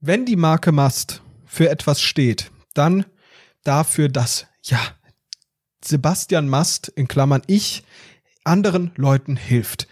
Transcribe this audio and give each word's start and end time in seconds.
wenn 0.00 0.24
die 0.24 0.36
Marke 0.36 0.72
Mast 0.72 1.22
für 1.44 1.68
etwas 1.68 2.00
steht, 2.00 2.50
dann 2.74 3.04
dafür, 3.64 4.08
dass, 4.08 4.46
ja, 4.62 4.80
Sebastian 5.84 6.48
Mast, 6.48 6.88
in 6.88 7.08
Klammern 7.08 7.42
ich, 7.46 7.82
anderen 8.44 8.92
Leuten 8.96 9.36
hilft. 9.36 9.86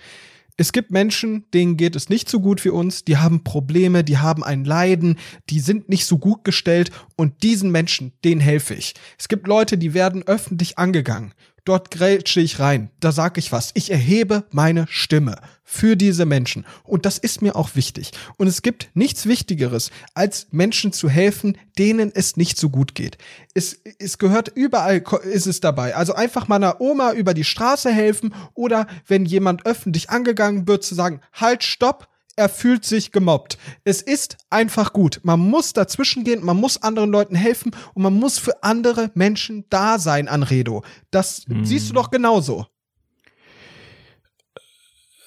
Es 0.57 0.73
gibt 0.73 0.91
Menschen, 0.91 1.45
denen 1.53 1.77
geht 1.77 1.95
es 1.95 2.09
nicht 2.09 2.29
so 2.29 2.41
gut 2.41 2.65
wie 2.65 2.71
uns, 2.71 3.05
die 3.05 3.19
haben 3.19 3.45
Probleme, 3.45 4.03
die 4.03 4.19
haben 4.19 4.43
ein 4.43 4.65
Leiden, 4.65 5.19
die 5.51 5.61
sind 5.61 5.89
nicht 5.89 6.07
so 6.07 6.19
gut 6.19 6.43
gestellt 6.43 6.91
und 7.19 7.43
diesen 7.43 7.71
Menschen, 7.71 8.13
denen 8.25 8.41
helfe 8.41 8.75
ich. 8.75 8.95
Es 9.19 9.29
gibt 9.29 9.47
Leute, 9.47 9.77
die 9.77 9.93
werden 9.93 10.23
öffentlich 10.23 10.79
angegangen 10.79 11.35
dort 11.69 11.91
grätsche 11.91 12.41
ich 12.41 12.61
rein, 12.61 12.91
da 12.99 13.13
sage 13.13 13.39
ich 13.41 13.53
was. 13.53 13.73
Ich 13.75 13.91
erhebe 13.91 14.45
meine 14.51 14.87
Stimme 14.89 15.37
für 15.65 15.97
diese 15.97 16.25
Menschen. 16.25 16.65
Und 16.83 17.05
das 17.05 17.19
ist 17.19 17.43
mir 17.43 17.57
auch 17.57 17.77
wichtig. 17.77 18.13
Und 18.39 18.47
es 18.47 18.63
gibt 18.63 18.89
nichts 18.95 19.27
Wichtigeres, 19.27 19.91
als 20.15 20.47
Menschen 20.51 20.95
zu 20.95 21.11
helfen, 21.11 21.59
denen 21.77 22.11
es 22.15 22.39
nicht 22.39 22.57
so 22.57 22.71
gut 22.71 22.95
geht. 22.95 23.19
Es, 23.53 23.79
es 23.99 24.17
gehört 24.17 24.49
überall, 24.55 25.05
ist 25.25 25.47
es 25.47 25.61
dabei. 25.61 25.95
Also 25.95 26.15
einfach 26.15 26.49
meiner 26.49 26.81
Oma 26.81 27.13
über 27.13 27.35
die 27.35 27.45
Straße 27.45 27.93
helfen 27.93 28.35
oder 28.55 28.87
wenn 29.07 29.27
jemand 29.27 29.67
öffentlich 29.67 30.09
angegangen 30.09 30.67
wird, 30.67 30.85
zu 30.85 30.95
sagen, 30.95 31.21
halt, 31.35 31.65
stopp, 31.65 32.09
er 32.39 32.49
fühlt 32.49 32.85
sich 32.85 33.11
gemobbt. 33.11 33.59
Es 33.85 34.01
ist 34.01 34.37
einfach 34.49 34.93
gut. 34.93 35.21
Man 35.25 35.41
muss 35.41 35.73
dazwischen 35.73 36.23
gehen, 36.23 36.45
man 36.45 36.57
muss 36.57 36.81
anderen 36.83 37.11
Leuten 37.11 37.35
helfen 37.35 37.73
und 37.95 38.03
man 38.03 38.15
muss 38.15 38.39
für 38.39 38.63
andere 38.63 39.11
Menschen 39.15 39.65
da 39.71 39.99
sein, 39.99 40.29
Anredo. 40.29 40.85
Das 41.11 41.45
hm. 41.49 41.65
siehst 41.65 41.91
du 41.91 41.95
doch 41.95 42.11
genauso. 42.11 42.67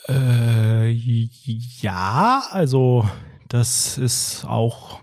Äh, 0.07 0.89
ja, 0.89 2.43
also 2.49 3.07
das 3.49 3.97
ist 3.97 4.45
auch, 4.45 5.01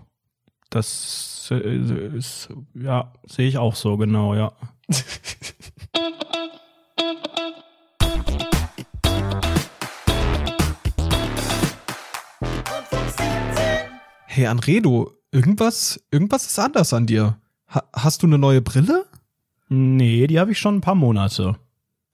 das 0.71 1.49
äh, 1.51 2.17
ist, 2.17 2.49
ja, 2.73 3.13
sehe 3.27 3.47
ich 3.47 3.59
auch 3.59 3.75
so, 3.75 3.97
genau, 3.97 4.33
ja. 4.33 4.51
Hey 14.39 14.47
Anredo, 14.47 15.11
irgendwas, 15.33 16.01
irgendwas 16.11 16.45
ist 16.45 16.57
anders 16.59 16.93
an 16.93 17.05
dir. 17.05 17.37
Ha 17.67 17.83
hast 17.91 18.23
du 18.23 18.27
eine 18.27 18.37
neue 18.37 18.61
Brille? 18.61 19.05
Nee, 19.67 20.27
die 20.27 20.39
habe 20.39 20.53
ich 20.53 20.59
schon 20.59 20.77
ein 20.77 20.81
paar 20.81 20.95
Monate. 20.95 21.57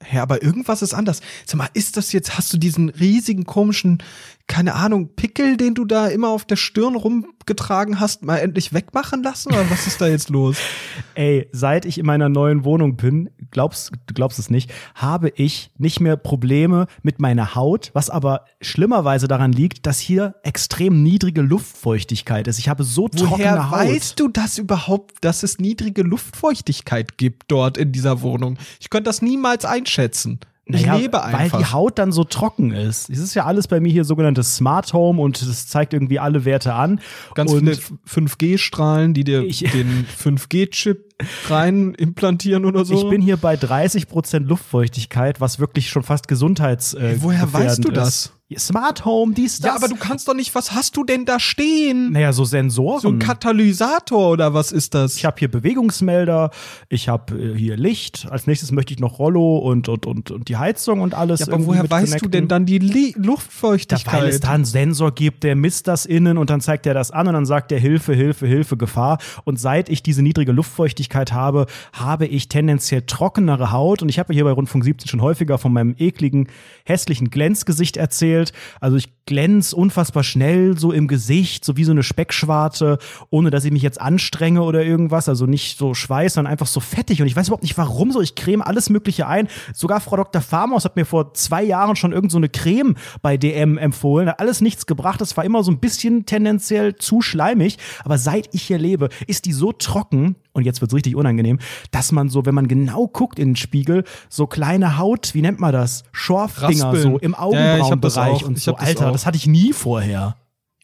Hä, 0.02 0.18
aber 0.18 0.42
irgendwas 0.42 0.82
ist 0.82 0.96
anders. 0.96 1.22
Sag 1.46 1.58
mal, 1.60 1.70
ist 1.76 1.98
das 1.98 2.14
jetzt, 2.14 2.36
hast 2.36 2.52
du 2.52 2.58
diesen 2.58 2.90
riesigen 2.90 3.44
komischen, 3.44 4.02
keine 4.48 4.76
Ahnung, 4.76 5.10
Pickel, 5.16 5.58
den 5.58 5.74
du 5.74 5.86
da 5.86 6.08
immer 6.08 6.30
auf 6.30 6.46
der 6.46 6.56
Stirn 6.56 6.96
rumgetragen 6.96 8.00
hast, 8.00 8.24
mal 8.24 8.38
endlich 8.38 8.74
wegmachen 8.74 9.24
lassen? 9.24 9.50
Oder 9.50 9.70
was 9.72 9.88
ist 9.88 10.00
da 10.00 10.08
jetzt 10.08 10.30
los? 10.30 10.58
Ey, 11.16 11.50
seit 11.52 11.86
ich 11.86 11.98
in 11.98 12.06
meiner 12.06 12.30
neuen 12.30 12.64
Wohnung 12.64 12.96
bin, 12.96 13.30
glaubst, 13.50 13.92
du 14.06 14.14
glaubst 14.14 14.38
es 14.38 14.50
nicht, 14.52 14.72
habe 14.94 15.30
ich 15.30 15.72
nicht 15.78 16.00
mehr 16.00 16.16
Probleme 16.16 16.86
mit 17.02 17.20
meiner 17.20 17.56
Haut, 17.56 17.90
was 17.94 18.10
aber 18.10 18.46
schlimmerweise 18.62 19.28
daran 19.28 19.52
liegt, 19.52 19.88
dass 19.88 20.00
hier 20.00 20.36
extrem 20.44 21.02
niedrige 21.02 21.42
Luftfeuchtigkeit 21.42 22.48
ist. 22.48 22.60
Ich 22.60 22.70
habe 22.70 22.84
so 22.84 23.08
trockene 23.08 23.32
Woher 23.32 23.72
Haut. 23.72 23.80
weißt 23.80 24.20
du 24.20 24.28
das 24.28 24.60
überhaupt, 24.60 25.16
dass 25.22 25.42
es 25.42 25.58
niedrige 25.58 26.04
Luftfeuchtigkeit 26.04 27.18
gibt 27.18 27.52
dort 27.52 27.78
in 27.78 27.92
dieser 27.92 28.22
Wohnung? 28.22 28.58
Ich 28.80 28.92
könnte 28.92 29.10
das 29.10 29.24
niemals 29.24 29.66
einschätzen. 29.66 30.40
Ich 30.68 30.82
naja, 30.82 30.96
lebe 30.96 31.24
einfach. 31.24 31.54
Weil 31.54 31.60
die 31.62 31.72
Haut 31.72 32.00
dann 32.00 32.12
so 32.12 32.24
trocken 32.24 32.72
ist. 32.72 33.10
Es 33.10 33.20
ist 33.20 33.36
ja 33.36 33.46
alles 33.46 33.68
bei 33.68 33.80
mir 33.80 33.92
hier 33.92 34.04
sogenanntes 34.04 34.56
Smart 34.56 34.92
Home 34.94 35.22
und 35.22 35.40
das 35.48 35.68
zeigt 35.68 35.94
irgendwie 35.94 36.18
alle 36.18 36.44
Werte 36.44 36.74
an. 36.74 37.00
Ganz 37.36 37.52
und 37.52 37.60
viele 37.60 37.78
5G-Strahlen, 38.10 39.14
die 39.14 39.24
dir 39.24 39.44
ich, 39.44 39.60
den 39.60 40.08
5G-Chip 40.08 41.15
rein 41.48 41.94
implantieren 41.96 42.66
oder 42.66 42.86
so. 42.86 42.96
Ich 42.96 43.10
bin 43.10 43.22
hier 43.22 43.38
bei 43.38 43.56
30 43.56 44.08
Prozent 44.08 44.48
Luftfeuchtigkeit, 44.48 45.40
was 45.40 45.60
wirklich 45.60 45.90
schon 45.90 46.04
fast 46.04 46.28
gesundheits. 46.28 46.94
Äh, 46.94 47.18
Woher 47.20 47.52
weißt 47.52 47.84
du 47.84 47.92
das? 47.92 48.34
Smart 48.60 49.06
Home, 49.06 49.34
dies, 49.34 49.60
das. 49.60 49.70
Ja, 49.70 49.76
aber 49.76 49.88
du 49.88 49.96
kannst 49.96 50.28
doch 50.28 50.36
nicht, 50.36 50.54
was 50.54 50.72
hast 50.74 50.96
du 50.96 51.04
denn 51.04 51.26
da 51.26 51.40
stehen? 51.40 52.12
Naja, 52.12 52.32
so 52.32 52.46
Sensoren. 52.46 53.02
So 53.02 53.08
ein 53.08 53.18
Katalysator 53.18 54.30
oder 54.30 54.54
was 54.54 54.72
ist 54.72 54.94
das? 54.94 55.16
Ich 55.16 55.26
habe 55.26 55.38
hier 55.40 55.50
Bewegungsmelder, 55.50 56.52
ich 56.88 57.10
habe 57.10 57.36
äh, 57.36 57.58
hier 57.58 57.76
Licht. 57.76 58.28
Als 58.30 58.46
nächstes 58.46 58.72
möchte 58.72 58.94
ich 58.94 59.00
noch 59.00 59.18
Rollo 59.18 59.58
und, 59.58 59.90
und, 59.90 60.06
und, 60.06 60.30
und 60.30 60.48
die 60.48 60.58
Heizung 60.58 61.02
und 61.02 61.16
alles. 61.16 61.40
Ja, 61.40 61.48
aber 61.48 61.66
woher 61.66 61.90
weißt 61.90 62.06
connecten. 62.06 62.32
du 62.32 62.38
denn 62.38 62.48
dann 62.48 62.68
die 62.68 62.78
Li 62.78 63.16
Luftfeuchtigkeit? 63.18 64.14
Ja, 64.14 64.20
weil 64.20 64.30
es 64.30 64.42
da 64.42 64.52
einen 64.52 64.66
Sensor 64.66 65.12
gibt, 65.12 65.44
der 65.44 65.56
misst 65.56 65.88
das 65.88 66.06
innen 66.06 66.38
und 66.38 66.52
dann 66.52 66.62
zeigt 66.62 66.86
er 66.86 66.94
das 66.94 67.10
an 67.10 67.28
und 67.28 67.34
dann 67.34 67.48
sagt 67.48 67.72
er 67.72 67.80
Hilfe, 67.80 68.14
Hilfe, 68.14 68.46
Hilfe, 68.46 68.78
Gefahr. 68.78 69.18
Und 69.44 69.60
seit 69.60 69.90
ich 69.90 70.04
diese 70.04 70.22
niedrige 70.22 70.52
Luftfeuchtigkeit 70.52 71.05
habe, 71.14 71.66
habe 71.94 72.26
ich 72.26 72.50
tendenziell 72.50 73.04
trockenere 73.04 73.72
Haut. 73.72 74.02
Und 74.02 74.10
ich 74.10 74.20
habe 74.20 74.34
hier 74.34 74.44
bei 74.44 74.52
Rundfunk 74.52 74.84
17 74.84 75.08
schon 75.08 75.22
häufiger 75.22 75.58
von 75.58 75.74
meinem 75.74 75.96
ekligen, 75.98 76.48
hässlichen 76.86 77.30
Glänzgesicht 77.30 77.98
erzählt. 77.98 78.52
Also 78.80 78.98
ich 78.98 79.15
glänz 79.26 79.74
unfassbar 79.74 80.24
schnell 80.24 80.78
so 80.78 80.92
im 80.92 81.08
Gesicht, 81.08 81.66
so 81.66 81.78
wie 81.78 81.84
so 81.84 81.92
eine 81.92 82.04
Speckschwarte, 82.04 83.00
ohne 83.30 83.50
dass 83.50 83.66
ich 83.66 83.72
mich 83.72 83.82
jetzt 83.82 84.00
anstrenge 84.00 84.62
oder 84.62 84.84
irgendwas. 84.84 85.28
Also 85.28 85.46
nicht 85.46 85.78
so 85.78 85.94
Schweiß, 85.94 86.36
sondern 86.36 86.52
einfach 86.52 86.68
so 86.68 86.80
fettig. 86.80 87.22
Und 87.22 87.28
ich 87.28 87.36
weiß 87.36 87.48
überhaupt 87.48 87.64
nicht 87.64 87.78
warum 87.78 88.12
so. 88.12 88.22
Ich 88.22 88.36
creme 88.36 88.62
alles 88.62 88.90
Mögliche 88.90 89.28
ein. 89.28 89.48
Sogar 89.74 90.00
Frau 90.00 90.18
Dr. 90.18 90.42
Farmaus 90.42 90.86
hat 90.86 90.96
mir 90.96 91.06
vor 91.06 91.34
zwei 91.34 91.64
Jahren 91.64 91.96
schon 91.96 92.12
irgend 92.12 92.32
so 92.32 92.38
eine 92.38 92.50
Creme 92.50 92.96
bei 93.22 93.38
DM 93.38 93.78
empfohlen. 93.78 94.30
Hat 94.30 94.40
alles 94.40 94.62
nichts 94.62 94.86
gebracht. 94.86 95.20
Das 95.22 95.36
war 95.38 95.44
immer 95.44 95.64
so 95.64 95.72
ein 95.72 95.80
bisschen 95.80 96.26
tendenziell 96.26 96.96
zu 96.96 97.22
schleimig. 97.22 97.78
Aber 98.04 98.18
seit 98.18 98.54
ich 98.54 98.64
hier 98.64 98.78
lebe, 98.78 99.10
ist 99.26 99.46
die 99.46 99.54
so 99.54 99.72
trocken, 99.72 100.36
und 100.54 100.64
jetzt 100.64 100.82
wird's 100.82 100.94
richtig 100.94 101.16
unangenehm, 101.16 101.60
dass 101.92 102.12
man 102.12 102.30
so, 102.30 102.46
wenn 102.46 102.56
man 102.56 102.68
genau 102.68 103.08
guckt 103.08 103.40
in 103.40 103.50
den 103.50 103.56
Spiegel, 103.56 104.04
so 104.30 104.48
kleine 104.48 104.98
Haut, 104.98 105.34
wie 105.34 105.42
nennt 105.42 105.60
man 105.60 105.74
das? 105.74 106.04
Schorfdinger 106.14 106.96
so 106.96 107.18
im 107.18 107.36
Augenbrauenbereich 107.36 108.42
ja, 108.42 108.48
und 108.48 108.60
so. 108.60 108.76
Alter, 108.76 109.12
das, 109.12 109.15
das 109.16 109.26
hatte 109.26 109.38
ich 109.38 109.48
nie 109.48 109.72
vorher. 109.72 110.36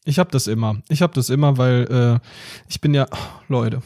Ich 0.05 0.17
habe 0.17 0.31
das 0.31 0.47
immer. 0.47 0.81
Ich 0.87 1.01
habe 1.01 1.13
das 1.13 1.29
immer, 1.29 1.57
weil 1.57 2.19
äh, 2.23 2.27
ich 2.69 2.79
bin 2.79 2.93
ja, 2.93 3.05
oh, 3.11 3.17
Leute, 3.49 3.81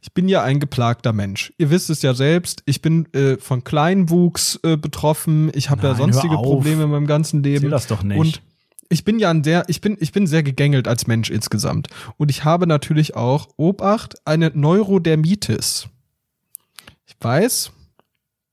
ich 0.00 0.14
bin 0.14 0.26
ja 0.26 0.42
ein 0.42 0.58
geplagter 0.58 1.12
Mensch. 1.12 1.52
Ihr 1.58 1.68
wisst 1.68 1.90
es 1.90 2.00
ja 2.00 2.14
selbst. 2.14 2.62
Ich 2.64 2.80
bin 2.80 3.12
äh, 3.12 3.36
von 3.36 3.62
Kleinwuchs 3.62 4.58
äh, 4.62 4.78
betroffen. 4.78 5.50
Ich 5.54 5.68
habe 5.68 5.86
ja 5.86 5.94
sonstige 5.94 6.36
Probleme 6.36 6.84
in 6.84 6.90
meinem 6.90 7.06
ganzen 7.06 7.42
Leben. 7.42 7.56
Erzähl 7.56 7.70
das 7.70 7.86
doch 7.88 8.02
nicht. 8.02 8.18
Und 8.18 8.40
ich 8.88 9.04
bin 9.04 9.18
ja 9.18 9.28
ein 9.28 9.44
sehr, 9.44 9.64
ich 9.68 9.82
bin, 9.82 9.98
ich 10.00 10.12
bin 10.12 10.26
sehr 10.26 10.42
gegängelt 10.42 10.88
als 10.88 11.06
Mensch 11.06 11.28
insgesamt. 11.28 11.88
Und 12.16 12.30
ich 12.30 12.44
habe 12.44 12.66
natürlich 12.66 13.16
auch, 13.16 13.48
Obacht, 13.58 14.16
eine 14.24 14.50
Neurodermitis. 14.54 15.88
Ich 17.04 17.16
weiß, 17.20 17.70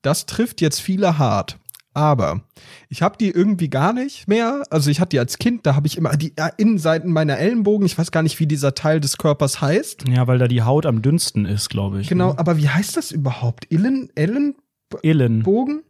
das 0.02 0.26
trifft 0.26 0.60
jetzt 0.60 0.80
viele 0.80 1.16
hart. 1.16 1.58
Aber 1.94 2.42
ich 2.88 3.02
habe 3.02 3.16
die 3.16 3.30
irgendwie 3.30 3.70
gar 3.70 3.92
nicht 3.92 4.28
mehr. 4.28 4.62
Also 4.68 4.90
ich 4.90 5.00
hatte 5.00 5.10
die 5.10 5.20
als 5.20 5.38
Kind, 5.38 5.64
da 5.64 5.76
habe 5.76 5.86
ich 5.86 5.96
immer 5.96 6.16
die 6.16 6.34
Innenseiten 6.56 7.12
meiner 7.12 7.38
Ellenbogen. 7.38 7.86
Ich 7.86 7.96
weiß 7.96 8.10
gar 8.10 8.22
nicht, 8.22 8.40
wie 8.40 8.46
dieser 8.46 8.74
Teil 8.74 9.00
des 9.00 9.16
Körpers 9.16 9.60
heißt. 9.60 10.08
Ja, 10.08 10.26
weil 10.26 10.38
da 10.38 10.48
die 10.48 10.62
Haut 10.62 10.86
am 10.86 11.02
dünnsten 11.02 11.46
ist, 11.46 11.70
glaube 11.70 12.00
ich. 12.00 12.08
Genau, 12.08 12.32
ne? 12.32 12.38
aber 12.38 12.56
wie 12.56 12.68
heißt 12.68 12.96
das 12.96 13.12
überhaupt? 13.12 13.70
Illen, 13.70 14.10
Ellen? 14.16 14.56
Ellenbogen? 15.02 15.82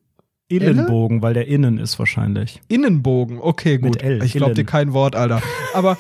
Innenbogen, 0.48 1.22
weil 1.22 1.32
der 1.32 1.48
innen 1.48 1.78
ist 1.78 1.98
wahrscheinlich. 1.98 2.60
Innenbogen, 2.69 3.38
okay, 3.41 3.78
gut. 3.78 4.03
L, 4.03 4.22
ich 4.22 4.34
glaube 4.34 4.54
dir 4.54 4.65
kein 4.65 4.92
Wort, 4.92 5.16
Alter. 5.16 5.42
Aber 5.72 5.97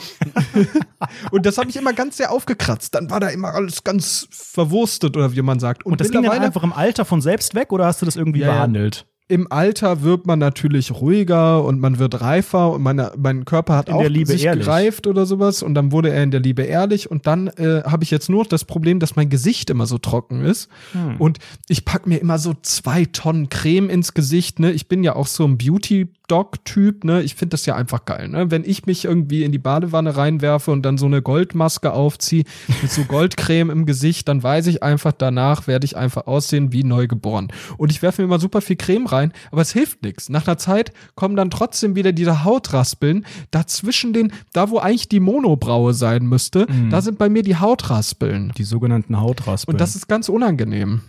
und 1.30 1.46
das 1.46 1.56
habe 1.56 1.70
ich 1.70 1.76
immer 1.76 1.94
ganz 1.94 2.18
sehr 2.18 2.30
aufgekratzt. 2.30 2.94
Dann 2.94 3.10
war 3.10 3.20
da 3.20 3.28
immer 3.28 3.54
alles 3.54 3.84
ganz 3.84 4.28
verwurstet 4.30 5.16
oder 5.16 5.34
wie 5.34 5.42
man 5.42 5.60
sagt. 5.60 5.86
Und, 5.86 5.92
und 5.92 6.00
das 6.00 6.10
ging 6.10 6.22
dann 6.22 6.38
einfach 6.38 6.62
im 6.62 6.72
Alter 6.72 7.04
von 7.04 7.22
selbst 7.22 7.54
weg 7.54 7.72
oder 7.72 7.86
hast 7.86 8.02
du 8.02 8.06
das 8.06 8.16
irgendwie 8.16 8.40
ja, 8.40 8.52
behandelt? 8.52 9.06
Im 9.26 9.50
Alter 9.50 10.02
wird 10.02 10.26
man 10.26 10.38
natürlich 10.38 10.92
ruhiger 10.92 11.64
und 11.64 11.80
man 11.80 11.98
wird 11.98 12.20
reifer 12.20 12.72
und 12.72 12.82
meine, 12.82 13.12
mein 13.16 13.46
Körper 13.46 13.76
hat 13.76 13.88
in 13.88 13.94
auch 13.94 14.26
sich 14.26 14.44
ehrlich. 14.44 14.66
gereift 14.66 15.06
oder 15.06 15.24
sowas 15.24 15.62
und 15.62 15.74
dann 15.74 15.92
wurde 15.92 16.10
er 16.10 16.22
in 16.22 16.30
der 16.30 16.40
Liebe 16.40 16.62
ehrlich 16.62 17.10
und 17.10 17.26
dann 17.26 17.46
äh, 17.48 17.82
habe 17.84 18.04
ich 18.04 18.10
jetzt 18.10 18.28
nur 18.28 18.44
das 18.44 18.66
Problem, 18.66 19.00
dass 19.00 19.16
mein 19.16 19.30
Gesicht 19.30 19.70
immer 19.70 19.86
so 19.86 19.96
trocken 19.96 20.44
ist 20.44 20.68
hm. 20.92 21.16
und 21.18 21.38
ich 21.68 21.86
pack 21.86 22.06
mir 22.06 22.18
immer 22.18 22.38
so 22.38 22.52
zwei 22.60 23.06
Tonnen 23.06 23.48
Creme 23.48 23.88
ins 23.88 24.12
Gesicht. 24.12 24.60
Ne, 24.60 24.72
ich 24.72 24.88
bin 24.88 25.02
ja 25.02 25.16
auch 25.16 25.26
so 25.26 25.44
ein 25.44 25.56
Beauty 25.56 26.08
Dog-Typ, 26.28 27.04
ne? 27.04 27.22
Ich 27.22 27.34
finde 27.34 27.50
das 27.50 27.66
ja 27.66 27.76
einfach 27.76 28.06
geil, 28.06 28.28
ne? 28.28 28.50
Wenn 28.50 28.64
ich 28.64 28.86
mich 28.86 29.04
irgendwie 29.04 29.44
in 29.44 29.52
die 29.52 29.58
Badewanne 29.58 30.16
reinwerfe 30.16 30.70
und 30.70 30.82
dann 30.82 30.96
so 30.96 31.04
eine 31.06 31.20
Goldmaske 31.20 31.92
aufziehe 31.92 32.44
mit 32.80 32.90
so 32.90 33.04
Goldcreme 33.04 33.70
im 33.70 33.84
Gesicht, 33.84 34.26
dann 34.28 34.42
weiß 34.42 34.66
ich 34.68 34.82
einfach, 34.82 35.12
danach 35.12 35.66
werde 35.66 35.84
ich 35.84 35.96
einfach 35.96 36.26
aussehen 36.26 36.72
wie 36.72 36.82
neugeboren. 36.82 37.48
Und 37.76 37.90
ich 37.90 38.00
werfe 38.00 38.22
mir 38.22 38.26
immer 38.26 38.38
super 38.38 38.62
viel 38.62 38.76
Creme 38.76 39.06
rein, 39.06 39.32
aber 39.50 39.62
es 39.62 39.72
hilft 39.72 40.02
nichts. 40.02 40.30
Nach 40.30 40.46
einer 40.46 40.56
Zeit 40.56 40.92
kommen 41.14 41.36
dann 41.36 41.50
trotzdem 41.50 41.94
wieder 41.94 42.12
diese 42.12 42.44
Hautraspeln. 42.44 43.26
Dazwischen 43.50 44.14
den, 44.14 44.32
da 44.52 44.70
wo 44.70 44.78
eigentlich 44.78 45.08
die 45.08 45.20
Monobraue 45.20 45.92
sein 45.92 46.24
müsste, 46.24 46.66
mhm. 46.70 46.88
da 46.88 47.02
sind 47.02 47.18
bei 47.18 47.28
mir 47.28 47.42
die 47.42 47.56
Hautraspeln. 47.56 48.52
Die 48.56 48.64
sogenannten 48.64 49.20
Hautraspeln. 49.20 49.74
Und 49.74 49.80
das 49.80 49.94
ist 49.94 50.08
ganz 50.08 50.30
unangenehm. 50.30 51.02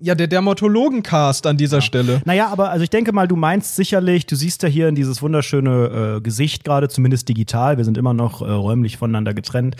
Ja, 0.00 0.14
der 0.14 0.28
Dermatologencast 0.28 1.44
an 1.46 1.56
dieser 1.56 1.80
Stelle. 1.80 2.22
Naja, 2.24 2.48
aber 2.48 2.70
also 2.70 2.84
ich 2.84 2.90
denke 2.90 3.12
mal, 3.12 3.26
du 3.26 3.34
meinst 3.34 3.74
sicherlich, 3.74 4.26
du 4.26 4.36
siehst 4.36 4.62
ja 4.62 4.68
hier 4.68 4.86
in 4.86 4.94
dieses 4.94 5.22
wunderschöne 5.22 6.16
äh, 6.16 6.20
Gesicht 6.20 6.62
gerade, 6.62 6.88
zumindest 6.88 7.28
digital, 7.28 7.78
wir 7.78 7.84
sind 7.84 7.98
immer 7.98 8.14
noch 8.14 8.40
äh, 8.40 8.44
räumlich 8.44 8.96
voneinander 8.96 9.34
getrennt. 9.34 9.74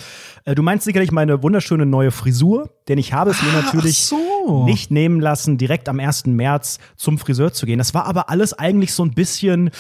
Äh, 0.44 0.56
du 0.56 0.62
meinst 0.62 0.85
sicherlich 0.85 1.12
meine 1.12 1.43
wunderschöne 1.44 1.87
neue 1.87 2.11
Frisur, 2.11 2.70
denn 2.88 2.99
ich 2.99 3.12
habe 3.12 3.31
es 3.31 3.41
mir 3.43 3.53
natürlich 3.53 4.06
so. 4.06 4.65
nicht 4.65 4.91
nehmen 4.91 5.20
lassen, 5.20 5.56
direkt 5.56 5.88
am 5.88 6.00
1. 6.00 6.26
März 6.26 6.79
zum 6.97 7.19
Friseur 7.19 7.53
zu 7.53 7.65
gehen. 7.65 7.79
Das 7.79 7.94
war 7.94 8.06
aber 8.06 8.29
alles 8.29 8.53
eigentlich 8.55 8.94
so 8.94 9.05
ein 9.05 9.12
bisschen 9.12 9.70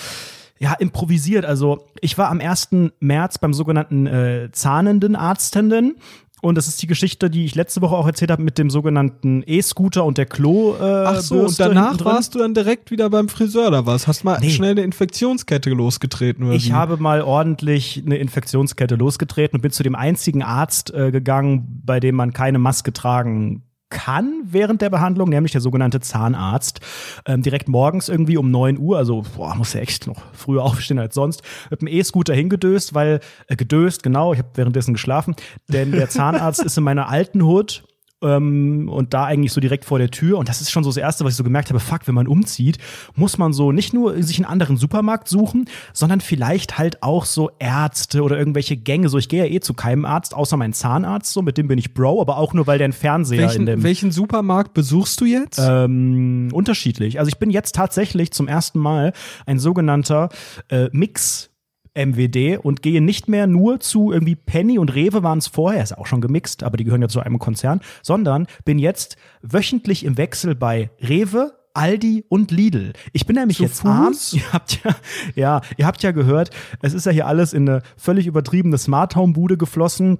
ja, 0.60 0.74
improvisiert. 0.74 1.44
Also 1.44 1.86
ich 2.00 2.16
war 2.16 2.30
am 2.30 2.40
1. 2.40 2.68
März 3.00 3.38
beim 3.38 3.54
sogenannten 3.54 4.06
äh, 4.06 4.48
zahnenden 4.52 5.16
Arztenden 5.16 5.96
und 6.40 6.54
das 6.56 6.68
ist 6.68 6.80
die 6.82 6.86
Geschichte, 6.86 7.30
die 7.30 7.44
ich 7.44 7.54
letzte 7.54 7.80
Woche 7.80 7.96
auch 7.96 8.06
erzählt 8.06 8.30
habe 8.30 8.42
mit 8.42 8.58
dem 8.58 8.70
sogenannten 8.70 9.42
E-Scooter 9.46 10.04
und 10.04 10.18
der 10.18 10.26
Klo. 10.26 10.74
Äh, 10.74 10.82
Ach 10.82 11.16
so, 11.20 11.34
und 11.36 11.40
Bürste 11.42 11.64
danach 11.64 11.88
hinten 11.90 12.04
drin. 12.04 12.12
warst 12.14 12.34
du 12.34 12.38
dann 12.38 12.54
direkt 12.54 12.90
wieder 12.90 13.10
beim 13.10 13.28
Friseur 13.28 13.68
oder 13.68 13.86
was? 13.86 14.06
Hast 14.06 14.24
mal 14.24 14.38
Nee. 14.40 14.50
schnell 14.50 14.70
eine 14.72 14.82
Infektionskette 14.82 15.70
losgetreten 15.70 16.44
oder 16.44 16.54
Ich 16.54 16.68
wie? 16.68 16.72
habe 16.72 16.96
mal 16.96 17.22
ordentlich 17.22 18.02
eine 18.04 18.16
Infektionskette 18.18 18.94
losgetreten 18.94 19.56
und 19.56 19.62
bin 19.62 19.70
zu 19.72 19.82
dem 19.82 19.94
einzigen 19.94 20.42
Arzt 20.42 20.92
äh, 20.94 21.10
gegangen, 21.10 21.82
bei 21.84 22.00
dem 22.00 22.14
man 22.14 22.32
keine 22.32 22.58
Maske 22.58 22.92
tragen 22.92 23.62
kann 23.90 24.42
während 24.44 24.82
der 24.82 24.90
Behandlung, 24.90 25.28
nämlich 25.28 25.52
der 25.52 25.60
sogenannte 25.60 26.00
Zahnarzt. 26.00 26.80
Ähm, 27.26 27.42
direkt 27.42 27.68
morgens 27.68 28.08
irgendwie 28.08 28.36
um 28.36 28.50
9 28.50 28.78
Uhr, 28.78 28.98
also 28.98 29.24
boah, 29.36 29.54
muss 29.54 29.72
ja 29.72 29.80
echt 29.80 30.06
noch 30.06 30.22
früher 30.32 30.62
aufstehen 30.64 30.98
als 30.98 31.14
sonst, 31.14 31.42
mit 31.70 31.80
dem 31.80 31.88
E-Scooter 31.88 32.34
hingedöst, 32.34 32.94
weil, 32.94 33.20
äh, 33.46 33.56
gedöst, 33.56 34.02
genau, 34.02 34.32
ich 34.32 34.38
habe 34.38 34.50
währenddessen 34.54 34.94
geschlafen, 34.94 35.34
denn 35.68 35.92
der 35.92 36.08
Zahnarzt 36.08 36.62
ist 36.62 36.76
in 36.76 36.84
meiner 36.84 37.08
alten 37.08 37.42
Hut 37.42 37.84
ähm, 38.22 38.88
und 38.88 39.14
da 39.14 39.24
eigentlich 39.24 39.52
so 39.52 39.60
direkt 39.60 39.84
vor 39.84 39.98
der 39.98 40.10
Tür. 40.10 40.38
Und 40.38 40.48
das 40.48 40.60
ist 40.60 40.70
schon 40.70 40.84
so 40.84 40.90
das 40.90 40.96
Erste, 40.96 41.24
was 41.24 41.34
ich 41.34 41.36
so 41.36 41.44
gemerkt 41.44 41.68
habe, 41.68 41.80
fuck, 41.80 42.06
wenn 42.06 42.14
man 42.14 42.26
umzieht, 42.26 42.78
muss 43.14 43.38
man 43.38 43.52
so 43.52 43.72
nicht 43.72 43.94
nur 43.94 44.22
sich 44.22 44.38
einen 44.38 44.46
anderen 44.46 44.76
Supermarkt 44.76 45.28
suchen, 45.28 45.66
sondern 45.92 46.20
vielleicht 46.20 46.78
halt 46.78 47.02
auch 47.02 47.24
so 47.24 47.50
Ärzte 47.58 48.22
oder 48.22 48.38
irgendwelche 48.38 48.76
Gänge. 48.76 49.08
So, 49.08 49.18
ich 49.18 49.28
gehe 49.28 49.44
ja 49.44 49.50
eh 49.50 49.60
zu 49.60 49.74
keinem 49.74 50.04
Arzt, 50.04 50.34
außer 50.34 50.56
meinen 50.56 50.72
Zahnarzt, 50.72 51.32
so, 51.32 51.42
mit 51.42 51.58
dem 51.58 51.68
bin 51.68 51.78
ich 51.78 51.94
Bro, 51.94 52.20
aber 52.20 52.38
auch 52.38 52.54
nur, 52.54 52.66
weil 52.66 52.78
der 52.78 52.86
einen 52.86 52.92
Fernseher 52.92 53.38
in 53.38 53.48
welchen, 53.48 53.66
dem 53.66 53.82
welchen 53.82 54.12
Supermarkt 54.12 54.74
besuchst 54.74 55.20
du 55.20 55.24
jetzt? 55.24 55.58
ähm, 55.58 56.48
unterschiedlich. 56.52 57.18
Also 57.18 57.28
ich 57.28 57.38
bin 57.38 57.50
jetzt 57.50 57.74
tatsächlich 57.74 58.32
zum 58.32 58.48
ersten 58.48 58.78
Mal 58.78 59.12
ein 59.46 59.58
sogenannter 59.58 60.28
äh, 60.68 60.88
Mix. 60.92 61.50
MWD 61.94 62.58
und 62.62 62.82
gehe 62.82 63.00
nicht 63.00 63.28
mehr 63.28 63.46
nur 63.46 63.80
zu 63.80 64.12
irgendwie 64.12 64.36
Penny 64.36 64.78
und 64.78 64.94
Rewe 64.94 65.22
waren 65.22 65.38
es 65.38 65.46
vorher, 65.46 65.82
ist 65.82 65.96
auch 65.96 66.06
schon 66.06 66.20
gemixt, 66.20 66.62
aber 66.62 66.76
die 66.76 66.84
gehören 66.84 67.02
ja 67.02 67.08
zu 67.08 67.20
einem 67.20 67.38
Konzern, 67.38 67.80
sondern 68.02 68.46
bin 68.64 68.78
jetzt 68.78 69.16
wöchentlich 69.42 70.04
im 70.04 70.16
Wechsel 70.16 70.54
bei 70.54 70.90
Rewe, 71.00 71.52
Aldi 71.74 72.24
und 72.28 72.50
Lidl. 72.50 72.92
Ich 73.12 73.26
bin 73.26 73.36
nämlich 73.36 73.58
Zu 73.58 73.62
jetzt 73.64 73.80
Fuß? 73.80 73.90
arm. 73.90 74.14
Ihr 74.32 74.52
habt 74.52 74.84
ja, 74.84 74.96
ja, 75.34 75.60
ihr 75.76 75.86
habt 75.86 76.02
ja 76.02 76.10
gehört, 76.10 76.50
es 76.82 76.92
ist 76.92 77.06
ja 77.06 77.12
hier 77.12 77.26
alles 77.26 77.52
in 77.52 77.68
eine 77.68 77.82
völlig 77.96 78.26
übertriebene 78.26 78.78
Smart 78.78 79.14
Home 79.14 79.32
Bude 79.32 79.56
geflossen. 79.56 80.18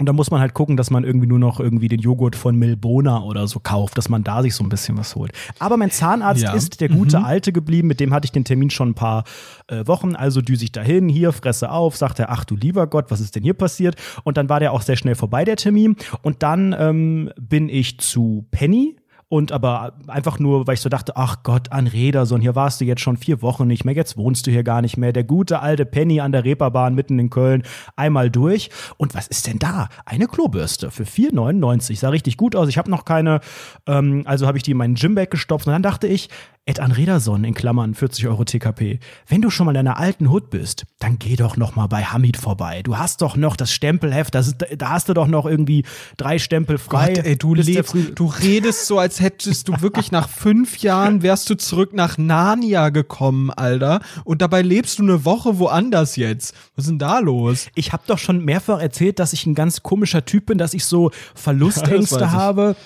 Und 0.00 0.06
da 0.06 0.14
muss 0.14 0.30
man 0.30 0.40
halt 0.40 0.54
gucken, 0.54 0.78
dass 0.78 0.90
man 0.90 1.04
irgendwie 1.04 1.26
nur 1.26 1.38
noch 1.38 1.60
irgendwie 1.60 1.88
den 1.88 2.00
Joghurt 2.00 2.34
von 2.34 2.56
Milbona 2.56 3.22
oder 3.22 3.46
so 3.46 3.60
kauft, 3.60 3.98
dass 3.98 4.08
man 4.08 4.24
da 4.24 4.40
sich 4.40 4.54
so 4.54 4.64
ein 4.64 4.70
bisschen 4.70 4.96
was 4.96 5.14
holt. 5.14 5.30
Aber 5.58 5.76
mein 5.76 5.90
Zahnarzt 5.90 6.42
Ja. 6.42 6.54
ist 6.54 6.80
der 6.80 6.88
gute 6.88 7.22
Alte 7.22 7.52
geblieben, 7.52 7.86
mit 7.86 8.00
dem 8.00 8.14
hatte 8.14 8.24
ich 8.24 8.32
den 8.32 8.44
Termin 8.44 8.70
schon 8.70 8.88
ein 8.88 8.94
paar 8.94 9.24
äh, 9.68 9.86
Wochen. 9.86 10.16
Also 10.16 10.40
düse 10.40 10.64
ich 10.64 10.72
dahin, 10.72 11.10
hier, 11.10 11.32
Fresse 11.32 11.70
auf, 11.70 11.98
sagt 11.98 12.18
er, 12.18 12.30
ach 12.30 12.44
du 12.46 12.56
lieber 12.56 12.86
Gott, 12.86 13.10
was 13.10 13.20
ist 13.20 13.36
denn 13.36 13.42
hier 13.42 13.52
passiert? 13.52 13.94
Und 14.24 14.38
dann 14.38 14.48
war 14.48 14.58
der 14.58 14.72
auch 14.72 14.80
sehr 14.80 14.96
schnell 14.96 15.16
vorbei, 15.16 15.44
der 15.44 15.56
Termin. 15.56 15.96
Und 16.22 16.42
dann 16.42 16.74
ähm, 16.78 17.30
bin 17.38 17.68
ich 17.68 17.98
zu 17.98 18.46
Penny. 18.50 18.96
Und 19.32 19.52
aber 19.52 19.92
einfach 20.08 20.40
nur, 20.40 20.66
weil 20.66 20.74
ich 20.74 20.80
so 20.80 20.88
dachte, 20.88 21.14
ach 21.14 21.44
Gott, 21.44 21.70
an 21.70 21.86
Rederson, 21.86 22.40
hier 22.40 22.56
warst 22.56 22.80
du 22.80 22.84
jetzt 22.84 23.00
schon 23.00 23.16
vier 23.16 23.42
Wochen 23.42 23.68
nicht 23.68 23.84
mehr, 23.84 23.94
jetzt 23.94 24.16
wohnst 24.16 24.44
du 24.44 24.50
hier 24.50 24.64
gar 24.64 24.82
nicht 24.82 24.96
mehr. 24.96 25.12
Der 25.12 25.22
gute 25.22 25.60
alte 25.60 25.86
Penny 25.86 26.18
an 26.18 26.32
der 26.32 26.44
Reeperbahn 26.44 26.96
mitten 26.96 27.16
in 27.20 27.30
Köln, 27.30 27.62
einmal 27.94 28.28
durch. 28.28 28.70
Und 28.96 29.14
was 29.14 29.28
ist 29.28 29.46
denn 29.46 29.60
da? 29.60 29.88
Eine 30.04 30.26
Klobürste 30.26 30.90
für 30.90 31.04
4,99. 31.04 31.96
Sah 31.96 32.08
richtig 32.08 32.38
gut 32.38 32.56
aus. 32.56 32.68
Ich 32.68 32.76
habe 32.76 32.90
noch 32.90 33.04
keine, 33.04 33.38
ähm, 33.86 34.22
also 34.24 34.48
habe 34.48 34.58
ich 34.58 34.64
die 34.64 34.72
in 34.72 34.78
meinen 34.78 34.96
Gymbag 34.96 35.30
gestopft. 35.30 35.68
Und 35.68 35.74
dann 35.74 35.84
dachte 35.84 36.08
ich, 36.08 36.28
Ed 36.66 36.78
an 36.78 36.92
Rederson 36.92 37.42
in 37.44 37.54
Klammern 37.54 37.94
40 37.94 38.28
Euro 38.28 38.44
TKP. 38.44 39.00
Wenn 39.26 39.40
du 39.40 39.50
schon 39.50 39.66
mal 39.66 39.72
in 39.72 39.76
deiner 39.76 39.96
alten 39.96 40.30
Hut 40.30 40.50
bist, 40.50 40.84
dann 40.98 41.18
geh 41.18 41.34
doch 41.34 41.56
noch 41.56 41.74
mal 41.74 41.86
bei 41.86 42.04
Hamid 42.04 42.36
vorbei. 42.36 42.82
Du 42.82 42.98
hast 42.98 43.22
doch 43.22 43.34
noch 43.36 43.56
das 43.56 43.72
Stempelheft, 43.72 44.34
das 44.34 44.54
da 44.76 44.90
hast 44.90 45.08
du 45.08 45.14
doch 45.14 45.26
noch 45.26 45.46
irgendwie 45.46 45.84
drei 46.16 46.38
Stempel 46.38 46.78
frei. 46.78 47.14
Gott, 47.14 47.24
ey, 47.24 47.36
du 47.36 47.54
lebst, 47.54 47.96
du 48.14 48.26
redest 48.26 48.86
so, 48.86 48.98
als 48.98 49.20
hättest 49.20 49.68
du 49.68 49.80
wirklich 49.80 50.12
nach 50.12 50.28
fünf 50.28 50.78
Jahren 50.78 51.22
wärst 51.22 51.48
du 51.50 51.56
zurück 51.56 51.92
nach 51.94 52.18
Narnia 52.18 52.90
gekommen, 52.90 53.50
Alter. 53.50 54.00
Und 54.24 54.42
dabei 54.42 54.62
lebst 54.62 54.98
du 54.98 55.02
eine 55.02 55.24
Woche 55.24 55.58
woanders 55.58 56.16
jetzt. 56.16 56.54
Was 56.76 56.84
ist 56.84 56.90
denn 56.90 56.98
da 56.98 57.18
los? 57.20 57.68
Ich 57.74 57.92
habe 57.92 58.02
doch 58.06 58.18
schon 58.18 58.44
mehrfach 58.44 58.80
erzählt, 58.80 59.18
dass 59.18 59.32
ich 59.32 59.46
ein 59.46 59.54
ganz 59.54 59.82
komischer 59.82 60.24
Typ 60.24 60.46
bin, 60.46 60.58
dass 60.58 60.74
ich 60.74 60.84
so 60.84 61.10
Ja, 61.10 61.16
Verlustängste 61.34 62.24
ich. 62.24 62.30
habe. 62.30 62.76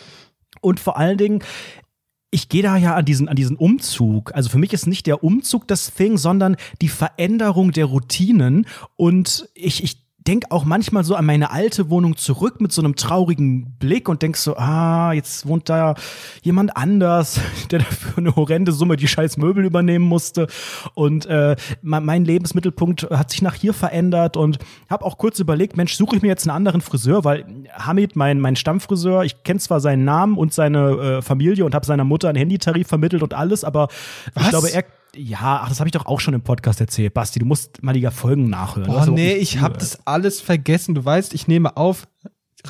Und 0.61 0.81
vor 0.81 0.97
allen 0.97 1.19
Dingen, 1.19 1.43
ich 2.35 2.49
gehe 2.49 2.65
da 2.65 2.77
ja 2.77 2.97
an 2.97 3.05
diesen, 3.05 3.29
an 3.29 3.37
diesen 3.37 3.57
Umzug. 3.57 4.35
Also 4.35 4.51
für 4.51 4.59
mich 4.59 4.73
ist 4.73 4.89
nicht 4.89 5.07
der 5.07 5.23
Umzug 5.23 5.69
das 5.69 5.93
Thing, 5.95 6.19
sondern 6.19 6.57
die 6.83 6.89
Veränderung 6.89 7.71
der 7.71 7.85
Routinen. 7.85 8.67
Und 8.97 9.49
ich, 9.55 9.85
ich 9.85 10.04
denke 10.26 10.50
auch 10.50 10.65
manchmal 10.65 11.05
so 11.05 11.15
an 11.17 11.26
meine 11.26 11.50
alte 11.50 11.91
Wohnung 11.91 12.17
zurück 12.17 12.61
mit 12.61 12.73
so 12.73 12.81
einem 12.81 12.97
traurigen 12.97 13.76
Blick 13.79 14.09
und 14.09 14.23
denk 14.23 14.37
so, 14.38 14.56
ah, 14.56 15.12
jetzt 15.12 15.47
wohnt 15.47 15.69
da 15.69 15.94
jemand 16.43 16.76
anders, 16.76 17.41
der 17.71 17.81
dafür 17.81 18.19
eine 18.19 18.35
horrende 18.35 18.73
Summe 18.73 18.97
die 18.97 19.06
scheiß 19.06 19.37
Möbel 19.37 19.65
übernehmen 19.65 20.06
musste. 20.06 20.47
Und 20.94 21.26
äh, 21.26 21.56
me- 21.82 22.00
mein 22.00 22.25
Lebensmittelpunkt 22.25 23.03
hat 23.11 23.31
sich 23.31 23.43
nach 23.43 23.55
hier 23.55 23.75
verändert 23.75 24.37
und 24.38 24.59
habe 24.88 25.05
auch 25.05 25.19
kurz 25.19 25.38
überlegt, 25.41 25.76
Mensch, 25.76 25.94
suche 25.94 26.17
ich 26.17 26.23
mir 26.23 26.29
jetzt 26.29 26.49
einen 26.49 26.56
anderen 26.56 26.81
Friseur, 26.81 27.25
weil 27.25 27.44
Hamid, 27.75 28.17
mein, 28.17 28.41
mein 28.41 28.56
Stammfriseur, 28.56 29.25
ich 29.25 29.43
kenne 29.43 29.61
zwar 29.61 29.81
seinen 29.81 30.05
Namen 30.05 30.38
und 30.38 30.55
seine 30.55 31.19
äh, 31.19 31.23
Familie 31.23 31.65
und 31.67 31.75
habe 31.75 31.85
seiner 31.85 32.05
Mutter 32.05 32.29
einen 32.31 32.38
Handytarif 32.38 32.88
vermittelt 32.88 33.23
und 33.23 33.35
alles, 33.35 33.62
aber 33.62 33.88
ich 34.29 34.37
Was? 34.37 34.49
glaube, 34.50 34.71
er 34.73 34.85
ja, 35.16 35.61
ach, 35.62 35.69
das 35.69 35.81
habe 35.81 35.88
ich 35.88 35.93
doch 35.93 36.06
auch 36.06 36.20
schon 36.20 36.34
im 36.34 36.43
Podcast 36.43 36.81
erzählt. 36.81 37.14
Basti, 37.14 37.38
du 37.38 37.46
musst 37.46 37.82
mal 37.82 37.93
die 37.93 38.06
Folgen 38.11 38.49
nachhören. 38.49 38.90
Überhaupt 38.90 39.11
nee, 39.12 39.34
ich 39.34 39.58
hab 39.58 39.75
zugehört. 39.75 39.82
das 39.82 40.06
alles 40.06 40.40
vergessen. 40.40 40.94
Du 40.94 41.05
weißt, 41.05 41.34
ich 41.34 41.49
nehme 41.49 41.76
auf 41.76 42.06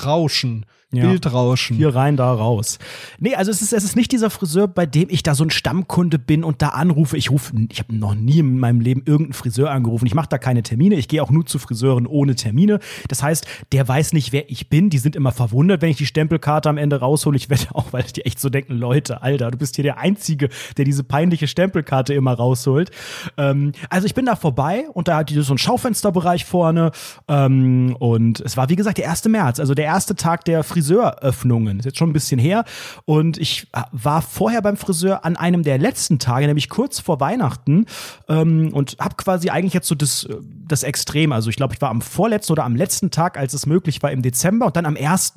Rauschen. 0.04 0.66
Ja. 0.96 1.08
Bildrauschen. 1.08 1.76
Hier 1.76 1.94
rein, 1.94 2.16
da 2.16 2.32
raus. 2.32 2.78
Nee, 3.18 3.34
also 3.34 3.50
es 3.50 3.62
ist, 3.62 3.72
es 3.72 3.84
ist 3.84 3.96
nicht 3.96 4.12
dieser 4.12 4.30
Friseur, 4.30 4.68
bei 4.68 4.86
dem 4.86 5.08
ich 5.10 5.22
da 5.22 5.34
so 5.34 5.44
ein 5.44 5.50
Stammkunde 5.50 6.18
bin 6.18 6.44
und 6.44 6.62
da 6.62 6.68
anrufe. 6.68 7.16
Ich 7.16 7.30
rufe, 7.30 7.52
ich 7.70 7.78
habe 7.78 7.94
noch 7.94 8.14
nie 8.14 8.38
in 8.38 8.58
meinem 8.58 8.80
Leben 8.80 9.02
irgendeinen 9.04 9.32
Friseur 9.32 9.70
angerufen. 9.70 10.06
Ich 10.06 10.14
mache 10.14 10.28
da 10.28 10.38
keine 10.38 10.62
Termine. 10.62 10.96
Ich 10.96 11.08
gehe 11.08 11.22
auch 11.22 11.30
nur 11.30 11.46
zu 11.46 11.58
Friseuren 11.58 12.06
ohne 12.06 12.34
Termine. 12.34 12.78
Das 13.08 13.22
heißt, 13.22 13.46
der 13.72 13.86
weiß 13.86 14.12
nicht, 14.12 14.32
wer 14.32 14.50
ich 14.50 14.68
bin. 14.68 14.90
Die 14.90 14.98
sind 14.98 15.16
immer 15.16 15.32
verwundert, 15.32 15.82
wenn 15.82 15.90
ich 15.90 15.96
die 15.96 16.06
Stempelkarte 16.06 16.68
am 16.68 16.78
Ende 16.78 17.00
raushole. 17.00 17.36
Ich 17.36 17.50
wette 17.50 17.74
auch, 17.74 17.92
weil 17.92 18.04
die 18.04 18.24
echt 18.24 18.40
so 18.40 18.48
denken, 18.48 18.74
Leute, 18.74 19.22
Alter, 19.22 19.50
du 19.50 19.58
bist 19.58 19.76
hier 19.76 19.84
der 19.84 19.98
Einzige, 19.98 20.48
der 20.76 20.84
diese 20.84 21.04
peinliche 21.04 21.46
Stempelkarte 21.46 22.14
immer 22.14 22.34
rausholt. 22.34 22.90
Ähm, 23.36 23.72
also 23.90 24.06
ich 24.06 24.14
bin 24.14 24.26
da 24.26 24.36
vorbei 24.36 24.86
und 24.92 25.08
da 25.08 25.18
hat 25.18 25.30
die 25.30 25.40
so 25.40 25.52
einen 25.52 25.58
Schaufensterbereich 25.58 26.44
vorne. 26.44 26.90
Ähm, 27.28 27.96
und 27.98 28.40
es 28.40 28.56
war, 28.56 28.68
wie 28.68 28.76
gesagt, 28.76 28.98
der 28.98 29.10
1. 29.10 29.24
März, 29.26 29.60
also 29.60 29.74
der 29.74 29.84
erste 29.86 30.14
Tag 30.14 30.44
der 30.44 30.62
Friseuröffnungen. 30.84 31.78
Ist 31.78 31.84
jetzt 31.86 31.98
schon 31.98 32.10
ein 32.10 32.12
bisschen 32.12 32.38
her. 32.38 32.64
Und 33.04 33.38
ich 33.38 33.66
war 33.92 34.22
vorher 34.22 34.62
beim 34.62 34.76
Friseur 34.76 35.24
an 35.24 35.36
einem 35.36 35.62
der 35.62 35.78
letzten 35.78 36.18
Tage, 36.18 36.46
nämlich 36.46 36.68
kurz 36.68 37.00
vor 37.00 37.20
Weihnachten. 37.20 37.86
Ähm, 38.28 38.70
und 38.72 38.96
habe 38.98 39.16
quasi 39.16 39.50
eigentlich 39.50 39.74
jetzt 39.74 39.88
so 39.88 39.94
das, 39.94 40.24
äh, 40.24 40.36
das 40.66 40.82
Extrem. 40.82 41.32
Also 41.32 41.50
ich 41.50 41.56
glaube, 41.56 41.74
ich 41.74 41.80
war 41.80 41.90
am 41.90 42.00
vorletzten 42.00 42.52
oder 42.52 42.64
am 42.64 42.76
letzten 42.76 43.10
Tag, 43.10 43.38
als 43.38 43.54
es 43.54 43.66
möglich 43.66 44.02
war, 44.02 44.12
im 44.12 44.22
Dezember 44.22 44.66
und 44.66 44.76
dann 44.76 44.86
am 44.86 44.96
1. 44.96 45.34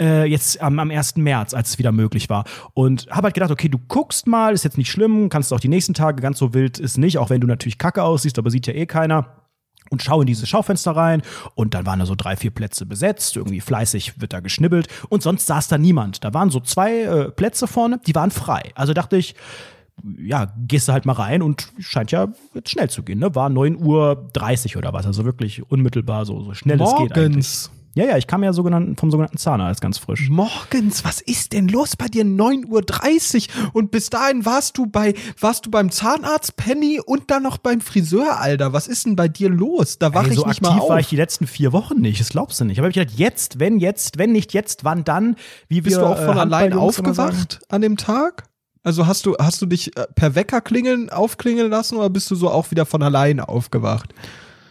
Äh, 0.00 0.24
jetzt 0.24 0.60
am, 0.60 0.78
am 0.78 0.90
1. 0.90 1.16
März, 1.16 1.54
als 1.54 1.70
es 1.70 1.78
wieder 1.78 1.92
möglich 1.92 2.28
war. 2.28 2.44
Und 2.74 3.08
habe 3.10 3.26
halt 3.26 3.34
gedacht, 3.34 3.50
okay, 3.50 3.68
du 3.68 3.78
guckst 3.88 4.26
mal, 4.26 4.52
ist 4.52 4.64
jetzt 4.64 4.78
nicht 4.78 4.90
schlimm, 4.90 5.28
kannst 5.28 5.52
auch 5.52 5.60
die 5.60 5.68
nächsten 5.68 5.94
Tage, 5.94 6.20
ganz 6.20 6.38
so 6.38 6.54
wild 6.54 6.78
ist 6.78 6.98
nicht, 6.98 7.18
auch 7.18 7.30
wenn 7.30 7.40
du 7.40 7.46
natürlich 7.46 7.78
kacke 7.78 8.02
aussiehst, 8.02 8.38
aber 8.38 8.50
sieht 8.50 8.66
ja 8.66 8.74
eh 8.74 8.86
keiner 8.86 9.41
und 9.92 10.02
schau 10.02 10.22
in 10.22 10.26
dieses 10.26 10.48
Schaufenster 10.48 10.96
rein 10.96 11.22
und 11.54 11.74
dann 11.74 11.86
waren 11.86 11.98
da 11.98 12.06
so 12.06 12.14
drei, 12.16 12.34
vier 12.34 12.50
Plätze 12.50 12.86
besetzt, 12.86 13.36
irgendwie 13.36 13.60
fleißig 13.60 14.20
wird 14.20 14.32
da 14.32 14.40
geschnibbelt 14.40 14.88
und 15.10 15.22
sonst 15.22 15.46
saß 15.46 15.68
da 15.68 15.78
niemand. 15.78 16.24
Da 16.24 16.34
waren 16.34 16.50
so 16.50 16.60
zwei 16.60 17.02
äh, 17.02 17.30
Plätze 17.30 17.66
vorne, 17.66 18.00
die 18.06 18.14
waren 18.14 18.30
frei. 18.30 18.72
Also 18.74 18.94
dachte 18.94 19.16
ich, 19.18 19.34
ja, 20.18 20.52
gehst 20.56 20.88
du 20.88 20.92
halt 20.92 21.04
mal 21.04 21.12
rein 21.12 21.42
und 21.42 21.68
scheint 21.78 22.10
ja 22.10 22.28
jetzt 22.54 22.70
schnell 22.70 22.88
zu 22.88 23.02
gehen, 23.02 23.18
ne? 23.18 23.34
War 23.34 23.50
9.30 23.50 24.74
Uhr 24.74 24.78
oder 24.78 24.92
was, 24.92 25.06
also 25.06 25.24
wirklich 25.24 25.70
unmittelbar 25.70 26.24
so, 26.24 26.42
so 26.42 26.54
schnell 26.54 26.80
es 26.80 26.96
geht 26.96 27.16
eigentlich. 27.16 27.68
Ja, 27.94 28.06
ja, 28.06 28.16
ich 28.16 28.26
kam 28.26 28.42
ja 28.42 28.54
sogenannten, 28.54 28.96
vom 28.96 29.10
sogenannten 29.10 29.36
Zahnarzt 29.36 29.82
ganz 29.82 29.98
frisch. 29.98 30.30
Morgens, 30.30 31.04
was 31.04 31.20
ist 31.20 31.52
denn 31.52 31.68
los 31.68 31.94
bei 31.94 32.06
dir? 32.06 32.24
9.30 32.24 33.48
Uhr 33.64 33.74
und 33.74 33.90
bis 33.90 34.08
dahin 34.08 34.46
warst 34.46 34.78
du 34.78 34.86
bei, 34.86 35.12
warst 35.38 35.66
du 35.66 35.70
beim 35.70 35.90
Zahnarzt, 35.90 36.56
Penny 36.56 37.00
und 37.04 37.30
dann 37.30 37.42
noch 37.42 37.58
beim 37.58 37.82
Friseur, 37.82 38.40
Alter. 38.40 38.72
Was 38.72 38.86
ist 38.86 39.04
denn 39.04 39.14
bei 39.14 39.28
dir 39.28 39.50
los? 39.50 39.98
Da 39.98 40.14
wache 40.14 40.26
Ey, 40.28 40.30
ich 40.32 40.38
so 40.38 40.46
nicht 40.46 40.62
aktiv 40.62 40.76
mal 40.76 40.80
auf. 40.80 40.88
war 40.88 41.00
ich 41.00 41.08
die 41.08 41.16
letzten 41.16 41.46
vier 41.46 41.72
Wochen 41.74 42.00
nicht, 42.00 42.18
das 42.18 42.30
glaubst 42.30 42.58
du 42.60 42.64
nicht. 42.64 42.78
Aber 42.78 42.88
ich 42.88 42.94
gedacht, 42.94 43.14
jetzt, 43.18 43.58
wenn 43.58 43.78
jetzt, 43.78 44.16
wenn 44.16 44.32
nicht 44.32 44.54
jetzt, 44.54 44.84
wann 44.84 45.04
dann? 45.04 45.36
Wie 45.68 45.82
Bist 45.82 45.96
wir, 45.96 46.00
du 46.00 46.06
auch 46.06 46.18
von 46.18 46.38
äh, 46.38 46.40
allein 46.40 46.72
aufgewacht 46.72 47.60
an 47.68 47.82
dem 47.82 47.98
Tag? 47.98 48.44
Also 48.82 49.06
hast 49.06 49.26
du, 49.26 49.36
hast 49.38 49.60
du 49.60 49.66
dich 49.66 49.94
äh, 49.98 50.06
per 50.14 50.34
Wecker 50.34 50.62
klingeln, 50.62 51.10
aufklingeln 51.10 51.70
lassen 51.70 51.96
oder 51.98 52.08
bist 52.08 52.30
du 52.30 52.36
so 52.36 52.50
auch 52.50 52.70
wieder 52.70 52.86
von 52.86 53.02
allein 53.02 53.38
aufgewacht? 53.38 54.14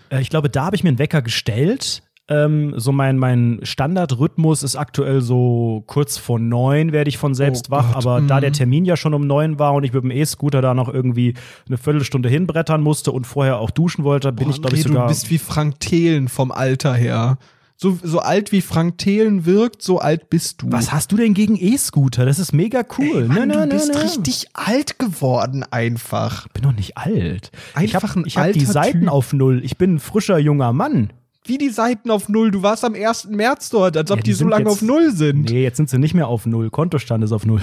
Äh, 0.10 0.22
Ich 0.22 0.30
glaube, 0.32 0.50
da 0.50 0.66
habe 0.66 0.76
ich 0.76 0.84
mir 0.84 0.90
einen 0.90 1.00
Wecker 1.00 1.22
gestellt. 1.22 2.02
Ähm, 2.32 2.74
so 2.78 2.94
mein, 2.94 3.18
mein 3.18 3.60
Standardrhythmus 3.64 4.64
ist 4.64 4.78
aktuell 4.78 5.20
so 5.22 5.84
kurz 5.86 6.18
vor 6.18 6.40
neun 6.40 6.94
werde 6.94 7.10
ich 7.10 7.18
von 7.18 7.36
selbst 7.36 7.68
Oh 7.68 7.72
wach, 7.72 7.94
Gott, 7.94 8.06
aber 8.06 8.22
da 8.22 8.38
mhm. 8.38 8.42
der 8.42 8.54
Termin 8.54 8.86
ja 8.86 8.96
schon 8.96 9.14
um 9.14 9.28
neun 9.28 9.60
war 9.60 9.74
und 9.74 9.84
ich 9.84 9.92
mit 9.92 10.04
dem 10.04 10.12
E-Scooter 10.12 10.62
da 10.62 10.74
noch 10.74 10.88
irgendwie 10.88 11.34
eine 11.68 11.78
Viertelstunde 11.78 12.30
hinbrettern 12.30 12.82
musste 12.82 13.12
und 13.12 13.28
vorher 13.28 13.60
auch 13.60 13.70
duschen 13.70 14.06
wollte, 14.06 14.32
bin 14.32 14.48
Boah, 14.48 14.56
ich 14.56 14.62
glaube 14.62 14.78
ich 14.78 14.84
sogar 14.84 15.08
Du 15.08 15.10
bist 15.10 15.30
wie 15.30 15.40
Frank 15.40 15.82
Thelen 15.82 16.30
vom 16.30 16.54
Alter 16.54 16.94
her. 16.94 17.38
So, 17.76 17.98
so 18.02 18.20
alt 18.20 18.52
wie 18.52 18.62
Frank 18.62 19.00
Thelen 19.00 19.46
wirkt, 19.46 19.82
so 19.82 20.00
alt 20.00 20.30
bist 20.30 20.62
du. 20.62 20.72
Was 20.72 20.94
hast 20.94 21.12
du 21.12 21.18
denn 21.18 21.34
gegen 21.34 21.58
E-Scooter? 21.58 22.26
Das 22.26 22.38
ist 22.38 22.54
mega 22.54 22.84
cool. 22.98 23.24
Ey, 23.24 23.28
Mann, 23.28 23.48
Nö, 23.50 23.56
nö, 23.56 23.62
du 23.64 23.68
bist 23.70 23.94
nö. 23.94 24.00
richtig 24.00 24.46
alt 24.54 25.00
geworden 25.00 25.66
einfach. 25.70 26.46
Ich 26.46 26.52
bin 26.54 26.64
doch 26.64 26.74
nicht 26.74 26.96
alt. 26.96 27.52
ich 27.72 27.96
Einfach 27.96 28.10
habe 28.10 28.22
ein 28.22 28.24
ich 28.28 28.38
hab 28.38 28.54
die 28.54 28.60
alter 28.60 28.72
Seiten 28.72 29.00
Typ. 29.02 29.10
auf 29.12 29.34
null. 29.34 29.62
Ich 29.66 29.78
bin 29.78 29.96
ein 29.96 30.00
frischer 30.00 30.38
junger 30.38 30.72
Mann. 30.74 31.12
Wie 31.46 31.58
die 31.58 31.70
Seiten 31.70 32.12
auf 32.12 32.30
Null. 32.30 32.52
Du 32.52 32.62
warst 32.62 32.86
am 32.86 32.94
1. 32.94 33.26
März 33.30 33.70
dort, 33.70 33.98
als 33.98 34.12
ob 34.12 34.18
Ja, 34.18 34.24
die, 34.24 34.30
die 34.30 34.34
so 34.36 34.48
lange 34.48 34.66
jetzt- 34.66 34.74
auf 34.74 34.82
Null 34.82 35.12
sind. 35.12 35.50
Nee, 35.50 35.64
jetzt 35.64 35.78
sind 35.78 35.90
sie 35.90 35.98
nicht 35.98 36.14
mehr 36.14 36.28
auf 36.28 36.46
null. 36.46 36.70
Kontostand 36.70 37.24
ist 37.24 37.32
auf 37.32 37.46
null. 37.46 37.62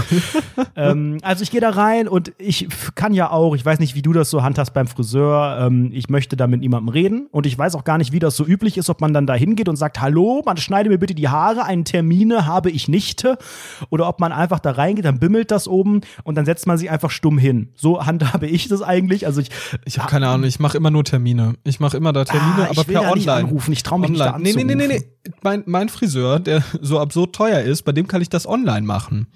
ähm, 0.76 1.18
also 1.22 1.42
ich 1.42 1.50
gehe 1.50 1.60
da 1.60 1.70
rein 1.70 2.08
und 2.08 2.32
ich 2.38 2.68
kann 2.94 3.14
ja 3.14 3.30
auch, 3.30 3.54
ich 3.54 3.64
weiß 3.64 3.78
nicht, 3.78 3.94
wie 3.94 4.02
du 4.02 4.12
das 4.12 4.30
so 4.30 4.42
handhast 4.42 4.74
beim 4.74 4.86
Friseur, 4.86 5.58
ähm, 5.60 5.90
ich 5.92 6.08
möchte 6.08 6.36
da 6.36 6.46
mit 6.46 6.60
niemandem 6.60 6.88
reden 6.88 7.26
und 7.30 7.46
ich 7.46 7.56
weiß 7.58 7.74
auch 7.74 7.84
gar 7.84 7.98
nicht, 7.98 8.12
wie 8.12 8.18
das 8.18 8.36
so 8.36 8.44
üblich 8.46 8.76
ist, 8.78 8.90
ob 8.90 9.00
man 9.00 9.12
dann 9.12 9.26
da 9.26 9.34
hingeht 9.34 9.68
und 9.68 9.76
sagt, 9.76 10.00
hallo, 10.00 10.42
man 10.44 10.56
schneide 10.56 10.88
mir 10.88 10.98
bitte 10.98 11.14
die 11.14 11.28
Haare, 11.28 11.64
einen 11.64 11.84
Termine 11.84 12.46
habe 12.46 12.70
ich 12.70 12.88
nicht 12.88 13.24
oder 13.90 14.08
ob 14.08 14.20
man 14.20 14.32
einfach 14.32 14.60
da 14.60 14.72
reingeht, 14.72 15.04
dann 15.04 15.18
bimmelt 15.18 15.50
das 15.50 15.68
oben 15.68 16.00
und 16.24 16.36
dann 16.36 16.44
setzt 16.44 16.66
man 16.66 16.78
sich 16.78 16.90
einfach 16.90 17.10
stumm 17.10 17.38
hin. 17.38 17.68
So 17.74 18.04
handhabe 18.04 18.46
ich 18.46 18.68
das 18.68 18.82
eigentlich. 18.82 19.26
Also 19.26 19.40
ich, 19.40 19.50
Ich 19.84 19.98
habe 19.98 20.08
keine 20.10 20.28
Ahnung, 20.28 20.46
ich 20.46 20.58
mache 20.60 20.76
immer 20.76 20.90
nur 20.90 21.04
Termine. 21.04 21.54
Ich 21.64 21.80
mache 21.80 21.96
immer 21.96 22.12
da 22.12 22.24
Termine, 22.24 22.66
Ah, 22.66 22.70
aber 22.70 22.84
per 22.84 23.02
da 23.02 23.14
nicht 23.14 23.28
Online. 23.28 23.48
anrufen, 23.48 23.72
ich 23.72 23.82
trau 23.82 23.98
mich 23.98 24.10
nicht 24.10 24.20
da 24.20 24.34
online. 24.34 24.54
Nee, 24.54 24.64
nee, 24.64 24.74
nee, 24.74 24.74
nee, 24.74 24.94
anzurufen. 24.94 25.08
nee. 25.24 25.32
Mein, 25.42 25.62
mein 25.66 25.88
Friseur, 25.88 26.40
der 26.40 26.62
so 26.80 26.98
absurd 27.00 27.34
teuer 27.34 27.60
ist, 27.60 27.82
bei 27.82 27.92
dem 27.92 28.06
kann 28.08 28.22
ich 28.22 28.28
das 28.28 28.46
online 28.46 28.86
machen. 28.86 29.28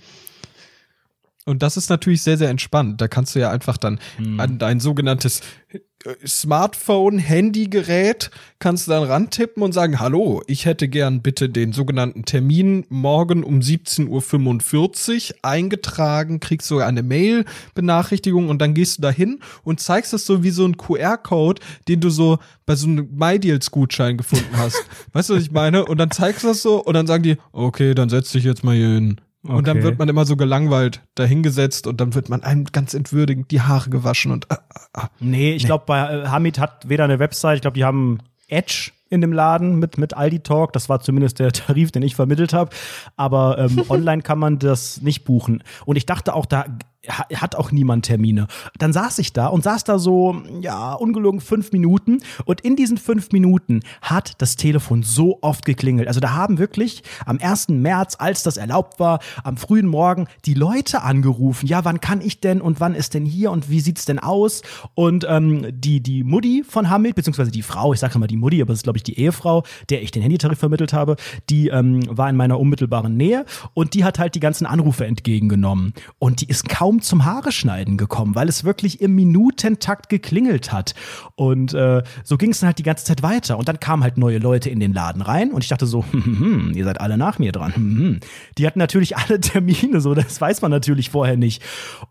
Und 1.46 1.62
das 1.62 1.76
ist 1.76 1.88
natürlich 1.90 2.22
sehr, 2.22 2.36
sehr 2.36 2.50
entspannt. 2.50 3.00
Da 3.00 3.06
kannst 3.06 3.34
du 3.34 3.38
ja 3.38 3.50
einfach 3.50 3.76
dann 3.76 4.00
Hm. 4.16 4.40
an 4.40 4.58
dein 4.58 4.80
sogenanntes 4.80 5.42
äh, 5.72 5.78
Smartphone, 6.26 7.18
Handygerät, 7.18 8.30
kannst 8.58 8.86
du 8.86 8.90
dann 8.92 9.04
rantippen 9.04 9.62
und 9.62 9.72
sagen, 9.72 9.98
hallo, 9.98 10.42
ich 10.46 10.64
hätte 10.64 10.88
gern 10.88 11.22
bitte 11.22 11.48
den 11.48 11.72
sogenannten 11.72 12.24
Termin 12.24 12.84
morgen 12.88 13.42
um 13.44 13.60
17.45 13.60 15.30
Uhr 15.30 15.36
eingetragen, 15.42 16.38
kriegst 16.40 16.68
sogar 16.68 16.86
eine 16.86 17.02
Mail-Benachrichtigung 17.02 18.48
und 18.48 18.60
dann 18.60 18.74
gehst 18.74 18.98
du 18.98 19.02
da 19.02 19.10
hin 19.10 19.40
und 19.64 19.80
zeigst 19.80 20.12
das 20.12 20.26
so 20.26 20.42
wie 20.42 20.50
so 20.50 20.64
ein 20.64 20.76
QR-Code, 20.76 21.62
den 21.88 22.00
du 22.00 22.10
so 22.10 22.38
bei 22.66 22.74
so 22.76 22.86
einem 22.86 23.08
MyDeals-Gutschein 23.14 24.16
gefunden 24.16 24.56
hast. 24.56 24.76
weißt 25.12 25.30
du, 25.30 25.34
was 25.34 25.42
ich 25.42 25.50
meine? 25.52 25.84
Und 25.84 25.98
dann 25.98 26.10
zeigst 26.10 26.42
du 26.44 26.48
das 26.48 26.62
so 26.62 26.82
und 26.82 26.94
dann 26.94 27.06
sagen 27.06 27.22
die, 27.22 27.36
okay, 27.52 27.94
dann 27.94 28.08
setz 28.08 28.32
dich 28.32 28.44
jetzt 28.44 28.64
mal 28.64 28.74
hier 28.74 28.88
hin. 28.88 29.20
Und 29.48 29.66
dann 29.66 29.78
Okay. 29.78 29.84
wird 29.84 29.98
man 29.98 30.08
immer 30.08 30.24
so 30.24 30.36
gelangweilt 30.36 31.02
dahingesetzt 31.14 31.86
und 31.86 32.00
dann 32.00 32.14
wird 32.14 32.28
man 32.28 32.42
einem 32.42 32.64
ganz 32.66 32.94
entwürdigend 32.94 33.50
die 33.50 33.60
Haare 33.60 33.90
gewaschen 33.90 34.32
und 34.32 34.50
äh, 34.50 34.54
äh, 34.54 35.00
äh. 35.02 35.06
Nee, 35.20 35.52
ich 35.54 35.64
glaube, 35.64 35.84
bei 35.86 36.28
Hamid 36.28 36.58
hat 36.58 36.88
weder 36.88 37.04
eine 37.04 37.18
Website, 37.18 37.56
ich 37.56 37.62
glaube, 37.62 37.74
die 37.76 37.84
haben 37.84 38.18
Edge 38.48 38.90
in 39.08 39.20
dem 39.20 39.32
Laden 39.32 39.78
mit, 39.78 39.98
mit 39.98 40.14
Aldi 40.14 40.40
Talk. 40.40 40.72
Das 40.72 40.88
war 40.88 41.00
zumindest 41.00 41.38
der 41.38 41.52
Tarif, 41.52 41.92
den 41.92 42.02
ich 42.02 42.16
vermittelt 42.16 42.52
habe. 42.52 42.70
Aber 43.16 43.58
ähm, 43.58 43.82
online 43.88 44.22
kann 44.22 44.38
man 44.38 44.58
das 44.58 45.00
nicht 45.02 45.24
buchen. 45.24 45.62
Und 45.84 45.96
ich 45.96 46.06
dachte 46.06 46.34
auch, 46.34 46.46
da 46.46 46.64
ha- 47.08 47.26
hat 47.34 47.54
auch 47.54 47.70
niemand 47.70 48.04
Termine. 48.06 48.48
Dann 48.78 48.92
saß 48.92 49.18
ich 49.20 49.32
da 49.32 49.46
und 49.46 49.62
saß 49.62 49.84
da 49.84 49.98
so, 49.98 50.42
ja, 50.60 50.92
ungelogen 50.92 51.40
fünf 51.40 51.70
Minuten. 51.72 52.18
Und 52.44 52.60
in 52.62 52.74
diesen 52.74 52.98
fünf 52.98 53.30
Minuten 53.32 53.80
hat 54.02 54.40
das 54.42 54.56
Telefon 54.56 55.02
so 55.04 55.38
oft 55.40 55.64
geklingelt. 55.64 56.08
Also 56.08 56.18
da 56.20 56.32
haben 56.32 56.58
wirklich 56.58 57.02
am 57.24 57.38
1. 57.40 57.68
März, 57.68 58.16
als 58.18 58.42
das 58.42 58.56
erlaubt 58.56 58.98
war, 58.98 59.20
am 59.44 59.56
frühen 59.56 59.86
Morgen 59.86 60.26
die 60.46 60.54
Leute 60.54 61.02
angerufen. 61.02 61.66
Ja, 61.66 61.84
wann 61.84 62.00
kann 62.00 62.20
ich 62.20 62.40
denn 62.40 62.60
und 62.60 62.80
wann 62.80 62.94
ist 62.94 63.14
denn 63.14 63.24
hier 63.24 63.50
und 63.52 63.70
wie 63.70 63.80
sieht's 63.80 64.04
denn 64.04 64.18
aus? 64.18 64.62
Und 64.94 65.24
ähm, 65.28 65.66
die, 65.70 66.00
die 66.00 66.24
Mutti 66.24 66.64
von 66.68 66.90
Hamid, 66.90 67.14
beziehungsweise 67.14 67.50
die 67.52 67.62
Frau, 67.62 67.92
ich 67.92 68.00
sage 68.00 68.16
immer 68.16 68.26
die 68.26 68.36
Mutti, 68.36 68.60
aber 68.60 68.72
es 68.72 68.80
ist, 68.80 68.82
glaube 68.82 68.95
ich, 68.96 69.02
die 69.02 69.18
Ehefrau, 69.18 69.64
der 69.90 70.02
ich 70.02 70.10
den 70.10 70.22
Handytarif 70.22 70.58
vermittelt 70.58 70.92
habe, 70.92 71.16
die 71.50 71.68
ähm, 71.68 72.02
war 72.08 72.28
in 72.28 72.36
meiner 72.36 72.58
unmittelbaren 72.58 73.16
Nähe 73.16 73.44
und 73.74 73.94
die 73.94 74.04
hat 74.04 74.18
halt 74.18 74.34
die 74.34 74.40
ganzen 74.40 74.66
Anrufe 74.66 75.06
entgegengenommen. 75.06 75.92
Und 76.18 76.40
die 76.40 76.48
ist 76.48 76.68
kaum 76.68 77.02
zum 77.02 77.24
Haare 77.24 77.52
schneiden 77.52 77.96
gekommen, 77.96 78.34
weil 78.34 78.48
es 78.48 78.64
wirklich 78.64 79.00
im 79.00 79.14
Minutentakt 79.14 80.08
geklingelt 80.08 80.72
hat. 80.72 80.94
Und 81.34 81.74
äh, 81.74 82.02
so 82.24 82.36
ging 82.36 82.50
es 82.50 82.60
dann 82.60 82.68
halt 82.68 82.78
die 82.78 82.82
ganze 82.82 83.04
Zeit 83.04 83.22
weiter. 83.22 83.58
Und 83.58 83.68
dann 83.68 83.80
kamen 83.80 84.02
halt 84.02 84.18
neue 84.18 84.38
Leute 84.38 84.70
in 84.70 84.80
den 84.80 84.92
Laden 84.92 85.22
rein 85.22 85.52
und 85.52 85.62
ich 85.62 85.68
dachte 85.68 85.86
so, 85.86 86.04
hm, 86.10 86.24
hm, 86.24 86.38
hm, 86.38 86.72
ihr 86.74 86.84
seid 86.84 87.00
alle 87.00 87.16
nach 87.16 87.38
mir 87.38 87.52
dran. 87.52 87.74
Hm, 87.74 87.98
hm. 87.98 88.20
Die 88.58 88.66
hatten 88.66 88.78
natürlich 88.78 89.16
alle 89.16 89.40
Termine, 89.40 90.00
so 90.00 90.14
das 90.14 90.40
weiß 90.40 90.62
man 90.62 90.70
natürlich 90.70 91.10
vorher 91.10 91.36
nicht. 91.36 91.62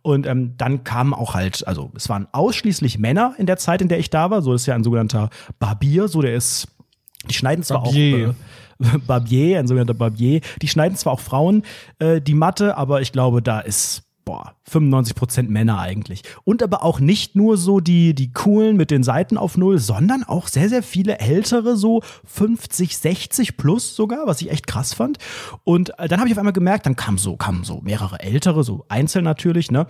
Und 0.01 0.25
ähm, 0.27 0.53
dann 0.57 0.83
kamen 0.83 1.13
auch 1.13 1.33
halt, 1.33 1.67
also 1.67 1.91
es 1.95 2.09
waren 2.09 2.27
ausschließlich 2.31 2.99
Männer 2.99 3.33
in 3.37 3.45
der 3.45 3.57
Zeit, 3.57 3.81
in 3.81 3.87
der 3.87 3.99
ich 3.99 4.09
da 4.09 4.29
war. 4.29 4.41
So 4.41 4.53
ist 4.53 4.65
ja 4.65 4.75
ein 4.75 4.83
sogenannter 4.83 5.29
Barbier, 5.59 6.07
so 6.07 6.21
der 6.21 6.35
ist, 6.35 6.67
die 7.29 7.35
schneiden 7.35 7.63
zwar 7.63 7.83
Barbier. 7.83 8.29
auch. 8.29 8.93
Äh, 8.95 8.97
Barbier, 9.07 9.59
ein 9.59 9.67
sogenannter 9.67 9.93
Barbier. 9.93 10.41
Die 10.61 10.67
schneiden 10.67 10.97
zwar 10.97 11.13
auch 11.13 11.19
Frauen 11.19 11.63
äh, 11.99 12.21
die 12.21 12.33
Matte, 12.33 12.77
aber 12.77 13.01
ich 13.01 13.11
glaube, 13.11 13.41
da 13.41 13.59
ist 13.59 14.05
boah, 14.25 14.55
95% 14.69 15.49
Männer 15.49 15.79
eigentlich. 15.79 16.23
Und 16.43 16.63
aber 16.63 16.83
auch 16.83 16.99
nicht 16.99 17.35
nur 17.35 17.57
so 17.57 17.79
die, 17.79 18.15
die 18.15 18.33
coolen 18.33 18.75
mit 18.75 18.89
den 18.89 19.03
Seiten 19.03 19.37
auf 19.37 19.55
Null, 19.55 19.77
sondern 19.77 20.23
auch 20.23 20.47
sehr, 20.47 20.67
sehr 20.67 20.83
viele 20.83 21.19
ältere, 21.19 21.77
so 21.77 22.01
50, 22.25 22.97
60 22.97 23.55
plus 23.55 23.95
sogar, 23.95 24.25
was 24.25 24.41
ich 24.41 24.49
echt 24.49 24.65
krass 24.67 24.93
fand. 24.93 25.19
Und 25.63 25.97
äh, 25.99 26.07
dann 26.07 26.19
habe 26.19 26.27
ich 26.27 26.33
auf 26.33 26.39
einmal 26.39 26.53
gemerkt, 26.53 26.87
dann 26.87 26.95
kamen 26.95 27.19
so, 27.19 27.37
kamen 27.37 27.63
so 27.63 27.81
mehrere 27.81 28.19
ältere, 28.19 28.63
so 28.63 28.85
einzeln 28.89 29.23
natürlich, 29.23 29.71
ne? 29.71 29.85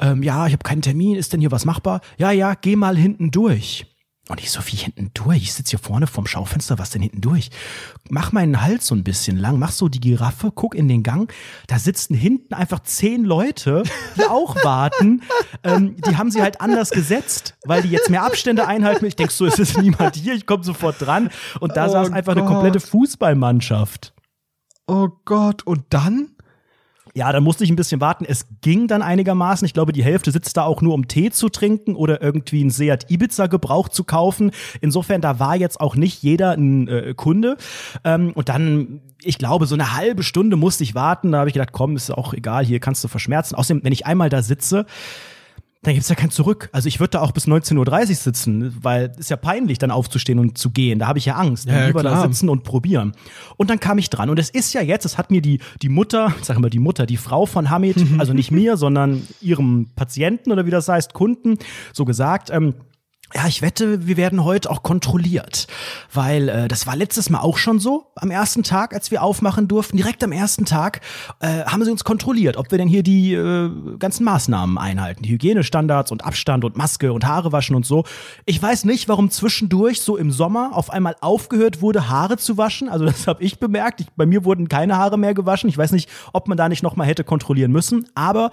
Ähm, 0.00 0.22
ja, 0.22 0.46
ich 0.46 0.54
habe 0.54 0.64
keinen 0.64 0.82
Termin, 0.82 1.16
ist 1.16 1.34
denn 1.34 1.40
hier 1.40 1.52
was 1.52 1.66
machbar? 1.66 2.00
Ja, 2.16 2.30
ja, 2.30 2.54
geh 2.54 2.76
mal 2.76 2.96
hinten 2.96 3.30
durch. 3.30 3.86
Und 4.30 4.40
ich 4.40 4.50
so, 4.50 4.60
wie 4.66 4.76
hinten 4.76 5.10
durch? 5.12 5.42
Ich 5.42 5.52
sitze 5.52 5.70
hier 5.70 5.78
vorne 5.78 6.06
vorm 6.06 6.26
Schaufenster, 6.26 6.78
was 6.78 6.88
denn 6.90 7.02
hinten 7.02 7.20
durch? 7.20 7.50
Mach 8.08 8.32
meinen 8.32 8.62
Hals 8.62 8.86
so 8.86 8.94
ein 8.94 9.04
bisschen 9.04 9.36
lang, 9.36 9.58
mach 9.58 9.70
so 9.70 9.88
die 9.90 10.00
Giraffe, 10.00 10.50
guck 10.50 10.74
in 10.74 10.88
den 10.88 11.02
Gang. 11.02 11.30
Da 11.66 11.78
sitzen 11.78 12.14
hinten 12.14 12.54
einfach 12.54 12.80
zehn 12.80 13.24
Leute, 13.24 13.82
die 14.16 14.24
auch 14.24 14.56
warten. 14.64 15.22
ähm, 15.62 15.96
die 16.08 16.16
haben 16.16 16.30
sie 16.30 16.40
halt 16.40 16.62
anders 16.62 16.88
gesetzt, 16.90 17.54
weil 17.66 17.82
die 17.82 17.90
jetzt 17.90 18.08
mehr 18.08 18.22
Abstände 18.24 18.66
einhalten. 18.66 19.04
Ich 19.04 19.16
denk 19.16 19.30
so, 19.30 19.44
es 19.44 19.58
ist 19.58 19.76
niemand 19.76 20.16
hier, 20.16 20.32
ich 20.32 20.46
komme 20.46 20.64
sofort 20.64 20.96
dran. 21.00 21.28
Und 21.60 21.76
da 21.76 21.86
Oh 21.88 21.92
saß 21.92 22.10
einfach 22.10 22.32
eine 22.32 22.42
Gott. 22.42 22.50
komplette 22.52 22.80
Fußballmannschaft. 22.80 24.14
Oh 24.86 25.08
Gott, 25.26 25.66
und 25.66 25.84
dann? 25.90 26.33
Ja, 27.16 27.30
dann 27.30 27.44
musste 27.44 27.62
ich 27.62 27.70
ein 27.70 27.76
bisschen 27.76 28.00
warten. 28.00 28.24
Es 28.26 28.48
ging 28.60 28.88
dann 28.88 29.00
einigermaßen. 29.00 29.64
Ich 29.64 29.72
glaube, 29.72 29.92
die 29.92 30.02
Hälfte 30.02 30.32
sitzt 30.32 30.56
da 30.56 30.64
auch 30.64 30.82
nur, 30.82 30.94
um 30.94 31.06
Tee 31.06 31.30
zu 31.30 31.48
trinken 31.48 31.94
oder 31.94 32.20
irgendwie 32.20 32.60
einen 32.60 32.70
Seat 32.70 33.08
Ibiza 33.08 33.46
Gebrauch 33.46 33.88
zu 33.88 34.02
kaufen. 34.02 34.50
Insofern, 34.80 35.20
da 35.20 35.38
war 35.38 35.54
jetzt 35.54 35.80
auch 35.80 35.94
nicht 35.94 36.24
jeder 36.24 36.52
ein 36.52 36.88
äh, 36.88 37.14
Kunde. 37.16 37.56
Ähm, 38.02 38.32
und 38.34 38.48
dann, 38.48 39.00
ich 39.22 39.38
glaube, 39.38 39.66
so 39.66 39.76
eine 39.76 39.94
halbe 39.96 40.24
Stunde 40.24 40.56
musste 40.56 40.82
ich 40.82 40.96
warten. 40.96 41.30
Da 41.30 41.38
habe 41.38 41.48
ich 41.48 41.54
gedacht, 41.54 41.70
komm, 41.70 41.94
ist 41.94 42.10
auch 42.10 42.34
egal, 42.34 42.64
hier 42.64 42.80
kannst 42.80 43.04
du 43.04 43.08
verschmerzen. 43.08 43.54
Außerdem, 43.54 43.84
wenn 43.84 43.92
ich 43.92 44.06
einmal 44.06 44.28
da 44.28 44.42
sitze, 44.42 44.84
dann 45.86 45.94
gibt's 45.94 46.08
ja 46.08 46.14
kein 46.14 46.30
Zurück. 46.30 46.68
Also 46.72 46.88
ich 46.88 47.00
würde 47.00 47.10
da 47.12 47.20
auch 47.20 47.32
bis 47.32 47.46
19.30 47.46 47.78
Uhr 48.10 48.14
sitzen, 48.16 48.76
weil 48.82 49.12
ist 49.18 49.30
ja 49.30 49.36
peinlich, 49.36 49.78
dann 49.78 49.90
aufzustehen 49.90 50.38
und 50.38 50.58
zu 50.58 50.70
gehen. 50.70 50.98
Da 50.98 51.06
habe 51.06 51.18
ich 51.18 51.26
ja 51.26 51.34
Angst. 51.36 51.68
Dann 51.68 51.74
Ja, 51.76 51.86
lieber 51.86 52.02
da 52.02 52.10
klar. 52.10 52.28
sitzen 52.28 52.48
und 52.48 52.64
probieren. 52.64 53.12
Und 53.56 53.70
dann 53.70 53.80
kam 53.80 53.98
ich 53.98 54.10
dran. 54.10 54.30
Und 54.30 54.38
es 54.38 54.50
ist 54.50 54.72
ja 54.72 54.82
jetzt, 54.82 55.04
es 55.04 55.18
hat 55.18 55.30
mir 55.30 55.40
die, 55.42 55.60
die 55.82 55.88
Mutter, 55.88 56.32
ich 56.40 56.44
sag 56.46 56.58
mal 56.58 56.70
die 56.70 56.78
Mutter, 56.78 57.06
die 57.06 57.16
Frau 57.16 57.46
von 57.46 57.70
Hamid, 57.70 57.96
also 58.18 58.32
nicht 58.32 58.50
mir, 58.50 58.76
sondern 58.76 59.22
ihrem 59.40 59.88
Patienten 59.94 60.50
oder 60.52 60.66
wie 60.66 60.70
das 60.70 60.88
heißt, 60.88 61.14
Kunden, 61.14 61.58
so 61.92 62.04
gesagt, 62.04 62.50
ähm, 62.50 62.74
ja, 63.32 63.48
ich 63.48 63.62
wette, 63.62 64.06
wir 64.06 64.16
werden 64.16 64.44
heute 64.44 64.70
auch 64.70 64.82
kontrolliert, 64.82 65.66
weil 66.12 66.48
äh, 66.48 66.68
das 66.68 66.86
war 66.86 66.94
letztes 66.94 67.30
Mal 67.30 67.40
auch 67.40 67.56
schon 67.56 67.80
so. 67.80 68.12
Am 68.16 68.30
ersten 68.30 68.62
Tag, 68.62 68.94
als 68.94 69.10
wir 69.10 69.22
aufmachen 69.22 69.66
durften, 69.66 69.96
direkt 69.96 70.22
am 70.22 70.30
ersten 70.30 70.66
Tag, 70.66 71.00
äh, 71.40 71.64
haben 71.64 71.84
sie 71.84 71.90
uns 71.90 72.04
kontrolliert, 72.04 72.56
ob 72.56 72.70
wir 72.70 72.78
denn 72.78 72.86
hier 72.86 73.02
die 73.02 73.34
äh, 73.34 73.70
ganzen 73.98 74.24
Maßnahmen 74.24 74.78
einhalten, 74.78 75.22
die 75.22 75.30
Hygienestandards 75.30 76.12
und 76.12 76.24
Abstand 76.24 76.64
und 76.64 76.76
Maske 76.76 77.12
und 77.12 77.26
Haare 77.26 77.50
waschen 77.50 77.74
und 77.74 77.86
so. 77.86 78.04
Ich 78.44 78.62
weiß 78.62 78.84
nicht, 78.84 79.08
warum 79.08 79.30
zwischendurch 79.30 80.00
so 80.00 80.16
im 80.16 80.30
Sommer 80.30 80.70
auf 80.72 80.90
einmal 80.90 81.16
aufgehört 81.20 81.80
wurde, 81.80 82.08
Haare 82.08 82.36
zu 82.36 82.56
waschen. 82.56 82.88
Also 82.88 83.04
das 83.06 83.26
habe 83.26 83.42
ich 83.42 83.58
bemerkt. 83.58 84.02
Ich, 84.02 84.06
bei 84.16 84.26
mir 84.26 84.44
wurden 84.44 84.68
keine 84.68 84.96
Haare 84.96 85.18
mehr 85.18 85.34
gewaschen. 85.34 85.68
Ich 85.68 85.78
weiß 85.78 85.92
nicht, 85.92 86.08
ob 86.32 86.46
man 86.46 86.56
da 86.56 86.68
nicht 86.68 86.82
noch 86.82 86.94
mal 86.94 87.06
hätte 87.06 87.24
kontrollieren 87.24 87.72
müssen. 87.72 88.06
Aber 88.14 88.50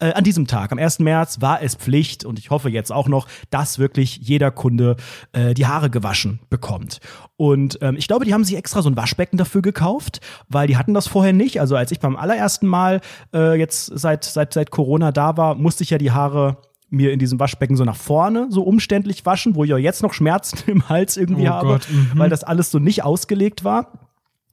äh, 0.00 0.12
an 0.12 0.24
diesem 0.24 0.46
Tag, 0.46 0.72
am 0.72 0.78
1. 0.78 0.98
März, 0.98 1.40
war 1.40 1.62
es 1.62 1.76
Pflicht 1.76 2.24
und 2.24 2.38
ich 2.38 2.50
hoffe 2.50 2.68
jetzt 2.68 2.92
auch 2.92 3.08
noch, 3.08 3.26
dass 3.50 3.78
wirklich 3.78 4.07
jeder 4.16 4.50
Kunde 4.50 4.96
äh, 5.32 5.54
die 5.54 5.66
Haare 5.66 5.90
gewaschen 5.90 6.40
bekommt. 6.50 7.00
Und 7.36 7.78
ähm, 7.82 7.96
ich 7.96 8.08
glaube, 8.08 8.24
die 8.24 8.34
haben 8.34 8.44
sich 8.44 8.56
extra 8.56 8.82
so 8.82 8.90
ein 8.90 8.96
Waschbecken 8.96 9.36
dafür 9.36 9.62
gekauft, 9.62 10.20
weil 10.48 10.66
die 10.66 10.76
hatten 10.76 10.94
das 10.94 11.06
vorher 11.06 11.32
nicht. 11.32 11.60
Also 11.60 11.76
als 11.76 11.92
ich 11.92 12.00
beim 12.00 12.16
allerersten 12.16 12.66
Mal 12.66 13.00
äh, 13.34 13.58
jetzt 13.58 13.86
seit, 13.86 14.24
seit, 14.24 14.54
seit 14.54 14.70
Corona 14.70 15.12
da 15.12 15.36
war, 15.36 15.54
musste 15.54 15.84
ich 15.84 15.90
ja 15.90 15.98
die 15.98 16.10
Haare 16.10 16.58
mir 16.90 17.12
in 17.12 17.18
diesem 17.18 17.38
Waschbecken 17.38 17.76
so 17.76 17.84
nach 17.84 17.96
vorne 17.96 18.46
so 18.50 18.62
umständlich 18.62 19.26
waschen, 19.26 19.54
wo 19.54 19.64
ich 19.64 19.74
auch 19.74 19.78
jetzt 19.78 20.02
noch 20.02 20.14
Schmerzen 20.14 20.58
im 20.70 20.88
Hals 20.88 21.16
irgendwie 21.16 21.48
Oh 21.48 21.52
habe, 21.52 21.68
Gott, 21.68 21.88
mhm. 21.90 22.18
weil 22.18 22.30
das 22.30 22.44
alles 22.44 22.70
so 22.70 22.78
nicht 22.78 23.04
ausgelegt 23.04 23.64
war. 23.64 24.07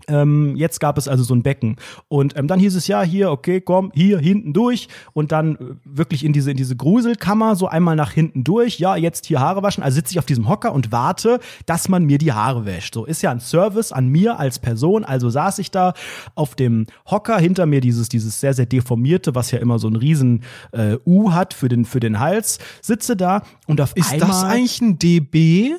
Ähm, 0.07 0.55
jetzt 0.55 0.79
gab 0.79 0.97
es 0.97 1.07
also 1.07 1.23
so 1.23 1.33
ein 1.33 1.43
Becken. 1.43 1.77
Und 2.07 2.37
ähm, 2.37 2.47
dann 2.47 2.59
hieß 2.59 2.75
es 2.75 2.87
ja, 2.87 3.01
hier, 3.03 3.31
okay, 3.31 3.61
komm, 3.61 3.91
hier 3.93 4.19
hinten 4.19 4.53
durch 4.53 4.87
und 5.13 5.31
dann 5.31 5.55
äh, 5.55 5.57
wirklich 5.83 6.23
in 6.23 6.33
diese, 6.33 6.51
in 6.51 6.57
diese 6.57 6.75
Gruselkammer, 6.75 7.55
so 7.55 7.67
einmal 7.67 7.95
nach 7.95 8.11
hinten 8.11 8.43
durch, 8.43 8.79
ja, 8.79 8.95
jetzt 8.95 9.25
hier 9.25 9.39
Haare 9.39 9.63
waschen. 9.63 9.83
Also 9.83 9.95
sitze 9.95 10.13
ich 10.13 10.19
auf 10.19 10.25
diesem 10.25 10.49
Hocker 10.49 10.73
und 10.73 10.91
warte, 10.91 11.39
dass 11.65 11.89
man 11.89 12.03
mir 12.05 12.17
die 12.17 12.33
Haare 12.33 12.65
wäscht. 12.65 12.93
So 12.93 13.05
ist 13.05 13.21
ja 13.21 13.31
ein 13.31 13.39
Service 13.39 13.91
an 13.91 14.07
mir 14.07 14.39
als 14.39 14.59
Person. 14.59 15.03
Also 15.03 15.29
saß 15.29 15.59
ich 15.59 15.71
da 15.71 15.93
auf 16.35 16.55
dem 16.55 16.87
Hocker, 17.09 17.37
hinter 17.37 17.65
mir 17.65 17.81
dieses, 17.81 18.09
dieses 18.09 18.39
sehr, 18.39 18.53
sehr 18.53 18.65
deformierte, 18.65 19.35
was 19.35 19.51
ja 19.51 19.59
immer 19.59 19.79
so 19.79 19.87
ein 19.87 19.95
riesen 19.95 20.43
äh, 20.71 20.97
U 21.05 21.31
hat 21.31 21.53
für 21.53 21.69
den, 21.69 21.85
für 21.85 21.99
den 21.99 22.19
Hals, 22.19 22.59
sitze 22.81 23.15
da 23.15 23.43
und 23.67 23.81
auf 23.81 23.95
Ist 23.95 24.11
einmal 24.11 24.29
das 24.29 24.43
eigentlich 24.43 24.81
ein 24.81 24.99
DB? 24.99 25.75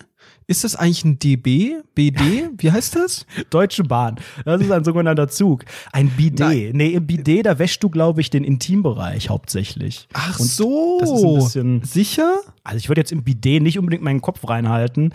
Ist 0.48 0.62
das 0.62 0.76
eigentlich 0.76 1.04
ein 1.04 1.18
DB? 1.18 1.74
BD? 1.96 2.50
Wie 2.58 2.70
heißt 2.70 2.94
das? 2.94 3.26
Deutsche 3.50 3.82
Bahn. 3.82 4.16
Das 4.44 4.60
ist 4.60 4.70
ein 4.70 4.84
sogenannter 4.84 5.26
Zug. 5.26 5.64
Ein 5.92 6.08
Bidet. 6.10 6.38
Nein. 6.38 6.70
Nee, 6.72 6.90
im 6.90 7.06
Bidet, 7.06 7.46
da 7.46 7.58
wäschst 7.58 7.82
du, 7.82 7.90
glaube 7.90 8.20
ich, 8.20 8.30
den 8.30 8.44
Intimbereich 8.44 9.28
hauptsächlich. 9.28 10.06
Ach 10.12 10.38
Und 10.38 10.46
so. 10.46 10.98
Das 11.00 11.10
ist 11.10 11.24
ein 11.24 11.34
bisschen. 11.34 11.82
Sicher? 11.82 12.36
Also 12.62 12.78
ich 12.78 12.88
würde 12.88 13.00
jetzt 13.00 13.10
im 13.10 13.24
Bidet 13.24 13.62
nicht 13.62 13.78
unbedingt 13.78 14.04
meinen 14.04 14.20
Kopf 14.20 14.48
reinhalten. 14.48 15.12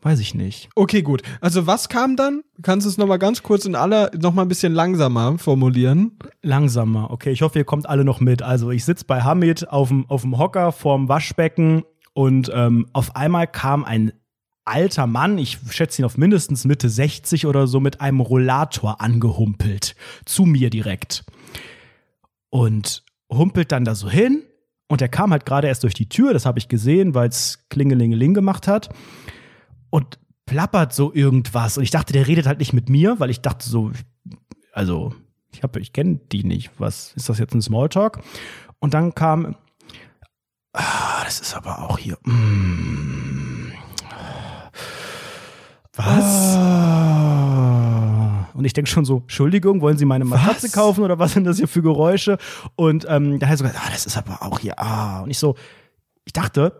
Weiß 0.00 0.20
ich 0.20 0.34
nicht. 0.34 0.70
Okay, 0.74 1.02
gut. 1.02 1.22
Also 1.42 1.66
was 1.66 1.90
kam 1.90 2.16
dann? 2.16 2.42
Kannst 2.62 2.86
du 2.86 2.88
es 2.90 2.96
nochmal 2.96 3.18
ganz 3.18 3.42
kurz 3.42 3.66
in 3.66 3.74
aller, 3.74 4.10
nochmal 4.18 4.46
ein 4.46 4.48
bisschen 4.48 4.72
langsamer 4.72 5.36
formulieren? 5.38 6.12
Langsamer. 6.40 7.10
Okay, 7.10 7.32
ich 7.32 7.42
hoffe, 7.42 7.58
ihr 7.58 7.64
kommt 7.64 7.86
alle 7.86 8.04
noch 8.04 8.20
mit. 8.20 8.40
Also 8.40 8.70
ich 8.70 8.86
sitze 8.86 9.04
bei 9.04 9.22
Hamid 9.22 9.68
auf 9.68 9.88
dem, 9.88 10.08
auf 10.08 10.22
dem 10.22 10.38
Hocker 10.38 10.72
vorm 10.72 11.08
Waschbecken 11.08 11.82
und 12.14 12.50
ähm, 12.54 12.86
auf 12.92 13.14
einmal 13.16 13.46
kam 13.46 13.84
ein 13.84 14.12
alter 14.68 15.06
Mann, 15.06 15.38
ich 15.38 15.58
schätze 15.70 16.02
ihn 16.02 16.04
auf 16.04 16.16
mindestens 16.16 16.64
Mitte 16.64 16.88
60 16.88 17.46
oder 17.46 17.66
so, 17.66 17.80
mit 17.80 18.00
einem 18.00 18.20
Rollator 18.20 19.00
angehumpelt. 19.00 19.96
Zu 20.24 20.44
mir 20.44 20.70
direkt. 20.70 21.24
Und 22.50 23.04
humpelt 23.32 23.72
dann 23.72 23.84
da 23.84 23.94
so 23.94 24.08
hin. 24.08 24.42
Und 24.88 25.02
er 25.02 25.08
kam 25.08 25.32
halt 25.32 25.44
gerade 25.44 25.68
erst 25.68 25.82
durch 25.82 25.94
die 25.94 26.08
Tür, 26.08 26.32
das 26.32 26.46
habe 26.46 26.58
ich 26.58 26.68
gesehen, 26.68 27.14
weil 27.14 27.28
es 27.28 27.68
Klingelingeling 27.68 28.32
gemacht 28.32 28.66
hat. 28.68 28.88
Und 29.90 30.18
plappert 30.46 30.94
so 30.94 31.12
irgendwas. 31.12 31.76
Und 31.76 31.84
ich 31.84 31.90
dachte, 31.90 32.12
der 32.12 32.26
redet 32.26 32.46
halt 32.46 32.58
nicht 32.58 32.72
mit 32.72 32.88
mir, 32.88 33.20
weil 33.20 33.30
ich 33.30 33.40
dachte 33.40 33.68
so, 33.68 33.92
also, 34.72 35.14
ich 35.52 35.62
ich 35.76 35.92
kenne 35.92 36.20
die 36.32 36.44
nicht. 36.44 36.70
Was 36.78 37.12
ist 37.14 37.28
das 37.28 37.38
jetzt 37.38 37.54
ein 37.54 37.62
Smalltalk? 37.62 38.20
Und 38.78 38.94
dann 38.94 39.14
kam, 39.14 39.56
ah, 40.72 41.24
das 41.24 41.40
ist 41.40 41.54
aber 41.54 41.82
auch 41.82 41.98
hier. 41.98 42.18
Mm, 42.24 43.67
Was? 45.98 46.56
Ah. 46.56 48.46
Und 48.54 48.64
ich 48.64 48.72
denke 48.72 48.88
schon 48.88 49.04
so, 49.04 49.18
Entschuldigung, 49.18 49.80
wollen 49.80 49.98
Sie 49.98 50.04
meine 50.04 50.24
Matratze 50.24 50.68
Was? 50.68 50.72
kaufen 50.72 51.02
oder 51.02 51.18
was 51.18 51.32
sind 51.32 51.42
das 51.44 51.56
hier 51.58 51.66
für 51.66 51.82
Geräusche? 51.82 52.38
Und 52.76 53.04
ähm, 53.08 53.40
dann 53.40 53.48
hat 53.48 53.54
er 53.54 53.58
so 53.58 53.64
gesagt, 53.64 53.84
ah, 53.84 53.90
das 53.90 54.06
ist 54.06 54.16
aber 54.16 54.42
auch 54.42 54.60
hier, 54.60 54.78
ah. 54.78 55.22
Und 55.22 55.30
ich 55.30 55.38
so, 55.38 55.56
ich 56.24 56.32
dachte, 56.32 56.72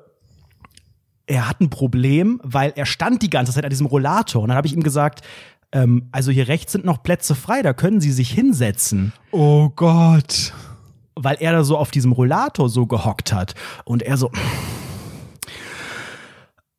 er 1.27 1.49
hat 1.49 1.61
ein 1.61 1.69
Problem, 1.69 2.41
weil 2.45 2.73
er 2.77 2.87
stand 2.87 3.23
die 3.23 3.31
ganze 3.31 3.53
Zeit 3.53 3.65
an 3.65 3.71
diesem 3.71 3.87
Rollator. 3.87 4.43
Und 4.43 4.49
dann 4.49 4.57
habe 4.57 4.69
ich 4.69 4.73
ihm 4.75 4.85
gesagt, 4.85 5.23
ähm, 5.73 6.09
also 6.13 6.31
hier 6.31 6.47
rechts 6.47 6.73
sind 6.73 6.85
noch 6.85 7.03
Plätze 7.03 7.35
frei, 7.35 7.63
da 7.63 7.73
können 7.73 8.01
Sie 8.01 8.13
sich 8.13 8.31
hinsetzen. 8.31 9.13
Oh 9.33 9.69
Gott. 9.71 10.53
Weil 11.17 11.39
er 11.41 11.53
da 11.53 11.65
so 11.65 11.77
auf 11.77 11.91
diesem 11.91 12.13
Rollator 12.13 12.69
so 12.69 12.87
gehockt 12.87 13.33
hat. 13.33 13.55
Und 13.85 14.03
er 14.03 14.17
so, 14.17 14.31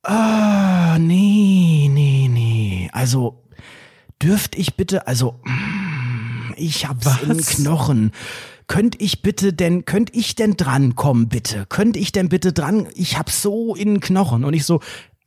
ah, 0.03 0.97
nee, 0.99 1.89
nee, 1.91 2.27
nee. 2.29 2.89
Also, 2.93 3.43
dürfte 4.21 4.57
ich 4.57 4.75
bitte, 4.75 5.07
also, 5.07 5.39
mm, 5.43 6.53
ich 6.57 6.87
hab's 6.87 7.05
Was? 7.05 7.21
in 7.21 7.37
Knochen. 7.37 8.11
Könnt 8.67 9.01
ich 9.01 9.23
bitte 9.23 9.51
denn, 9.51 9.85
könnt 9.85 10.15
ich 10.15 10.35
denn 10.35 10.55
drankommen, 10.55 11.27
bitte? 11.27 11.65
Könnt 11.69 11.97
ich 11.97 12.11
denn 12.11 12.29
bitte 12.29 12.53
dran? 12.53 12.87
Ich 12.93 13.17
hab's 13.17 13.41
so 13.41 13.73
in 13.73 13.95
den 13.95 13.99
Knochen. 13.99 14.45
Und 14.45 14.53
ich 14.53 14.63
so, 14.63 14.79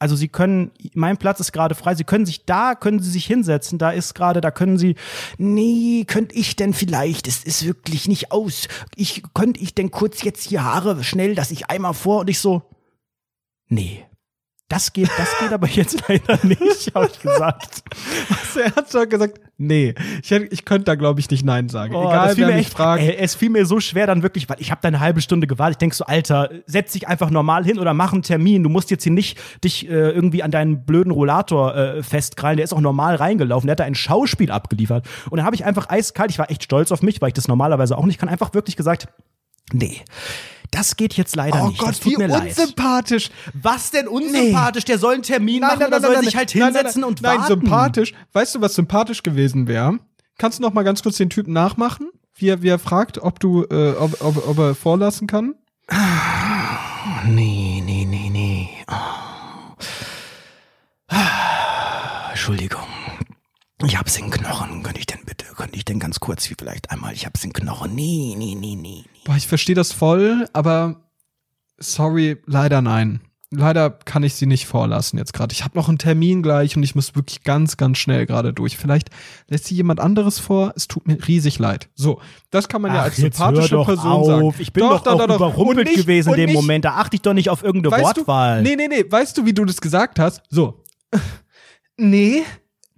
also 0.02 0.16
Sie 0.16 0.28
können, 0.28 0.72
mein 0.94 1.16
Platz 1.16 1.38
ist 1.38 1.52
gerade 1.52 1.76
frei, 1.76 1.94
Sie 1.94 2.02
können 2.02 2.26
sich 2.26 2.44
da, 2.44 2.74
können 2.74 2.98
Sie 2.98 3.10
sich 3.10 3.24
hinsetzen, 3.24 3.78
da 3.78 3.90
ist 3.90 4.14
gerade, 4.14 4.40
da 4.40 4.50
können 4.50 4.76
Sie, 4.76 4.96
nee, 5.38 6.04
könnte 6.06 6.34
ich 6.34 6.56
denn 6.56 6.74
vielleicht, 6.74 7.28
es 7.28 7.44
ist 7.44 7.64
wirklich 7.64 8.08
nicht 8.08 8.32
aus, 8.32 8.66
ich, 8.96 9.22
könnte 9.32 9.60
ich 9.60 9.76
denn 9.76 9.92
kurz 9.92 10.24
jetzt 10.24 10.48
hier 10.48 10.64
Haare 10.64 11.04
schnell, 11.04 11.36
dass 11.36 11.52
ich 11.52 11.70
einmal 11.70 11.94
vor 11.94 12.20
und 12.20 12.30
ich 12.30 12.40
so, 12.40 12.62
nee. 13.68 14.04
Das 14.72 14.92
geht, 14.94 15.10
das 15.18 15.28
geht 15.38 15.52
aber 15.52 15.68
jetzt 15.68 16.02
leider 16.08 16.38
nicht, 16.44 16.94
habe 16.94 17.08
ich 17.12 17.20
gesagt. 17.20 17.82
Also 18.30 18.60
er 18.64 18.74
hat 18.74 18.90
schon 18.90 19.06
gesagt, 19.08 19.38
nee, 19.58 19.94
ich, 20.22 20.30
hätte- 20.30 20.46
ich 20.46 20.64
könnte 20.64 20.84
da 20.86 20.94
glaube 20.94 21.20
ich 21.20 21.28
nicht 21.30 21.44
Nein 21.44 21.68
sagen. 21.68 21.94
Oh, 21.94 22.08
Egal, 22.08 22.34
wer 22.38 22.46
mich 22.46 22.56
echt, 22.56 22.72
fragt. 22.72 23.02
ey, 23.02 23.16
es 23.18 23.34
fiel 23.34 23.50
mir 23.50 23.66
so 23.66 23.80
schwer 23.80 24.06
dann 24.06 24.22
wirklich, 24.22 24.48
weil 24.48 24.56
ich 24.60 24.70
habe 24.70 24.80
da 24.80 24.88
eine 24.88 25.00
halbe 25.00 25.20
Stunde 25.20 25.46
gewartet. 25.46 25.74
Ich 25.74 25.78
denk 25.78 25.92
so, 25.92 26.06
Alter, 26.06 26.48
setz 26.64 26.92
dich 26.92 27.06
einfach 27.06 27.28
normal 27.28 27.64
hin 27.64 27.78
oder 27.78 27.92
mach 27.92 28.14
einen 28.14 28.22
Termin. 28.22 28.62
Du 28.62 28.70
musst 28.70 28.90
jetzt 28.90 29.02
hier 29.02 29.12
nicht 29.12 29.38
dich 29.62 29.86
äh, 29.88 29.92
irgendwie 29.92 30.42
an 30.42 30.50
deinen 30.50 30.86
blöden 30.86 31.12
Rollator 31.12 31.74
äh, 31.76 32.02
festkrallen. 32.02 32.56
Der 32.56 32.64
ist 32.64 32.72
auch 32.72 32.80
normal 32.80 33.16
reingelaufen. 33.16 33.66
Der 33.66 33.72
hat 33.72 33.80
da 33.80 33.84
ein 33.84 33.94
Schauspiel 33.94 34.50
abgeliefert. 34.50 35.06
Und 35.28 35.36
dann 35.36 35.44
habe 35.44 35.54
ich 35.54 35.66
einfach 35.66 35.90
eiskalt, 35.90 36.30
ich 36.30 36.38
war 36.38 36.50
echt 36.50 36.64
stolz 36.64 36.92
auf 36.92 37.02
mich, 37.02 37.20
weil 37.20 37.28
ich 37.28 37.34
das 37.34 37.46
normalerweise 37.46 37.98
auch 37.98 38.06
nicht 38.06 38.18
kann, 38.18 38.30
einfach 38.30 38.54
wirklich 38.54 38.76
gesagt, 38.76 39.06
nee. 39.72 40.00
Das 40.72 40.96
geht 40.96 41.14
jetzt 41.14 41.36
leider 41.36 41.62
Oh 41.62 41.68
nicht. 41.68 41.78
Gott, 41.78 41.90
das 41.90 42.00
tut 42.00 42.18
wie 42.18 42.24
unsympathisch. 42.24 43.30
Was 43.52 43.90
denn 43.90 44.08
unsympathisch? 44.08 44.84
Der 44.84 44.98
soll 44.98 45.14
einen 45.14 45.22
Termin 45.22 45.60
machen 45.60 45.84
oder 45.84 46.00
soll 46.00 46.18
sich 46.24 46.34
halt 46.34 46.54
nein, 46.54 46.74
hinsetzen 46.74 47.02
nein, 47.02 47.10
und 47.10 47.22
nein, 47.22 47.38
warten? 47.38 47.52
Nein, 47.52 47.60
sympathisch. 47.60 48.14
Weißt 48.32 48.54
du, 48.54 48.60
was 48.62 48.74
sympathisch 48.74 49.22
gewesen 49.22 49.68
wäre? 49.68 49.98
Kannst 50.38 50.58
du 50.58 50.62
noch 50.62 50.72
mal 50.72 50.82
ganz 50.82 51.02
kurz 51.02 51.18
den 51.18 51.28
Typen 51.30 51.52
nachmachen? 51.52 52.08
Wie 52.34 52.48
er, 52.48 52.62
wie 52.62 52.68
er 52.68 52.78
fragt, 52.78 53.18
ob 53.18 53.38
du, 53.38 53.64
äh, 53.64 53.92
ob, 53.92 54.20
ob, 54.22 54.48
ob 54.48 54.58
er 54.58 54.74
vorlassen 54.74 55.26
kann? 55.26 55.54
Nee, 57.26 57.82
nee, 57.84 58.04
nee, 58.04 58.30
nee. 58.30 58.68
Oh. 58.88 58.94
Ah, 61.08 62.28
Entschuldigung. 62.30 62.86
Ich 63.84 63.98
hab's 63.98 64.16
in 64.16 64.30
Knochen. 64.30 64.82
Könnte 64.84 65.00
ich 65.00 65.06
denn 65.06 65.24
bitte, 65.24 65.46
könnte 65.56 65.76
ich 65.76 65.84
denn 65.84 65.98
ganz 65.98 66.20
kurz 66.20 66.48
wie 66.48 66.54
vielleicht 66.56 66.90
einmal, 66.90 67.12
ich 67.12 67.26
hab's 67.26 67.42
in 67.44 67.52
Knochen. 67.52 67.94
Nee, 67.94 68.34
nee, 68.38 68.54
nee, 68.54 68.76
nee. 68.76 69.04
Boah, 69.24 69.36
ich 69.36 69.46
verstehe 69.46 69.74
das 69.76 69.92
voll, 69.92 70.48
aber 70.52 71.02
sorry, 71.78 72.38
leider 72.46 72.82
nein. 72.82 73.20
Leider 73.54 73.90
kann 73.90 74.22
ich 74.22 74.32
sie 74.34 74.46
nicht 74.46 74.64
vorlassen 74.66 75.18
jetzt 75.18 75.34
gerade. 75.34 75.52
Ich 75.52 75.62
habe 75.62 75.76
noch 75.76 75.90
einen 75.90 75.98
Termin 75.98 76.42
gleich 76.42 76.74
und 76.74 76.82
ich 76.82 76.94
muss 76.94 77.14
wirklich 77.14 77.44
ganz, 77.44 77.76
ganz 77.76 77.98
schnell 77.98 78.24
gerade 78.24 78.54
durch. 78.54 78.78
Vielleicht 78.78 79.10
lässt 79.46 79.66
sie 79.66 79.74
jemand 79.74 80.00
anderes 80.00 80.38
vor. 80.38 80.72
Es 80.74 80.88
tut 80.88 81.06
mir 81.06 81.18
riesig 81.28 81.58
leid. 81.58 81.90
So, 81.94 82.18
das 82.50 82.66
kann 82.68 82.80
man 82.80 82.94
ja 82.94 83.02
als 83.02 83.16
sympathische 83.16 83.74
doch 83.74 83.84
Person 83.84 84.10
auf. 84.10 84.26
sagen. 84.26 84.54
Ich 84.58 84.72
bin 84.72 84.80
doch, 84.82 85.04
auch 85.06 85.24
überrumpelt 85.24 85.80
Und 85.80 85.84
nicht- 85.84 85.96
gewesen 85.96 86.30
in 86.30 86.36
dem 86.36 86.46
nicht- 86.46 86.54
Moment. 86.54 86.86
Da 86.86 86.94
achte 86.94 87.14
ich 87.16 87.20
doch 87.20 87.34
nicht 87.34 87.50
auf 87.50 87.62
irgendeine 87.62 87.94
Weißt 87.94 88.16
Wortwahl. 88.16 88.64
Du, 88.64 88.70
nee, 88.70 88.76
nee, 88.76 88.88
nee. 88.88 89.04
Weißt 89.06 89.36
du, 89.36 89.44
wie 89.44 89.52
du 89.52 89.66
das 89.66 89.82
gesagt 89.82 90.18
hast? 90.18 90.40
So. 90.48 90.82
nee, 91.98 92.44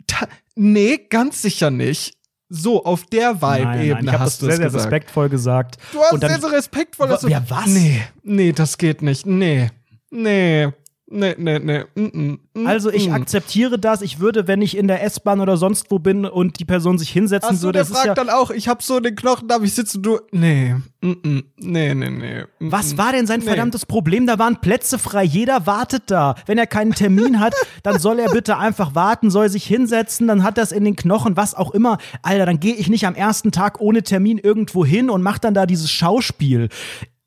ta, 0.07 0.29
nee, 0.55 0.99
ganz 1.11 1.43
sicher 1.43 1.73
nicht. 1.73 2.17
So, 2.57 2.85
auf 2.85 3.05
der 3.07 3.43
Vibe-Ebene 3.43 3.83
ich 3.85 3.95
habe 3.95 4.07
das 4.07 4.21
hast 4.21 4.43
du 4.43 4.47
sehr, 4.47 4.53
es 4.55 4.57
sehr 4.59 4.67
gesagt. 4.67 4.85
respektvoll 4.85 5.29
gesagt. 5.29 5.77
Du 5.93 5.99
hast 6.01 6.13
Und 6.13 6.23
dann- 6.23 6.31
sehr, 6.31 6.41
sehr 6.41 6.53
respektvoll. 6.53 7.09
du- 7.09 7.29
Ja, 7.29 7.43
was? 7.49 7.67
Nee, 7.67 8.03
nee, 8.23 8.53
das 8.53 8.79
geht 8.79 9.03
nicht. 9.03 9.27
Nee, 9.27 9.71
nee. 10.11 10.69
Nee, 11.07 11.35
nee, 11.37 11.59
nee. 11.59 11.85
Mm, 11.95 12.39
mm, 12.55 12.67
Also 12.67 12.91
ich 12.91 13.09
mm. 13.09 13.13
akzeptiere 13.13 13.79
das. 13.79 14.01
Ich 14.01 14.21
würde, 14.21 14.49
wenn 14.49 14.63
ich 14.63 14.75
in 14.75 14.89
der 14.89 15.03
S-Bahn 15.05 15.41
oder 15.41 15.59
sonst 15.59 15.91
wo 15.91 15.99
bin 15.99 16.25
und 16.25 16.59
die 16.61 16.65
Person 16.65 16.97
sich 16.97 17.11
hinsetzen 17.11 17.51
Achso, 17.51 17.65
würde, 17.65 17.81
der 17.81 17.87
fragt 17.87 18.07
ja, 18.07 18.15
dann 18.15 18.31
auch, 18.31 18.51
ich 18.51 18.69
hab 18.69 18.83
so 18.83 19.01
den 19.01 19.15
Knochen, 19.15 19.47
darf 19.47 19.63
ich 19.63 19.75
sitzen? 19.75 20.03
Du, 20.03 20.19
nee, 20.33 20.75
mm, 21.03 21.09
mm, 21.11 21.43
nee, 21.59 21.95
nee, 21.95 22.11
nee. 22.11 22.45
mm, 22.59 22.73
was 22.73 22.95
mm. 22.95 22.99
war 22.99 23.13
denn 23.13 23.27
sein 23.27 23.41
Nee. 23.41 23.47
verdammtes 23.47 23.85
Problem? 23.85 24.27
Da 24.27 24.39
waren 24.39 24.61
Plätze 24.63 24.99
frei. 24.99 25.25
Jeder 25.25 25.67
wartet 25.67 26.05
da. 26.07 26.37
Wenn 26.47 26.57
er 26.57 26.67
keinen 26.67 26.93
Termin 26.93 27.39
hat, 27.39 27.55
dann 27.83 27.99
soll 27.99 28.19
er 28.19 28.31
bitte 28.31 28.57
einfach 28.57 28.95
warten, 28.95 29.31
soll 29.31 29.51
sich 29.51 29.67
hinsetzen, 29.67 30.27
dann 30.27 30.43
hat 30.43 30.57
das 30.57 30.73
in 30.73 30.85
den 30.85 30.97
Knochen, 30.97 31.37
was 31.37 31.55
auch 31.55 31.73
immer. 31.73 31.99
Alter, 32.23 32.47
dann 32.47 32.61
gehe 32.61 32.75
ich 32.75 32.89
nicht 32.89 33.07
am 33.07 33.15
ersten 33.15 33.53
Tag 33.53 33.79
ohne 33.79 34.03
Termin 34.05 34.39
irgendwo 34.39 34.87
hin 34.87 35.11
und 35.11 35.23
mach 35.23 35.39
dann 35.39 35.53
da 35.53 35.67
dieses 35.67 35.91
Schauspiel. 35.91 36.71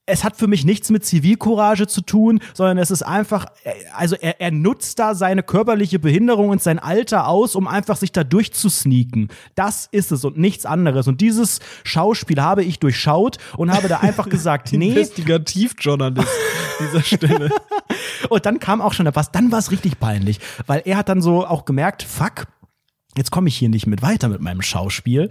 Es 0.09 0.23
hat 0.23 0.37
für 0.37 0.47
mich 0.47 0.63
nichts 0.63 0.89
mit 0.89 1.05
Zivilcourage 1.05 1.85
zu 1.85 2.01
tun, 2.01 2.39
sondern 2.53 2.77
es 2.77 2.91
ist 2.91 3.03
einfach, 3.03 3.45
also 3.93 4.15
er, 4.15 4.39
er 4.39 4.51
nutzt 4.51 4.97
da 4.99 5.13
seine 5.15 5.43
körperliche 5.43 5.99
Behinderung 5.99 6.49
und 6.49 6.63
sein 6.63 6.79
Alter 6.79 7.27
aus, 7.27 7.55
um 7.55 7.67
einfach 7.67 7.97
sich 7.97 8.13
da 8.13 8.23
durchzusneaken. 8.23 9.27
Das 9.55 9.89
ist 9.91 10.13
es 10.13 10.23
und 10.23 10.37
nichts 10.37 10.65
anderes. 10.65 11.07
Und 11.07 11.19
dieses 11.19 11.59
Schauspiel 11.83 12.41
habe 12.41 12.63
ich 12.63 12.79
durchschaut 12.79 13.37
und 13.57 13.71
habe 13.71 13.89
da 13.89 13.99
einfach 13.99 14.29
gesagt, 14.29 14.71
nee, 14.71 14.89
Investigativjournalist 14.89 16.31
dieser 16.79 17.03
Stelle. 17.03 17.49
und 18.29 18.45
dann 18.45 18.59
kam 18.59 18.81
auch 18.81 18.93
schon 18.93 19.07
etwas, 19.07 19.31
dann 19.31 19.51
war 19.51 19.59
es 19.59 19.71
richtig 19.71 19.99
peinlich, 19.99 20.39
weil 20.67 20.81
er 20.85 20.97
hat 20.97 21.09
dann 21.09 21.21
so 21.21 21.45
auch 21.45 21.65
gemerkt, 21.65 22.03
fuck, 22.03 22.47
jetzt 23.17 23.31
komme 23.31 23.49
ich 23.49 23.57
hier 23.57 23.69
nicht 23.69 23.87
mit 23.87 24.01
weiter 24.01 24.29
mit 24.29 24.39
meinem 24.39 24.61
Schauspiel. 24.61 25.29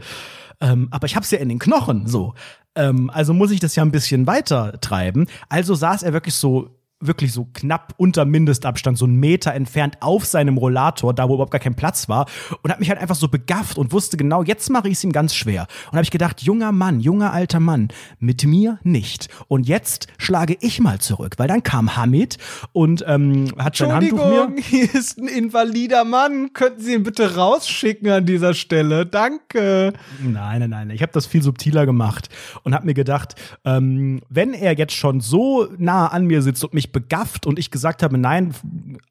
Ähm, 0.60 0.88
aber 0.90 1.06
ich 1.06 1.16
hab's 1.16 1.30
ja 1.30 1.38
in 1.38 1.48
den 1.48 1.58
Knochen, 1.58 2.06
so. 2.06 2.34
Ähm, 2.76 3.10
also 3.12 3.34
muss 3.34 3.50
ich 3.50 3.60
das 3.60 3.74
ja 3.74 3.82
ein 3.82 3.90
bisschen 3.90 4.26
weiter 4.26 4.80
treiben. 4.80 5.26
Also 5.48 5.74
saß 5.74 6.02
er 6.02 6.12
wirklich 6.12 6.34
so 6.34 6.75
wirklich 7.00 7.32
so 7.32 7.46
knapp 7.52 7.94
unter 7.98 8.24
Mindestabstand, 8.24 8.96
so 8.96 9.04
einen 9.04 9.16
Meter 9.16 9.52
entfernt 9.52 9.98
auf 10.00 10.24
seinem 10.24 10.56
Rollator, 10.56 11.12
da 11.12 11.28
wo 11.28 11.34
überhaupt 11.34 11.52
gar 11.52 11.60
kein 11.60 11.74
Platz 11.74 12.08
war 12.08 12.26
und 12.62 12.70
hat 12.70 12.80
mich 12.80 12.88
halt 12.88 13.00
einfach 13.00 13.14
so 13.14 13.28
begafft 13.28 13.76
und 13.76 13.92
wusste 13.92 14.16
genau, 14.16 14.42
jetzt 14.42 14.70
mache 14.70 14.88
ich 14.88 14.94
es 14.94 15.04
ihm 15.04 15.12
ganz 15.12 15.34
schwer. 15.34 15.66
Und 15.86 15.92
habe 15.92 16.04
ich 16.04 16.10
gedacht, 16.10 16.42
junger 16.42 16.72
Mann, 16.72 17.00
junger 17.00 17.32
alter 17.32 17.60
Mann, 17.60 17.88
mit 18.18 18.44
mir 18.46 18.78
nicht. 18.82 19.28
Und 19.48 19.68
jetzt 19.68 20.06
schlage 20.16 20.56
ich 20.60 20.80
mal 20.80 20.98
zurück, 20.98 21.34
weil 21.36 21.48
dann 21.48 21.62
kam 21.62 21.96
Hamid 21.96 22.38
und 22.72 23.04
ähm, 23.06 23.52
hat 23.58 23.76
sein 23.76 23.92
Handtuch 23.92 24.16
mir 24.26 24.54
hier 24.62 24.94
ist 24.94 25.18
ein 25.18 25.28
invalider 25.28 26.04
Mann. 26.04 26.52
Könnten 26.54 26.80
Sie 26.80 26.94
ihn 26.94 27.02
bitte 27.02 27.36
rausschicken 27.36 28.08
an 28.08 28.24
dieser 28.24 28.54
Stelle? 28.54 29.04
Danke. 29.04 29.92
Nein, 30.22 30.60
nein, 30.60 30.70
nein. 30.70 30.90
Ich 30.90 31.02
habe 31.02 31.12
das 31.12 31.26
viel 31.26 31.42
subtiler 31.42 31.84
gemacht 31.84 32.30
und 32.62 32.74
habe 32.74 32.86
mir 32.86 32.94
gedacht, 32.94 33.34
ähm, 33.64 34.22
wenn 34.30 34.54
er 34.54 34.76
jetzt 34.76 34.94
schon 34.94 35.20
so 35.20 35.68
nah 35.76 36.06
an 36.06 36.26
mir 36.26 36.40
sitzt 36.40 36.64
und 36.64 36.72
mich 36.72 36.85
begafft 36.92 37.46
und 37.46 37.58
ich 37.58 37.70
gesagt 37.70 38.02
habe, 38.02 38.18
nein, 38.18 38.54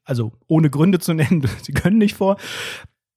also 0.04 0.32
ohne 0.48 0.70
Gründe 0.70 0.98
zu 0.98 1.14
nennen, 1.14 1.48
sie 1.62 1.72
können 1.72 1.98
nicht 1.98 2.16
vor, 2.16 2.36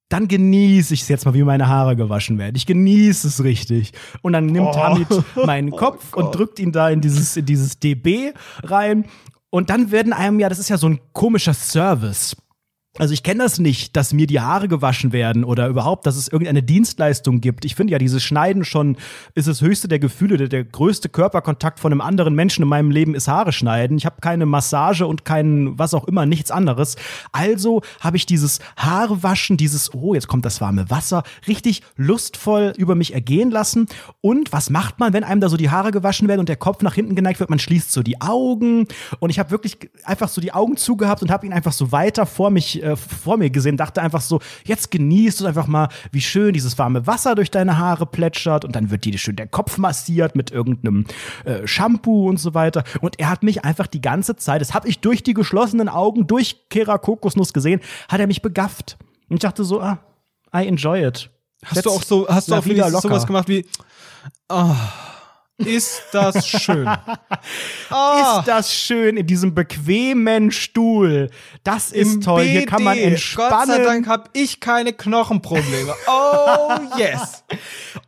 dann 0.08 0.26
genieße 0.26 0.92
ich 0.92 1.02
es 1.02 1.08
jetzt 1.08 1.24
mal, 1.24 1.34
wie 1.34 1.44
meine 1.44 1.68
Haare 1.68 1.94
gewaschen 1.94 2.36
werden. 2.36 2.56
Ich 2.56 2.66
genieße 2.66 3.28
es 3.28 3.44
richtig. 3.44 3.92
Und 4.22 4.32
dann 4.32 4.46
nimmt 4.46 4.68
Oh. 4.68 4.76
Hamid 4.76 5.06
meinen 5.46 5.70
Kopf 5.70 6.14
und 6.14 6.34
drückt 6.34 6.58
ihn 6.58 6.72
da 6.72 6.90
in 6.90 7.00
dieses, 7.00 7.36
in 7.36 7.46
dieses 7.46 7.78
DB 7.78 8.32
rein. 8.64 9.04
Und 9.50 9.70
dann 9.70 9.90
werden 9.92 10.12
einem 10.12 10.40
ja, 10.40 10.48
das 10.48 10.58
ist 10.58 10.68
ja 10.68 10.78
so 10.78 10.88
ein 10.88 10.98
komischer 11.12 11.54
Service. 11.54 12.36
Also 12.98 13.14
ich 13.14 13.22
kenne 13.22 13.44
das 13.44 13.60
nicht, 13.60 13.94
dass 13.94 14.12
mir 14.12 14.26
die 14.26 14.40
Haare 14.40 14.66
gewaschen 14.66 15.12
werden 15.12 15.44
oder 15.44 15.68
überhaupt, 15.68 16.06
dass 16.06 16.16
es 16.16 16.26
irgendeine 16.26 16.64
Dienstleistung 16.64 17.40
gibt. 17.40 17.64
Ich 17.64 17.76
finde 17.76 17.92
ja, 17.92 17.98
dieses 17.98 18.24
Schneiden 18.24 18.64
schon 18.64 18.96
ist 19.36 19.46
das 19.46 19.60
höchste 19.60 19.86
der 19.86 20.00
Gefühle. 20.00 20.36
Der, 20.36 20.48
der 20.48 20.64
größte 20.64 21.08
Körperkontakt 21.08 21.78
von 21.78 21.92
einem 21.92 22.00
anderen 22.00 22.34
Menschen 22.34 22.64
in 22.64 22.68
meinem 22.68 22.90
Leben 22.90 23.14
ist 23.14 23.28
Haare 23.28 23.52
schneiden. 23.52 23.96
Ich 23.96 24.06
habe 24.06 24.16
keine 24.20 24.44
Massage 24.44 25.06
und 25.06 25.24
kein 25.24 25.78
was 25.78 25.94
auch 25.94 26.08
immer, 26.08 26.26
nichts 26.26 26.50
anderes. 26.50 26.96
Also 27.30 27.82
habe 28.00 28.16
ich 28.16 28.26
dieses 28.26 28.58
Haarewaschen, 28.76 29.56
dieses, 29.56 29.94
oh, 29.94 30.14
jetzt 30.14 30.26
kommt 30.26 30.44
das 30.44 30.60
warme 30.60 30.90
Wasser, 30.90 31.22
richtig 31.46 31.82
lustvoll 31.94 32.72
über 32.76 32.96
mich 32.96 33.14
ergehen 33.14 33.52
lassen. 33.52 33.86
Und 34.20 34.52
was 34.52 34.68
macht 34.68 34.98
man, 34.98 35.12
wenn 35.12 35.22
einem 35.22 35.40
da 35.40 35.48
so 35.48 35.56
die 35.56 35.70
Haare 35.70 35.92
gewaschen 35.92 36.26
werden 36.26 36.40
und 36.40 36.48
der 36.48 36.56
Kopf 36.56 36.82
nach 36.82 36.94
hinten 36.96 37.14
geneigt 37.14 37.38
wird? 37.38 37.50
Man 37.50 37.60
schließt 37.60 37.92
so 37.92 38.02
die 38.02 38.20
Augen 38.20 38.88
und 39.20 39.30
ich 39.30 39.38
habe 39.38 39.52
wirklich 39.52 39.78
einfach 40.02 40.28
so 40.28 40.40
die 40.40 40.52
Augen 40.52 40.76
zugehabt 40.76 41.22
und 41.22 41.30
habe 41.30 41.46
ihn 41.46 41.52
einfach 41.52 41.72
so 41.72 41.92
weiter 41.92 42.26
vor 42.26 42.50
mich 42.50 42.79
äh, 42.82 42.96
vor 42.96 43.36
mir 43.36 43.50
gesehen, 43.50 43.76
dachte 43.76 44.02
einfach 44.02 44.20
so, 44.20 44.40
jetzt 44.64 44.90
genießt 44.90 45.40
du 45.40 45.46
einfach 45.46 45.66
mal, 45.66 45.88
wie 46.12 46.20
schön 46.20 46.52
dieses 46.52 46.78
warme 46.78 47.06
Wasser 47.06 47.34
durch 47.34 47.50
deine 47.50 47.78
Haare 47.78 48.06
plätschert 48.06 48.64
und 48.64 48.76
dann 48.76 48.90
wird 48.90 49.04
dir 49.04 49.16
schön 49.18 49.36
der 49.36 49.46
Kopf 49.46 49.78
massiert 49.78 50.36
mit 50.36 50.50
irgendeinem 50.50 51.06
äh, 51.44 51.66
Shampoo 51.66 52.28
und 52.28 52.38
so 52.38 52.54
weiter 52.54 52.84
und 53.00 53.18
er 53.18 53.30
hat 53.30 53.42
mich 53.42 53.64
einfach 53.64 53.86
die 53.86 54.00
ganze 54.00 54.36
Zeit, 54.36 54.60
das 54.60 54.74
habe 54.74 54.88
ich 54.88 55.00
durch 55.00 55.22
die 55.22 55.34
geschlossenen 55.34 55.88
Augen 55.88 56.26
durch 56.26 56.68
Kera 56.68 56.98
Kokosnuss 56.98 57.52
gesehen, 57.52 57.80
hat 58.08 58.20
er 58.20 58.26
mich 58.26 58.42
begafft. 58.42 58.96
Und 59.28 59.36
ich 59.36 59.40
dachte 59.40 59.64
so, 59.64 59.80
ah, 59.80 59.98
I 60.54 60.66
enjoy 60.66 61.06
it. 61.06 61.30
Hast 61.64 61.86
du 61.86 61.90
auch 61.90 62.02
so, 62.02 62.26
hast 62.28 62.50
du 62.50 62.54
auch 62.54 62.64
loca. 62.64 63.00
sowas 63.00 63.26
gemacht 63.26 63.48
wie, 63.48 63.66
ah, 64.48 64.74
ist 65.64 66.02
das 66.12 66.46
schön. 66.46 66.88
Ah, 67.92 68.38
Ist 68.38 68.46
das 68.48 68.72
schön 68.74 69.16
in 69.16 69.26
diesem 69.26 69.52
bequemen 69.54 70.52
Stuhl. 70.52 71.30
Das 71.64 71.90
ist 71.90 72.14
im 72.14 72.20
toll. 72.20 72.42
Hier 72.42 72.60
BD. 72.60 72.66
kann 72.66 72.82
man 72.84 72.96
entspannen. 72.98 73.50
Gott 73.50 73.66
sei 73.66 73.82
Dank 73.82 74.06
habe 74.06 74.24
ich 74.32 74.60
keine 74.60 74.92
Knochenprobleme. 74.92 75.92
Oh, 76.06 76.70
yes. 76.98 77.42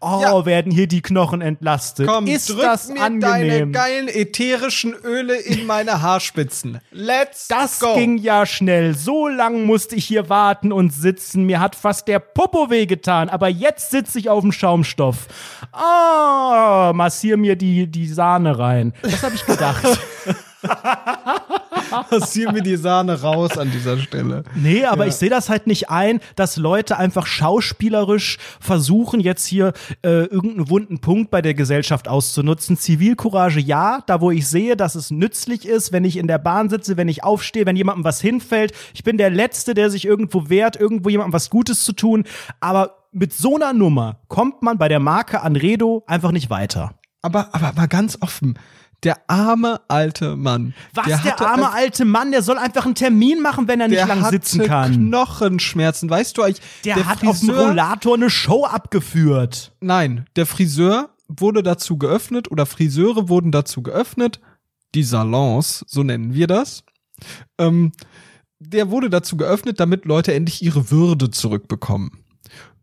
Oh, 0.01 0.21
Ja. 0.23 0.47
werden 0.47 0.71
hier 0.73 0.87
die 0.87 1.01
Knochen 1.03 1.41
entlastet. 1.41 2.07
Komm, 2.07 2.27
ist 2.29 2.49
drück 2.51 2.63
das 2.63 2.89
mir 2.89 2.99
deine 3.01 3.27
angenehm? 3.27 3.73
geilen 3.73 4.09
ätherischen 4.09 4.95
Öle 4.95 5.35
in 5.37 5.67
meine 5.67 6.03
Haarspitzen. 6.03 6.81
Let's 6.93 7.49
Das 7.49 7.81
go. 7.81 7.95
ging 7.95 8.19
ja 8.19 8.47
schnell. 8.47 8.95
So 8.97 9.27
lang 9.29 9.65
musste 9.65 9.97
ich 9.97 10.05
hier 10.05 10.29
warten 10.29 10.71
und 10.73 10.93
sitzen. 10.93 11.45
Mir 11.45 11.59
hat 11.61 11.75
fast 11.75 12.07
der 12.09 12.19
Popo 12.21 12.71
wehgetan. 12.71 13.29
Aber 13.29 13.49
jetzt 13.49 13.91
sitze 13.91 14.19
ich 14.21 14.29
auf 14.29 14.43
dem 14.43 14.53
Schaumstoff. 14.53 15.27
Ah, 15.73 16.93
massier 16.95 17.37
mir 17.43 17.57
die, 17.57 17.87
die 17.87 18.07
Sahne 18.07 18.59
rein. 18.59 18.95
Das 19.03 19.23
habe 19.23 19.35
ich 19.35 19.45
gedacht. 19.45 19.87
Passier 22.09 22.53
mir 22.53 22.63
die 22.63 22.77
Sahne 22.77 23.21
raus 23.21 23.59
an 23.59 23.71
dieser 23.71 23.99
Stelle. 23.99 24.45
Nee, 24.55 24.85
aber 24.85 25.07
ich 25.07 25.15
sehe 25.15 25.29
das 25.29 25.49
halt 25.49 25.67
nicht 25.67 25.91
ein, 25.91 26.21
dass 26.37 26.57
Leute 26.57 26.97
einfach 26.99 27.27
schauspielerisch 27.27 28.39
versuchen, 28.61 29.21
jetzt 29.21 29.47
hier 29.47 29.73
äh, 30.03 30.25
irgendeinen 30.25 30.71
wunden 30.71 31.01
Punkt 31.01 31.31
bei 31.31 31.43
der 31.43 31.55
Gesellschaft 31.55 32.09
auszunutzen. 32.09 32.77
Zivilcourage 32.77 33.61
ja, 33.61 34.03
da 34.07 34.21
wo 34.21 34.31
ich 34.31 34.47
sehe, 34.47 34.77
dass 34.77 34.95
es 34.95 35.11
nützlich 35.11 35.67
ist, 35.67 35.93
wenn 35.93 36.05
ich 36.05 36.17
in 36.17 36.27
der 36.27 36.39
Bahn 36.39 36.71
sitze, 36.71 36.97
wenn 36.97 37.09
ich 37.09 37.25
aufstehe, 37.25 37.67
wenn 37.67 37.77
jemandem 37.77 38.05
was 38.05 38.21
hinfällt. 38.21 38.73
Ich 38.95 39.05
bin 39.05 39.19
der 39.19 39.31
Letzte, 39.31 39.75
der 39.75 39.91
sich 39.91 40.05
irgendwo 40.05 40.49
wehrt, 40.49 40.77
irgendwo 40.77 41.09
jemandem 41.09 41.33
was 41.33 41.51
Gutes 41.51 41.85
zu 41.85 41.93
tun. 41.93 42.25
Aber 42.61 43.03
mit 43.13 43.33
so 43.33 43.57
einer 43.57 43.73
Nummer 43.73 44.21
kommt 44.29 44.63
man 44.63 44.79
bei 44.79 44.89
der 44.89 45.01
Marke 45.01 45.43
Anredo 45.43 46.03
einfach 46.07 46.33
nicht 46.33 46.49
weiter. 46.49 46.95
Aber, 47.23 47.55
aber 47.55 47.73
mal 47.75 47.87
ganz 47.89 48.19
offen. 48.21 48.59
Der 49.05 49.19
arme 49.29 49.81
alte 49.89 50.37
Mann. 50.37 50.75
Was, 50.95 51.07
der, 51.07 51.25
hatte 51.25 51.47
arme 51.47 51.69
ein- 51.71 51.75
alte 51.75 52.05
Mann, 52.05 52.31
der 52.31 52.43
soll 52.43 52.57
einfach 52.59 52.85
einen 52.85 52.95
Termin 52.95 53.41
machen, 53.41 53.67
wenn 53.67 53.81
er 53.81 53.89
nicht 53.89 53.99
der 53.99 54.07
lang 54.07 54.31
sitzen 54.31 54.63
kann. 54.65 54.93
Knochenschmerzen. 55.09 56.09
Weißt 56.09 56.37
du 56.39 56.43
eigentlich, 56.43 56.61
Der, 56.85 57.05
hat 57.07 57.27
auf 57.27 57.41
dem 57.41 57.51
Rollator 57.51 58.15
eine 58.15 58.31
Show 58.31 58.65
abgeführt. 58.65 59.73
Nein, 59.81 60.27
der 60.37 60.47
Friseur 60.47 61.11
wurde 61.29 61.63
dazu 61.65 61.97
geöffnet 61.99 62.51
oder 62.51 62.65
Friseure 62.67 63.29
wurden 63.29 63.51
dazu 63.51 63.83
geöffnet, 63.83 64.41
die 64.95 65.03
Salons, 65.03 65.85
so 65.89 66.03
nennen 66.05 66.35
wir 66.35 66.47
das. 66.47 66.85
Ähm, 67.59 67.93
der 68.61 68.91
wurde 68.91 69.11
dazu 69.11 69.37
geöffnet, 69.37 69.81
damit 69.81 70.05
Leute 70.05 70.33
endlich 70.35 70.63
ihre 70.63 70.91
Würde 70.93 71.31
zurückbekommen. 71.31 72.22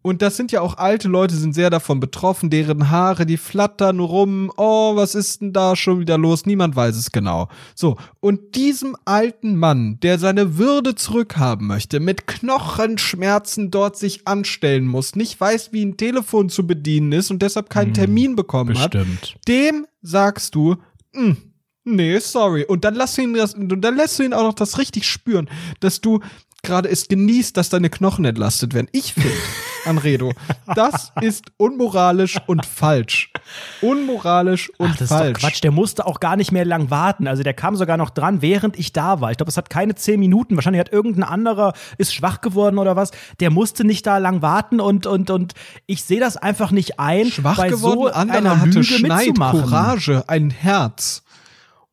Und 0.02 0.22
das 0.22 0.38
sind 0.38 0.52
ja 0.52 0.62
auch 0.62 0.78
alte 0.78 1.08
Leute, 1.10 1.36
sind 1.36 1.54
sehr 1.54 1.70
davon 1.70 2.00
betroffen, 2.00 2.50
deren 2.50 2.90
Haare, 2.90 3.26
die 3.26 3.38
flattern 3.38 4.00
rum. 4.00 4.52
Oh, 4.56 4.96
was 4.96 5.14
ist 5.14 5.42
denn 5.42 5.52
da 5.52 5.76
schon 5.76 6.00
wieder 6.00 6.18
los? 6.18 6.46
Niemand 6.46 6.76
weiß 6.76 6.96
es 6.96 7.12
genau. 7.12 7.50
So, 7.76 7.98
und 8.22 8.56
diesem 8.56 8.96
alten 9.06 9.56
Mann, 9.58 10.00
der 10.02 10.18
seine 10.20 10.58
Würde 10.58 10.96
zurückhaben 10.96 11.68
möchte, 11.68 12.00
mit 12.00 12.28
Knochenschmerzen 12.28 13.72
dort 13.72 13.98
sich 13.98 14.28
anstellen 14.28 14.86
muss, 14.88 15.16
nicht 15.16 15.40
weiß, 15.40 15.74
wie 15.74 15.84
ein 15.86 15.98
Telefon 15.98 16.50
zu 16.50 16.66
bedienen 16.66 17.12
ist 17.12 17.32
und 17.32 17.42
deshalb 17.42 17.70
keinen 17.70 17.94
Termin 17.94 18.36
bekommen 18.36 18.74
bestimmt. 18.74 19.22
hat, 19.22 19.48
dem 19.48 19.86
sagst 20.02 20.56
du, 20.56 20.78
"Mm, 21.14 21.32
nee, 21.84 22.20
sorry. 22.20 22.64
Und 22.66 22.84
dann 22.86 22.96
lässt 22.96 23.18
du 23.18 23.22
ihn 23.24 23.34
das, 23.34 23.54
und 23.54 23.82
dann 23.82 23.96
lässt 23.96 24.18
du 24.20 24.24
ihn 24.24 24.34
auch 24.34 24.44
noch 24.44 24.54
das 24.54 24.78
richtig 24.78 25.06
spüren, 25.08 25.50
dass 25.80 26.02
du 26.02 26.20
gerade 26.64 26.90
es 26.90 27.08
genießt, 27.08 27.56
dass 27.58 27.70
deine 27.70 27.90
Knochen 27.90 28.26
entlastet 28.26 28.74
werden. 28.74 28.88
Ich 28.92 29.14
finde, 29.14 29.30
Anredo, 29.86 30.34
das 30.76 31.12
ist 31.22 31.46
unmoralisch 31.58 32.38
und 32.48 32.66
falsch. 32.66 33.32
Unmoralisch 33.82 34.70
und 34.78 34.92
Ach, 34.92 34.98
das 34.98 35.10
falsch. 35.10 35.30
ist 35.30 35.36
doch 35.36 35.42
Quatsch. 35.42 35.64
Der 35.64 35.72
musste 35.72 36.06
auch 36.06 36.20
gar 36.20 36.36
nicht 36.36 36.52
mehr 36.52 36.66
lang 36.66 36.90
warten. 36.90 37.28
Also 37.28 37.44
der 37.44 37.54
kam 37.54 37.76
sogar 37.76 37.98
noch 37.98 38.10
dran, 38.10 38.42
während 38.42 38.78
ich 38.78 38.94
da 38.94 39.22
war. 39.22 39.32
Ich 39.32 39.38
glaube, 39.38 39.50
es 39.50 39.58
hat 39.58 39.70
keine 39.70 39.96
zehn 39.96 40.20
Minuten. 40.20 40.56
Wahrscheinlich 40.56 40.80
hat 40.80 40.92
irgendein 40.92 41.24
anderer 41.24 41.74
ist 41.98 42.14
schwach 42.14 42.42
geworden 42.42 42.78
oder 42.78 42.96
was. 42.96 43.12
Der 43.40 43.50
musste 43.52 43.84
nicht 43.84 44.06
da 44.06 44.18
lang 44.18 44.42
warten 44.42 44.80
und 44.80 45.06
und 45.06 45.30
und 45.30 45.54
ich 45.86 46.04
sehe 46.04 46.20
das 46.20 46.38
einfach 46.38 46.72
nicht 46.72 47.00
ein, 47.00 47.28
Schwach 47.28 47.58
bei 47.58 47.70
geworden, 47.70 48.00
so 48.02 48.08
anderer 48.08 48.38
einer 48.38 48.62
hatte 48.62 48.84
Schneid, 48.84 49.28
mitzumachen. 49.28 49.62
Courage, 49.62 50.24
ein 50.28 50.50
Herz. 50.50 51.24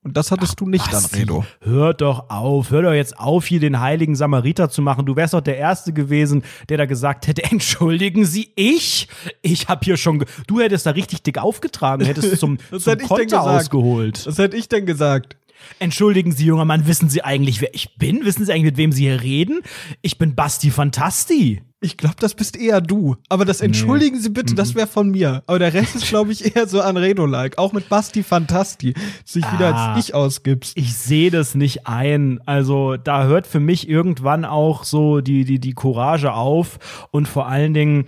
Und 0.06 0.16
das 0.16 0.30
hattest 0.30 0.60
du 0.60 0.68
nicht 0.68 0.88
Basti, 0.88 1.16
an 1.16 1.20
Redo. 1.20 1.44
Hör 1.62 1.92
doch 1.92 2.30
auf, 2.30 2.70
hör 2.70 2.82
doch 2.82 2.92
jetzt 2.92 3.18
auf, 3.18 3.44
hier 3.44 3.58
den 3.58 3.80
heiligen 3.80 4.14
Samariter 4.14 4.70
zu 4.70 4.80
machen. 4.80 5.04
Du 5.04 5.16
wärst 5.16 5.34
doch 5.34 5.40
der 5.40 5.56
Erste 5.56 5.92
gewesen, 5.92 6.44
der 6.68 6.78
da 6.78 6.86
gesagt 6.86 7.26
hätte, 7.26 7.42
entschuldigen 7.50 8.24
Sie, 8.24 8.52
ich? 8.54 9.08
Ich 9.42 9.66
hab 9.66 9.84
hier 9.84 9.96
schon, 9.96 10.24
du 10.46 10.60
hättest 10.60 10.86
da 10.86 10.92
richtig 10.92 11.24
dick 11.24 11.38
aufgetragen, 11.38 12.06
hättest 12.06 12.38
zum, 12.38 12.58
Was 12.70 12.84
zum 12.84 12.92
hätte 12.92 13.02
ich 13.02 13.08
denn 13.08 13.16
Konter 13.18 13.24
gesagt? 13.24 13.60
ausgeholt. 13.62 14.26
Was 14.28 14.38
hätte 14.38 14.56
ich 14.56 14.68
denn 14.68 14.86
gesagt? 14.86 15.36
Entschuldigen 15.78 16.32
Sie, 16.32 16.44
junger 16.46 16.64
Mann, 16.64 16.86
wissen 16.86 17.08
Sie 17.08 17.22
eigentlich, 17.22 17.60
wer 17.60 17.74
ich 17.74 17.96
bin? 17.98 18.24
Wissen 18.24 18.44
Sie 18.44 18.52
eigentlich, 18.52 18.64
mit 18.64 18.76
wem 18.76 18.92
Sie 18.92 19.02
hier 19.04 19.20
reden? 19.22 19.60
Ich 20.02 20.18
bin 20.18 20.34
Basti 20.34 20.70
Fantasti. 20.70 21.62
Ich 21.80 21.98
glaube, 21.98 22.16
das 22.18 22.34
bist 22.34 22.56
eher 22.56 22.80
du. 22.80 23.16
Aber 23.28 23.44
das 23.44 23.60
entschuldigen 23.60 24.18
Sie 24.18 24.30
bitte, 24.30 24.54
das 24.54 24.74
wäre 24.74 24.86
von 24.86 25.10
mir. 25.10 25.42
Aber 25.46 25.58
der 25.58 25.74
Rest 25.74 25.94
ist, 25.96 26.08
glaube 26.08 26.32
ich, 26.32 26.56
eher 26.56 26.66
so 26.66 26.80
an 26.80 26.96
Redo-like. 26.96 27.58
Auch 27.58 27.72
mit 27.74 27.88
Basti 27.90 28.22
Fantasti. 28.22 28.94
Sich 29.24 29.44
wieder 29.52 29.74
Ah. 29.74 29.94
als 29.94 30.04
ich 30.08 30.14
ausgibst. 30.14 30.72
Ich 30.76 30.94
sehe 30.94 31.30
das 31.30 31.54
nicht 31.54 31.86
ein. 31.86 32.40
Also 32.46 32.96
da 32.96 33.24
hört 33.24 33.46
für 33.46 33.60
mich 33.60 33.88
irgendwann 33.88 34.44
auch 34.46 34.84
so 34.84 35.20
die, 35.20 35.44
die, 35.44 35.58
die 35.60 35.74
Courage 35.74 36.32
auf. 36.32 36.78
Und 37.10 37.28
vor 37.28 37.46
allen 37.46 37.74
Dingen, 37.74 38.06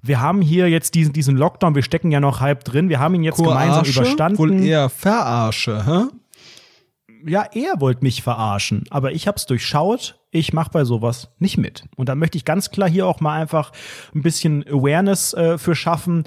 wir 0.00 0.20
haben 0.20 0.40
hier 0.40 0.68
jetzt 0.70 0.94
diesen, 0.94 1.12
diesen 1.12 1.36
Lockdown, 1.36 1.74
wir 1.74 1.82
stecken 1.82 2.12
ja 2.12 2.20
noch 2.20 2.38
halb 2.40 2.62
drin, 2.64 2.88
wir 2.88 3.00
haben 3.00 3.16
ihn 3.16 3.24
jetzt 3.24 3.38
gemeinsam 3.42 3.82
Courage? 3.82 3.90
überstanden. 4.00 4.38
Wohl 4.38 4.62
eher 4.62 4.88
Verarsche, 4.88 5.84
hä? 5.84 6.04
Ja, 7.26 7.42
er 7.52 7.80
wollte 7.80 8.02
mich 8.02 8.22
verarschen, 8.22 8.84
aber 8.90 9.12
ich 9.12 9.28
hab's 9.28 9.46
durchschaut. 9.46 10.18
Ich 10.30 10.52
mach 10.52 10.68
bei 10.68 10.84
sowas 10.84 11.30
nicht 11.38 11.56
mit. 11.56 11.84
Und 11.96 12.08
da 12.08 12.14
möchte 12.14 12.36
ich 12.36 12.44
ganz 12.44 12.70
klar 12.70 12.88
hier 12.88 13.06
auch 13.06 13.20
mal 13.20 13.40
einfach 13.40 13.72
ein 14.14 14.22
bisschen 14.22 14.66
Awareness 14.68 15.32
äh, 15.34 15.58
für 15.58 15.74
schaffen. 15.74 16.24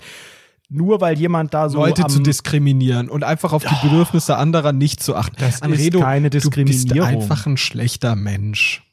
Nur 0.69 1.01
weil 1.01 1.19
jemand 1.19 1.53
da 1.53 1.69
so 1.69 1.79
Leute 1.79 2.07
zu 2.07 2.21
diskriminieren 2.21 3.09
und 3.09 3.23
einfach 3.25 3.51
auf 3.51 3.63
die 3.63 3.87
Bedürfnisse 3.87 4.37
anderer 4.37 4.71
nicht 4.71 5.03
zu 5.03 5.15
achten. 5.15 5.35
Das 5.37 5.59
ist 5.59 5.93
keine 5.99 6.29
Du 6.29 6.37
Diskriminierung. 6.37 6.85
bist 6.85 7.31
einfach 7.31 7.45
ein 7.45 7.57
schlechter 7.57 8.15
Mensch. 8.15 8.83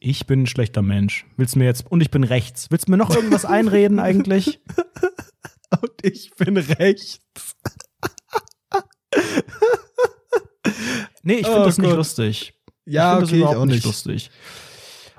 Ich 0.00 0.26
bin 0.26 0.42
ein 0.42 0.46
schlechter 0.46 0.82
Mensch. 0.82 1.26
Willst 1.36 1.54
du 1.54 1.58
mir 1.58 1.66
jetzt 1.66 1.90
und 1.90 2.00
ich 2.00 2.10
bin 2.10 2.24
rechts. 2.24 2.70
Willst 2.70 2.88
du 2.88 2.92
mir 2.92 2.96
noch 2.96 3.14
irgendwas 3.14 3.44
einreden 3.44 3.98
eigentlich? 3.98 4.60
Und 5.80 5.90
ich 6.02 6.30
bin 6.36 6.56
rechts. 6.56 7.20
Nee, 11.26 11.34
ich 11.40 11.46
finde 11.46 11.62
Oh 11.62 11.64
das 11.64 11.78
nicht 11.78 11.88
Gott. 11.88 11.96
lustig. 11.96 12.54
Ja, 12.84 13.18
ich 13.18 13.24
okay, 13.24 13.24
ich 13.24 13.30
das 13.30 13.38
überhaupt 13.38 13.56
auch 13.58 13.64
nicht. 13.66 13.84
lustig. 13.84 14.30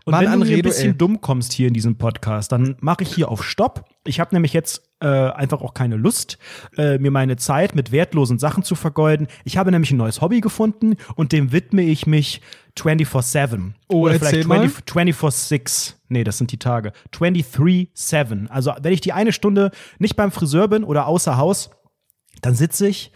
Und 0.05 0.11
Mann, 0.13 0.23
wenn 0.23 0.39
du 0.39 0.55
ein 0.55 0.61
bisschen 0.61 0.91
ey. 0.91 0.97
dumm 0.97 1.19
kommst 1.19 1.51
hier 1.51 1.67
in 1.67 1.73
diesem 1.73 1.97
Podcast, 1.97 2.53
dann 2.53 2.77
mache 2.79 3.03
ich 3.03 3.13
hier 3.13 3.27
auf 3.27 3.43
Stopp. 3.43 3.83
Ich 4.05 4.21
habe 4.21 4.33
nämlich 4.33 4.53
jetzt 4.53 4.83
äh, 5.01 5.05
einfach 5.05 5.59
auch 5.59 5.73
keine 5.73 5.97
Lust, 5.97 6.37
äh, 6.77 6.97
mir 6.97 7.11
meine 7.11 7.35
Zeit 7.35 7.75
mit 7.75 7.91
wertlosen 7.91 8.39
Sachen 8.39 8.63
zu 8.63 8.75
vergeuden. 8.75 9.27
Ich 9.43 9.57
habe 9.57 9.69
nämlich 9.69 9.91
ein 9.91 9.97
neues 9.97 10.21
Hobby 10.21 10.39
gefunden 10.39 10.95
und 11.15 11.33
dem 11.33 11.51
widme 11.51 11.81
ich 11.81 12.07
mich 12.07 12.39
24-7. 12.79 13.73
Oh, 13.89 14.03
Oder 14.05 14.13
vielleicht 14.17 14.47
mal. 14.47 14.59
20 14.69 14.85
24-6. 15.13 15.95
Nee, 16.07 16.23
das 16.23 16.37
sind 16.37 16.53
die 16.53 16.57
Tage. 16.59 16.93
23-7. 17.13 18.47
Also 18.47 18.73
wenn 18.81 18.93
ich 18.93 19.01
die 19.01 19.11
eine 19.11 19.33
Stunde 19.33 19.71
nicht 19.99 20.15
beim 20.15 20.31
Friseur 20.31 20.69
bin 20.69 20.85
oder 20.85 21.05
außer 21.07 21.35
Haus, 21.35 21.69
dann 22.41 22.55
sitze 22.55 22.87
ich 22.87 23.11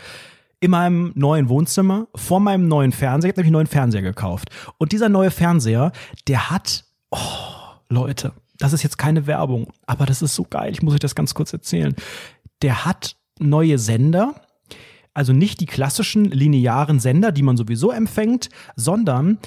in 0.61 0.71
meinem 0.71 1.11
neuen 1.15 1.49
Wohnzimmer 1.49 2.07
vor 2.15 2.39
meinem 2.39 2.67
neuen 2.67 2.91
Fernseher. 2.91 3.29
Ich 3.29 3.33
habe 3.33 3.41
nämlich 3.41 3.47
einen 3.47 3.53
neuen 3.53 3.67
Fernseher 3.67 4.01
gekauft. 4.03 4.49
Und 4.77 4.91
dieser 4.93 5.09
neue 5.09 5.31
Fernseher, 5.31 5.91
der 6.27 6.49
hat, 6.49 6.85
oh, 7.09 7.17
Leute, 7.89 8.31
das 8.59 8.71
ist 8.71 8.83
jetzt 8.83 8.97
keine 8.97 9.25
Werbung, 9.25 9.67
aber 9.87 10.05
das 10.05 10.21
ist 10.21 10.35
so 10.35 10.45
geil. 10.47 10.71
Ich 10.71 10.83
muss 10.83 10.93
euch 10.93 10.99
das 10.99 11.15
ganz 11.15 11.33
kurz 11.33 11.51
erzählen. 11.51 11.95
Der 12.61 12.85
hat 12.85 13.15
neue 13.39 13.79
Sender. 13.79 14.35
Also 15.13 15.33
nicht 15.33 15.59
die 15.59 15.65
klassischen 15.65 16.25
linearen 16.25 16.99
Sender, 16.99 17.31
die 17.31 17.41
man 17.41 17.57
sowieso 17.57 17.91
empfängt, 17.91 18.49
sondern 18.75 19.39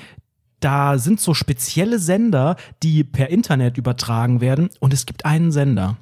da 0.59 0.99
sind 0.99 1.21
so 1.21 1.33
spezielle 1.33 1.99
Sender, 2.01 2.57
die 2.83 3.05
per 3.05 3.31
Internet 3.31 3.79
übertragen 3.79 4.41
werden. 4.41 4.69
Und 4.81 4.93
es 4.93 5.07
gibt 5.07 5.25
einen 5.25 5.53
Sender. 5.53 5.97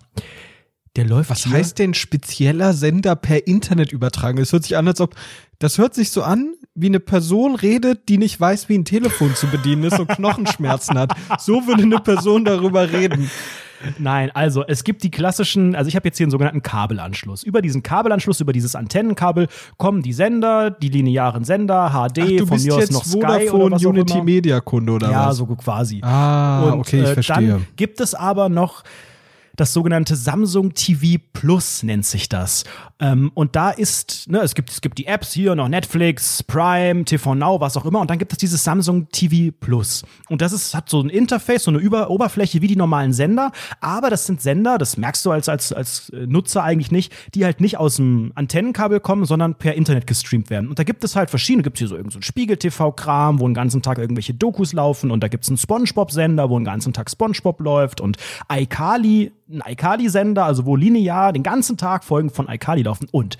Der 0.97 1.07
läuft 1.07 1.31
Was 1.31 1.45
hier. 1.45 1.55
heißt 1.55 1.79
denn 1.79 1.95
spezieller 1.95 2.75
Sender 2.75 3.17
per 3.17 3.47
Internet 3.47 3.93
übertragen? 3.93 4.39
Es 4.39 4.53
hört 4.53 4.65
sich 4.65 4.77
an, 4.77 4.87
als 4.87 5.01
ob. 5.01 5.15
Das 5.59 5.79
hört 5.79 5.95
sich 5.95 6.11
so 6.11 6.23
an, 6.23 6.55
wie 6.75 6.89
eine 6.89 7.01
Person 7.01 7.55
redet, 7.55 8.09
die 8.09 8.19
nicht 8.19 8.39
weiß, 8.39 8.69
wie 8.69 8.77
ein 8.77 8.85
Telefon 8.85 9.35
zu 9.35 9.47
bedienen 9.47 9.85
ist 9.85 9.99
und 9.99 10.09
Knochenschmerzen 10.09 10.99
hat. 10.99 11.15
So 11.39 11.67
würde 11.67 11.85
eine 11.85 11.99
Person 12.01 12.45
darüber 12.45 12.91
reden. 12.93 13.31
Nein, 13.99 14.31
also 14.33 14.65
es 14.67 14.85
gibt 14.85 15.03
die 15.03 15.11
klassischen, 15.11 15.75
also 15.75 15.89
ich 15.89 15.97
habe 15.97 16.07
jetzt 16.09 16.17
hier 16.19 16.25
einen 16.25 16.31
sogenannten 16.31 16.63
Kabelanschluss. 16.63 17.43
Über 17.43 17.63
diesen 17.63 17.83
Kabelanschluss, 17.83 18.41
über 18.41 18.53
dieses 18.53 18.75
Antennenkabel 18.77 19.49
kommen 19.77 20.03
die 20.03 20.13
Sender, 20.13 20.71
die 20.71 20.89
linearen 20.89 21.45
Sender, 21.45 21.91
HD, 21.91 21.95
Ach, 22.23 22.29
du 22.29 22.39
von 22.47 22.49
bist 22.51 22.67
mir 22.67 22.75
aus 22.77 22.91
noch 22.91 23.05
Sky 23.05 23.51
oder 23.51 23.77
was 23.77 23.85
Unity. 23.85 24.23
Media 24.23 24.61
Kunde 24.61 24.93
oder 24.93 25.11
Ja, 25.11 25.29
was? 25.29 25.37
so 25.39 25.47
quasi. 25.47 26.01
Ah, 26.03 26.65
Und 26.65 26.81
okay, 26.81 27.03
ich 27.03 27.09
äh, 27.09 27.15
verstehe. 27.15 27.49
dann 27.49 27.67
gibt 27.77 28.01
es 28.01 28.15
aber 28.15 28.49
noch 28.49 28.85
das 29.57 29.73
sogenannte 29.73 30.17
Samsung 30.17 30.75
TV 30.75 31.23
Plus 31.33 31.83
nennt 31.83 32.07
sich 32.07 32.29
das. 32.29 32.65
Ähm, 33.03 33.33
und 33.35 33.57
da 33.57 33.71
ist, 33.71 34.31
ne, 34.31 34.39
es 34.43 34.55
gibt, 34.55 34.71
es 34.71 34.81
gibt 34.81 34.97
die 34.97 35.07
Apps 35.07 35.33
hier 35.33 35.57
noch 35.57 35.69
Netflix, 35.69 36.41
Prime, 36.45 37.05
TV 37.05 37.35
Now, 37.35 37.61
was 37.61 37.77
auch 37.77 37.85
immer. 37.85 38.01
Und 38.01 38.09
dann 38.09 38.19
gibt 38.19 38.31
es 38.31 38.39
dieses 38.39 38.63
Samsung 38.63 39.09
TV 39.11 39.53
Plus. 39.59 40.05
Und 40.29 40.41
das 40.41 40.53
ist, 40.53 40.73
hat 40.73 40.89
so 40.89 41.01
ein 41.01 41.11
Interface, 41.11 41.65
so 41.65 41.73
eine 41.73 41.81
Über 41.81 42.11
Oberfläche 42.11 42.63
wie 42.63 42.69
die 42.69 42.77
normalen 42.77 43.13
Sender. 43.13 43.51
Aber 43.81 44.09
das 44.09 44.27
sind 44.27 44.41
Sender, 44.41 44.79
das 44.79 44.97
merkst 44.97 45.27
du 45.27 45.33
als, 45.33 45.49
als, 45.49 45.73
als 45.73 46.13
Nutzer 46.13 46.63
eigentlich 46.63 46.93
nicht, 46.93 47.13
die 47.35 47.45
halt 47.45 47.61
nicht 47.61 47.77
aus 47.77 47.97
dem 47.97 48.31
Antennenkabel 48.37 49.01
kommen, 49.01 49.25
sondern 49.25 49.57
per 49.57 49.75
Internet 49.75 50.07
gestreamt 50.07 50.49
werden. 50.49 50.69
Und 50.69 50.79
da 50.79 50.85
gibt 50.85 51.03
es 51.03 51.17
halt 51.17 51.29
verschiedene, 51.29 51.65
gibt 51.65 51.79
es 51.79 51.81
hier 51.81 51.89
so 51.89 51.97
irgendein 51.97 52.21
so 52.21 52.25
Spiegel-TV-Kram, 52.25 53.41
wo 53.41 53.49
den 53.49 53.55
ganzen 53.55 53.83
Tag 53.83 53.99
irgendwelche 53.99 54.35
Dokus 54.35 54.73
laufen. 54.73 55.11
Und 55.11 55.25
da 55.25 55.29
gibt 55.29 55.43
es 55.43 55.51
einen 55.51 55.59
Spongebob-Sender, 55.59 56.51
wo 56.51 56.57
den 56.57 56.65
ganzen 56.65 56.93
Tag 56.93 57.11
Spongebob 57.11 57.61
läuft. 57.61 58.01
Und 58.01 58.17
iCarly, 58.49 59.33
ein 59.51 59.63
iCarly-Sender, 59.67 60.45
also 60.45 60.67
wo 60.67 60.77
linear 60.77 61.33
den 61.33 61.43
ganzen 61.43 61.77
Tag 61.77 62.05
Folgen 62.05 62.31
von 62.31 62.49
iCarly 62.49 62.83
laufen. 62.83 62.92
Und 63.11 63.39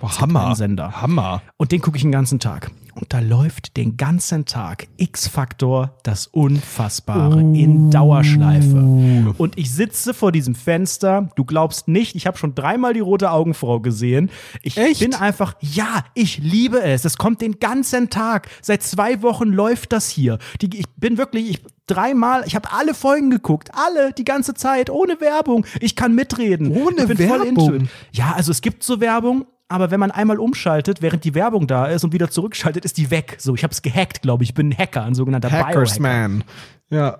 Boah, 0.00 0.20
Hammer. 0.20 0.54
Sender. 0.54 1.00
Hammer. 1.02 1.42
Und 1.56 1.72
den 1.72 1.80
gucke 1.80 1.96
ich 1.96 2.02
den 2.02 2.12
ganzen 2.12 2.38
Tag. 2.38 2.70
Und 2.94 3.12
da 3.12 3.20
läuft 3.20 3.76
den 3.76 3.96
ganzen 3.96 4.44
Tag 4.44 4.88
X-Faktor, 4.96 5.96
das 6.02 6.26
Unfassbare, 6.26 7.40
in 7.40 7.92
Dauerschleife. 7.92 9.34
Und 9.38 9.56
ich 9.56 9.70
sitze 9.72 10.14
vor 10.14 10.32
diesem 10.32 10.56
Fenster. 10.56 11.28
Du 11.36 11.44
glaubst 11.44 11.86
nicht, 11.86 12.16
ich 12.16 12.26
habe 12.26 12.38
schon 12.38 12.56
dreimal 12.56 12.94
die 12.94 13.00
rote 13.00 13.30
Augenfrau 13.30 13.78
gesehen. 13.78 14.30
Ich 14.62 14.76
Echt? 14.76 14.98
bin 14.98 15.14
einfach, 15.14 15.54
ja, 15.60 16.04
ich 16.14 16.38
liebe 16.38 16.82
es. 16.82 17.04
Es 17.04 17.16
kommt 17.18 17.40
den 17.40 17.60
ganzen 17.60 18.10
Tag. 18.10 18.48
Seit 18.62 18.82
zwei 18.82 19.22
Wochen 19.22 19.50
läuft 19.50 19.92
das 19.92 20.08
hier. 20.08 20.38
Die, 20.60 20.76
ich 20.76 20.88
bin 20.96 21.18
wirklich, 21.18 21.50
ich, 21.50 21.62
dreimal, 21.86 22.42
ich 22.46 22.56
habe 22.56 22.72
alle 22.72 22.94
Folgen 22.94 23.30
geguckt. 23.30 23.70
Alle, 23.74 24.12
die 24.12 24.24
ganze 24.24 24.54
Zeit, 24.54 24.90
ohne 24.90 25.20
Werbung. 25.20 25.66
Ich 25.80 25.94
kann 25.94 26.16
mitreden. 26.16 26.72
Ohne 26.72 27.02
ich 27.02 27.06
bin 27.06 27.16
Voll 27.28 27.44
Werbung? 27.44 27.74
it. 27.74 27.88
Ja, 28.10 28.32
also 28.32 28.50
es 28.50 28.60
gibt 28.60 28.82
so 28.82 29.00
Werbung, 29.00 29.46
aber 29.68 29.90
wenn 29.90 30.00
man 30.00 30.10
einmal 30.10 30.38
umschaltet, 30.38 31.02
während 31.02 31.24
die 31.24 31.34
Werbung 31.34 31.66
da 31.66 31.86
ist 31.86 32.02
und 32.04 32.12
wieder 32.12 32.30
zurückschaltet, 32.30 32.84
ist 32.84 32.96
die 32.96 33.10
weg. 33.10 33.36
So, 33.38 33.54
ich 33.54 33.62
habe 33.62 33.72
es 33.72 33.82
gehackt, 33.82 34.22
glaube 34.22 34.42
ich. 34.42 34.50
Ich 34.50 34.54
bin 34.54 34.70
ein 34.70 34.78
Hacker, 34.78 35.04
ein 35.04 35.14
sogenannter 35.14 35.50
Hackers 35.50 35.98
Biohacker. 35.98 36.28
Man. 36.28 36.44
Ja. 36.90 37.18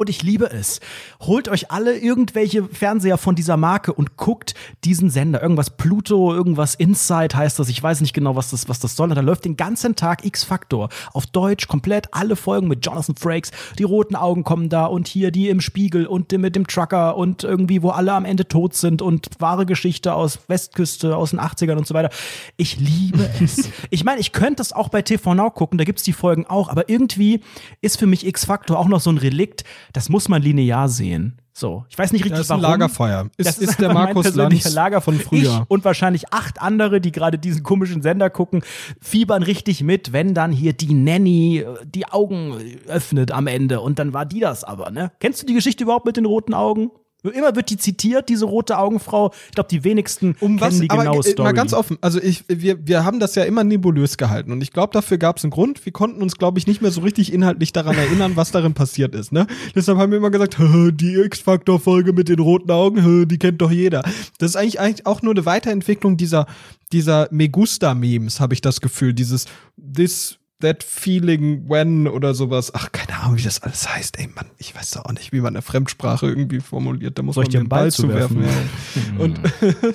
Und 0.00 0.08
ich 0.08 0.22
liebe 0.22 0.50
es. 0.50 0.80
Holt 1.20 1.50
euch 1.50 1.70
alle 1.70 1.94
irgendwelche 1.94 2.64
Fernseher 2.64 3.18
von 3.18 3.34
dieser 3.34 3.58
Marke 3.58 3.92
und 3.92 4.16
guckt 4.16 4.54
diesen 4.82 5.10
Sender. 5.10 5.42
Irgendwas 5.42 5.76
Pluto, 5.76 6.32
irgendwas 6.32 6.74
Inside 6.74 7.36
heißt 7.36 7.58
das. 7.58 7.68
Ich 7.68 7.82
weiß 7.82 8.00
nicht 8.00 8.14
genau, 8.14 8.34
was 8.34 8.48
das, 8.48 8.70
was 8.70 8.80
das 8.80 8.96
soll. 8.96 9.10
Und 9.10 9.16
da 9.16 9.20
läuft 9.20 9.44
den 9.44 9.58
ganzen 9.58 9.96
Tag 9.96 10.24
X-Factor. 10.24 10.88
Auf 11.12 11.26
Deutsch 11.26 11.68
komplett 11.68 12.14
alle 12.14 12.34
Folgen 12.34 12.66
mit 12.66 12.86
Jonathan 12.86 13.14
Frakes. 13.14 13.50
Die 13.78 13.82
roten 13.82 14.16
Augen 14.16 14.42
kommen 14.42 14.70
da 14.70 14.86
und 14.86 15.06
hier 15.06 15.30
die 15.32 15.50
im 15.50 15.60
Spiegel 15.60 16.06
und 16.06 16.32
mit 16.32 16.56
dem 16.56 16.66
Trucker 16.66 17.18
und 17.18 17.44
irgendwie, 17.44 17.82
wo 17.82 17.90
alle 17.90 18.14
am 18.14 18.24
Ende 18.24 18.48
tot 18.48 18.72
sind 18.72 19.02
und 19.02 19.28
wahre 19.38 19.66
Geschichte 19.66 20.14
aus 20.14 20.38
Westküste, 20.48 21.14
aus 21.14 21.32
den 21.32 21.40
80ern 21.40 21.76
und 21.76 21.86
so 21.86 21.92
weiter. 21.92 22.08
Ich 22.56 22.78
liebe 22.80 23.28
es. 23.44 23.68
ich 23.90 24.04
meine, 24.04 24.20
ich 24.20 24.32
könnte 24.32 24.56
das 24.56 24.72
auch 24.72 24.88
bei 24.88 25.02
TV 25.02 25.34
Now 25.34 25.50
gucken, 25.50 25.76
da 25.76 25.84
gibt's 25.84 26.04
die 26.04 26.14
Folgen 26.14 26.46
auch, 26.46 26.70
aber 26.70 26.88
irgendwie 26.88 27.42
ist 27.82 27.98
für 27.98 28.06
mich 28.06 28.24
X-Factor 28.24 28.78
auch 28.78 28.88
noch 28.88 29.00
so 29.00 29.10
ein 29.10 29.18
Relikt, 29.18 29.64
das 29.92 30.08
muss 30.08 30.28
man 30.28 30.42
linear 30.42 30.88
sehen. 30.88 31.40
So, 31.52 31.84
ich 31.90 31.98
weiß 31.98 32.12
nicht 32.12 32.24
richtig, 32.24 32.38
Das 32.38 32.46
ist 32.46 32.50
ein 32.52 32.62
warum. 32.62 32.72
Lagerfeuer. 32.80 33.28
Ist, 33.36 33.48
Das 33.48 33.58
ist, 33.58 33.80
der 33.80 33.90
einfach 33.90 34.04
mein 34.04 34.14
Markus 34.14 34.34
Lanz 34.34 34.72
Lager 34.72 35.00
von 35.00 35.16
früher. 35.18 35.62
Ich 35.62 35.70
und 35.70 35.84
wahrscheinlich 35.84 36.32
acht 36.32 36.62
andere, 36.62 37.00
die 37.00 37.12
gerade 37.12 37.38
diesen 37.38 37.62
komischen 37.62 38.02
Sender 38.02 38.30
gucken, 38.30 38.62
fiebern 39.00 39.42
richtig 39.42 39.82
mit, 39.82 40.12
wenn 40.12 40.32
dann 40.32 40.52
hier 40.52 40.72
die 40.72 40.94
Nanny 40.94 41.58
äh, 41.58 41.66
die 41.84 42.06
Augen 42.06 42.56
öffnet 42.86 43.32
am 43.32 43.46
Ende 43.46 43.80
und 43.80 43.98
dann 43.98 44.14
war 44.14 44.24
die 44.26 44.40
das 44.40 44.64
aber, 44.64 44.90
ne? 44.90 45.12
Kennst 45.20 45.42
du 45.42 45.46
die 45.46 45.54
Geschichte 45.54 45.84
überhaupt 45.84 46.06
mit 46.06 46.16
den 46.16 46.24
roten 46.24 46.54
Augen? 46.54 46.90
Immer 47.22 47.54
wird 47.54 47.70
die 47.70 47.76
zitiert, 47.76 48.28
diese 48.28 48.44
rote 48.44 48.78
Augenfrau. 48.78 49.32
Ich 49.48 49.54
glaube, 49.54 49.68
die 49.68 49.84
wenigsten 49.84 50.36
Um 50.40 50.56
kennen 50.56 50.60
was, 50.60 50.80
die 50.80 50.90
aber 50.90 51.02
genaue 51.02 51.20
äh, 51.20 51.30
Story. 51.30 51.48
mal 51.48 51.52
ganz 51.52 51.72
offen, 51.72 51.98
also 52.00 52.20
ich, 52.20 52.44
wir, 52.48 52.86
wir 52.86 53.04
haben 53.04 53.20
das 53.20 53.34
ja 53.34 53.44
immer 53.44 53.64
nebulös 53.64 54.16
gehalten 54.16 54.52
und 54.52 54.62
ich 54.62 54.72
glaube, 54.72 54.92
dafür 54.92 55.18
gab 55.18 55.38
es 55.38 55.44
einen 55.44 55.50
Grund. 55.50 55.84
Wir 55.84 55.92
konnten 55.92 56.22
uns, 56.22 56.36
glaube 56.36 56.58
ich, 56.58 56.66
nicht 56.66 56.82
mehr 56.82 56.90
so 56.90 57.00
richtig 57.02 57.32
inhaltlich 57.32 57.72
daran 57.72 57.96
erinnern, 57.96 58.32
was 58.36 58.50
darin 58.50 58.74
passiert 58.74 59.14
ist. 59.14 59.32
Ne? 59.32 59.46
Deshalb 59.74 59.98
haben 59.98 60.10
wir 60.10 60.18
immer 60.18 60.30
gesagt, 60.30 60.58
"Hä, 60.58 60.90
die 60.92 61.16
X-Factor-Folge 61.16 62.12
mit 62.12 62.28
den 62.28 62.40
roten 62.40 62.70
Augen, 62.70 63.28
die 63.28 63.38
kennt 63.38 63.60
doch 63.60 63.70
jeder. 63.70 64.02
Das 64.38 64.50
ist 64.50 64.56
eigentlich, 64.56 64.80
eigentlich 64.80 65.06
auch 65.06 65.22
nur 65.22 65.34
eine 65.34 65.44
Weiterentwicklung 65.46 66.16
dieser, 66.16 66.46
dieser 66.92 67.28
Megusta-Memes, 67.30 68.40
habe 68.40 68.54
ich 68.54 68.60
das 68.60 68.80
Gefühl. 68.80 69.14
Dieses 69.14 69.46
This 69.76 70.39
That 70.60 70.82
Feeling 70.82 71.68
When 71.68 72.06
oder 72.06 72.34
sowas. 72.34 72.72
Ach, 72.74 72.92
keine 72.92 73.18
Ahnung, 73.20 73.38
wie 73.38 73.42
das 73.42 73.62
alles 73.62 73.88
heißt. 73.88 74.18
Ey, 74.18 74.28
Mann, 74.34 74.46
ich 74.58 74.74
weiß 74.74 74.92
doch 74.92 75.06
auch 75.06 75.12
nicht, 75.12 75.32
wie 75.32 75.40
man 75.40 75.54
eine 75.54 75.62
Fremdsprache 75.62 76.26
irgendwie 76.26 76.60
formuliert. 76.60 77.18
Da 77.18 77.22
muss 77.22 77.34
Soll 77.34 77.44
man 77.44 77.52
mir 77.52 77.58
einen 77.60 77.68
Ball 77.68 77.90
zuwerfen? 77.90 78.42
ja. 78.42 79.18
Und 79.18 79.40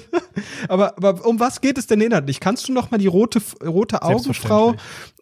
aber, 0.68 0.98
aber 0.98 1.26
um 1.26 1.40
was 1.40 1.62
geht 1.62 1.78
es 1.78 1.88
denn 1.88 2.02
inhaltlich? 2.02 2.40
Kannst 2.40 2.68
du 2.68 2.74
noch 2.74 2.92
mal 2.92 2.98
die 2.98 3.08
rote, 3.08 3.42
rote 3.64 4.02
Augenfrau 4.02 4.76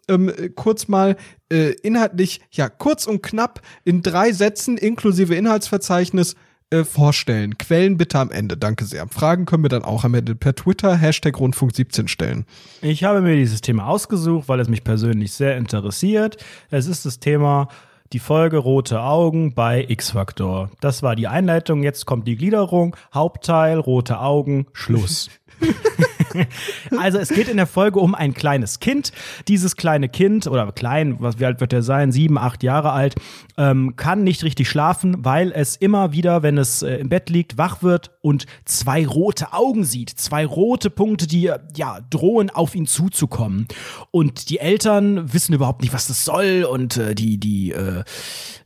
ähm, 0.08 0.28
äh, 0.28 0.48
kurz 0.50 0.88
mal 0.88 1.16
äh, 1.50 1.72
inhaltlich, 1.82 2.40
ja, 2.50 2.68
kurz 2.68 3.06
und 3.06 3.22
knapp 3.22 3.60
in 3.84 4.02
drei 4.02 4.32
Sätzen 4.32 4.76
inklusive 4.76 5.34
Inhaltsverzeichnis 5.34 6.34
äh, 6.70 6.84
vorstellen? 6.84 7.58
Quellen 7.58 7.96
bitte 7.96 8.18
am 8.18 8.30
Ende. 8.30 8.56
Danke 8.56 8.84
sehr. 8.84 9.06
Fragen 9.08 9.46
können 9.46 9.64
wir 9.64 9.68
dann 9.68 9.84
auch 9.84 10.04
am 10.04 10.14
Ende 10.14 10.34
per 10.34 10.54
Twitter, 10.54 10.96
Hashtag 10.96 11.38
Rundfunk 11.38 11.74
17 11.74 12.08
stellen. 12.08 12.46
Ich 12.82 13.04
habe 13.04 13.20
mir 13.20 13.36
dieses 13.36 13.60
Thema 13.60 13.86
ausgesucht, 13.86 14.48
weil 14.48 14.60
es 14.60 14.68
mich 14.68 14.84
persönlich 14.84 15.32
sehr 15.32 15.56
interessiert. 15.56 16.36
Es 16.70 16.86
ist 16.86 17.06
das 17.06 17.20
Thema 17.20 17.68
die 18.12 18.18
Folge 18.18 18.58
Rote 18.58 19.02
Augen 19.02 19.54
bei 19.54 19.84
X-Factor. 19.88 20.70
Das 20.80 21.02
war 21.02 21.16
die 21.16 21.26
Einleitung, 21.26 21.82
jetzt 21.82 22.06
kommt 22.06 22.28
die 22.28 22.36
Gliederung. 22.36 22.96
Hauptteil, 23.12 23.78
rote 23.78 24.20
Augen, 24.20 24.66
Schluss. 24.72 25.30
also 26.98 27.18
es 27.18 27.28
geht 27.28 27.48
in 27.48 27.56
der 27.56 27.66
Folge 27.66 28.00
um 28.00 28.14
ein 28.14 28.34
kleines 28.34 28.80
Kind. 28.80 29.12
Dieses 29.48 29.76
kleine 29.76 30.08
Kind, 30.08 30.46
oder 30.46 30.70
klein, 30.72 31.16
was, 31.20 31.38
wie 31.38 31.44
alt 31.44 31.60
wird 31.60 31.72
er 31.72 31.82
sein? 31.82 32.12
Sieben, 32.12 32.38
acht 32.38 32.62
Jahre 32.62 32.92
alt, 32.92 33.14
ähm, 33.56 33.96
kann 33.96 34.24
nicht 34.24 34.44
richtig 34.44 34.68
schlafen, 34.68 35.24
weil 35.24 35.52
es 35.52 35.76
immer 35.76 36.12
wieder, 36.12 36.42
wenn 36.42 36.58
es 36.58 36.82
äh, 36.82 36.96
im 36.96 37.08
Bett 37.08 37.30
liegt, 37.30 37.58
wach 37.58 37.82
wird 37.82 38.10
und 38.20 38.46
zwei 38.64 39.06
rote 39.06 39.52
Augen 39.52 39.84
sieht. 39.84 40.10
Zwei 40.10 40.46
rote 40.46 40.90
Punkte, 40.90 41.26
die 41.26 41.50
ja 41.76 41.98
drohen, 42.10 42.50
auf 42.50 42.74
ihn 42.74 42.86
zuzukommen. 42.86 43.68
Und 44.10 44.50
die 44.50 44.58
Eltern 44.58 45.32
wissen 45.32 45.54
überhaupt 45.54 45.82
nicht, 45.82 45.92
was 45.92 46.06
das 46.06 46.24
soll. 46.24 46.66
Und 46.68 46.96
äh, 46.96 47.14
die, 47.14 47.38
die, 47.38 47.72
äh, 47.72 48.04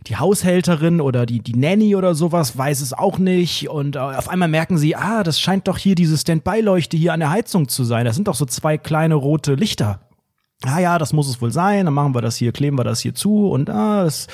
die 0.07 0.17
Haushälterin 0.17 1.01
oder 1.01 1.27
die, 1.27 1.41
die 1.41 1.55
Nanny 1.55 1.97
oder 1.97 2.15
sowas 2.15 2.57
weiß 2.57 2.81
es 2.81 2.93
auch 2.93 3.19
nicht. 3.19 3.69
Und 3.69 3.97
äh, 3.97 3.99
auf 3.99 4.29
einmal 4.29 4.49
merken 4.49 4.79
sie, 4.79 4.97
ah, 4.97 5.23
das 5.23 5.41
scheint 5.41 5.69
doch 5.69 5.79
hier 5.79 5.95
diese 5.95 6.17
Standby-Leuchte 6.17 6.97
hier 6.97 7.13
an 7.13 7.21
der 7.21 7.31
Heizung 7.31 7.58
zu 7.67 7.83
sein. 7.83 8.05
Das 8.05 8.15
sind 8.15 8.29
doch 8.29 8.37
so 8.37 8.47
zwei 8.47 8.79
kleine 8.79 9.15
rote 9.17 9.55
Lichter. 9.55 10.01
Ah 10.65 10.81
ja, 10.81 10.99
das 10.99 11.13
muss 11.13 11.29
es 11.29 11.41
wohl 11.41 11.53
sein, 11.53 11.85
dann 11.85 11.95
machen 11.95 12.17
wir 12.17 12.21
das 12.21 12.35
hier, 12.35 12.51
kleben 12.51 12.77
wir 12.77 12.83
das 12.83 12.99
hier 12.99 13.15
zu 13.15 13.49
und 13.49 13.71
ah, 13.71 14.03
das 14.03 14.27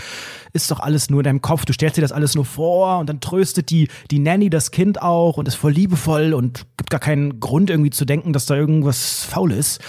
ist 0.55 0.71
doch 0.71 0.81
alles 0.81 1.11
nur 1.11 1.21
in 1.21 1.25
deinem 1.25 1.43
Kopf, 1.43 1.67
du 1.67 1.75
stellst 1.75 1.99
dir 1.99 2.01
das 2.01 2.13
alles 2.13 2.35
nur 2.35 2.47
vor 2.47 2.99
und 2.99 3.11
dann 3.11 3.21
tröstet 3.21 3.69
die, 3.69 3.89
die 4.11 4.21
Nanny 4.21 4.49
das 4.49 4.71
Kind 4.71 5.03
auch 5.03 5.37
und 5.37 5.49
ist 5.49 5.57
voll 5.57 5.73
liebevoll 5.73 6.33
und 6.33 6.65
gibt 6.79 6.89
gar 6.89 7.01
keinen 7.01 7.41
Grund 7.41 7.69
irgendwie 7.69 7.91
zu 7.91 8.07
denken, 8.07 8.33
dass 8.33 8.47
da 8.47 8.55
irgendwas 8.55 9.23
faul 9.25 9.53
ist. 9.53 9.83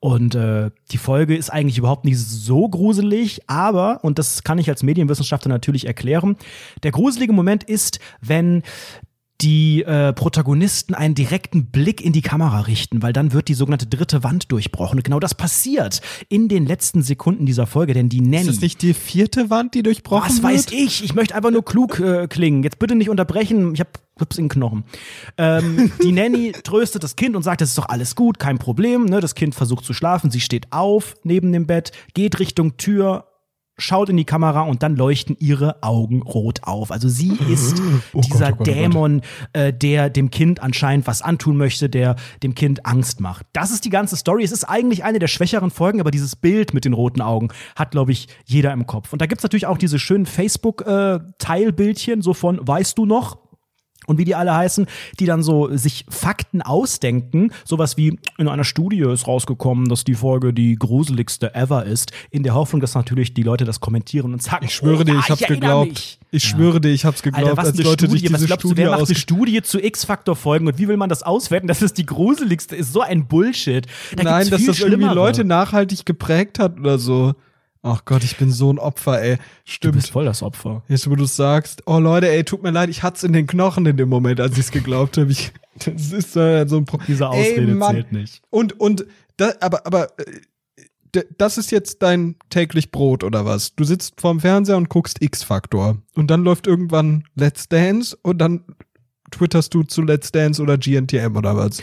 Und 0.00 0.34
äh, 0.34 0.70
die 0.92 0.98
Folge 0.98 1.34
ist 1.34 1.50
eigentlich 1.50 1.78
überhaupt 1.78 2.04
nicht 2.04 2.18
so 2.18 2.68
gruselig, 2.68 3.40
aber, 3.48 4.04
und 4.04 4.18
das 4.18 4.44
kann 4.44 4.58
ich 4.58 4.68
als 4.68 4.84
Medienwissenschaftler 4.84 5.48
natürlich 5.48 5.86
erklären, 5.86 6.36
der 6.84 6.92
gruselige 6.92 7.32
Moment 7.32 7.64
ist, 7.64 7.98
wenn 8.20 8.62
die 9.40 9.82
äh, 9.84 10.12
Protagonisten 10.12 10.94
einen 10.94 11.14
direkten 11.14 11.66
Blick 11.66 12.04
in 12.04 12.12
die 12.12 12.22
Kamera 12.22 12.62
richten, 12.62 13.02
weil 13.02 13.12
dann 13.12 13.32
wird 13.32 13.48
die 13.48 13.54
sogenannte 13.54 13.86
dritte 13.86 14.24
Wand 14.24 14.50
durchbrochen. 14.50 14.98
Und 14.98 15.04
genau 15.04 15.20
das 15.20 15.34
passiert 15.34 16.00
in 16.28 16.48
den 16.48 16.66
letzten 16.66 17.02
Sekunden 17.02 17.46
dieser 17.46 17.66
Folge, 17.66 17.94
denn 17.94 18.08
die 18.08 18.20
Nanny. 18.20 18.48
Ist 18.48 18.48
das 18.48 18.60
nicht 18.60 18.82
die 18.82 18.94
vierte 18.94 19.48
Wand, 19.48 19.74
die 19.74 19.82
durchbrochen 19.82 20.28
Was 20.28 20.42
wird? 20.42 20.44
weiß 20.44 20.66
ich? 20.72 21.04
Ich 21.04 21.14
möchte 21.14 21.36
einfach 21.36 21.52
nur 21.52 21.64
klug 21.64 22.00
äh, 22.00 22.26
klingen. 22.26 22.64
Jetzt 22.64 22.78
bitte 22.80 22.96
nicht 22.96 23.10
unterbrechen. 23.10 23.74
Ich 23.74 23.80
habe 23.80 23.90
Rips 24.20 24.38
in 24.38 24.44
den 24.44 24.48
Knochen. 24.50 24.84
Ähm, 25.36 25.92
die 26.02 26.12
Nanny 26.12 26.52
tröstet 26.52 27.04
das 27.04 27.16
Kind 27.16 27.36
und 27.36 27.42
sagt, 27.42 27.62
es 27.62 27.70
ist 27.70 27.78
doch 27.78 27.88
alles 27.88 28.14
gut, 28.16 28.38
kein 28.38 28.58
Problem. 28.58 29.04
Ne? 29.04 29.20
Das 29.20 29.34
Kind 29.34 29.54
versucht 29.54 29.84
zu 29.84 29.94
schlafen. 29.94 30.30
Sie 30.30 30.40
steht 30.40 30.72
auf 30.72 31.14
neben 31.22 31.52
dem 31.52 31.66
Bett, 31.66 31.92
geht 32.14 32.40
Richtung 32.40 32.76
Tür, 32.76 33.27
schaut 33.78 34.08
in 34.08 34.16
die 34.16 34.24
Kamera 34.24 34.62
und 34.62 34.82
dann 34.82 34.96
leuchten 34.96 35.36
ihre 35.38 35.82
Augen 35.82 36.22
rot 36.22 36.60
auf. 36.64 36.90
Also 36.90 37.08
sie 37.08 37.32
ist 37.50 37.80
Oh 38.12 38.20
dieser 38.20 38.50
Gott, 38.52 38.60
oh 38.60 38.64
Gott, 38.64 38.68
oh. 38.68 38.72
Dämon, 38.72 39.22
äh, 39.52 39.72
der 39.72 40.10
dem 40.10 40.30
Kind 40.30 40.60
anscheinend 40.62 41.06
was 41.06 41.22
antun 41.22 41.56
möchte, 41.56 41.88
der 41.88 42.16
dem 42.42 42.54
Kind 42.54 42.84
Angst 42.86 43.20
macht. 43.20 43.46
Das 43.52 43.70
ist 43.70 43.84
die 43.84 43.90
ganze 43.90 44.16
Story. 44.16 44.42
Es 44.44 44.52
ist 44.52 44.64
eigentlich 44.64 45.04
eine 45.04 45.18
der 45.18 45.28
schwächeren 45.28 45.70
Folgen, 45.70 46.00
aber 46.00 46.10
dieses 46.10 46.36
Bild 46.36 46.74
mit 46.74 46.84
den 46.84 46.92
roten 46.92 47.20
Augen 47.20 47.48
hat, 47.76 47.92
glaube 47.92 48.12
ich, 48.12 48.28
jeder 48.44 48.72
im 48.72 48.86
Kopf. 48.86 49.12
Und 49.12 49.22
da 49.22 49.26
gibt's 49.26 49.42
natürlich 49.42 49.66
auch 49.66 49.78
diese 49.78 49.98
schönen 49.98 50.26
Facebook-Teilbildchen, 50.26 52.22
so 52.22 52.34
von 52.34 52.58
Weißt 52.66 52.98
du 52.98 53.06
noch? 53.06 53.47
Und 54.08 54.18
wie 54.18 54.24
die 54.24 54.34
alle 54.34 54.54
heißen, 54.54 54.86
die 55.20 55.26
dann 55.26 55.42
so 55.42 55.74
sich 55.76 56.04
Fakten 56.08 56.62
ausdenken. 56.62 57.52
Sowas 57.64 57.96
wie 57.96 58.18
in 58.38 58.48
einer 58.48 58.64
Studie 58.64 59.00
ist 59.00 59.28
rausgekommen, 59.28 59.88
dass 59.88 60.02
die 60.02 60.14
Folge 60.14 60.52
die 60.52 60.76
gruseligste 60.76 61.54
ever 61.54 61.84
ist, 61.84 62.12
in 62.30 62.42
der 62.42 62.54
Hoffnung, 62.54 62.80
dass 62.80 62.94
natürlich 62.94 63.34
die 63.34 63.42
Leute 63.42 63.64
das 63.64 63.80
kommentieren 63.80 64.32
und 64.32 64.42
sagen, 64.42 64.64
Ich 64.64 64.74
schwöre 64.74 65.02
oh, 65.02 65.04
dir, 65.04 65.14
ja, 65.14 65.20
ich 65.20 65.30
hab's 65.30 65.42
erinnere 65.42 65.60
geglaubt. 65.60 65.88
mich. 65.88 66.18
Ich 66.30 66.44
schwöre 66.44 66.80
dir, 66.80 66.90
ich 66.90 67.04
hab's 67.04 67.22
Alter, 67.22 67.38
geglaubt, 67.38 67.56
was 67.58 67.66
als 67.66 67.76
Leute 67.78 68.06
Studie, 68.06 68.20
sich 68.20 68.32
was 68.32 68.38
diese 68.40 68.46
glaubst 68.46 68.64
du, 68.64 68.68
Studie 68.68 68.82
wer 68.82 68.90
macht 68.90 69.06
eine 69.06 69.14
Studie 69.14 69.62
zu 69.62 69.78
X-Factor-Folgen 69.78 70.66
und 70.66 70.78
wie 70.78 70.88
will 70.88 70.96
man 70.96 71.08
das 71.08 71.22
auswerten, 71.22 71.68
dass 71.68 71.82
es 71.82 71.92
die 71.92 72.06
gruseligste 72.06 72.76
ist? 72.76 72.92
So 72.92 73.00
ein 73.00 73.26
Bullshit. 73.26 73.86
Da 74.16 74.22
Nein, 74.22 74.50
dass 74.50 74.64
das 74.64 74.80
irgendwie. 74.80 75.08
Leute 75.08 75.44
nachhaltig 75.44 76.04
geprägt 76.04 76.58
hat 76.58 76.78
oder 76.78 76.98
so. 76.98 77.34
Ach 77.82 78.04
Gott, 78.04 78.24
ich 78.24 78.36
bin 78.36 78.50
so 78.50 78.72
ein 78.72 78.78
Opfer, 78.78 79.22
ey. 79.22 79.36
Du 79.36 79.42
Stimmt. 79.64 79.94
bist 79.94 80.10
voll 80.10 80.24
das 80.24 80.42
Opfer. 80.42 80.82
Jetzt, 80.88 81.08
wo 81.08 81.14
du 81.14 81.24
sagst, 81.24 81.82
oh 81.86 81.98
Leute, 81.98 82.28
ey, 82.28 82.44
tut 82.44 82.62
mir 82.62 82.70
leid, 82.70 82.88
ich 82.90 83.02
hat's 83.02 83.22
in 83.22 83.32
den 83.32 83.46
Knochen 83.46 83.86
in 83.86 83.96
dem 83.96 84.08
Moment, 84.08 84.40
als 84.40 84.58
ich's 84.58 84.70
geglaubt 84.70 85.16
habe. 85.16 85.30
Ich, 85.30 85.52
das 85.84 86.12
ist 86.12 86.36
äh, 86.36 86.66
so 86.66 86.78
ein 86.78 86.84
Pro 86.84 86.98
Diese 87.06 87.28
Ausrede 87.28 87.72
ey, 87.72 87.80
zählt 87.80 88.12
nicht. 88.12 88.42
Und, 88.50 88.78
und, 88.80 89.06
da, 89.36 89.52
aber, 89.60 89.86
aber, 89.86 90.08
äh, 90.18 91.22
das 91.38 91.58
ist 91.58 91.70
jetzt 91.70 92.02
dein 92.02 92.36
täglich 92.50 92.90
Brot 92.90 93.24
oder 93.24 93.44
was? 93.44 93.74
Du 93.74 93.84
sitzt 93.84 94.20
vorm 94.20 94.40
Fernseher 94.40 94.76
und 94.76 94.88
guckst 94.88 95.22
X-Faktor. 95.22 95.96
Und 96.14 96.30
dann 96.30 96.44
läuft 96.44 96.66
irgendwann 96.66 97.24
Let's 97.34 97.68
Dance 97.68 98.16
und 98.22 98.38
dann 98.38 98.64
twitterst 99.30 99.72
du 99.74 99.82
zu 99.84 100.02
Let's 100.02 100.32
Dance 100.32 100.60
oder 100.62 100.76
GNTM 100.78 101.36
oder 101.36 101.56
was? 101.56 101.82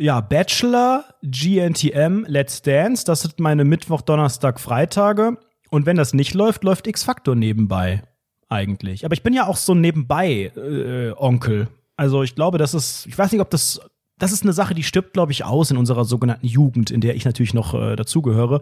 Ja, 0.00 0.20
Bachelor, 0.20 1.06
GNTM, 1.22 2.24
Let's 2.28 2.62
Dance, 2.62 3.04
das 3.04 3.22
sind 3.22 3.40
meine 3.40 3.64
Mittwoch, 3.64 4.00
Donnerstag, 4.00 4.60
Freitage. 4.60 5.36
Und 5.70 5.86
wenn 5.86 5.96
das 5.96 6.14
nicht 6.14 6.34
läuft, 6.34 6.62
läuft 6.62 6.86
X-Factor 6.86 7.34
nebenbei. 7.34 8.04
Eigentlich. 8.48 9.04
Aber 9.04 9.14
ich 9.14 9.24
bin 9.24 9.34
ja 9.34 9.48
auch 9.48 9.56
so 9.56 9.74
ein 9.74 9.80
Nebenbei-Onkel. 9.80 11.66
also 11.96 12.22
ich 12.22 12.36
glaube, 12.36 12.58
das 12.58 12.74
ist, 12.74 13.06
ich 13.06 13.18
weiß 13.18 13.32
nicht, 13.32 13.40
ob 13.40 13.50
das, 13.50 13.80
das 14.18 14.32
ist 14.32 14.42
eine 14.42 14.52
Sache, 14.52 14.74
die 14.74 14.82
stirbt, 14.82 15.12
glaube 15.12 15.32
ich, 15.32 15.44
aus 15.44 15.70
in 15.70 15.76
unserer 15.76 16.04
sogenannten 16.04 16.46
Jugend, 16.46 16.90
in 16.90 17.00
der 17.00 17.14
ich 17.16 17.24
natürlich 17.24 17.54
noch 17.54 17.74
äh, 17.74 17.96
dazugehöre, 17.96 18.60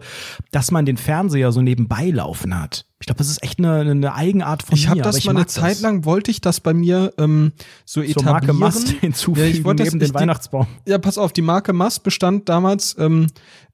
dass 0.51 0.71
man 0.71 0.85
den 0.85 0.97
Fernseher 0.97 1.51
so 1.51 1.61
nebenbei 1.61 2.09
laufen 2.09 2.59
hat. 2.59 2.85
Ich 2.99 3.05
glaube, 3.07 3.17
das 3.19 3.29
ist 3.29 3.43
echt 3.43 3.59
eine, 3.59 3.79
eine 3.81 4.13
Eigenart 4.15 4.63
von 4.63 4.75
Ich 4.75 4.85
mir. 4.85 4.89
habe 4.91 5.01
aber 5.03 5.11
das 5.11 5.23
mal 5.25 5.35
eine 5.35 5.45
Zeit 5.47 5.71
das. 5.73 5.81
lang, 5.81 6.05
wollte 6.05 6.31
ich 6.31 6.41
das 6.41 6.59
bei 6.59 6.73
mir 6.73 7.13
ähm, 7.17 7.51
so 7.85 8.01
zur 8.03 8.23
Marke 8.23 8.45
etablieren. 8.45 8.59
Mast 8.59 8.89
hinzufügen 9.01 9.39
Ja, 9.47 9.51
ich 9.53 9.63
wollte 9.63 9.83
das- 9.83 9.93
neben 9.93 10.03
ich- 10.03 10.11
den 10.11 10.15
Weihnachtsbaum. 10.19 10.67
Ja, 10.85 10.97
pass 10.97 11.17
auf, 11.17 11.33
die 11.33 11.41
Marke 11.41 11.73
Mast 11.73 12.03
bestand 12.03 12.49
damals, 12.49 12.95
ähm, 12.99 13.27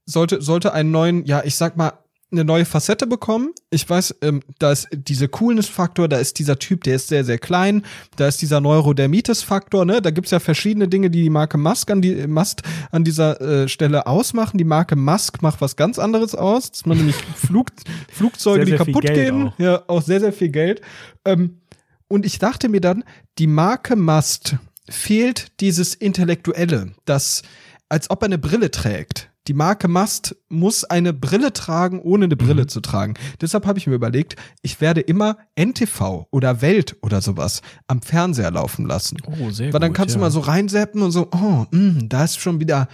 sollte, 0.06 0.42
sollte 0.42 0.72
einen 0.74 0.90
neuen, 0.90 1.24
ja, 1.24 1.42
ich 1.44 1.54
sag 1.56 1.76
mal, 1.76 1.92
eine 2.30 2.44
neue 2.44 2.64
Facette 2.64 3.06
bekommen. 3.06 3.52
Ich 3.70 3.88
weiß, 3.88 4.16
ähm, 4.22 4.42
da 4.58 4.72
ist 4.72 4.88
dieser 4.92 5.28
Coolness-Faktor, 5.28 6.08
da 6.08 6.18
ist 6.18 6.38
dieser 6.38 6.58
Typ, 6.58 6.84
der 6.84 6.96
ist 6.96 7.08
sehr, 7.08 7.24
sehr 7.24 7.38
klein, 7.38 7.84
da 8.16 8.26
ist 8.26 8.42
dieser 8.42 8.60
Neurodermitis-Faktor, 8.60 9.84
ne? 9.84 10.02
Da 10.02 10.10
gibt's 10.10 10.30
ja 10.30 10.40
verschiedene 10.40 10.88
Dinge, 10.88 11.10
die 11.10 11.22
die 11.22 11.30
Marke 11.30 11.58
Musk 11.58 11.90
an, 11.90 12.02
die, 12.02 12.26
Mast 12.26 12.62
an 12.90 13.04
dieser 13.04 13.40
äh, 13.40 13.68
Stelle 13.68 14.06
ausmachen. 14.06 14.58
Die 14.58 14.64
Marke 14.64 14.96
Musk 14.96 15.42
macht 15.42 15.60
was 15.60 15.76
ganz 15.76 15.98
anderes 15.98 16.34
aus, 16.34 16.72
dass 16.72 16.86
man 16.86 16.96
nämlich 16.96 17.16
Flug, 17.36 17.70
Flugzeuge, 18.10 18.66
Sehr, 18.66 18.78
sehr 18.78 18.84
die 18.84 18.92
kaputt 18.92 19.04
gehen, 19.14 19.48
auch. 19.48 19.58
ja, 19.58 19.82
auch 19.86 20.02
sehr, 20.02 20.20
sehr 20.20 20.32
viel 20.32 20.48
Geld. 20.50 20.80
Ähm, 21.24 21.60
und 22.08 22.26
ich 22.26 22.38
dachte 22.38 22.68
mir 22.68 22.80
dann, 22.80 23.04
die 23.38 23.46
Marke 23.46 23.96
Mast 23.96 24.56
fehlt 24.88 25.60
dieses 25.60 25.94
Intellektuelle, 25.94 26.92
das, 27.04 27.42
als 27.88 28.10
ob 28.10 28.22
er 28.22 28.26
eine 28.26 28.38
Brille 28.38 28.70
trägt. 28.70 29.30
Die 29.46 29.54
Marke 29.54 29.88
Mast 29.88 30.36
muss 30.48 30.84
eine 30.84 31.12
Brille 31.12 31.52
tragen, 31.52 32.00
ohne 32.00 32.24
eine 32.24 32.34
Mhm. 32.34 32.38
Brille 32.38 32.66
zu 32.66 32.80
tragen. 32.80 33.14
Deshalb 33.40 33.66
habe 33.66 33.78
ich 33.78 33.86
mir 33.86 33.94
überlegt, 33.94 34.36
ich 34.62 34.80
werde 34.80 35.02
immer 35.02 35.36
NTV 35.54 36.26
oder 36.30 36.62
Welt 36.62 36.96
oder 37.02 37.20
sowas 37.20 37.60
am 37.86 38.00
Fernseher 38.00 38.50
laufen 38.50 38.86
lassen. 38.86 39.18
Oh, 39.26 39.50
sehr 39.50 39.72
Weil 39.72 39.80
dann 39.80 39.90
gut, 39.90 39.96
kannst 39.98 40.14
ja. 40.14 40.18
du 40.18 40.24
mal 40.24 40.30
so 40.30 40.40
reinseppen 40.40 41.02
und 41.02 41.10
so, 41.10 41.28
oh, 41.32 41.66
mh, 41.70 42.04
da 42.08 42.24
ist 42.24 42.40
schon 42.40 42.58
wieder, 42.58 42.88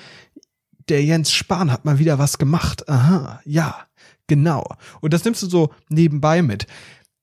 der 0.89 1.05
Jens 1.05 1.31
Spahn 1.33 1.71
hat 1.71 1.85
mal 1.85 1.99
wieder 2.01 2.19
was 2.19 2.39
gemacht. 2.39 2.89
Aha, 2.89 3.41
ja, 3.45 3.77
genau. 4.27 4.67
Und 5.01 5.13
das 5.13 5.25
nimmst 5.25 5.43
du 5.45 5.49
so 5.49 5.71
nebenbei 5.89 6.43
mit. 6.43 6.67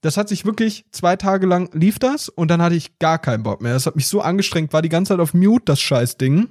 Das 0.02 0.16
hat 0.16 0.30
sich 0.30 0.46
wirklich 0.46 0.86
zwei 0.92 1.16
Tage 1.18 1.48
lang 1.48 1.70
lief 1.74 2.00
das 2.00 2.30
und 2.30 2.50
dann 2.50 2.62
hatte 2.62 2.76
ich 2.76 2.98
gar 3.00 3.18
keinen 3.20 3.44
Bock 3.44 3.62
mehr. 3.62 3.74
Das 3.74 3.88
hat 3.88 3.96
mich 3.98 4.08
so 4.08 4.22
angestrengt, 4.22 4.72
war 4.72 4.82
die 4.82 4.90
ganze 4.90 5.10
Zeit 5.14 5.20
auf 5.20 5.34
Mute, 5.34 5.66
das 5.66 5.82
Scheißding. 5.82 6.48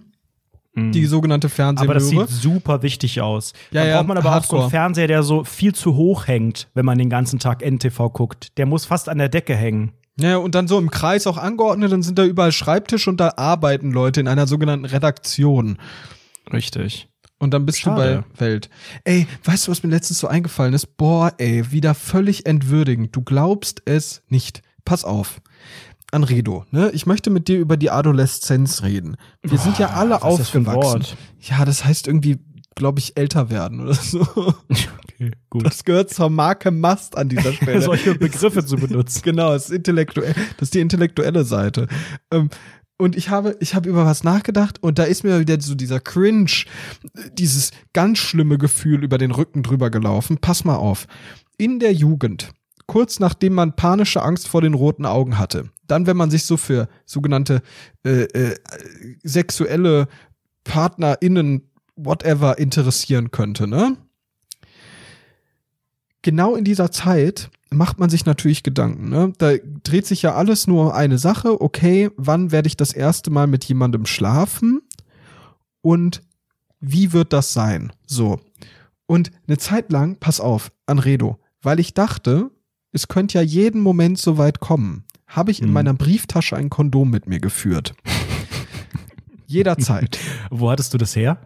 Die 0.77 1.07
sogenannte 1.07 1.49
Mhm. 1.49 1.79
Aber 1.79 1.95
das 1.95 2.09
sieht 2.09 2.29
super 2.29 2.83
wichtig 2.83 3.23
aus. 3.23 3.55
Ja, 3.71 3.83
da 3.83 3.89
ja, 3.89 3.97
braucht 3.97 4.09
man 4.09 4.19
aber 4.19 4.29
auch 4.29 4.33
so 4.33 4.37
Hardcore. 4.41 4.63
einen 4.63 4.71
Fernseher, 4.71 5.07
der 5.09 5.23
so 5.23 5.43
viel 5.43 5.75
zu 5.75 5.97
hoch 5.97 6.27
hängt, 6.27 6.69
wenn 6.75 6.85
man 6.85 6.99
den 6.99 7.09
ganzen 7.09 7.39
Tag 7.39 7.63
NTV 7.63 8.11
guckt. 8.13 8.57
Der 8.59 8.67
muss 8.67 8.85
fast 8.85 9.09
an 9.09 9.17
der 9.19 9.31
Decke 9.31 9.57
hängen. 9.57 9.93
Ja, 10.19 10.37
und 10.37 10.55
dann 10.55 10.69
so 10.69 10.79
im 10.79 10.91
Kreis 10.91 11.27
auch 11.27 11.39
angeordnet, 11.39 11.93
dann 11.93 12.03
sind 12.03 12.19
da 12.19 12.25
überall 12.25 12.53
Schreibtische 12.53 13.11
und 13.11 13.19
da 13.21 13.35
arbeiten 13.37 13.91
Leute 13.91 14.21
in 14.21 14.29
einer 14.29 14.47
sogenannten 14.47 14.87
Redaktion. 14.87 15.79
Richtig. 16.53 17.09
Und 17.39 17.53
dann 17.53 17.67
bist 17.67 17.81
Schade. 17.81 18.25
du 18.35 18.39
bei 18.39 18.41
Welt. 18.41 18.71
Ey, 19.05 19.27
weißt 19.45 19.67
du, 19.67 19.71
was 19.71 19.83
mir 19.83 19.91
letztens 19.91 20.19
so 20.21 20.27
eingefallen 20.27 20.73
ist? 20.73 20.97
Boah, 20.97 21.33
ey, 21.39 21.71
wieder 21.71 21.95
völlig 21.95 22.47
entwürdigend. 22.47 23.15
Du 23.15 23.23
glaubst 23.23 23.83
es 23.85 24.23
nicht. 24.29 24.63
Pass 24.87 25.05
auf. 25.05 25.41
Anredo, 26.13 26.65
ne? 26.71 26.91
Ich 26.93 27.07
möchte 27.07 27.31
mit 27.31 27.49
dir 27.49 27.59
über 27.59 27.77
die 27.77 27.91
Adoleszenz 27.91 28.83
reden. 28.83 29.17
Wir 29.43 29.59
sind 29.59 29.79
ja 29.79 29.91
alle 29.91 30.23
aufgewachsen. 30.23 31.05
Ja, 31.41 31.65
das 31.65 31.85
heißt 31.85 32.07
irgendwie, 32.07 32.39
glaube 32.77 33.01
ich, 33.01 33.17
älter 33.17 33.51
werden 33.51 33.81
oder 33.81 33.95
so. 33.95 34.21
Okay, 34.69 35.31
gut. 35.51 35.67
Das 35.67 35.85
gehört 35.85 36.11
zur 36.11 36.31
Marke 36.31 36.71
Mast 36.71 37.17
an 37.17 37.29
dieser 37.29 37.53
Stelle. 37.55 37.83
Solche 37.83 38.15
Begriffe 38.15 38.65
zu 38.65 38.77
benutzen. 38.77 39.23
Genau, 39.25 39.53
das 39.53 39.67
ist 39.67 39.73
intellektuell, 39.73 40.35
das 40.59 40.69
ist 40.69 40.75
die 40.75 40.81
intellektuelle 40.81 41.45
Seite. 41.45 41.89
Ähm, 42.31 42.51
und 42.99 43.17
ich 43.17 43.29
habe, 43.29 43.57
ich 43.61 43.75
habe 43.75 43.89
über 43.89 44.07
was 44.07 44.25
nachgedacht 44.25 44.83
und 44.83 44.99
da 44.99 45.05
ist 45.05 45.23
mir 45.25 45.41
wieder 45.41 45.61
so 45.61 45.75
dieser 45.75 46.01
Cringe, 46.01 46.51
dieses 47.33 47.71
ganz 47.93 48.19
schlimme 48.19 48.57
Gefühl 48.57 49.05
über 49.05 49.19
den 49.19 49.33
Rücken 49.33 49.63
drüber 49.63 49.91
gelaufen. 49.91 50.39
Pass 50.41 50.65
mal 50.65 50.77
auf. 50.77 51.07
In 51.59 51.79
der 51.79 51.93
Jugend, 51.93 52.53
kurz 52.87 53.21
nachdem 53.21 53.55
man 53.55 53.75
panische 53.77 54.23
Angst 54.23 54.49
vor 54.49 54.63
den 54.63 54.75
roten 54.75 55.07
Augen 55.07 55.39
hatte, 55.39 55.71
dann, 55.87 56.07
wenn 56.07 56.17
man 56.17 56.31
sich 56.31 56.45
so 56.45 56.57
für 56.57 56.89
sogenannte 57.05 57.63
äh, 58.05 58.23
äh, 58.23 58.57
sexuelle 59.23 60.09
PartnerInnen, 60.65 61.71
whatever, 61.97 62.59
interessieren 62.59 63.31
könnte, 63.31 63.67
ne? 63.67 63.97
genau 66.27 66.57
in 66.57 66.65
dieser 66.65 66.91
Zeit 66.91 67.51
macht 67.71 68.01
man 68.01 68.11
sich 68.11 68.27
natürlich 68.27 68.65
Gedanken. 68.65 69.11
Ne? 69.11 69.33
Da 69.39 69.53
dreht 69.85 70.07
sich 70.07 70.23
ja 70.23 70.35
alles 70.35 70.67
nur 70.67 70.87
um 70.87 70.91
eine 70.91 71.19
Sache. 71.19 71.61
Okay, 71.61 72.11
wann 72.17 72.51
werde 72.51 72.67
ich 72.67 72.77
das 72.77 72.93
erste 72.93 73.31
Mal 73.31 73.47
mit 73.47 73.65
jemandem 73.65 74.07
schlafen? 74.07 74.83
Und 75.83 76.23
wie 76.81 77.13
wird 77.13 77.33
das 77.33 77.53
sein? 77.53 77.93
So. 78.07 78.41
Und 79.07 79.31
eine 79.47 79.57
Zeit 79.59 79.93
lang, 79.93 80.17
pass 80.19 80.41
auf, 80.41 80.73
Anredo, 80.87 81.39
weil 81.63 81.79
ich 81.79 81.95
dachte, 81.95 82.51
es 82.97 83.09
könnte 83.09 83.39
ja 83.39 83.43
jeden 83.43 83.81
Moment 83.81 84.19
so 84.19 84.39
weit 84.39 84.59
kommen, 84.61 85.05
habe 85.27 85.51
ich 85.51 85.61
in 85.61 85.69
Mhm. 85.69 85.73
meiner 85.75 85.95
Brieftasche 85.95 86.57
ein 86.57 86.71
Kondom 86.71 87.11
mit 87.11 87.29
mir 87.29 87.39
geführt. 87.41 87.95
Jederzeit. 89.47 90.19
Wo 90.51 90.71
hattest 90.71 90.93
du 90.95 90.99
das 90.99 91.15
her? 91.15 91.39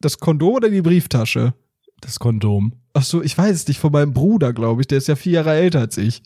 Das 0.00 0.18
Kondom 0.18 0.54
oder 0.54 0.68
die 0.70 0.82
Brieftasche? 0.82 1.54
Das 2.00 2.18
Kondom. 2.18 2.74
Ach 2.92 3.02
so, 3.02 3.22
ich 3.22 3.36
weiß 3.36 3.54
es 3.54 3.68
nicht, 3.68 3.80
von 3.80 3.92
meinem 3.92 4.12
Bruder, 4.14 4.52
glaube 4.52 4.82
ich. 4.82 4.88
Der 4.88 4.98
ist 4.98 5.08
ja 5.08 5.16
vier 5.16 5.32
Jahre 5.32 5.52
älter 5.54 5.80
als 5.80 5.96
ich. 5.98 6.22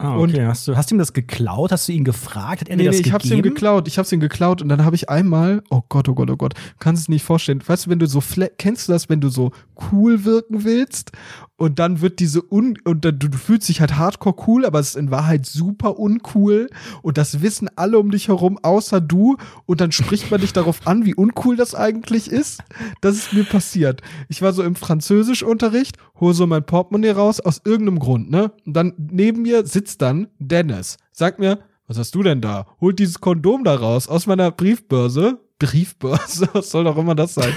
Ah, 0.00 0.14
Und- 0.14 0.30
okay. 0.32 0.46
hast, 0.46 0.66
du, 0.68 0.76
hast 0.76 0.90
du 0.90 0.94
ihm 0.94 0.98
das 0.98 1.12
geklaut? 1.12 1.72
Hast 1.72 1.88
du 1.88 1.92
ihn 1.92 2.04
gefragt? 2.04 2.60
Hat 2.60 2.68
er 2.68 2.76
Nee, 2.76 2.84
dir 2.84 2.90
nee, 2.90 2.96
das 2.98 3.06
ich 3.06 3.12
hab's 3.12 3.24
ihm 3.26 3.30
gegeben? 3.38 3.54
geklaut. 3.56 3.88
Ich 3.88 3.98
hab's 3.98 4.12
ihm 4.12 4.20
geklaut 4.20 4.62
und 4.62 4.68
dann 4.68 4.84
habe 4.84 4.94
ich 4.96 5.10
einmal, 5.10 5.62
oh 5.70 5.82
Gott, 5.88 6.08
oh 6.08 6.14
Gott, 6.14 6.30
oh 6.30 6.36
Gott, 6.36 6.54
kannst 6.78 7.02
es 7.02 7.08
nicht 7.08 7.24
vorstellen. 7.24 7.60
Weißt 7.66 7.86
du, 7.86 7.90
wenn 7.90 7.98
du 7.98 8.06
so, 8.06 8.22
kennst 8.58 8.88
du 8.88 8.92
das, 8.92 9.08
wenn 9.08 9.20
du 9.20 9.28
so 9.28 9.50
cool 9.92 10.24
wirken 10.24 10.62
willst 10.64 11.10
und 11.56 11.80
dann 11.80 12.00
wird 12.00 12.20
diese 12.20 12.42
un, 12.52 12.74
und 12.84 13.04
dann, 13.04 13.18
du, 13.18 13.28
du 13.28 13.36
fühlst 13.36 13.68
dich 13.68 13.80
halt 13.80 13.96
hardcore 13.96 14.36
cool, 14.46 14.64
aber 14.64 14.78
es 14.78 14.90
ist 14.90 14.96
in 14.96 15.10
Wahrheit 15.10 15.44
super 15.46 15.98
uncool 15.98 16.68
und 17.02 17.18
das 17.18 17.42
wissen 17.42 17.68
alle 17.74 17.98
um 17.98 18.12
dich 18.12 18.28
herum, 18.28 18.56
außer 18.62 19.00
du 19.00 19.36
und 19.66 19.80
dann 19.80 19.90
spricht 19.90 20.30
man 20.30 20.40
dich 20.40 20.52
darauf 20.52 20.86
an, 20.86 21.04
wie 21.06 21.14
uncool 21.16 21.56
das 21.56 21.74
eigentlich 21.74 22.30
ist. 22.30 22.62
Das 23.00 23.16
ist 23.16 23.32
mir 23.32 23.42
passiert. 23.44 24.02
Ich 24.28 24.42
war 24.42 24.52
so 24.52 24.62
im 24.62 24.76
Französischunterricht, 24.76 25.96
hole 26.20 26.34
so 26.34 26.46
mein 26.46 26.64
Portemonnaie 26.64 27.10
raus, 27.10 27.40
aus 27.40 27.60
irgendeinem 27.64 27.98
Grund, 27.98 28.30
ne? 28.30 28.52
Und 28.64 28.74
dann 28.74 28.92
neben 28.96 29.42
mir 29.42 29.66
sitzt 29.66 29.87
dann 29.96 30.28
Dennis. 30.38 30.98
Sagt 31.12 31.38
mir, 31.38 31.58
was 31.86 31.98
hast 31.98 32.14
du 32.14 32.22
denn 32.22 32.42
da? 32.42 32.66
Holt 32.80 32.98
dieses 32.98 33.20
Kondom 33.20 33.64
da 33.64 33.74
raus 33.74 34.08
aus 34.08 34.26
meiner 34.26 34.50
Briefbörse. 34.50 35.38
Briefbörse, 35.58 36.48
was 36.52 36.70
soll 36.70 36.84
doch 36.84 36.96
immer 36.98 37.14
das 37.14 37.34
sein? 37.34 37.52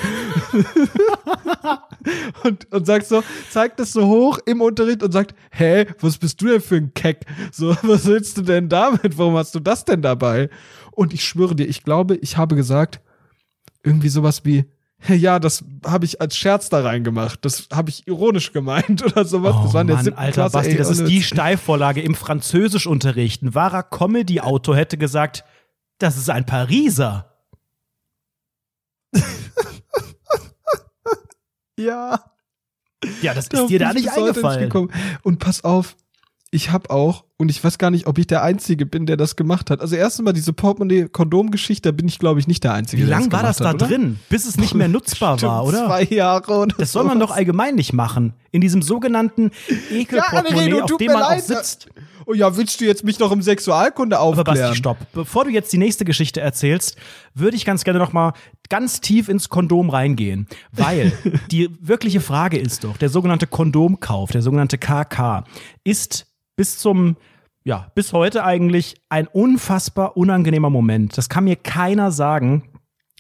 und, 2.44 2.72
und 2.72 2.86
sagt 2.86 3.06
so, 3.06 3.24
zeigt 3.50 3.80
das 3.80 3.94
so 3.94 4.08
hoch 4.08 4.40
im 4.46 4.62
Unterricht 4.62 5.04
und 5.04 5.12
sagt, 5.12 5.36
hä, 5.52 5.86
was 6.00 6.18
bist 6.18 6.42
du 6.42 6.48
denn 6.48 6.62
für 6.62 6.78
ein 6.78 6.94
Keck? 6.94 7.26
So, 7.52 7.70
was 7.84 8.06
willst 8.06 8.38
du 8.38 8.42
denn 8.42 8.70
damit? 8.70 9.18
Warum 9.18 9.36
hast 9.36 9.54
du 9.54 9.60
das 9.60 9.86
denn 9.86 10.02
dabei? 10.02 10.50
Und 10.92 11.14
ich 11.14 11.24
schwöre 11.24 11.56
dir, 11.56 11.66
ich 11.66 11.84
glaube, 11.84 12.16
ich 12.16 12.38
habe 12.38 12.56
gesagt, 12.56 13.02
irgendwie 13.84 14.10
sowas 14.10 14.46
wie, 14.46 14.66
ja, 15.08 15.40
das 15.40 15.64
habe 15.86 16.06
ich 16.06 16.22
als 16.22 16.38
Scherz 16.38 16.70
da 16.70 16.82
reingemacht. 16.82 17.44
Das 17.44 17.68
habe 17.74 17.90
ich 17.90 18.08
ironisch 18.08 18.52
gemeint 18.54 19.04
oder 19.06 19.26
sowas. 19.26 19.56
Oh 19.60 19.64
das 19.64 19.74
war 19.74 19.82
in 19.82 19.88
der 19.88 19.96
Mann, 19.98 20.14
Alter 20.14 20.34
Klasse, 20.34 20.54
Basti, 20.58 20.72
ey, 20.72 20.78
das 20.78 20.90
ist 20.90 21.08
die. 21.08 21.24
Steilvorlage 21.24 22.02
im 22.02 22.16
Französischunterricht. 22.16 23.42
Ein 23.42 23.56
wahrer 23.56 23.84
Comedy-Autor 23.84 24.76
hätte 24.76 24.98
gesagt, 24.98 25.44
das 25.98 26.18
ist 26.18 26.30
ein 26.30 26.46
Pariser. 26.46 27.28
Ja. 31.80 32.24
Ja, 33.22 33.34
das 33.34 33.48
ist 33.48 33.54
dir 33.54 33.68
bin 33.68 33.80
da 33.80 33.90
ich 33.90 33.96
nicht 33.96 34.12
eingefallen. 34.12 34.62
gekommen. 34.62 34.92
Und 35.24 35.40
pass 35.40 35.64
auf, 35.64 35.96
ich 36.54 36.72
habe 36.72 36.90
auch, 36.90 37.24
und 37.38 37.50
ich 37.50 37.64
weiß 37.64 37.78
gar 37.78 37.90
nicht, 37.92 38.08
ob 38.08 38.18
ich 38.18 38.28
der 38.28 38.44
Einzige 38.44 38.86
bin, 38.86 39.06
der 39.06 39.16
das 39.16 39.38
gemacht 39.38 39.72
hat. 39.72 39.80
Also 39.80 39.96
erst 39.96 40.22
mal 40.22 40.34
diese 40.34 40.52
Portemonnaie-Kondom-Geschichte, 40.52 41.90
da 41.92 41.96
bin 41.96 42.08
ich, 42.08 42.20
glaube 42.20 42.40
ich, 42.42 42.48
nicht 42.48 42.64
der 42.66 42.74
Einzige, 42.74 43.04
Wie 43.04 43.08
der 43.08 43.20
lang 43.20 43.32
war 43.32 43.42
das 43.42 43.58
da 43.58 43.70
hat, 43.70 43.82
drin, 43.82 44.20
bis 44.30 44.46
es 44.46 44.58
nicht 44.58 44.76
mehr 44.76 44.88
nutzbar 44.90 45.42
war, 45.42 45.64
Bestimmt 45.64 45.84
oder? 45.84 45.88
Zwei 45.88 46.16
Jahre 46.16 46.54
oder 46.54 46.76
Das 46.78 46.92
soll 46.92 47.06
man 47.06 47.20
doch 47.22 47.32
allgemein 47.32 47.76
nicht 47.76 47.94
machen. 47.94 48.34
In 48.52 48.60
diesem 48.60 48.82
sogenannten 48.82 49.52
Ekelportemonnaie, 49.90 50.72
Anredo, 50.74 50.84
auf 50.84 50.98
dem 50.98 51.08
man 51.14 51.24
auch 51.24 51.30
leid. 51.30 51.44
sitzt. 51.44 51.88
Oh 52.28 52.34
ja, 52.34 52.56
willst 52.56 52.80
du 52.82 52.86
jetzt 52.86 53.04
mich 53.04 53.18
noch 53.18 53.32
im 53.32 53.42
Sexualkunde 53.42 54.20
Aber 54.20 54.36
Basti, 54.44 54.50
aufklären? 54.52 54.76
stopp. 54.76 54.98
Bevor 55.14 55.46
du 55.46 55.50
jetzt 55.52 55.74
die 55.74 55.78
nächste 55.80 56.06
Geschichte 56.06 56.42
erzählst, 56.42 56.98
würde 57.34 57.56
ich 57.58 57.66
ganz 57.66 57.84
gerne 57.84 57.98
noch 57.98 58.14
mal 58.14 58.34
ganz 58.70 59.02
tief 59.02 59.28
ins 59.30 59.50
Kondom 59.50 59.90
reingehen. 59.90 60.48
Weil 60.72 61.14
die 61.52 61.70
wirkliche 61.80 62.22
Frage 62.22 62.60
ist 62.60 62.84
doch, 62.84 62.98
der 62.98 63.10
sogenannte 63.10 63.48
Kondomkauf, 63.48 64.32
der 64.32 64.42
sogenannte 64.44 64.78
KK, 64.78 65.46
ist 65.84 66.28
bis 66.56 66.78
zum, 66.80 67.18
ja, 67.64 67.92
bis 67.96 68.14
heute 68.14 68.44
eigentlich 68.44 68.96
ein 69.10 69.28
unfassbar 69.28 70.18
unangenehmer 70.18 70.70
Moment. 70.70 71.18
Das 71.18 71.30
kann 71.30 71.44
mir 71.46 71.56
keiner 71.56 72.12
sagen. 72.12 72.64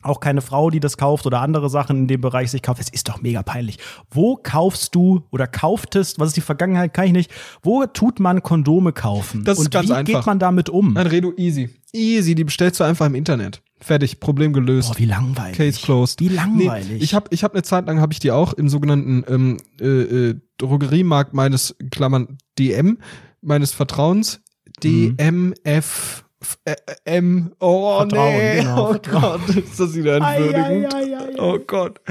Auch 0.03 0.19
keine 0.19 0.41
Frau, 0.41 0.71
die 0.71 0.79
das 0.79 0.97
kauft 0.97 1.27
oder 1.27 1.41
andere 1.41 1.69
Sachen 1.69 1.95
in 1.97 2.07
dem 2.07 2.21
Bereich 2.21 2.49
sich 2.49 2.63
kauft. 2.63 2.81
Es 2.81 2.89
ist 2.89 3.07
doch 3.07 3.21
mega 3.21 3.43
peinlich. 3.43 3.77
Wo 4.09 4.35
kaufst 4.35 4.95
du 4.95 5.21
oder 5.29 5.45
kauftest, 5.45 6.19
was 6.19 6.29
ist 6.29 6.37
die 6.37 6.41
Vergangenheit, 6.41 6.91
kann 6.95 7.05
ich 7.05 7.11
nicht. 7.11 7.31
Wo 7.61 7.85
tut 7.85 8.19
man 8.19 8.41
Kondome 8.41 8.93
kaufen? 8.93 9.43
Das 9.43 9.59
ist 9.59 9.65
Und 9.65 9.71
ganz 9.71 9.89
wie 9.89 9.93
einfach. 9.93 10.13
geht 10.19 10.25
man 10.25 10.39
damit 10.39 10.69
um? 10.69 10.97
Anredo, 10.97 11.33
easy. 11.37 11.69
Easy, 11.93 12.33
die 12.33 12.43
bestellst 12.43 12.79
du 12.79 12.83
einfach 12.83 13.05
im 13.05 13.13
Internet. 13.13 13.61
Fertig, 13.81 14.19
Problem 14.19 14.53
gelöst. 14.53 14.89
Boah, 14.89 14.99
wie 14.99 15.05
langweilig. 15.05 15.57
Case 15.57 15.81
closed. 15.81 16.19
Wie 16.19 16.29
langweilig. 16.29 16.87
Nee, 16.89 16.97
ich 16.97 17.13
habe 17.13 17.27
ich 17.31 17.43
hab 17.43 17.53
eine 17.53 17.63
Zeit 17.63 17.87
lang 17.87 17.99
habe 17.99 18.13
ich 18.13 18.19
die 18.19 18.31
auch 18.31 18.53
im 18.53 18.69
sogenannten 18.69 19.23
ähm, 19.27 19.57
äh, 19.79 19.85
äh, 19.85 20.35
Drogeriemarkt 20.57 21.33
meines 21.33 21.75
Klammern 21.89 22.37
DM 22.59 22.99
meines 23.41 23.71
Vertrauens. 23.71 24.41
DMF 24.83 26.23
äh, 26.65 26.71
äh, 26.71 26.75
M 27.05 27.51
oh 27.59 27.99
Vertrauen, 27.99 28.37
nee 28.37 28.61
genau, 28.61 28.83
oh 28.83 28.91
Vertrauen. 28.91 29.41
Gott 29.45 29.55
ist 29.55 29.79
das 29.79 29.93
wieder 29.93 30.15
entwürdigend 30.17 30.93
ei, 30.93 31.17
ei, 31.17 31.17
ei. 31.17 31.39
oh 31.39 31.59
Gott 31.59 32.01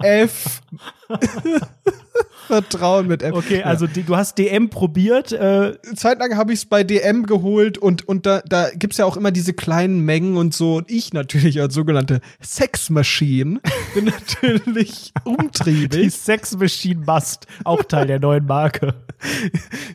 F 0.00 0.60
Vertrauen 2.46 3.06
mit 3.06 3.22
F 3.22 3.34
Okay, 3.34 3.62
also 3.62 3.86
die, 3.86 4.02
du 4.02 4.16
hast 4.16 4.38
DM 4.38 4.70
probiert. 4.70 5.32
Äh, 5.32 5.80
Zeit 5.94 6.18
lang 6.18 6.36
habe 6.36 6.52
ich 6.52 6.60
es 6.60 6.66
bei 6.66 6.84
DM 6.84 7.26
geholt 7.26 7.78
und, 7.78 8.06
und 8.06 8.26
da, 8.26 8.40
da 8.46 8.68
gibt's 8.70 8.98
ja 8.98 9.04
auch 9.04 9.16
immer 9.16 9.30
diese 9.30 9.52
kleinen 9.52 10.00
Mengen 10.00 10.36
und 10.36 10.54
so. 10.54 10.76
Und 10.76 10.90
ich 10.90 11.12
natürlich 11.12 11.60
als 11.60 11.74
sogenannte 11.74 12.20
Sexmaschine 12.40 13.60
bin 13.94 14.04
natürlich 14.04 15.12
die 15.14 15.28
umtriebig. 15.28 16.14
Sex 16.14 16.56
Machine 16.56 17.02
Must, 17.06 17.46
auch 17.64 17.82
Teil 17.84 18.06
der 18.06 18.20
neuen 18.20 18.46
Marke. 18.46 18.94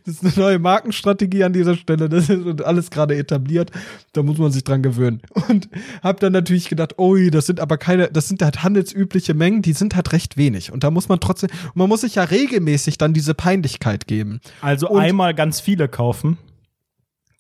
Das 0.06 0.16
ist 0.16 0.24
eine 0.24 0.34
neue 0.36 0.60
Markenstrategie 0.60 1.44
an 1.44 1.54
dieser 1.54 1.76
Stelle. 1.76 2.10
Das 2.10 2.30
ist 2.30 2.62
alles 2.64 2.90
gerade 2.90 3.16
etabliert. 3.16 3.72
Da 4.14 4.24
muss 4.24 4.38
man 4.38 4.52
sich 4.52 4.64
dran 4.64 4.82
gewöhnen. 4.82 5.22
Und 5.48 5.70
habe 6.02 6.20
dann 6.20 6.34
natürlich 6.34 6.70
gedacht, 6.70 6.98
ui, 6.98 7.30
das 7.30 7.46
sind 7.46 7.60
aber 7.60 7.78
keine, 7.78 8.08
das 8.08 8.28
sind 8.28 8.42
halt 8.42 8.64
handelsübliche 8.64 9.34
Mengen, 9.34 9.62
die 9.62 9.74
sind 9.74 9.96
halt 9.96 10.12
recht 10.14 10.38
wenig. 10.38 10.72
Und 10.72 10.84
da 10.84 10.92
muss 10.92 11.10
man 11.10 11.20
trotzdem, 11.20 11.50
und 11.68 11.76
man 11.76 11.90
muss 11.90 12.02
sich 12.02 12.16
ja 12.16 12.24
regelmäßig 12.40 12.98
dann 12.98 13.14
diese 13.14 13.34
Peinlichkeit 13.34 14.08
geben. 14.08 14.40
Also 14.62 14.90
Und- 14.90 15.02
einmal 15.02 15.34
ganz 15.34 15.60
viele 15.60 15.88
kaufen. 15.88 16.38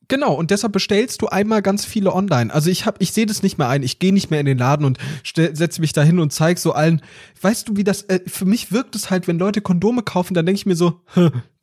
Genau, 0.09 0.33
und 0.33 0.49
deshalb 0.49 0.73
bestellst 0.73 1.21
du 1.21 1.27
einmal 1.27 1.61
ganz 1.61 1.85
viele 1.85 2.11
online. 2.15 2.51
Also 2.51 2.71
ich 2.71 2.87
hab, 2.87 2.99
ich 2.99 3.13
sehe 3.13 3.27
das 3.27 3.43
nicht 3.43 3.59
mehr 3.59 3.69
ein. 3.69 3.83
Ich 3.83 3.99
gehe 3.99 4.11
nicht 4.11 4.31
mehr 4.31 4.39
in 4.39 4.47
den 4.47 4.57
Laden 4.57 4.83
und 4.83 4.97
setze 5.23 5.81
mich 5.81 5.93
da 5.93 6.01
hin 6.01 6.17
und 6.17 6.33
zeig 6.33 6.57
so 6.57 6.73
allen. 6.73 7.03
Weißt 7.39 7.69
du, 7.69 7.75
wie 7.75 7.83
das, 7.83 8.01
äh, 8.03 8.19
für 8.25 8.45
mich 8.45 8.71
wirkt 8.71 8.95
es 8.95 9.11
halt, 9.11 9.27
wenn 9.27 9.37
Leute 9.37 9.61
Kondome 9.61 10.01
kaufen, 10.01 10.33
dann 10.33 10.47
denke 10.47 10.57
ich 10.57 10.65
mir 10.65 10.75
so, 10.75 10.99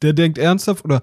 der 0.03 0.12
denkt 0.12 0.39
ernsthaft 0.39 0.84
oder 0.84 1.03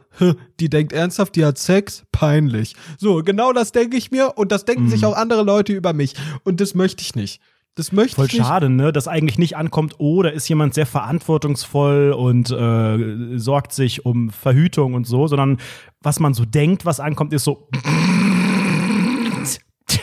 die 0.61 0.69
denkt 0.69 0.93
ernsthaft, 0.93 1.35
die 1.35 1.43
hat 1.43 1.57
Sex, 1.57 2.05
peinlich. 2.13 2.77
So, 2.97 3.21
genau 3.23 3.51
das 3.51 3.73
denke 3.73 3.97
ich 3.97 4.09
mir 4.09 4.37
und 4.37 4.53
das 4.53 4.63
denken 4.63 4.85
mhm. 4.85 4.89
sich 4.89 5.05
auch 5.05 5.17
andere 5.17 5.43
Leute 5.43 5.73
über 5.73 5.91
mich. 5.91 6.13
Und 6.45 6.61
das 6.61 6.75
möchte 6.75 7.01
ich 7.01 7.13
nicht. 7.13 7.41
Das 7.75 7.91
möchte 7.91 8.17
Voll 8.17 8.27
ich 8.27 8.33
nicht. 8.33 8.45
schade, 8.45 8.69
ne? 8.69 8.93
Dass 8.93 9.07
eigentlich 9.07 9.39
nicht 9.39 9.57
ankommt, 9.57 9.95
oh, 9.97 10.21
da 10.21 10.29
ist 10.29 10.47
jemand 10.47 10.75
sehr 10.75 10.85
verantwortungsvoll 10.85 12.11
und 12.11 12.51
äh, 12.51 13.37
sorgt 13.39 13.73
sich 13.73 14.05
um 14.05 14.29
Verhütung 14.29 14.93
und 14.93 15.07
so, 15.07 15.25
sondern 15.25 15.57
was 16.01 16.19
man 16.19 16.35
so 16.35 16.45
denkt, 16.45 16.85
was 16.85 16.99
ankommt, 16.99 17.33
ist 17.33 17.45
so. 17.45 17.67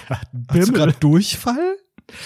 Hast 0.09 0.68
du 0.68 0.73
gerade 0.73 0.95
Durchfall? 0.99 1.77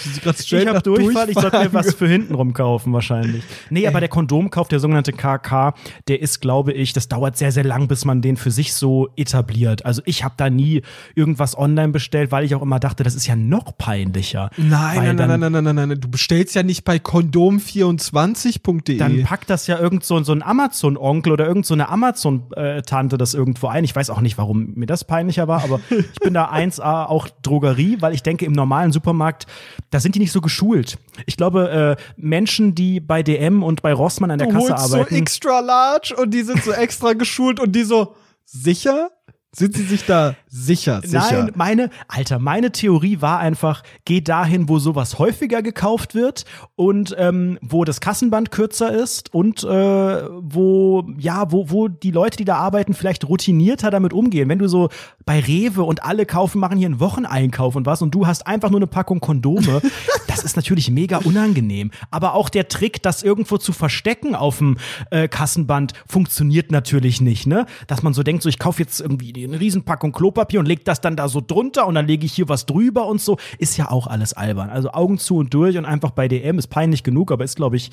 Ich 0.05 0.67
habe 0.67 0.81
Durchfall, 0.81 1.29
ich 1.29 1.39
sollte 1.39 1.59
mir 1.59 1.73
was 1.73 1.93
für 1.93 2.07
hintenrum 2.07 2.53
kaufen 2.53 2.93
wahrscheinlich. 2.93 3.43
Nee, 3.69 3.81
Ey. 3.81 3.87
aber 3.87 3.99
der 3.99 4.09
Kondomkauf, 4.09 4.67
der 4.67 4.79
sogenannte 4.79 5.13
KK, 5.13 5.73
der 6.07 6.21
ist, 6.21 6.41
glaube 6.41 6.73
ich, 6.73 6.93
das 6.93 7.07
dauert 7.07 7.37
sehr, 7.37 7.51
sehr 7.51 7.63
lang, 7.63 7.87
bis 7.87 8.05
man 8.05 8.21
den 8.21 8.37
für 8.37 8.51
sich 8.51 8.73
so 8.73 9.09
etabliert. 9.15 9.85
Also 9.85 10.01
ich 10.05 10.23
habe 10.23 10.35
da 10.37 10.49
nie 10.49 10.81
irgendwas 11.15 11.57
online 11.57 11.89
bestellt, 11.89 12.31
weil 12.31 12.43
ich 12.43 12.55
auch 12.55 12.61
immer 12.61 12.79
dachte, 12.79 13.03
das 13.03 13.15
ist 13.15 13.27
ja 13.27 13.35
noch 13.35 13.77
peinlicher. 13.77 14.49
Nein, 14.57 15.15
nein, 15.15 15.17
nein, 15.27 15.39
nein, 15.39 15.51
nein, 15.51 15.63
nein, 15.63 15.89
nein, 15.89 15.99
du 15.99 16.09
bestellst 16.09 16.55
ja 16.55 16.63
nicht 16.63 16.83
bei 16.83 16.97
kondom24.de. 16.97 18.97
Dann 18.97 19.23
packt 19.23 19.49
das 19.49 19.67
ja 19.67 19.79
irgend 19.79 20.03
so, 20.03 20.21
so 20.23 20.33
ein 20.33 20.43
Amazon-Onkel 20.43 21.33
oder 21.33 21.47
irgend 21.47 21.65
so 21.65 21.73
eine 21.73 21.89
Amazon-Tante 21.89 23.17
das 23.17 23.33
irgendwo 23.33 23.67
ein. 23.67 23.83
Ich 23.83 23.95
weiß 23.95 24.09
auch 24.09 24.21
nicht, 24.21 24.37
warum 24.37 24.73
mir 24.75 24.85
das 24.85 25.03
peinlicher 25.03 25.47
war, 25.47 25.63
aber 25.63 25.79
ich 25.89 26.19
bin 26.19 26.33
da 26.33 26.45
1A 26.51 27.05
auch 27.05 27.27
Drogerie, 27.41 27.97
weil 28.01 28.13
ich 28.13 28.23
denke, 28.23 28.45
im 28.45 28.53
normalen 28.53 28.91
Supermarkt 28.91 29.47
da 29.89 29.99
sind 29.99 30.15
die 30.15 30.19
nicht 30.19 30.31
so 30.31 30.41
geschult. 30.41 30.97
Ich 31.25 31.37
glaube, 31.37 31.97
äh, 31.97 32.03
Menschen, 32.17 32.75
die 32.75 32.99
bei 32.99 33.23
DM 33.23 33.63
und 33.63 33.81
bei 33.81 33.93
Rossmann 33.93 34.31
an 34.31 34.39
der 34.39 34.47
du 34.47 34.53
Kasse 34.53 34.75
arbeiten. 34.75 35.15
so 35.15 35.21
extra 35.21 35.59
large 35.59 36.15
und 36.15 36.31
die 36.31 36.43
sind 36.43 36.63
so 36.63 36.71
extra 36.71 37.13
geschult 37.13 37.59
und 37.59 37.75
die 37.75 37.83
so 37.83 38.15
sicher? 38.45 39.11
Sind 39.57 39.73
Sie 39.73 39.83
sich 39.83 40.05
da 40.05 40.35
sicher? 40.49 40.99
sicher? 41.01 41.43
Nein, 41.43 41.51
meine, 41.55 41.89
Alter, 42.09 42.39
meine 42.39 42.73
Theorie 42.73 43.21
war 43.21 43.39
einfach, 43.39 43.83
geh 44.03 44.19
dahin, 44.19 44.67
wo 44.67 44.79
sowas 44.79 45.17
häufiger 45.17 45.61
gekauft 45.61 46.13
wird 46.13 46.43
und 46.75 47.15
ähm, 47.17 47.57
wo 47.61 47.85
das 47.85 48.01
Kassenband 48.01 48.51
kürzer 48.51 48.91
ist 48.91 49.33
und 49.33 49.63
äh, 49.63 49.67
wo, 49.67 51.07
ja, 51.17 51.53
wo, 51.53 51.69
wo 51.69 51.87
die 51.87 52.11
Leute, 52.11 52.35
die 52.35 52.43
da 52.43 52.57
arbeiten, 52.57 52.93
vielleicht 52.93 53.29
routinierter 53.29 53.91
damit 53.91 54.11
umgehen. 54.11 54.49
Wenn 54.49 54.59
du 54.59 54.67
so 54.67 54.89
bei 55.25 55.39
Rewe 55.39 55.83
und 55.83 56.03
alle 56.03 56.25
kaufen, 56.25 56.59
machen 56.59 56.77
hier 56.77 56.87
einen 56.87 56.99
Wocheneinkauf 56.99 57.77
und 57.77 57.85
was 57.85 58.01
und 58.01 58.13
du 58.13 58.27
hast 58.27 58.47
einfach 58.47 58.69
nur 58.71 58.79
eine 58.79 58.87
Packung 58.87 59.21
Kondome, 59.21 59.81
das 60.27 60.43
ist 60.43 60.57
natürlich 60.57 60.91
mega 60.91 61.19
unangenehm. 61.19 61.91
Aber 62.11 62.33
auch 62.33 62.49
der 62.49 62.67
Trick, 62.67 63.01
das 63.01 63.23
irgendwo 63.23 63.57
zu 63.57 63.71
verstecken 63.71 64.35
auf 64.35 64.57
dem 64.57 64.77
äh, 65.11 65.29
Kassenband, 65.29 65.93
funktioniert 66.05 66.71
natürlich 66.71 67.21
nicht, 67.21 67.47
ne? 67.47 67.65
Dass 67.87 68.03
man 68.03 68.13
so 68.13 68.21
denkt, 68.21 68.43
so 68.43 68.49
ich 68.49 68.59
kaufe 68.59 68.81
jetzt 68.81 68.99
irgendwie 68.99 69.31
die 69.31 69.44
eine 69.45 69.59
Riesenpackung 69.59 70.11
Klopapier 70.11 70.59
und 70.59 70.65
legt 70.65 70.87
das 70.87 71.01
dann 71.01 71.15
da 71.15 71.27
so 71.27 71.41
drunter 71.45 71.87
und 71.87 71.95
dann 71.95 72.07
lege 72.07 72.25
ich 72.25 72.33
hier 72.33 72.49
was 72.49 72.65
drüber 72.65 73.07
und 73.07 73.21
so. 73.21 73.37
Ist 73.57 73.77
ja 73.77 73.89
auch 73.91 74.07
alles 74.07 74.33
albern. 74.33 74.69
Also 74.69 74.91
Augen 74.91 75.17
zu 75.17 75.37
und 75.37 75.53
durch 75.53 75.77
und 75.77 75.85
einfach 75.85 76.11
bei 76.11 76.27
DM 76.27 76.57
ist 76.57 76.67
peinlich 76.67 77.03
genug, 77.03 77.31
aber 77.31 77.43
ist, 77.43 77.55
glaube 77.55 77.75
ich. 77.75 77.91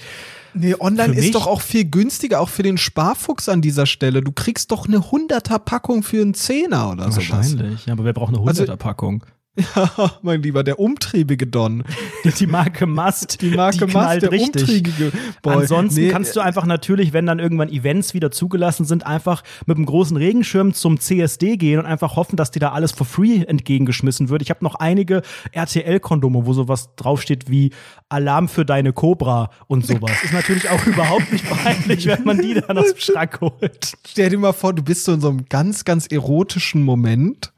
Nee, 0.54 0.74
online 0.78 1.14
ist 1.14 1.34
doch 1.34 1.46
auch 1.46 1.60
viel 1.60 1.84
günstiger, 1.84 2.40
auch 2.40 2.48
für 2.48 2.62
den 2.62 2.78
Sparfuchs 2.78 3.48
an 3.48 3.62
dieser 3.62 3.86
Stelle. 3.86 4.20
Du 4.20 4.32
kriegst 4.32 4.70
doch 4.70 4.86
eine 4.86 4.98
100er 4.98 5.58
Packung 5.58 6.02
für 6.02 6.20
einen 6.20 6.34
Zehner 6.34 6.90
oder 6.90 7.10
so. 7.10 7.16
Wahrscheinlich, 7.16 7.86
ja, 7.86 7.94
aber 7.94 8.04
wer 8.04 8.12
braucht 8.12 8.34
eine 8.34 8.42
100er 8.42 8.60
also 8.60 8.76
Packung? 8.76 9.22
Also, 9.22 9.41
Ja, 9.54 10.12
mein 10.22 10.42
Lieber, 10.42 10.64
der 10.64 10.78
umtriebige 10.78 11.46
Don. 11.46 11.84
Die 12.38 12.46
Marke 12.46 12.86
Mast. 12.86 13.42
Die 13.42 13.50
Marke 13.50 13.86
die 13.86 13.92
Mast, 13.92 14.22
der 14.22 14.32
richtig. 14.32 14.62
umtriebige 14.62 15.12
Boy. 15.42 15.54
Ansonsten 15.56 16.00
nee. 16.00 16.08
kannst 16.08 16.34
du 16.36 16.40
einfach 16.40 16.64
natürlich, 16.64 17.12
wenn 17.12 17.26
dann 17.26 17.38
irgendwann 17.38 17.68
Events 17.68 18.14
wieder 18.14 18.30
zugelassen 18.30 18.86
sind, 18.86 19.04
einfach 19.04 19.42
mit 19.66 19.76
einem 19.76 19.84
großen 19.84 20.16
Regenschirm 20.16 20.72
zum 20.72 21.00
CSD 21.00 21.56
gehen 21.58 21.80
und 21.80 21.86
einfach 21.86 22.16
hoffen, 22.16 22.36
dass 22.36 22.50
dir 22.50 22.60
da 22.60 22.72
alles 22.72 22.92
for 22.92 23.06
free 23.06 23.42
entgegengeschmissen 23.42 24.30
wird. 24.30 24.40
Ich 24.40 24.50
habe 24.50 24.64
noch 24.64 24.76
einige 24.76 25.22
RTL-Kondome, 25.50 26.46
wo 26.46 26.52
sowas 26.54 26.94
draufsteht 26.96 27.50
wie 27.50 27.72
Alarm 28.08 28.48
für 28.48 28.64
deine 28.64 28.94
Cobra 28.94 29.50
und 29.66 29.86
sowas. 29.86 30.12
Ist 30.24 30.32
natürlich 30.32 30.70
auch 30.70 30.86
überhaupt 30.86 31.30
nicht 31.30 31.44
peinlich, 31.48 32.06
wenn 32.06 32.24
man 32.24 32.40
die 32.40 32.54
dann 32.66 32.78
aus 32.78 32.92
dem 32.92 33.00
Schrank 33.00 33.40
holt. 33.42 33.92
Stell 34.06 34.30
dir 34.30 34.38
mal 34.38 34.52
vor, 34.52 34.72
du 34.72 34.82
bist 34.82 35.04
so 35.04 35.12
in 35.12 35.20
so 35.20 35.28
einem 35.28 35.44
ganz, 35.50 35.84
ganz 35.84 36.06
erotischen 36.06 36.82
Moment 36.84 37.52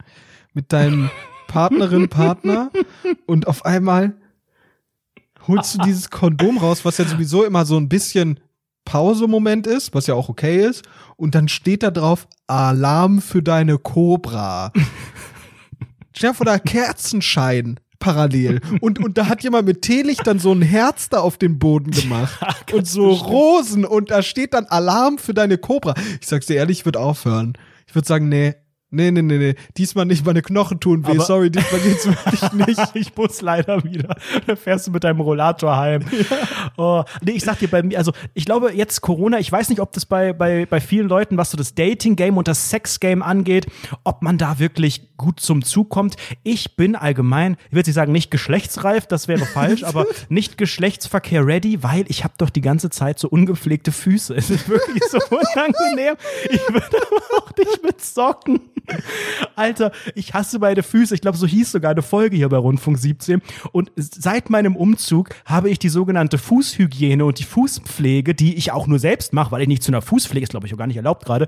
mit 0.55 0.73
deinem 0.73 1.11
Partnerin, 1.47 2.09
Partner 2.09 2.71
und 3.27 3.47
auf 3.47 3.65
einmal 3.65 4.15
holst 5.47 5.75
du 5.75 5.79
dieses 5.83 6.11
Kondom 6.11 6.59
raus, 6.59 6.85
was 6.85 6.99
ja 6.99 7.05
sowieso 7.05 7.45
immer 7.45 7.67
so 7.67 7.77
ein 7.77 7.89
bisschen 7.89 8.41
Pause-Moment 8.85 9.67
ist, 9.67 9.95
was 9.95 10.07
ja 10.07 10.15
auch 10.15 10.29
okay 10.29 10.65
ist, 10.65 10.85
und 11.17 11.35
dann 11.35 11.49
steht 11.49 11.83
da 11.83 11.91
drauf 11.91 12.27
Alarm 12.47 13.21
für 13.21 13.43
deine 13.43 13.79
Cobra. 13.79 14.73
Stell 16.17 16.35
vor, 16.35 16.47
da 16.47 16.59
Kerzenschein 16.59 17.81
parallel. 17.99 18.61
Und, 18.81 18.99
und 18.99 19.17
da 19.17 19.29
hat 19.29 19.43
jemand 19.43 19.67
mit 19.67 19.83
Teelicht 19.83 20.27
dann 20.27 20.39
so 20.39 20.53
ein 20.53 20.63
Herz 20.63 21.09
da 21.09 21.21
auf 21.21 21.39
den 21.39 21.59
Boden 21.59 21.91
gemacht. 21.91 22.39
Ja, 22.41 22.77
und 22.77 22.87
so 22.87 23.09
bestimmt. 23.09 23.31
Rosen. 23.31 23.85
Und 23.85 24.11
da 24.11 24.23
steht 24.23 24.53
dann 24.53 24.67
Alarm 24.67 25.19
für 25.19 25.33
deine 25.33 25.57
Cobra. 25.57 25.95
Ich 26.21 26.27
sag's 26.27 26.47
dir 26.47 26.57
ehrlich, 26.57 26.81
ich 26.81 26.85
würde 26.85 27.01
aufhören. 27.01 27.55
Ich 27.87 27.95
würde 27.95 28.07
sagen, 28.07 28.29
nee, 28.29 28.55
Nee, 28.95 29.11
nee, 29.11 29.23
nee, 29.23 29.39
nee. 29.39 29.55
Diesmal 29.77 30.05
nicht 30.07 30.25
meine 30.25 30.43
Knochen 30.43 30.81
tun 30.81 31.07
weh. 31.07 31.11
Aber 31.13 31.25
Sorry, 31.25 31.51
diesmal 31.51 31.81
geht's 31.81 32.07
wirklich 32.07 32.53
nicht. 32.67 32.81
ich 32.95 33.17
muss 33.17 33.41
leider 33.43 33.83
wieder. 33.85 34.17
Da 34.47 34.57
fährst 34.57 34.87
du 34.87 34.91
mit 34.93 35.05
deinem 35.05 35.21
Rollator 35.21 35.77
heim. 35.77 36.03
Ja. 36.13 36.37
Oh, 36.77 37.05
nee, 37.23 37.33
ich 37.33 37.45
sag 37.45 37.59
dir 37.59 37.69
bei 37.69 37.83
mir, 37.83 37.99
also 37.99 38.13
ich 38.35 38.45
glaube 38.45 38.73
jetzt 38.73 39.01
Corona, 39.01 39.39
ich 39.39 39.51
weiß 39.51 39.69
nicht, 39.69 39.81
ob 39.81 39.93
das 39.93 40.07
bei, 40.07 40.33
bei, 40.33 40.67
bei 40.67 40.81
vielen 40.81 41.09
Leuten, 41.09 41.37
was 41.37 41.51
so 41.51 41.57
das 41.57 41.75
Dating-Game 41.75 42.37
und 42.37 42.49
das 42.49 42.71
Sex-Game 42.71 43.23
angeht, 43.23 43.67
ob 44.05 44.23
man 44.23 44.39
da 44.39 44.59
wirklich 44.59 45.09
gut 45.17 45.41
zum 45.41 45.65
Zug 45.65 45.89
kommt. 45.91 46.17
Ich 46.43 46.77
bin 46.77 46.97
allgemein, 46.97 47.57
ich 47.67 47.73
würde 47.73 47.89
nicht 47.89 47.95
sagen, 47.95 48.13
nicht 48.13 48.31
geschlechtsreif, 48.31 49.07
das 49.07 49.29
wäre 49.29 49.47
falsch, 49.47 49.85
aber 49.85 50.07
nicht 50.29 50.59
Geschlechtsverkehr 50.59 51.47
ready, 51.47 51.83
weil 51.83 52.05
ich 52.09 52.25
habe 52.25 52.35
doch 52.39 52.51
die 52.51 52.61
ganze 52.61 52.91
Zeit 52.91 53.19
so 53.19 53.29
ungepflegte 53.29 53.93
Füße. 53.93 54.35
Es 54.35 54.51
ist 54.51 54.69
wirklich 54.69 55.05
so 55.11 55.19
unangenehm. 55.31 56.15
Ich 56.51 56.61
würde 56.69 56.99
auch 57.39 57.51
nicht 57.57 57.83
mit 57.83 58.05
Socken. 58.05 58.61
Alter, 59.57 59.93
ich 60.15 60.35
hasse 60.35 60.59
meine 60.59 60.83
Füße. 60.83 61.15
Ich 61.15 61.21
glaube, 61.21 61.39
so 61.39 61.47
hieß 61.47 61.73
sogar 61.73 61.93
eine 61.93 62.03
Folge 62.03 62.37
hier 62.37 62.49
bei 62.49 62.59
Rundfunk 62.59 62.99
17. 62.99 63.41
Und 63.73 63.91
seit 63.97 64.51
meinem 64.51 64.77
Umzug 64.77 65.31
habe 65.47 65.71
ich 65.71 65.79
die 65.79 65.89
sogenannte 65.89 66.39
Fußhygiene 66.39 67.25
und 67.25 67.39
die 67.39 67.45
Fußpflege, 67.45 68.35
die 68.35 68.57
ich 68.57 68.73
auch 68.73 68.87
nur 68.87 68.99
selbst 68.99 69.33
mache, 69.33 69.53
weil 69.53 69.63
ich 69.63 69.69
nicht 69.69 69.83
zu 69.83 69.91
einer 69.91 70.03
Fußpflege, 70.03 70.45
ist 70.45 70.51
glaube 70.51 70.67
ich 70.67 70.75
auch 70.75 70.79
gar 70.79 70.87
nicht 70.87 70.97
erlaubt 70.97 71.25
gerade, 71.25 71.47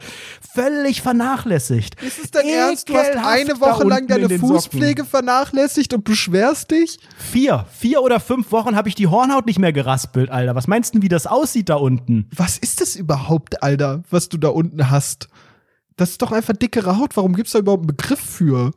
völlig 0.54 1.02
vernachlässigt. 1.02 2.00
Ist 2.02 2.24
es 2.24 2.30
dein 2.30 2.48
Ernst? 2.48 2.88
Du 2.88 2.96
hast 2.96 3.16
eine 3.16 3.55
Woche 3.60 3.84
lang 3.84 4.06
deine 4.06 4.28
Fußpflege 4.28 5.04
vernachlässigt 5.04 5.94
und 5.94 6.04
beschwerst 6.04 6.70
dich? 6.70 6.98
Vier. 7.16 7.66
Vier 7.72 8.02
oder 8.02 8.20
fünf 8.20 8.52
Wochen 8.52 8.76
habe 8.76 8.88
ich 8.88 8.94
die 8.94 9.06
Hornhaut 9.06 9.46
nicht 9.46 9.58
mehr 9.58 9.72
geraspelt, 9.72 10.30
Alter. 10.30 10.54
Was 10.54 10.66
meinst 10.66 10.94
du, 10.94 11.02
wie 11.02 11.08
das 11.08 11.26
aussieht 11.26 11.68
da 11.68 11.76
unten? 11.76 12.28
Was 12.34 12.58
ist 12.58 12.80
das 12.80 12.96
überhaupt, 12.96 13.62
Alter, 13.62 14.02
was 14.10 14.28
du 14.28 14.38
da 14.38 14.48
unten 14.48 14.90
hast? 14.90 15.28
Das 15.96 16.10
ist 16.10 16.22
doch 16.22 16.32
einfach 16.32 16.54
dickere 16.54 16.98
Haut. 16.98 17.16
Warum 17.16 17.34
gibt 17.34 17.46
es 17.46 17.52
da 17.52 17.58
überhaupt 17.58 17.82
einen 17.82 17.96
Begriff 17.96 18.20
für? 18.20 18.72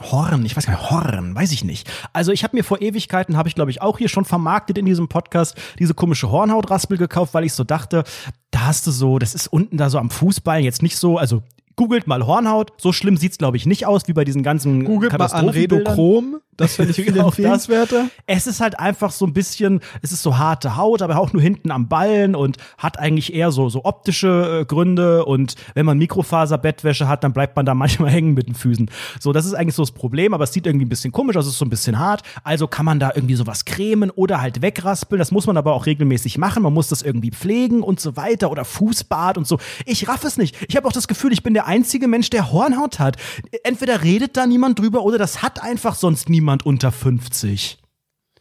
Horn, 0.00 0.44
ich 0.46 0.56
weiß 0.56 0.66
gar 0.66 0.74
nicht, 0.74 0.90
Horn, 0.90 1.34
weiß 1.34 1.52
ich 1.52 1.64
nicht. 1.64 1.90
Also 2.12 2.32
ich 2.32 2.42
habe 2.44 2.56
mir 2.56 2.64
vor 2.64 2.80
Ewigkeiten, 2.80 3.36
habe 3.36 3.48
ich 3.48 3.54
glaube 3.54 3.70
ich 3.70 3.82
auch 3.82 3.98
hier 3.98 4.08
schon 4.08 4.24
vermarktet 4.24 4.78
in 4.78 4.86
diesem 4.86 5.08
Podcast, 5.08 5.56
diese 5.78 5.94
komische 5.94 6.30
Hornhautraspel 6.30 6.96
gekauft, 6.96 7.34
weil 7.34 7.44
ich 7.44 7.52
so 7.52 7.64
dachte, 7.64 8.04
da 8.50 8.66
hast 8.66 8.86
du 8.86 8.90
so, 8.90 9.18
das 9.18 9.34
ist 9.34 9.48
unten 9.48 9.76
da 9.76 9.90
so 9.90 9.98
am 9.98 10.10
Fußballen 10.10 10.64
jetzt 10.64 10.82
nicht 10.82 10.96
so, 10.96 11.18
also 11.18 11.42
googelt 11.80 12.06
mal 12.06 12.26
Hornhaut, 12.26 12.74
so 12.76 12.92
schlimm 12.92 13.16
sieht's 13.16 13.38
glaube 13.38 13.56
ich 13.56 13.64
nicht 13.64 13.86
aus 13.86 14.06
wie 14.06 14.12
bei 14.12 14.22
diesen 14.22 14.42
ganzen 14.42 14.84
Googelt 14.84 15.16
mal 15.16 15.24
Anredochrom, 15.24 16.42
das 16.60 16.76
finde 16.76 16.90
ich 16.90 16.96
viel 16.96 17.16
empfehlenswerter. 17.18 18.10
Es 18.26 18.46
ist 18.46 18.60
halt 18.60 18.78
einfach 18.78 19.10
so 19.10 19.24
ein 19.24 19.32
bisschen, 19.32 19.80
es 20.02 20.12
ist 20.12 20.22
so 20.22 20.36
harte 20.36 20.76
Haut, 20.76 21.00
aber 21.00 21.18
auch 21.18 21.32
nur 21.32 21.40
hinten 21.40 21.70
am 21.70 21.88
Ballen 21.88 22.34
und 22.34 22.58
hat 22.76 22.98
eigentlich 22.98 23.32
eher 23.32 23.50
so, 23.50 23.70
so 23.70 23.84
optische 23.84 24.60
äh, 24.60 24.64
Gründe. 24.66 25.24
Und 25.24 25.54
wenn 25.72 25.86
man 25.86 25.96
Mikrofaserbettwäsche 25.96 27.08
hat, 27.08 27.24
dann 27.24 27.32
bleibt 27.32 27.56
man 27.56 27.64
da 27.64 27.74
manchmal 27.80 28.10
hängen 28.10 28.34
mit 28.34 28.46
den 28.46 28.54
Füßen. 28.54 28.90
So, 29.18 29.32
das 29.32 29.46
ist 29.46 29.54
eigentlich 29.54 29.74
so 29.74 29.82
das 29.82 29.92
Problem, 29.92 30.34
aber 30.34 30.44
es 30.44 30.52
sieht 30.52 30.66
irgendwie 30.66 30.84
ein 30.84 30.90
bisschen 30.90 31.12
komisch 31.12 31.36
aus, 31.38 31.46
es 31.46 31.52
ist 31.52 31.58
so 31.58 31.64
ein 31.64 31.70
bisschen 31.70 31.98
hart. 31.98 32.22
Also 32.44 32.68
kann 32.68 32.84
man 32.84 33.00
da 33.00 33.12
irgendwie 33.14 33.36
sowas 33.36 33.64
cremen 33.64 34.10
oder 34.10 34.42
halt 34.42 34.60
wegraspeln. 34.60 35.18
Das 35.18 35.30
muss 35.30 35.46
man 35.46 35.56
aber 35.56 35.72
auch 35.72 35.86
regelmäßig 35.86 36.36
machen. 36.36 36.62
Man 36.62 36.74
muss 36.74 36.88
das 36.88 37.00
irgendwie 37.00 37.30
pflegen 37.30 37.82
und 37.82 38.00
so 38.00 38.16
weiter 38.16 38.50
oder 38.50 38.66
Fußbad 38.66 39.38
und 39.38 39.46
so. 39.46 39.58
Ich 39.86 40.08
raff 40.08 40.24
es 40.24 40.36
nicht. 40.36 40.56
Ich 40.68 40.76
habe 40.76 40.86
auch 40.86 40.92
das 40.92 41.08
Gefühl, 41.08 41.32
ich 41.32 41.42
bin 41.42 41.54
der 41.54 41.66
einzige 41.70 42.08
Mensch, 42.08 42.30
der 42.30 42.50
Hornhaut 42.50 42.98
hat. 42.98 43.16
Entweder 43.62 44.02
redet 44.02 44.36
da 44.36 44.46
niemand 44.46 44.78
drüber 44.78 45.02
oder 45.02 45.18
das 45.18 45.42
hat 45.42 45.62
einfach 45.62 45.94
sonst 45.94 46.28
niemand 46.28 46.66
unter 46.66 46.90
50? 46.90 47.78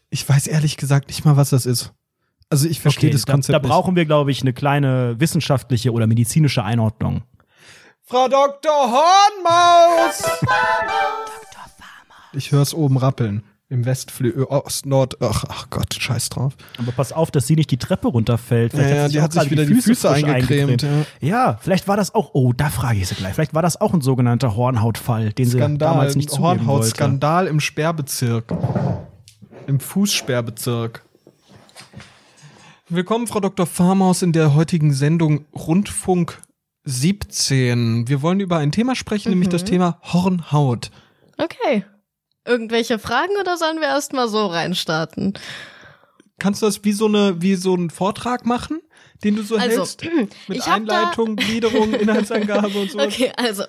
Ich 0.10 0.28
weiß 0.28 0.48
ehrlich 0.48 0.78
gesagt 0.78 1.08
nicht 1.10 1.24
mal, 1.26 1.38
was 1.38 1.52
das 1.52 1.68
ist. 1.68 1.94
Also 2.50 2.68
ich 2.68 2.80
verstehe 2.80 3.10
okay, 3.10 3.14
das 3.14 3.28
Konzept. 3.28 3.54
Da, 3.54 3.60
da 3.60 3.68
brauchen 3.68 3.96
wir, 3.96 4.06
glaube 4.06 4.32
ich, 4.32 4.42
eine 4.42 4.54
kleine 4.54 5.20
wissenschaftliche 5.20 5.92
oder 5.92 6.08
medizinische 6.08 6.64
Einordnung. 6.64 7.22
Frau 8.02 8.28
Dr. 8.28 8.72
Hornmaus! 8.72 10.24
Ich 12.34 12.52
höre 12.52 12.64
es 12.64 12.74
oben 12.74 12.98
rappeln. 12.98 13.44
Im 13.72 13.86
Westflügel, 13.86 14.46
Ost, 14.46 14.88
Nord, 14.88 15.22
ach, 15.22 15.46
ach 15.48 15.70
Gott, 15.70 15.94
scheiß 15.94 16.30
drauf. 16.30 16.54
Aber 16.80 16.92
pass 16.92 17.12
auf, 17.14 17.30
dass 17.30 17.46
sie 17.46 17.56
nicht 17.56 17.70
die 17.70 17.78
Treppe 17.78 18.08
runterfällt. 18.08 18.74
Ja, 18.74 18.82
ja, 18.82 19.08
sie 19.08 19.14
die 19.14 19.22
hat 19.22 19.32
sich 19.34 19.52
wieder 19.52 19.64
die 19.64 19.76
Füße 19.76 20.08
frisch 20.10 20.24
eingecremt, 20.24 20.84
Ja. 21.22 21.60
vielleicht 21.62 21.88
war 21.88 21.96
das 21.96 22.16
auch, 22.16 22.32
oh, 22.34 22.52
da 22.52 22.72
frage 22.72 22.98
ich 22.98 23.08
sie 23.08 23.14
gleich. 23.14 23.36
Vielleicht 23.36 23.54
war 23.54 23.62
das 23.62 23.80
auch 23.80 23.94
ein 23.94 24.02
sogenannter 24.02 24.56
Hornhautfall, 24.56 25.34
den 25.34 25.46
sie 25.46 25.58
Skandal, 25.58 25.88
damals 25.90 26.16
nicht 26.16 26.32
zugeben 26.32 26.48
wollte. 26.48 26.66
Hornhautskandal 26.66 27.46
im 27.46 27.60
Sperrbezirk. 27.60 28.46
Im 29.68 29.80
Fußsperrbezirk. 29.80 31.06
Willkommen, 32.88 33.28
Frau 33.28 33.40
Dr. 33.40 33.68
Farmaus, 33.68 34.24
in 34.24 34.32
der 34.32 34.56
heutigen 34.56 34.94
Sendung 34.94 35.46
Rundfunk 35.54 36.42
17. 36.86 38.08
Wir 38.08 38.24
wollen 38.24 38.40
über 38.40 38.58
ein 38.58 38.72
Thema 38.72 38.96
sprechen, 38.96 39.30
nämlich 39.30 39.50
das 39.50 39.64
Thema 39.64 40.00
Hornhaut. 40.02 40.90
Okay. 41.38 41.84
Irgendwelche 42.46 43.00
Fragen 43.00 43.34
oder 43.40 43.58
sollen 43.58 43.80
wir 43.80 43.88
erstmal 43.88 44.28
so 44.28 44.48
reinstarten? 44.48 45.34
Kannst 46.40 46.62
du 46.62 46.66
das 46.66 46.84
wie 46.84 46.94
so 46.94 47.06
eine, 47.06 47.42
wie 47.42 47.56
so 47.56 47.74
einen 47.74 47.90
Vortrag 47.90 48.46
machen, 48.46 48.82
den 49.24 49.36
du 49.36 49.44
so 49.44 49.58
Also, 49.58 49.78
hältst? 49.78 50.04
Mit 50.48 50.68
Einleitung, 50.68 51.36
Gliederung, 51.36 51.94
Inhaltsangabe 52.00 52.80
und 52.80 52.92
so. 52.92 53.00
Okay, 53.00 53.32
also 53.36 53.64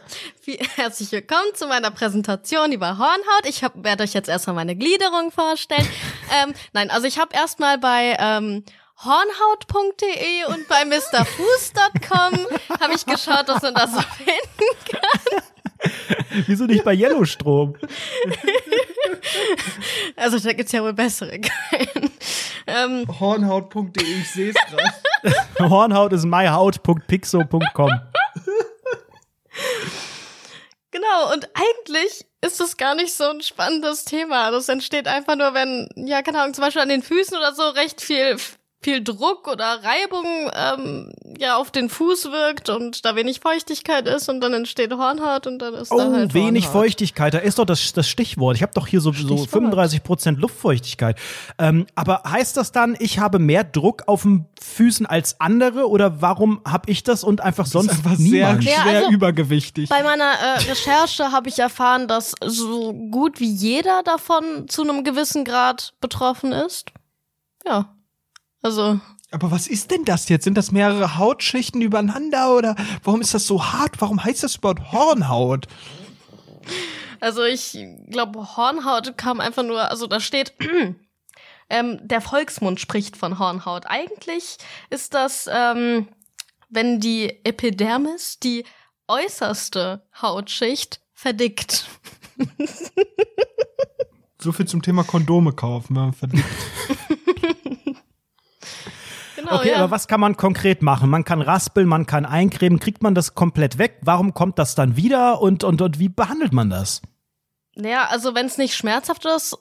wie, 0.45 0.57
herzlich 0.77 1.11
willkommen 1.11 1.53
zu 1.55 1.67
meiner 1.67 1.91
Präsentation 1.91 2.71
über 2.73 2.97
Hornhaut. 2.97 3.47
Ich 3.47 3.63
werde 3.75 4.05
euch 4.05 4.15
jetzt 4.15 4.29
erstmal 4.29 4.55
meine 4.55 4.77
Gliederung 4.77 5.33
vorstellen. 5.33 5.87
ähm, 6.43 6.55
nein, 6.73 6.91
also 6.91 7.07
ich 7.07 7.19
habe 7.19 7.35
erstmal 7.35 7.79
bei 7.79 8.17
ähm, 8.21 8.65
hornhaut.de 9.05 10.45
und 10.49 10.69
bei 10.69 10.85
mrfuß.com 10.85 12.47
habe 12.81 12.95
ich 12.95 13.05
geschaut, 13.05 13.49
was 13.49 13.63
man 13.63 13.75
da 13.75 13.89
so 13.89 14.01
finden 14.01 14.65
Wieso 16.47 16.65
nicht 16.65 16.85
bei 16.85 16.95
Yellowstrom? 16.95 17.77
Also 20.17 20.39
da 20.39 20.53
gibt's 20.53 20.73
ja 20.73 20.83
wohl 20.83 20.93
bessere 20.93 21.39
Quellen. 21.41 22.11
ähm, 22.67 23.21
Hornhaut.de, 23.21 24.03
ich 24.03 24.31
sehe 24.31 24.51
es 24.51 24.55
gerade. 24.55 25.35
Hornhaut 25.71 26.13
ist 26.13 26.25
myhaut.pixo.com. 26.25 28.01
Genau, 30.91 31.33
und 31.33 31.49
eigentlich 31.55 32.27
ist 32.41 32.61
das 32.61 32.77
gar 32.77 32.95
nicht 32.95 33.15
so 33.15 33.25
ein 33.25 33.41
spannendes 33.43 34.05
Thema. 34.05 34.51
Das 34.51 34.69
entsteht 34.69 35.07
einfach 35.07 35.37
nur, 35.37 35.55
wenn, 35.55 35.89
ja, 35.97 36.23
keine 36.23 36.41
Ahnung, 36.41 36.55
zum 36.55 36.65
Beispiel 36.65 36.83
an 36.83 36.89
den 36.89 37.03
Füßen 37.03 37.37
oder 37.37 37.55
so 37.55 37.69
recht 37.69 38.01
viel, 38.01 38.37
viel 38.83 39.05
Druck 39.05 39.47
oder 39.47 39.81
Reibung 39.83 40.25
ähm, 40.55 41.13
ja 41.39 41.57
auf 41.57 41.71
den 41.71 41.91
Fuß 41.91 42.33
wirkt 42.33 42.71
und 42.71 43.05
da 43.05 43.15
wenig 43.15 43.41
Feuchtigkeit 43.41 44.09
ist 44.09 44.31
und 44.31 44.41
dann 44.41 44.55
entsteht 44.55 44.91
Hornhaut 44.93 45.47
und 45.47 45.59
dann 45.59 45.75
ist 45.75 45.91
da 45.91 45.97
Oh, 45.97 46.13
halt 46.15 46.33
wenig 46.33 46.65
Hornhaut. 46.69 46.83
Feuchtigkeit, 46.85 47.35
da 47.35 47.39
ist 47.39 47.59
doch 47.59 47.67
das, 47.67 47.93
das 47.93 48.09
Stichwort. 48.09 48.57
Ich 48.57 48.63
habe 48.63 48.73
doch 48.75 48.87
hier 48.87 49.03
so, 49.03 49.13
so 49.13 49.19
Stichwort. 49.19 49.51
35 49.51 50.03
Prozent 50.03 50.39
Luftfeuchtigkeit. 50.41 51.19
Ähm, 51.59 51.87
aber 51.95 52.23
heißt 52.27 52.57
das 52.57 52.73
dann, 52.73 52.97
ich 52.99 53.19
habe 53.19 53.39
mehr 53.39 53.65
Druck 53.65 54.05
auf 54.07 54.23
den 54.23 54.47
Füßen 54.63 55.05
als 55.05 55.39
andere 55.41 55.87
oder 55.87 56.23
warum 56.23 56.63
habe 56.67 56.91
ich 56.91 57.03
das 57.03 57.23
und 57.23 57.43
einfach 57.43 57.65
Das 57.65 57.73
sonst 57.73 57.93
ist 57.93 57.99
einfach 57.99 58.17
sehr 58.17 58.49
niemand? 58.57 58.65
Ja, 58.65 58.81
schwer 58.83 58.97
also- 59.01 59.11
übergewichtig. 59.11 59.91
Bei 59.91 60.03
meiner 60.03 60.25
äh, 60.33 60.59
Recherche 60.71 61.33
habe 61.33 61.51
ich 61.51 61.59
erfahren, 61.59 62.09
dass 62.09 62.35
so 62.47 62.95
gut 62.95 63.41
wie 63.41 63.51
jeder 63.53 64.03
davon 64.05 64.69
zu 64.69 64.83
einem 64.83 65.05
gewissen 65.05 65.45
Grad 65.45 65.93
betroffen 66.01 66.53
ist. 66.53 66.87
Ja. 67.67 67.95
Also, 68.63 69.01
Aber 69.31 69.51
was 69.51 69.67
ist 69.69 69.91
denn 69.91 70.05
das 70.05 70.29
jetzt? 70.29 70.45
Sind 70.45 70.57
das 70.57 70.73
mehrere 70.73 71.17
Hautschichten 71.17 71.81
übereinander 71.81 72.55
oder 72.57 72.77
warum 73.05 73.21
ist 73.21 73.35
das 73.35 73.47
so 73.47 73.65
hart? 73.65 74.01
Warum 74.01 74.23
heißt 74.23 74.43
das 74.43 74.57
überhaupt 74.57 74.93
Hornhaut? 74.93 75.67
Also 77.21 77.45
ich 77.45 77.79
glaube, 78.09 78.57
Hornhaut 78.57 79.17
kam 79.17 79.41
einfach 79.41 79.63
nur, 79.63 79.91
also 79.91 80.07
da 80.07 80.21
steht, 80.21 80.55
ähm, 81.71 81.99
der 82.03 82.21
Volksmund 82.21 82.81
spricht 82.81 83.17
von 83.17 83.39
Hornhaut. 83.39 83.85
Eigentlich 83.87 84.57
ist 84.89 85.15
das, 85.15 85.49
ähm, 85.53 86.09
wenn 86.69 87.01
die 87.01 87.45
Epidermis, 87.45 88.39
die 88.39 88.65
äußerste 89.07 90.03
Hautschicht, 90.21 91.01
verdickt. 91.13 91.87
So 94.39 94.53
viel 94.53 94.67
zum 94.67 94.81
Thema 94.81 95.05
Kondome 95.05 95.53
kaufen. 95.53 95.97
Ja, 95.97 96.13
verdickt. 96.13 96.45
Genau, 99.51 99.61
Okay, 99.61 99.71
ja. 99.73 99.79
aber 99.79 99.91
was 99.91 100.09
kann 100.09 100.21
man 100.21 100.37
konkret 100.37 100.83
machen? 100.83 101.11
Man 101.11 101.25
kann 101.25 101.43
raspeln, 101.43 101.89
man 101.89 102.07
kann 102.07 102.25
eincremen. 102.25 102.79
Kriegt 102.79 103.03
man 103.03 103.15
das 103.15 103.35
komplett 103.35 103.79
weg? 103.79 103.99
Warum 104.03 104.33
kommt 104.35 104.59
das 104.59 104.75
dann 104.75 104.97
wieder 104.97 105.41
und, 105.41 105.65
und, 105.65 105.83
und 105.83 105.99
wie 105.99 106.09
behandelt 106.09 106.53
man 106.53 106.71
das? 106.71 107.03
Naja, 107.75 108.07
also 108.11 108.35
wenn 108.35 108.47
es 108.47 108.59
nicht 108.59 108.75
schmerzhaft 108.75 109.25
ist, 109.27 109.57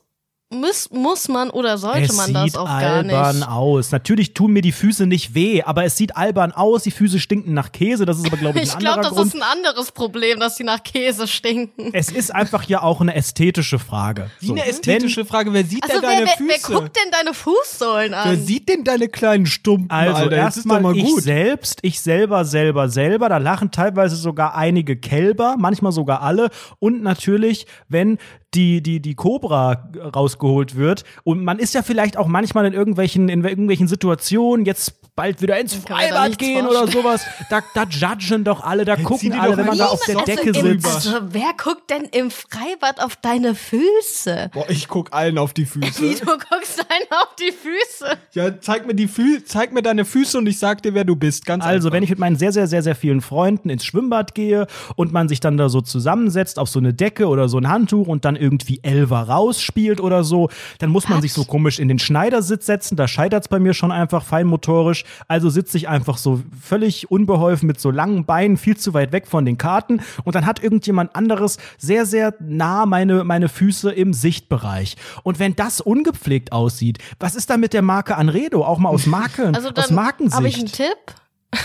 muss, 0.52 0.90
muss 0.92 1.28
man 1.28 1.52
oder 1.52 1.78
sollte 1.78 2.06
es 2.06 2.16
man 2.18 2.34
das 2.34 2.44
sieht 2.46 2.58
auch 2.58 2.66
gar 2.66 2.80
albern 3.04 3.38
nicht. 3.38 3.48
aus. 3.48 3.92
Natürlich 3.92 4.34
tun 4.34 4.52
mir 4.52 4.62
die 4.64 4.72
Füße 4.72 5.06
nicht 5.06 5.36
weh, 5.36 5.62
aber 5.62 5.84
es 5.86 5.96
sieht 5.96 6.18
albern 6.18 6.52
aus. 6.52 6.84
Die 6.84 6.92
Füße 6.92 7.20
stinken 7.20 7.54
nach 7.54 7.72
Käse. 7.72 8.06
Das 8.08 8.18
ist 8.18 8.26
aber, 8.26 8.38
glaube 8.38 8.58
ich, 8.58 8.64
Ich 8.70 8.74
ein 8.74 8.80
glaube, 8.80 8.98
anderer 8.98 9.10
das 9.12 9.18
Grund. 9.18 9.36
ist 9.36 9.42
ein 9.42 9.48
anderes 9.58 9.92
Problem, 9.92 10.40
dass 10.40 10.56
die 10.56 10.64
nach 10.64 10.84
Käse 10.84 11.28
stinken. 11.28 11.92
es 11.94 12.10
ist 12.12 12.34
einfach 12.34 12.64
ja 12.64 12.82
auch 12.82 13.00
eine 13.00 13.14
ästhetische 13.14 13.78
Frage. 13.78 14.32
Wie 14.40 14.48
So, 14.48 14.54
eine 14.54 14.66
ästhetische 14.66 15.24
Frage. 15.24 15.54
Wer 15.54 15.66
sieht 15.66 15.84
Also 15.84 16.02
denn 16.02 16.10
wer, 16.10 16.16
deine 16.16 16.26
wer, 16.26 16.38
Füße? 16.38 16.70
wer 16.72 16.80
guckt 16.80 16.98
denn 16.98 17.12
deine 17.12 17.34
Fußsohlen 17.36 18.14
an? 18.16 18.30
Wer 18.32 18.38
sieht 18.38 18.70
denn 18.70 18.84
deine 18.84 19.08
kleinen 19.08 19.46
Stumpen, 19.46 19.92
Also 19.92 20.30
erstmal 20.32 20.82
mal 20.82 20.96
ich 20.98 21.04
gut. 21.06 21.22
selbst, 21.22 21.80
ich 21.84 22.02
selber, 22.02 22.44
selber, 22.44 22.90
selber. 22.90 23.30
Da 23.30 23.38
lachen 23.38 23.70
teilweise 23.70 24.16
sogar 24.16 24.56
einige 24.56 24.98
Kälber, 24.98 25.58
manchmal 25.60 25.92
sogar 25.92 26.24
alle. 26.24 26.50
Und 26.80 27.04
natürlich, 27.04 27.68
wenn 27.88 28.18
die, 28.54 28.82
die, 28.82 29.00
die 29.00 29.16
Cobra 29.16 29.90
rausgeholt 30.16 30.76
wird. 30.76 31.04
Und 31.24 31.44
man 31.44 31.60
ist 31.60 31.74
ja 31.74 31.84
vielleicht 31.84 32.18
auch 32.18 32.28
manchmal 32.28 32.66
in 32.66 32.74
irgendwelchen, 32.74 33.30
in 33.30 33.44
irgendwelchen 33.44 33.88
Situationen, 33.88 34.66
jetzt 34.66 34.99
bald 35.20 35.42
wieder 35.42 35.60
ins 35.60 35.74
Freibad 35.76 36.38
gehen 36.38 36.66
oder 36.66 36.88
sowas. 36.88 37.26
Da, 37.50 37.60
da 37.74 37.84
judgen 37.84 38.46
doch 38.46 38.64
alle, 38.64 38.86
da 38.86 38.96
zieh 38.96 39.04
gucken 39.04 39.32
die 39.32 39.38
alle, 39.38 39.52
doch 39.52 39.58
wenn 39.58 39.66
man 39.66 39.78
da 39.78 39.88
auf 39.88 40.00
der 40.06 40.16
Decke 40.24 40.54
sitzt. 40.54 40.86
Also, 40.86 41.18
wer 41.32 41.52
guckt 41.62 41.90
denn 41.90 42.04
im 42.06 42.32
Freibad 42.32 43.02
auf 43.04 43.18
deine 43.18 43.54
Füße? 43.54 44.50
Boah, 44.54 44.70
ich 44.70 44.88
guck 44.88 45.12
allen 45.14 45.38
auf 45.38 45.54
die 45.54 45.64
Wie 45.64 45.92
Füße. 45.92 46.02
du 46.26 46.38
guckst 46.38 46.80
einen 46.90 47.12
auf 47.22 47.36
die 47.38 47.52
Füße. 47.52 48.18
ja, 48.32 48.62
zeig 48.62 48.88
mir 48.88 48.96
die 48.96 49.10
Fü 49.10 49.44
zeig 49.44 49.74
mir 49.74 49.82
deine 49.82 50.06
Füße 50.06 50.38
und 50.38 50.48
ich 50.48 50.58
sag 50.58 50.84
dir, 50.84 50.94
wer 50.94 51.04
du 51.04 51.18
bist. 51.18 51.46
Ganz 51.46 51.66
Also, 51.66 51.88
einfach. 51.90 51.98
wenn 51.98 52.04
ich 52.04 52.12
mit 52.12 52.20
meinen 52.20 52.38
sehr, 52.38 52.54
sehr, 52.54 52.68
sehr, 52.68 52.82
sehr 52.82 52.96
vielen 52.96 53.20
Freunden 53.20 53.70
ins 53.70 53.84
Schwimmbad 53.84 54.34
gehe 54.36 54.68
und 54.96 55.12
man 55.12 55.28
sich 55.28 55.42
dann 55.42 55.58
da 55.58 55.68
so 55.68 55.82
zusammensetzt 55.82 56.60
auf 56.60 56.70
so 56.70 56.80
eine 56.80 56.94
Decke 56.94 57.28
oder 57.28 57.50
so 57.50 57.58
ein 57.58 57.68
Handtuch 57.68 58.08
und 58.08 58.24
dann 58.24 58.38
irgendwie 58.38 58.80
Elver 58.84 59.24
rausspielt 59.24 60.00
oder 60.00 60.24
so, 60.24 60.50
dann 60.78 60.92
muss 60.92 61.10
man 61.10 61.18
Was? 61.18 61.24
sich 61.24 61.34
so 61.34 61.44
komisch 61.44 61.78
in 61.80 61.90
den 61.90 62.00
Schneidersitz 62.00 62.66
setzen. 62.66 62.96
Da 62.96 63.10
scheitert's 63.10 63.50
bei 63.50 63.60
mir 63.60 63.74
schon 63.74 63.92
einfach 63.92 64.24
feinmotorisch. 64.24 65.04
Also 65.28 65.50
sitze 65.50 65.78
ich 65.78 65.88
einfach 65.90 66.18
so 66.18 66.42
völlig 66.62 67.12
unbeholfen 67.12 67.68
mit 67.68 67.80
so 67.80 67.92
langen 67.92 68.26
Beinen, 68.26 68.58
viel 68.58 68.78
zu 68.78 68.94
weit 68.94 69.12
weg 69.12 69.28
von 69.28 69.46
den 69.46 69.58
Karten. 69.58 70.02
Und 70.24 70.36
dann 70.36 70.46
hat 70.46 70.62
irgendjemand 70.64 71.16
anderes 71.16 71.58
sehr, 71.78 72.06
sehr 72.06 72.34
nah 72.40 72.86
meine, 72.86 73.24
meine 73.24 73.50
Füße 73.50 73.92
im 73.92 74.14
Sichtbereich. 74.14 74.98
Und 75.24 75.40
wenn 75.40 75.56
das 75.56 75.82
ungepflegt 75.82 76.52
aussieht, 76.52 77.00
was 77.20 77.36
ist 77.36 77.50
da 77.50 77.58
mit 77.58 77.74
der 77.74 77.82
Marke 77.82 78.16
Anredo? 78.16 78.64
Auch 78.66 78.80
mal 78.80 78.90
aus 78.90 79.06
Marke, 79.06 79.52
Also 79.54 79.70
aus 79.70 79.74
dann 79.88 79.96
Markensicht. 79.96 80.36
habe 80.36 80.48
ich 80.48 80.58
einen 80.58 80.68
Tipp. 80.68 80.98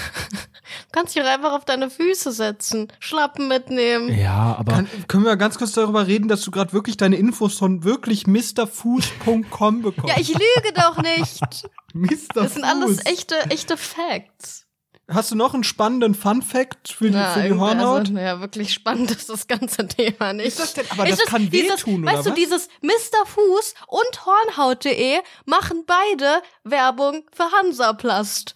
Du 0.65 0.93
kannst 0.93 1.15
dich 1.15 1.23
auch 1.23 1.27
einfach 1.27 1.53
auf 1.53 1.65
deine 1.65 1.91
Füße 1.91 2.33
setzen, 2.33 2.93
Schlappen 3.01 3.49
mitnehmen. 3.49 4.17
Ja, 4.19 4.57
aber 4.59 4.73
Kann, 4.73 4.89
können 5.09 5.25
wir 5.25 5.37
ganz 5.37 5.59
kurz 5.59 5.73
darüber 5.73 6.07
reden, 6.07 6.29
dass 6.29 6.43
du 6.43 6.51
gerade 6.51 6.73
wirklich 6.73 6.97
deine 6.97 7.17
Infos 7.17 7.59
von 7.59 7.85
wirklich 7.85 8.27
MrFuß.com 8.27 9.83
bekommst? 9.83 10.09
Ja, 10.09 10.21
ich 10.21 10.29
lüge 10.29 10.73
doch 10.75 10.99
nicht. 11.03 11.41
Mr. 11.95 12.19
Das 12.35 12.55
sind 12.55 12.65
alles 12.65 13.05
echte, 13.07 13.37
echte 13.51 13.77
Facts. 13.77 14.63
Hast 15.07 15.31
du 15.31 15.35
noch 15.37 15.53
einen 15.53 15.65
spannenden 15.65 16.15
Fun-Fact 16.15 16.89
für 16.89 17.11
die, 17.11 17.19
für 17.35 17.43
die 17.43 17.53
Hornhaut? 17.53 18.09
Also, 18.09 18.15
ja, 18.15 18.41
wirklich 18.41 18.73
spannend 18.73 19.11
ist 19.11 19.29
das 19.29 19.47
ganze 19.47 19.87
Thema 19.87 20.33
nicht. 20.33 20.47
Ist 20.49 20.61
das 20.61 20.73
denn- 20.73 20.87
aber 20.89 21.07
Ist 21.07 21.21
das 21.21 21.27
kann 21.29 21.51
dieses, 21.51 21.87
wehtun, 21.87 22.07
Weißt 22.07 22.25
du, 22.25 22.31
was? 22.31 22.35
dieses 22.37 22.69
Mr. 22.81 23.27
Fuß 23.27 23.75
und 23.87 24.25
Hornhaut.de 24.25 25.19
machen 25.45 25.85
beide 25.87 26.41
Werbung 26.65 27.23
für 27.37 27.45
Hansaplast. 27.53 28.55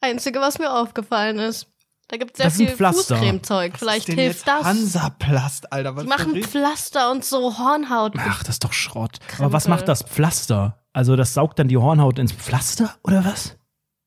Einzige, 0.00 0.40
was 0.40 0.58
mir 0.58 0.72
aufgefallen 0.72 1.38
ist. 1.38 1.66
Da 2.08 2.16
gibt 2.16 2.32
es 2.32 2.38
sehr 2.38 2.46
Das 2.46 2.56
viel. 2.56 2.68
Fußcremezeug. 2.92 3.78
Vielleicht 3.78 4.06
hilft 4.06 4.48
das. 4.48 4.64
Hansaplast, 4.64 5.70
Alter. 5.72 5.94
Was 5.94 6.04
Die 6.04 6.08
machen 6.08 6.42
Pflaster 6.42 7.10
und 7.10 7.24
so 7.24 7.58
Hornhaut. 7.58 8.14
Ach, 8.16 8.42
das 8.42 8.56
ist 8.56 8.64
doch 8.64 8.72
Schrott. 8.72 9.18
Aber 9.38 9.52
was 9.52 9.64
Krempel. 9.64 9.78
macht 9.80 9.88
das 9.88 10.02
Pflaster? 10.04 10.82
Also 10.94 11.16
das 11.16 11.34
saugt 11.34 11.58
dann 11.58 11.68
die 11.68 11.76
Hornhaut 11.76 12.18
ins 12.18 12.32
Pflaster 12.32 12.94
oder 13.04 13.24
was? 13.24 13.56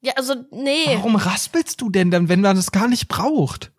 Ja, 0.01 0.13
also, 0.17 0.33
nee. 0.51 0.85
Warum 0.87 1.15
raspelst 1.15 1.79
du 1.79 1.91
denn 1.91 2.09
dann, 2.09 2.27
wenn 2.27 2.41
man 2.41 2.55
das 2.55 2.71
gar 2.71 2.87
nicht 2.87 3.07
braucht? 3.07 3.71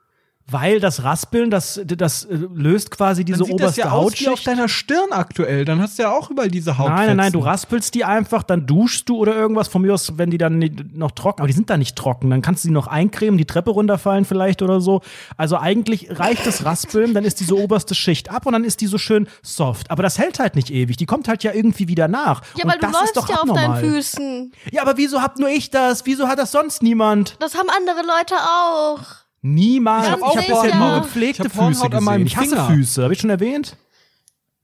Weil 0.50 0.80
das 0.80 1.04
Raspeln, 1.04 1.50
das, 1.50 1.80
das 1.84 2.24
äh, 2.24 2.34
löst 2.54 2.90
quasi 2.90 3.24
diese 3.24 3.38
Dann 3.38 3.46
sieht 3.46 3.54
das 3.54 3.62
oberste 3.62 3.80
ja 3.80 3.90
aus 3.90 4.12
wie 4.20 4.26
auf 4.26 4.32
Hautschicht. 4.32 4.46
deiner 4.46 4.68
Stirn 4.68 5.12
aktuell. 5.12 5.64
Dann 5.64 5.80
hast 5.80 5.98
du 5.98 6.02
ja 6.02 6.10
auch 6.12 6.30
überall 6.30 6.50
diese 6.50 6.78
Haut. 6.78 6.88
Nein, 6.88 7.06
nein, 7.08 7.16
nein, 7.16 7.32
du 7.32 7.38
raspelst 7.38 7.94
die 7.94 8.04
einfach, 8.04 8.42
dann 8.42 8.66
duschst 8.66 9.08
du 9.08 9.16
oder 9.16 9.34
irgendwas. 9.34 9.68
Von 9.68 9.82
mir 9.82 9.94
aus, 9.94 10.18
wenn 10.18 10.30
die 10.30 10.38
dann 10.38 10.58
noch 10.94 11.12
trocken, 11.12 11.40
aber 11.40 11.46
die 11.46 11.54
sind 11.54 11.70
da 11.70 11.76
nicht 11.76 11.96
trocken, 11.96 12.30
dann 12.30 12.42
kannst 12.42 12.64
du 12.64 12.68
die 12.68 12.74
noch 12.74 12.86
eincremen, 12.86 13.38
die 13.38 13.44
Treppe 13.44 13.70
runterfallen 13.70 14.24
vielleicht 14.24 14.62
oder 14.62 14.80
so. 14.80 15.00
Also 15.36 15.56
eigentlich 15.56 16.08
reicht 16.18 16.46
das 16.46 16.64
Raspeln, 16.64 17.14
dann 17.14 17.24
ist 17.24 17.40
diese 17.40 17.56
oberste 17.56 17.94
Schicht 17.94 18.30
ab 18.30 18.44
und 18.46 18.52
dann 18.52 18.64
ist 18.64 18.80
die 18.80 18.86
so 18.86 18.98
schön 18.98 19.28
soft. 19.42 19.90
Aber 19.90 20.02
das 20.02 20.18
hält 20.18 20.38
halt 20.38 20.56
nicht 20.56 20.70
ewig, 20.70 20.96
die 20.96 21.06
kommt 21.06 21.28
halt 21.28 21.44
ja 21.44 21.52
irgendwie 21.52 21.88
wieder 21.88 22.08
nach. 22.08 22.42
Ja, 22.56 22.64
und 22.64 22.70
weil 22.70 22.78
du 22.78 22.86
das 22.86 22.90
ist 22.90 23.00
läufst 23.00 23.16
doch 23.16 23.28
ja 23.28 23.36
auf 23.36 23.48
deinen 23.48 23.58
abnormal. 23.72 23.80
Füßen. 23.84 24.52
Ja, 24.72 24.82
aber 24.82 24.96
wieso 24.96 25.22
habt 25.22 25.38
nur 25.38 25.48
ich 25.48 25.70
das? 25.70 26.04
Wieso 26.04 26.28
hat 26.28 26.38
das 26.38 26.52
sonst 26.52 26.82
niemand? 26.82 27.36
Das 27.38 27.54
haben 27.54 27.68
andere 27.70 28.00
Leute 28.04 28.34
auch. 28.34 29.21
Niemals. 29.42 30.06
Ganz 30.06 30.18
Ich 30.18 30.22
habe 30.24 30.40
sicher. 30.40 30.62
bisher 30.62 30.76
nur 30.78 30.96
Ich 30.98 31.02
gepflegte 31.02 31.42
Hornhaut 31.54 31.74
Füße 31.74 31.96
an 31.96 32.04
meinem 32.04 32.26
Ich 32.26 32.36
hasse 32.36 32.48
Finger. 32.50 32.66
Füße, 32.68 33.02
habe 33.02 33.12
ich 33.12 33.20
schon 33.20 33.30
erwähnt? 33.30 33.76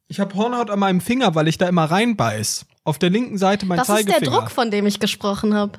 Ich 0.07 0.21
habe 0.21 0.35
Hornhaut 0.35 0.71
an 0.71 0.79
meinem 0.79 1.01
Finger, 1.01 1.35
weil 1.35 1.49
ich 1.49 1.59
da 1.59 1.69
immer 1.69 1.85
reinbeiß. 1.85 2.65
Auf 2.85 2.99
der 2.99 3.11
linken 3.11 3.37
Seite 3.39 3.67
mein 3.67 3.77
Das 3.79 3.89
ist 3.89 3.95
Zeigefinger. 3.97 4.21
der 4.21 4.31
Druck, 4.31 4.51
von 4.51 4.71
dem 4.71 4.87
ich 4.87 5.01
gesprochen 5.01 5.53
habe. 5.55 5.79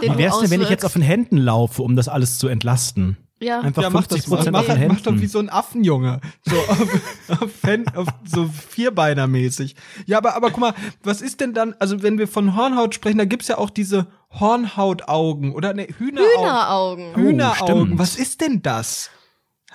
Wie 0.00 0.18
wär's 0.18 0.40
denn, 0.40 0.50
wenn 0.50 0.60
ich 0.60 0.68
jetzt 0.68 0.84
auf 0.84 0.92
den 0.94 1.02
Händen 1.02 1.36
laufe, 1.38 1.82
um 1.82 1.94
das 1.96 2.08
alles 2.08 2.38
zu 2.38 2.48
entlasten? 2.48 3.16
Ja. 3.40 3.60
Einfach 3.60 3.82
ja, 3.82 3.90
mach 3.90 4.00
50 4.06 4.18
das 4.22 4.28
mal. 4.28 4.36
Prozent 4.36 4.52
Mach, 4.52 4.64
den 4.74 4.88
mach 4.88 5.00
doch 5.00 5.14
wie 5.20 5.26
so 5.26 5.38
ein 5.38 5.50
Affenjunge. 5.50 6.20
So, 6.44 6.56
auf, 6.56 6.88
auf, 7.42 7.52
Fen- 7.52 7.88
auf 7.94 8.08
so 8.24 8.46
Vierbeinermäßig. 8.48 9.74
Ja, 10.06 10.18
aber, 10.18 10.34
aber 10.34 10.50
guck 10.50 10.60
mal, 10.60 10.74
was 11.02 11.20
ist 11.20 11.40
denn 11.40 11.52
dann, 11.52 11.74
also 11.78 12.02
wenn 12.02 12.16
wir 12.18 12.28
von 12.28 12.56
Hornhaut 12.56 12.94
sprechen, 12.94 13.18
da 13.18 13.24
gibt's 13.24 13.48
ja 13.48 13.58
auch 13.58 13.70
diese 13.70 14.06
Hornhautaugen 14.30 15.52
oder 15.54 15.74
ne, 15.74 15.86
Hühneraugen. 15.98 16.32
Hühneraugen. 16.38 17.14
Hühneraugen. 17.16 17.66
stimmt. 17.84 17.98
Was 17.98 18.16
ist 18.16 18.40
denn 18.40 18.62
das? 18.62 19.10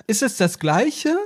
Ist 0.06 0.22
es 0.22 0.36
das 0.36 0.58
gleiche? 0.58 1.16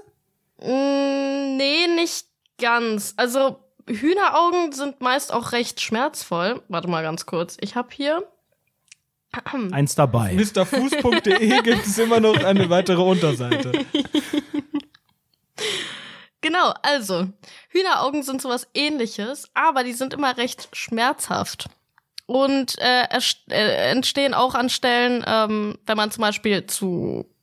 Mm, 0.61 1.57
nee, 1.57 1.87
nicht 1.95 2.27
ganz. 2.61 3.15
Also 3.17 3.61
Hühneraugen 3.89 4.73
sind 4.73 5.01
meist 5.01 5.33
auch 5.33 5.53
recht 5.53 5.81
schmerzvoll. 5.81 6.63
Warte 6.69 6.89
mal 6.89 7.03
ganz 7.03 7.27
kurz. 7.27 7.57
Ich 7.61 7.77
habe 7.77 7.89
hier. 7.93 8.25
Eins 9.73 9.95
dabei. 9.95 10.35
Mrfuß.de 10.35 11.49
gibt 11.63 11.87
es 11.87 11.99
immer 11.99 12.21
noch 12.21 12.43
eine 12.43 12.69
weitere 12.71 13.03
Unterseite. 13.03 13.73
Genau, 16.41 16.75
also 16.83 17.29
Hühneraugen 17.71 18.23
sind 18.23 18.43
sowas 18.43 18.69
ähnliches, 18.75 19.49
aber 19.55 19.83
die 19.83 19.95
sind 19.95 20.13
immer 20.13 20.37
recht 20.37 20.69
schmerzhaft. 20.77 21.71
Und 22.27 22.79
äh, 22.81 23.05
äh, 23.49 23.91
entstehen 23.91 24.35
auch 24.35 24.55
an 24.55 24.69
Stellen, 24.69 25.25
ähm, 25.27 25.79
wenn 25.87 25.97
man 25.97 26.11
zum 26.11 26.21
Beispiel 26.21 26.67
zu 26.67 27.34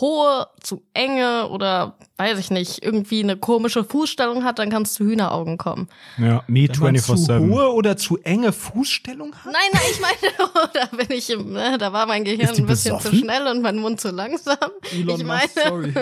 hohe, 0.00 0.46
zu 0.60 0.82
enge 0.94 1.48
oder 1.48 1.96
weiß 2.16 2.38
ich 2.38 2.50
nicht, 2.50 2.82
irgendwie 2.82 3.22
eine 3.22 3.36
komische 3.36 3.84
Fußstellung 3.84 4.44
hat, 4.44 4.58
dann 4.58 4.70
kann 4.70 4.82
es 4.82 4.94
zu 4.94 5.04
Hühneraugen 5.04 5.58
kommen. 5.58 5.88
Ja, 6.18 6.42
me 6.46 6.68
Wenn 6.68 6.94
man 6.94 6.96
zu 6.96 7.12
24-7. 7.14 7.50
hohe 7.50 7.72
oder 7.72 7.96
zu 7.96 8.18
enge 8.18 8.52
Fußstellung 8.52 9.34
hat? 9.34 9.52
Nein, 9.52 9.54
nein, 9.72 9.82
ich 9.90 10.00
meine, 10.00 10.70
da 10.72 10.86
bin 10.96 11.10
ich 11.10 11.30
im, 11.30 11.52
ne, 11.52 11.78
da 11.78 11.92
war 11.92 12.06
mein 12.06 12.24
Gehirn 12.24 12.48
ein 12.48 12.66
bisschen 12.66 12.96
besoffen? 12.96 13.10
zu 13.10 13.16
schnell 13.16 13.46
und 13.48 13.62
mein 13.62 13.78
Mund 13.78 14.00
zu 14.00 14.10
langsam. 14.10 14.56
Elon 14.92 15.20
ich 15.20 15.26
Musk, 15.26 15.56
meine, 15.56 15.68
sorry. 15.68 15.94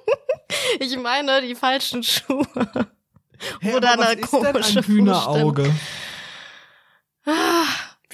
ich 0.80 0.98
meine 0.98 1.42
die 1.42 1.54
falschen 1.54 2.02
Schuhe. 2.02 2.46
Hä, 3.60 3.74
Oder 3.76 3.92
aber 3.92 4.02
was 4.02 4.08
eine 4.10 4.20
ist 4.22 4.32
denn 4.32 4.42
komische 4.52 4.78
ein 4.78 4.84
Hühnerauge? 4.86 5.74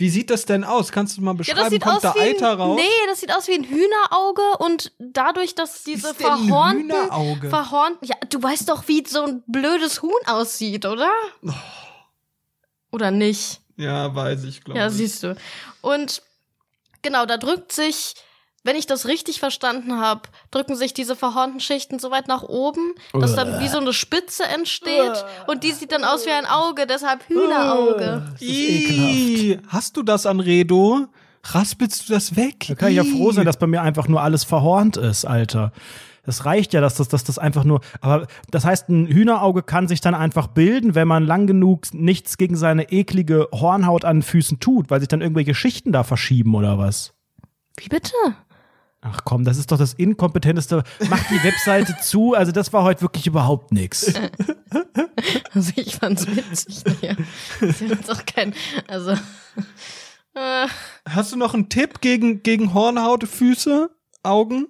Wie 0.01 0.09
sieht 0.09 0.31
das 0.31 0.47
denn 0.47 0.65
aus? 0.65 0.93
Kannst 0.93 1.19
du 1.19 1.21
mal 1.21 1.33
Ja, 1.33 1.37
beschreiben? 1.37 1.69
sieht 1.69 1.83
Kommt 1.83 1.97
aus 1.97 2.03
da 2.03 2.15
wie 2.15 2.21
Eiter 2.21 2.53
ein, 2.53 2.61
raus? 2.61 2.81
Nee, 2.81 3.07
das 3.07 3.21
sieht 3.21 3.37
aus 3.37 3.49
wie 3.49 3.53
ein 3.53 3.65
Hühnerauge 3.65 4.43
und 4.59 4.93
dadurch, 4.99 5.55
dass 5.55 5.85
diese 5.85 6.09
ist 6.13 6.17
verhornten, 6.23 6.91
Hühnerauge? 6.91 7.51
verhornten, 7.51 8.09
ja, 8.09 8.17
du 8.31 8.43
weißt 8.43 8.67
doch, 8.71 8.89
wie 8.89 9.05
so 9.07 9.23
ein 9.25 9.43
blödes 9.47 10.01
Huhn 10.01 10.11
aussieht, 10.27 10.87
oder? 10.87 11.11
Oh. 11.47 11.51
Oder 12.93 13.11
nicht? 13.11 13.61
Ja, 13.77 14.15
weiß 14.15 14.45
ich, 14.45 14.65
glaube 14.65 14.81
Ja, 14.81 14.87
ich. 14.89 14.95
siehst 14.95 15.23
du. 15.23 15.37
Und 15.83 16.23
genau, 17.03 17.27
da 17.27 17.37
drückt 17.37 17.73
sich, 17.73 18.15
wenn 18.63 18.77
ich 18.77 18.87
das 18.87 19.07
richtig 19.07 19.41
verstanden 19.41 19.99
habe, 19.99 20.23
drücken 20.51 20.77
sich 20.77 20.93
diese 20.93 21.17
verhornten 21.17 21.61
Schichten 21.61 21.99
so 21.99 22.11
weit 22.11 22.29
nach 22.29 22.43
oben, 22.43 22.95
dass 23.13 23.35
dann 23.35 23.61
wie 23.61 23.69
so 23.69 23.79
eine 23.79 23.93
Spitze 23.93 24.45
entsteht 24.45 25.25
und 25.47 25.65
die 25.65 25.73
sieht 25.73 25.93
dann 25.93 26.05
aus 26.05 26.27
wie 26.27 26.31
ein 26.31 26.47
Auge, 26.47 26.87
deshalb 26.87 27.27
Hühnerauge. 27.29 28.23
Das 28.33 28.43
ist 28.43 28.49
ekelhaft. 28.49 29.65
Hast 29.69 29.97
du 29.97 30.03
das, 30.03 30.27
Anredo? 30.27 31.07
Raspelst 31.43 32.09
du 32.09 32.13
das 32.13 32.37
weg? 32.37 32.67
Da 32.69 32.75
kann 32.75 32.91
ich 32.91 32.97
ja 32.97 33.05
froh 33.05 33.33
sein, 33.33 33.47
dass 33.47 33.57
bei 33.57 33.67
mir 33.67 33.81
einfach 33.81 34.09
nur 34.09 34.21
alles 34.21 34.45
verhornt 34.45 34.99
ist, 34.99 35.25
Alter. 35.25 35.73
Das 36.27 36.45
reicht 36.45 36.75
ja, 36.75 36.83
dass 36.83 36.97
das, 36.97 37.09
dass 37.09 37.25
das 37.25 37.39
einfach 37.39 37.65
nur. 37.65 37.81
Aber 38.03 38.27
das 38.51 38.67
heißt, 38.67 38.91
ein 38.91 39.07
Hühnerauge 39.07 39.63
kann 39.63 39.89
sich 39.89 40.03
dann 40.03 40.15
einfach 40.15 40.49
bilden, 40.49 40.95
wenn 40.95 41.09
man 41.09 41.25
lang 41.25 41.47
genug 41.47 41.95
nichts 41.95 42.37
gegen 42.37 42.57
seine 42.57 42.93
eklige 42.93 43.49
Hornhaut 43.53 44.05
an 44.05 44.19
den 44.19 44.23
Füßen 44.23 44.61
tut, 44.61 44.91
weil 44.91 45.01
sich 45.01 45.09
dann 45.09 45.23
irgendwelche 45.23 45.55
Schichten 45.55 45.93
da 45.93 46.05
verschieben 46.05 46.55
oder 46.55 46.77
was. 46.77 47.15
Wie 47.79 47.89
bitte? 47.89 48.13
Ach 49.03 49.21
komm, 49.25 49.45
das 49.45 49.57
ist 49.57 49.73
doch 49.73 49.79
das 49.79 49.95
inkompetenteste. 49.95 50.83
Mach 51.09 51.23
die 51.29 51.43
Webseite 51.43 51.97
zu. 52.03 52.35
Also 52.35 52.53
das 52.53 52.73
war 52.73 52.85
heute 52.85 53.01
wirklich 53.03 53.27
überhaupt 53.27 53.73
nix. 53.73 54.13
Also 55.53 55.73
ich 55.77 55.97
fand's 55.97 56.27
witzig. 56.35 56.83
Ja. 57.03 57.15
Das 57.61 57.81
ist 57.83 58.11
auch 58.11 58.25
kein, 58.25 58.55
also. 58.87 59.11
Äh, 60.35 60.67
Hast 61.09 61.33
du 61.33 61.37
noch 61.37 61.53
einen 61.53 61.69
Tipp 61.69 62.01
gegen, 62.01 62.43
gegen 62.43 62.73
Hornhaut, 62.73 63.25
Füße, 63.29 63.91
Augen? 64.23 64.69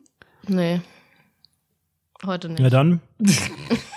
nee. 0.48 0.80
Heute 2.26 2.48
nicht. 2.48 2.60
Ja 2.60 2.70
dann. 2.70 3.00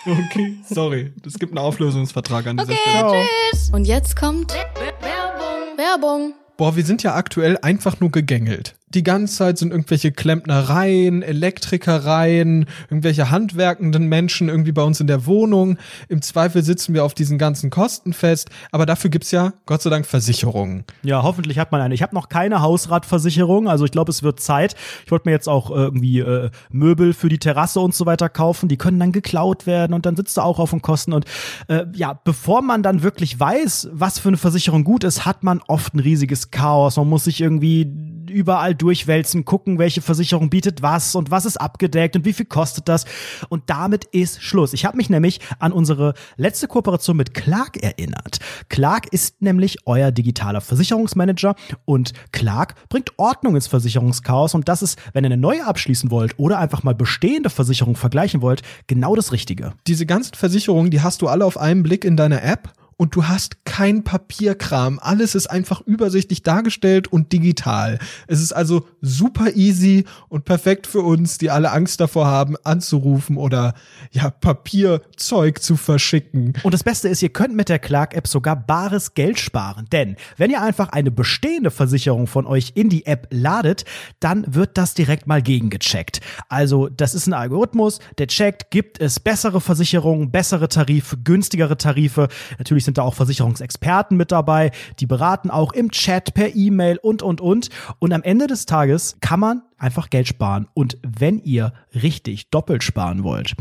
Okay, 0.06 0.58
sorry. 0.70 1.14
Es 1.26 1.40
gibt 1.40 1.54
einen 1.54 1.66
Auflösungsvertrag 1.66 2.46
an 2.48 2.58
dieser 2.58 2.74
Okay, 2.74 2.90
Stelle. 2.90 3.26
tschüss. 3.52 3.70
Und 3.72 3.86
jetzt 3.86 4.16
kommt 4.18 4.54
Werbung. 4.54 5.78
Werbung. 5.78 6.34
Boah, 6.58 6.76
wir 6.76 6.84
sind 6.86 7.02
ja 7.04 7.16
aktuell 7.16 7.58
einfach 7.62 8.00
nur 8.02 8.12
gegängelt. 8.12 8.76
Die 8.94 9.04
ganze 9.04 9.36
Zeit 9.36 9.58
sind 9.58 9.72
irgendwelche 9.72 10.12
Klempnereien, 10.12 11.24
Elektrikereien, 11.24 12.66
irgendwelche 12.90 13.32
handwerkenden 13.32 14.08
Menschen 14.08 14.50
irgendwie 14.50 14.72
bei 14.72 14.84
uns 14.84 15.00
in 15.00 15.08
der 15.08 15.26
Wohnung. 15.26 15.78
Im 16.10 16.22
Zweifel 16.22 16.64
sitzen 16.64 16.94
wir 16.94 17.04
auf 17.04 17.14
diesen 17.14 17.38
ganzen 17.38 17.70
Kosten 17.70 18.14
fest. 18.14 18.50
Aber 18.72 18.86
dafür 18.86 19.10
gibt's 19.10 19.32
ja, 19.32 19.54
Gott 19.66 19.82
sei 19.82 19.90
Dank, 19.90 20.06
Versicherungen. 20.06 20.84
Ja, 21.02 21.24
hoffentlich 21.24 21.58
hat 21.58 21.72
man 21.72 21.82
eine. 21.82 21.96
Ich 21.96 22.04
habe 22.04 22.14
noch 22.14 22.30
keine 22.30 22.62
Hausratversicherung, 22.62 23.68
also 23.68 23.86
ich 23.86 23.92
glaube, 23.92 24.12
es 24.12 24.22
wird 24.22 24.40
Zeit. 24.40 24.76
Ich 25.06 25.12
wollte 25.12 25.28
mir 25.28 25.34
jetzt 25.34 25.50
auch 25.50 25.72
irgendwie 25.72 26.20
äh, 26.20 26.52
Möbel 26.70 27.14
für 27.14 27.30
die 27.30 27.40
Terrasse 27.40 27.80
und 27.80 27.96
so 27.96 28.06
weiter 28.06 28.30
kaufen. 28.30 28.70
Die 28.70 28.78
können 28.78 29.00
dann 29.00 29.12
geklaut 29.12 29.66
werden 29.66 29.94
und 29.94 30.06
dann 30.06 30.16
sitzt 30.16 30.38
du 30.38 30.42
auch 30.42 30.60
auf 30.60 30.70
den 30.70 30.82
Kosten. 30.82 31.14
Und 31.14 31.26
äh, 31.68 31.86
ja, 31.94 32.14
bevor 32.24 32.62
man 32.62 32.84
dann 32.84 33.02
wirklich 33.02 33.40
weiß, 33.40 33.90
was 33.92 34.20
für 34.20 34.30
eine 34.30 34.38
Versicherung 34.38 34.84
gut 34.84 35.04
ist, 35.04 35.26
hat 35.26 35.44
man 35.44 35.62
oft 35.68 35.96
ein 35.96 36.00
riesiges 36.00 36.52
Chaos. 36.52 36.98
Man 36.98 37.10
muss 37.10 37.24
sich 37.24 37.42
irgendwie 37.42 37.86
überall 38.34 38.76
durchwälzen, 38.76 39.46
gucken, 39.46 39.80
welche 39.80 40.02
Versicherung 40.02 40.50
bietet 40.50 40.82
was 40.82 41.16
und 41.16 41.32
was 41.32 41.46
ist 41.46 41.58
abgedeckt 41.58 42.16
und 42.16 42.26
wie 42.26 42.34
viel 42.34 42.46
kostet 42.46 42.90
das. 42.90 43.06
Und 43.50 43.64
damit 43.68 44.06
ist 44.06 44.42
Schluss. 44.42 44.74
Ich 44.74 44.86
habe 44.86 44.98
mich 44.98 45.10
nämlich 45.10 45.40
an 45.60 45.72
unsere 45.72 46.14
letzte 46.36 46.68
Kooperation 46.68 47.18
mit 47.18 47.34
Clark 47.34 47.82
erinnert. 47.82 48.40
Clark 48.70 49.08
ist 49.12 49.42
nämlich 49.42 49.78
euer 49.86 50.12
digitaler 50.12 50.62
Versicherungsmanager 50.62 51.56
und 51.86 52.14
Clark 52.32 52.76
bringt 52.90 53.12
Ordnung 53.18 53.56
ins 53.56 53.68
Versicherungschaos 53.68 54.56
und 54.56 54.68
das 54.68 54.82
ist, 54.82 55.00
wenn 55.14 55.24
ihr 55.24 55.28
eine 55.28 55.38
neue 55.38 55.66
abschließen 55.66 56.12
wollt 56.12 56.38
oder 56.40 56.60
einfach 56.60 56.84
mal 56.84 56.96
bestehende 56.96 57.50
Versicherungen 57.50 57.96
vergleichen 57.96 58.42
wollt, 58.42 58.62
genau 58.88 59.16
das 59.16 59.32
Richtige. 59.32 59.74
Diese 59.88 60.06
ganzen 60.06 60.34
Versicherungen, 60.34 60.92
die 60.92 61.02
hast 61.02 61.22
du 61.22 61.28
alle 61.28 61.46
auf 61.46 61.58
einen 61.58 61.84
Blick 61.84 62.06
in 62.06 62.18
deiner 62.18 62.44
App 62.44 62.74
und 62.98 63.16
du 63.16 63.28
hast 63.28 63.66
kein 63.66 64.04
Papierkram. 64.04 65.00
Alles 65.02 65.36
ist 65.36 65.48
einfach 65.48 65.82
übersichtlich 65.82 66.44
dargestellt 66.44 67.08
und 67.08 67.32
digital. 67.32 68.00
Es 68.28 68.42
ist 68.42 68.54
also 68.54 68.88
super 69.02 69.56
easy 69.56 70.06
und 70.30 70.46
perfekt 70.46 70.88
für 70.88 71.02
uns, 71.02 71.38
die 71.38 71.50
alle 71.50 71.72
Angst 71.72 72.00
davor 72.00 72.28
haben, 72.28 72.56
anzurufen 72.64 73.38
oder 73.38 73.74
ja, 74.12 74.30
Papierzeug 74.30 75.62
zu 75.62 75.76
verschicken. 75.76 76.54
Und 76.64 76.74
das 76.74 76.84
Beste 76.84 77.10
ist, 77.10 77.22
ihr 77.22 77.30
könnt 77.30 77.56
mit 77.56 77.70
der 77.70 77.80
Clark-App 77.80 78.28
sogar 78.28 78.56
bares 78.56 79.14
Geld 79.14 79.40
sparen. 79.40 79.88
Denn 79.92 80.16
wenn 80.38 80.52
ihr 80.52 80.62
einfach 80.62 80.90
eine 80.90 81.12
bestehende 81.12 81.72
Versicherung 81.72 82.28
von 82.28 82.46
euch 82.46 82.74
in 82.76 82.90
die 82.90 83.06
App 83.06 83.28
ladet, 83.32 83.86
dann 84.20 84.46
wird 84.54 84.78
das 84.78 84.94
direkt 84.94 85.28
mal 85.28 85.42
gegengecheckt. 85.42 86.22
Also 86.50 86.90
das 86.90 87.16
ist 87.16 87.28
ein 87.28 87.34
Algorithmus, 87.34 88.00
der 88.18 88.28
checkt, 88.28 88.72
gibt 88.72 89.00
es 89.00 89.20
bessere 89.20 89.62
Versicherungen, 89.62 90.32
bessere 90.32 90.70
Tarife, 90.70 91.18
günstigere 91.18 91.78
Tarife. 91.78 92.28
Natürlich 92.58 92.83
sind 92.84 92.98
da 92.98 93.04
auch 93.04 93.14
Versicherungsexperten 93.14 94.18
mit 94.18 94.32
dabei, 94.32 94.72
die 95.00 95.06
beraten 95.06 95.50
auch 95.50 95.74
im 95.74 95.92
Chat, 95.92 96.34
per 96.34 96.56
E-Mail 96.56 96.98
und, 96.98 97.22
und, 97.22 97.42
und. 97.42 97.70
Und 98.00 98.14
am 98.14 98.24
Ende 98.24 98.48
des 98.48 98.66
Tages 98.66 99.18
kann 99.22 99.40
man 99.40 99.62
einfach 99.84 100.10
Geld 100.10 100.28
sparen. 100.28 100.68
Und 100.74 100.98
wenn 101.04 101.40
ihr 101.40 101.74
richtig 101.94 102.50
doppelt 102.50 102.84
sparen 102.84 103.24
wollt, 103.24 103.56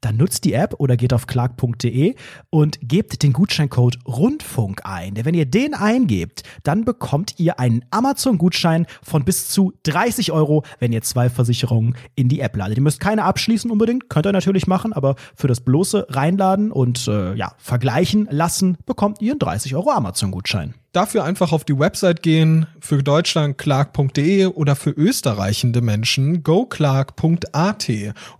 dann 0.00 0.16
nutzt 0.16 0.44
die 0.44 0.52
App 0.52 0.74
oder 0.78 0.96
geht 0.96 1.12
auf 1.12 1.26
clark.de 1.26 2.14
und 2.50 2.78
gebt 2.82 3.22
den 3.22 3.32
Gutscheincode 3.32 3.98
Rundfunk 4.06 4.82
ein. 4.84 5.14
Denn 5.14 5.24
wenn 5.24 5.34
ihr 5.34 5.46
den 5.46 5.74
eingebt, 5.74 6.42
dann 6.62 6.84
bekommt 6.84 7.38
ihr 7.38 7.58
einen 7.58 7.84
Amazon-Gutschein 7.90 8.86
von 9.02 9.24
bis 9.24 9.48
zu 9.48 9.72
30 9.84 10.32
Euro, 10.32 10.64
wenn 10.78 10.92
ihr 10.92 11.02
zwei 11.02 11.30
Versicherungen 11.30 11.96
in 12.14 12.28
die 12.28 12.40
App 12.40 12.56
ladet. 12.56 12.76
Ihr 12.76 12.82
müsst 12.82 13.00
keine 13.00 13.24
abschließen 13.24 13.70
unbedingt, 13.70 14.08
könnt 14.08 14.26
ihr 14.26 14.32
natürlich 14.32 14.66
machen, 14.66 14.92
aber 14.92 15.16
für 15.34 15.48
das 15.48 15.60
bloße 15.60 16.06
Reinladen 16.10 16.72
und 16.72 17.08
äh, 17.08 17.34
ja, 17.34 17.52
vergleichen 17.58 18.28
lassen, 18.30 18.76
bekommt 18.86 19.22
ihr 19.22 19.32
einen 19.32 19.38
30 19.38 19.74
Euro 19.74 19.90
Amazon-Gutschein. 19.90 20.74
Dafür 20.98 21.22
einfach 21.22 21.52
auf 21.52 21.62
die 21.62 21.78
Website 21.78 22.24
gehen, 22.24 22.66
für 22.80 23.04
Deutschland 23.04 23.56
clark.de 23.56 24.46
oder 24.46 24.74
für 24.74 24.90
österreichende 24.90 25.80
Menschen 25.80 26.42
goclark.at 26.42 27.88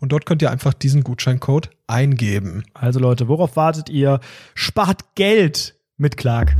und 0.00 0.11
dort 0.11 0.26
könnt 0.26 0.42
ihr 0.42 0.50
einfach 0.50 0.74
diesen 0.74 1.04
Gutscheincode 1.04 1.70
eingeben. 1.86 2.64
Also 2.74 2.98
Leute, 2.98 3.28
worauf 3.28 3.54
wartet 3.54 3.90
ihr? 3.90 4.18
Spart 4.56 5.14
Geld 5.14 5.76
mit 5.98 6.16
Clark. 6.16 6.56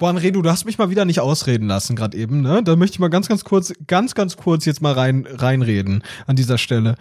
Boah, 0.00 0.20
Redu, 0.20 0.42
du 0.42 0.50
hast 0.50 0.64
mich 0.64 0.78
mal 0.78 0.90
wieder 0.90 1.04
nicht 1.04 1.20
ausreden 1.20 1.68
lassen 1.68 1.94
gerade 1.94 2.18
eben, 2.18 2.40
ne? 2.40 2.64
Da 2.64 2.74
möchte 2.74 2.96
ich 2.96 2.98
mal 2.98 3.06
ganz, 3.06 3.28
ganz 3.28 3.44
kurz, 3.44 3.72
ganz, 3.86 4.16
ganz 4.16 4.36
kurz 4.36 4.64
jetzt 4.64 4.82
mal 4.82 4.94
rein, 4.94 5.28
reinreden 5.30 6.02
an 6.26 6.34
dieser 6.34 6.58
Stelle. 6.58 6.96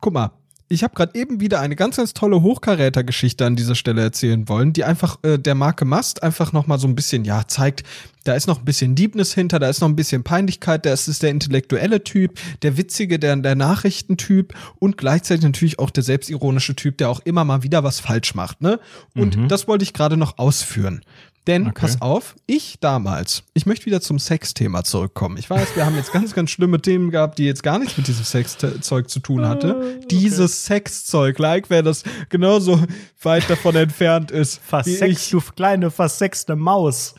Guck 0.00 0.12
mal, 0.12 0.30
ich 0.68 0.82
habe 0.82 0.94
gerade 0.94 1.18
eben 1.18 1.40
wieder 1.40 1.60
eine 1.60 1.76
ganz, 1.76 1.96
ganz 1.96 2.12
tolle 2.12 2.42
Hochkaräter-Geschichte 2.42 3.46
an 3.46 3.56
dieser 3.56 3.74
Stelle 3.74 4.02
erzählen 4.02 4.48
wollen, 4.48 4.72
die 4.72 4.84
einfach 4.84 5.18
äh, 5.22 5.38
der 5.38 5.54
Marke 5.54 5.84
Mast 5.84 6.22
einfach 6.22 6.52
noch 6.52 6.66
mal 6.66 6.78
so 6.78 6.88
ein 6.88 6.94
bisschen, 6.94 7.24
ja, 7.24 7.46
zeigt, 7.46 7.84
da 8.26 8.34
ist 8.34 8.46
noch 8.46 8.58
ein 8.58 8.64
bisschen 8.64 8.94
Deepness 8.94 9.34
hinter, 9.34 9.58
da 9.58 9.68
ist 9.68 9.80
noch 9.80 9.88
ein 9.88 9.96
bisschen 9.96 10.22
Peinlichkeit, 10.24 10.84
da 10.86 10.92
ist 10.92 11.08
es 11.08 11.18
der 11.20 11.30
intellektuelle 11.30 12.02
Typ, 12.04 12.38
der 12.62 12.76
witzige, 12.76 13.18
der, 13.18 13.36
der 13.36 13.54
Nachrichtentyp 13.54 14.54
und 14.78 14.96
gleichzeitig 14.98 15.44
natürlich 15.44 15.78
auch 15.78 15.90
der 15.90 16.02
selbstironische 16.02 16.74
Typ, 16.74 16.98
der 16.98 17.08
auch 17.10 17.20
immer 17.20 17.44
mal 17.44 17.62
wieder 17.62 17.84
was 17.84 18.00
falsch 18.00 18.34
macht, 18.34 18.60
ne? 18.62 18.80
Und 19.14 19.36
Mhm. 19.36 19.48
das 19.48 19.68
wollte 19.68 19.84
ich 19.84 19.92
gerade 19.92 20.16
noch 20.16 20.38
ausführen. 20.38 21.02
Denn, 21.46 21.68
Okay. 21.68 21.74
pass 21.82 22.02
auf, 22.02 22.34
ich 22.46 22.78
damals, 22.80 23.44
ich 23.54 23.66
möchte 23.66 23.86
wieder 23.86 24.00
zum 24.00 24.18
Sexthema 24.18 24.82
zurückkommen. 24.82 25.36
Ich 25.36 25.48
weiß, 25.48 25.76
wir 25.76 25.86
haben 25.86 25.94
jetzt 25.94 26.12
ganz, 26.12 26.34
ganz 26.34 26.50
schlimme 26.50 26.82
Themen 26.82 27.12
gehabt, 27.12 27.38
die 27.38 27.44
jetzt 27.44 27.62
gar 27.62 27.78
nichts 27.78 27.96
mit 27.96 28.08
diesem 28.08 28.24
Sexzeug 28.24 29.08
zu 29.08 29.20
tun 29.20 29.46
hatte. 29.46 30.00
Dieses 30.10 30.64
Sexzeug, 30.64 31.38
like 31.38 31.70
wer 31.70 31.84
das 31.84 32.02
genauso 32.30 32.82
weit 33.22 33.48
davon 33.48 33.76
entfernt 33.76 34.32
ist. 34.32 34.60
Versext, 34.60 35.26
ich. 35.26 35.30
du 35.30 35.40
kleine 35.54 35.92
versexte 35.92 36.56
Maus. 36.56 37.14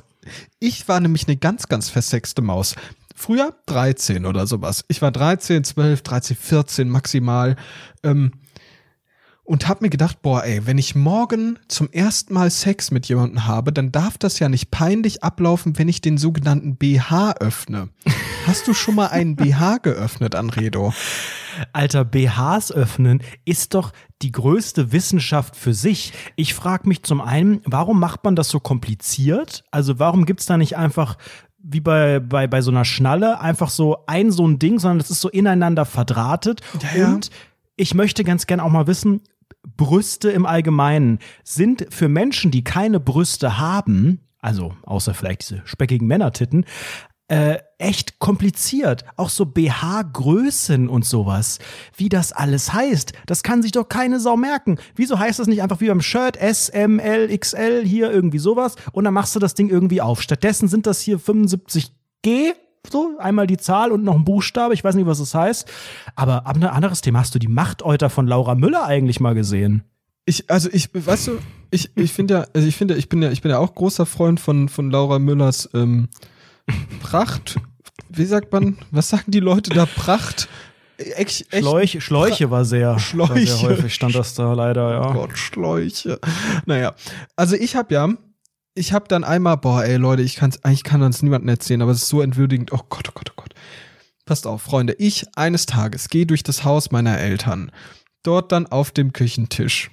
Ich 0.60 0.88
war 0.88 1.00
nämlich 1.00 1.28
eine 1.28 1.38
ganz, 1.38 1.68
ganz 1.68 1.90
versexte 1.90 2.42
Maus. 2.42 2.76
Früher 3.16 3.56
13 3.66 4.26
oder 4.26 4.46
sowas. 4.46 4.86
Ich 4.88 5.02
war 5.02 5.12
13, 5.12 5.64
12, 5.64 6.02
13, 6.02 6.38
14 6.38 6.90
maximal. 6.90 7.56
Ähm, 8.04 8.32
und 9.48 9.70
hab 9.70 9.82
mir 9.82 9.90
gedacht, 9.90 10.22
boah, 10.22 10.44
ey, 10.44 10.66
wenn 10.68 10.78
ich 10.78 10.94
morgen 10.94 11.58
zum 11.70 11.90
ersten 11.90 12.34
Mal 12.34 12.52
Sex 12.52 12.92
mit 12.92 13.08
jemandem 13.08 13.48
habe, 13.48 13.72
dann 13.72 13.94
darf 13.94 14.18
das 14.18 14.40
ja 14.40 14.50
nicht 14.50 14.72
peinlich 14.72 15.24
ablaufen, 15.24 15.78
wenn 15.80 15.88
ich 15.88 16.02
den 16.02 16.18
sogenannten 16.18 16.76
BH 16.76 17.36
öffne. 17.40 17.88
Hast 18.46 18.68
du 18.68 18.74
schon 18.74 18.96
mal 18.96 19.08
einen 19.08 19.38
BH 19.38 19.78
geöffnet, 19.78 20.36
Anredo? 20.36 20.94
Alter, 21.74 22.06
BHs 22.06 22.72
öffnen 22.72 23.22
ist 23.46 23.74
doch 23.74 23.92
die 24.22 24.32
größte 24.32 24.92
Wissenschaft 24.92 25.56
für 25.56 25.74
sich. 25.74 26.14
Ich 26.36 26.54
frage 26.54 26.88
mich 26.88 27.04
zum 27.04 27.22
einen, 27.22 27.62
warum 27.66 28.00
macht 28.00 28.24
man 28.24 28.36
das 28.36 28.50
so 28.50 28.60
kompliziert? 28.60 29.64
Also 29.72 30.00
warum 30.00 30.26
gibt's 30.26 30.46
da 30.46 30.58
nicht 30.58 30.78
einfach 30.78 31.18
wie 31.60 31.82
bei, 31.82 32.20
bei, 32.20 32.48
bei 32.48 32.62
so 32.62 32.72
einer 32.72 32.86
Schnalle 32.86 33.42
einfach 33.42 33.70
so 33.70 34.06
ein 34.08 34.32
so 34.32 34.48
ein 34.48 34.60
Ding, 34.60 34.80
sondern 34.80 35.00
das 35.00 35.12
ist 35.12 35.22
so 35.22 35.30
ineinander 35.30 35.86
verdrahtet. 35.86 36.62
Ja, 36.82 37.00
ja. 37.00 37.08
Und 37.14 37.30
ich 37.76 37.94
möchte 37.94 38.24
ganz 38.24 38.48
gern 38.48 38.60
auch 38.60 38.70
mal 38.70 38.88
wissen, 38.88 39.22
Brüste 39.76 40.32
im 40.32 40.46
Allgemeinen 40.46 41.20
sind 41.44 41.88
für 41.90 42.08
Menschen, 42.08 42.52
die 42.52 42.64
keine 42.64 43.00
Brüste 43.00 43.58
haben, 43.58 44.22
also 44.40 44.76
außer 44.84 45.14
vielleicht 45.14 45.42
diese 45.42 45.62
speckigen 45.66 46.08
Männertitten, 46.08 46.66
äh, 47.28 47.58
echt 47.78 48.20
kompliziert. 48.20 49.04
Auch 49.18 49.30
so 49.30 49.46
BH-Größen 49.46 50.88
und 50.88 51.06
sowas. 51.06 51.60
Wie 51.96 52.10
das 52.10 52.32
alles 52.32 52.74
heißt, 52.74 53.14
das 53.26 53.44
kann 53.44 53.62
sich 53.62 53.72
doch 53.74 53.90
keine 53.90 54.20
Sau 54.20 54.38
merken. 54.38 54.78
Wieso 54.96 55.20
heißt 55.20 55.40
das 55.40 55.48
nicht 55.48 55.62
einfach 55.62 55.82
wie 55.82 55.88
beim 55.88 56.02
Shirt 56.02 56.38
S, 56.38 56.70
M, 56.70 57.00
L, 57.00 57.36
XL, 57.38 57.84
hier 57.86 58.12
irgendwie 58.12 58.40
sowas 58.40 58.76
und 58.94 59.04
dann 59.04 59.14
machst 59.14 59.36
du 59.36 59.40
das 59.40 59.54
Ding 59.54 59.70
irgendwie 59.70 60.02
auf. 60.02 60.22
Stattdessen 60.22 60.68
sind 60.68 60.88
das 60.88 61.02
hier 61.02 61.20
75G, 61.20 62.54
so 62.90 63.18
einmal 63.20 63.48
die 63.48 63.58
Zahl 63.58 63.92
und 63.92 64.04
noch 64.04 64.16
ein 64.16 64.24
Buchstabe, 64.26 64.74
ich 64.74 64.84
weiß 64.84 64.96
nicht, 64.96 65.08
was 65.08 65.20
das 65.20 65.36
heißt. 65.36 65.70
Aber 66.16 66.48
ein 66.48 66.64
anderes 66.64 67.02
Thema, 67.02 67.20
hast 67.20 67.36
du 67.36 67.40
die 67.40 67.50
Machtäuter 67.50 68.10
von 68.10 68.28
Laura 68.28 68.56
Müller 68.56 68.86
eigentlich 68.86 69.20
mal 69.20 69.36
gesehen? 69.36 69.84
Ich, 70.26 70.50
also 70.50 70.70
ich, 70.72 70.90
weißt 70.94 71.28
du, 71.28 71.40
ich, 71.72 71.92
ich 71.96 72.12
finde 72.12 72.34
ja, 72.34 72.48
also 72.54 72.68
ich 72.68 72.76
finde, 72.76 72.96
ich 72.96 73.10
bin 73.10 73.22
ja, 73.22 73.32
ich 73.32 73.42
bin 73.42 73.52
ja 73.52 73.60
auch 73.60 73.76
großer 73.76 74.06
Freund 74.06 74.40
von, 74.40 74.68
von 74.70 74.92
Laura 74.92 75.20
Müllers 75.20 75.70
ähm, 75.74 76.10
Pracht. 77.02 77.58
Wie 78.10 78.26
sagt 78.26 78.52
man, 78.52 78.78
was 78.92 79.10
sagen 79.10 79.32
die 79.32 79.40
Leute 79.40 79.70
da? 79.72 79.86
Pracht? 79.86 80.48
Echt, 80.98 81.54
echt, 81.54 81.64
Schläuche, 81.64 82.02
Schläuche 82.02 82.50
war 82.50 82.66
sehr, 82.66 82.90
War 82.94 83.00
Schläuche. 83.00 83.46
sehr 83.46 83.70
häufig 83.70 83.94
stand 83.94 84.16
das 84.16 84.34
da 84.34 84.54
leider, 84.54 84.92
ja. 84.92 85.10
Oh 85.10 85.14
Gott, 85.14 85.38
Schläuche. 85.38 86.20
Naja, 86.66 86.96
also 87.36 87.56
ich 87.56 87.76
habe 87.76 87.94
ja, 87.94 88.10
ich 88.74 88.94
habe 88.94 89.08
dann 89.08 89.24
einmal, 89.24 89.58
boah, 89.58 89.84
ey 89.84 89.98
Leute, 89.98 90.24
ich 90.24 90.36
kann's, 90.36 90.64
eigentlich 90.64 90.84
kann 90.84 91.02
das 91.02 91.22
niemandem 91.22 91.50
erzählen, 91.50 91.82
aber 91.84 91.92
es 91.92 92.04
ist 92.04 92.10
so 92.10 92.22
entwürdigend. 92.22 92.72
Oh 92.74 92.82
Gott, 92.90 93.08
oh 93.10 93.12
Gott, 93.14 93.30
oh 93.32 93.34
Gott. 93.36 93.54
Passt 94.26 94.48
auf, 94.48 94.64
Freunde. 94.64 94.94
Ich 94.98 95.26
eines 95.36 95.68
Tages 95.68 96.10
gehe 96.10 96.26
durch 96.26 96.44
das 96.44 96.64
Haus 96.64 96.92
meiner 96.92 97.18
Eltern. 97.20 97.72
Dort 98.24 98.52
dann 98.52 98.66
auf 98.66 98.92
dem 98.92 99.14
Küchentisch. 99.14 99.92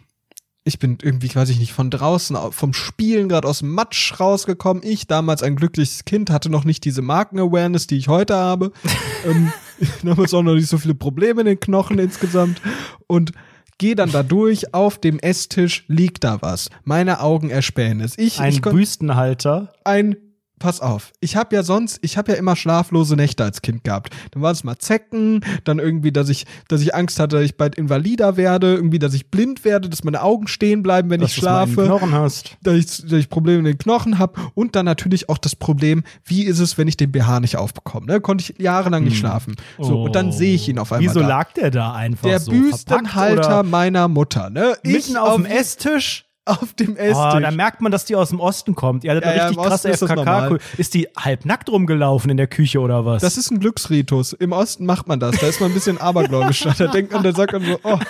Ich 0.66 0.78
bin 0.78 0.96
irgendwie, 1.02 1.34
weiß 1.34 1.50
ich 1.50 1.58
nicht, 1.58 1.74
von 1.74 1.90
draußen 1.90 2.34
au- 2.36 2.50
vom 2.50 2.72
Spielen 2.72 3.28
gerade 3.28 3.46
aus 3.46 3.58
dem 3.58 3.72
Matsch 3.74 4.18
rausgekommen. 4.18 4.82
Ich, 4.82 5.06
damals 5.06 5.42
ein 5.42 5.56
glückliches 5.56 6.06
Kind, 6.06 6.30
hatte 6.30 6.48
noch 6.48 6.64
nicht 6.64 6.84
diese 6.86 7.02
Marken-Awareness, 7.02 7.86
die 7.86 7.98
ich 7.98 8.08
heute 8.08 8.34
habe. 8.36 8.72
ähm, 9.26 9.52
damals 10.02 10.32
auch 10.32 10.42
noch 10.42 10.54
nicht 10.54 10.68
so 10.68 10.78
viele 10.78 10.94
Probleme 10.94 11.42
in 11.42 11.46
den 11.46 11.60
Knochen 11.60 11.98
insgesamt. 11.98 12.62
Und 13.06 13.32
gehe 13.76 13.94
dann 13.94 14.10
da 14.10 14.22
durch. 14.22 14.72
Auf 14.72 14.98
dem 14.98 15.18
Esstisch 15.18 15.84
liegt 15.88 16.24
da 16.24 16.40
was. 16.40 16.70
Meine 16.84 17.20
Augen 17.20 17.50
erspähen 17.50 18.00
es. 18.00 18.16
Ich, 18.16 18.40
Ein 18.40 18.52
ich 18.54 18.62
Büstenhalter. 18.62 19.70
ein 19.84 20.16
Pass 20.64 20.80
auf, 20.80 21.12
ich 21.20 21.36
habe 21.36 21.54
ja 21.54 21.62
sonst, 21.62 21.98
ich 22.00 22.16
habe 22.16 22.32
ja 22.32 22.38
immer 22.38 22.56
schlaflose 22.56 23.16
Nächte 23.16 23.44
als 23.44 23.60
Kind 23.60 23.84
gehabt. 23.84 24.14
Dann 24.30 24.40
war 24.40 24.50
es 24.50 24.64
mal 24.64 24.78
Zecken, 24.78 25.44
dann 25.64 25.78
irgendwie, 25.78 26.10
dass 26.10 26.30
ich, 26.30 26.46
dass 26.68 26.80
ich 26.80 26.94
Angst 26.94 27.20
hatte, 27.20 27.36
dass 27.36 27.44
ich 27.44 27.58
bald 27.58 27.74
invalider 27.74 28.38
werde, 28.38 28.72
irgendwie, 28.72 28.98
dass 28.98 29.12
ich 29.12 29.30
blind 29.30 29.66
werde, 29.66 29.90
dass 29.90 30.04
meine 30.04 30.22
Augen 30.22 30.48
stehen 30.48 30.82
bleiben, 30.82 31.10
wenn 31.10 31.20
dass 31.20 31.32
ich 31.32 31.40
du 31.40 31.40
es 31.42 31.52
mal 31.52 31.64
in 31.64 31.68
den 31.68 31.74
schlafe, 31.74 31.88
Knochen 31.88 32.12
hast. 32.14 32.56
dass 32.62 32.76
ich, 32.76 32.86
dass 32.86 33.12
ich 33.12 33.28
Probleme 33.28 33.58
in 33.58 33.66
den 33.66 33.76
Knochen 33.76 34.18
habe 34.18 34.40
und 34.54 34.74
dann 34.74 34.86
natürlich 34.86 35.28
auch 35.28 35.36
das 35.36 35.54
Problem, 35.54 36.02
wie 36.24 36.44
ist 36.44 36.60
es, 36.60 36.78
wenn 36.78 36.88
ich 36.88 36.96
den 36.96 37.12
BH 37.12 37.40
nicht 37.40 37.58
aufbekomme? 37.58 38.06
Ne? 38.06 38.22
Konnte 38.22 38.50
ich 38.50 38.58
jahrelang 38.58 39.04
nicht 39.04 39.18
schlafen. 39.18 39.56
So 39.78 40.04
und 40.04 40.16
dann 40.16 40.32
sehe 40.32 40.54
ich 40.54 40.66
ihn 40.66 40.78
auf 40.78 40.92
einmal. 40.92 41.02
Hm. 41.02 41.10
Oh. 41.10 41.14
Wieso 41.14 41.20
da. 41.20 41.28
lag 41.28 41.52
der 41.52 41.70
da 41.72 41.92
einfach 41.92 42.26
der 42.26 42.40
so? 42.40 42.50
Büstenhalter 42.50 43.64
meiner 43.64 44.08
Mutter, 44.08 44.48
ne? 44.48 44.78
Mitten 44.82 45.18
auf 45.18 45.34
dem 45.34 45.44
Esstisch? 45.44 46.23
auf 46.60 46.74
dem 46.74 46.90
Oh, 46.94 46.98
Esstisch. 46.98 47.42
da 47.42 47.50
merkt 47.50 47.80
man, 47.80 47.90
dass 47.90 48.04
die 48.04 48.16
aus 48.16 48.28
dem 48.30 48.40
Osten 48.40 48.74
kommt. 48.74 49.04
Ihr 49.04 49.12
hattet 49.12 49.24
Ja, 49.24 49.30
eine 49.30 49.38
ja, 49.38 49.44
richtig 49.46 49.64
im 49.64 49.68
krasse 49.70 49.88
ist 49.90 50.02
das 50.02 50.10
FKK. 50.10 50.16
normal. 50.24 50.58
Ist 50.76 50.94
die 50.94 51.08
halbnackt 51.16 51.70
rumgelaufen 51.70 52.30
in 52.30 52.36
der 52.36 52.46
Küche 52.46 52.80
oder 52.80 53.04
was? 53.06 53.22
Das 53.22 53.36
ist 53.38 53.50
ein 53.50 53.60
Glücksritus. 53.60 54.32
Im 54.34 54.52
Osten 54.52 54.84
macht 54.86 55.08
man 55.08 55.20
das. 55.20 55.36
Da 55.38 55.46
ist 55.46 55.60
man 55.60 55.70
ein 55.70 55.74
bisschen 55.74 55.98
abergläubisch. 55.98 56.60
Da 56.78 56.86
denkt 56.88 57.12
man, 57.12 57.22
da 57.22 57.32
sagt 57.32 57.52
man 57.52 57.64
so, 57.64 57.78
oh. 57.82 57.98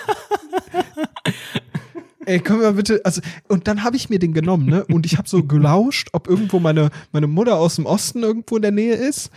Ey, 2.27 2.39
können 2.39 2.61
wir 2.61 2.71
bitte, 2.71 3.01
also, 3.03 3.21
und 3.49 3.67
dann 3.67 3.83
habe 3.83 3.95
ich 3.97 4.09
mir 4.09 4.17
den 4.17 4.33
genommen, 4.33 4.65
ne? 4.65 4.83
Und 4.85 5.05
ich 5.05 5.17
habe 5.19 5.29
so 5.29 5.43
gelauscht, 5.43 6.09
ob 6.11 6.27
irgendwo 6.27 6.59
meine, 6.59 6.89
meine 7.11 7.27
Mutter 7.27 7.57
aus 7.57 7.75
dem 7.75 7.85
Osten 7.85 8.23
irgendwo 8.23 8.55
in 8.55 8.63
der 8.63 8.71
Nähe 8.71 8.95
ist. 8.95 9.29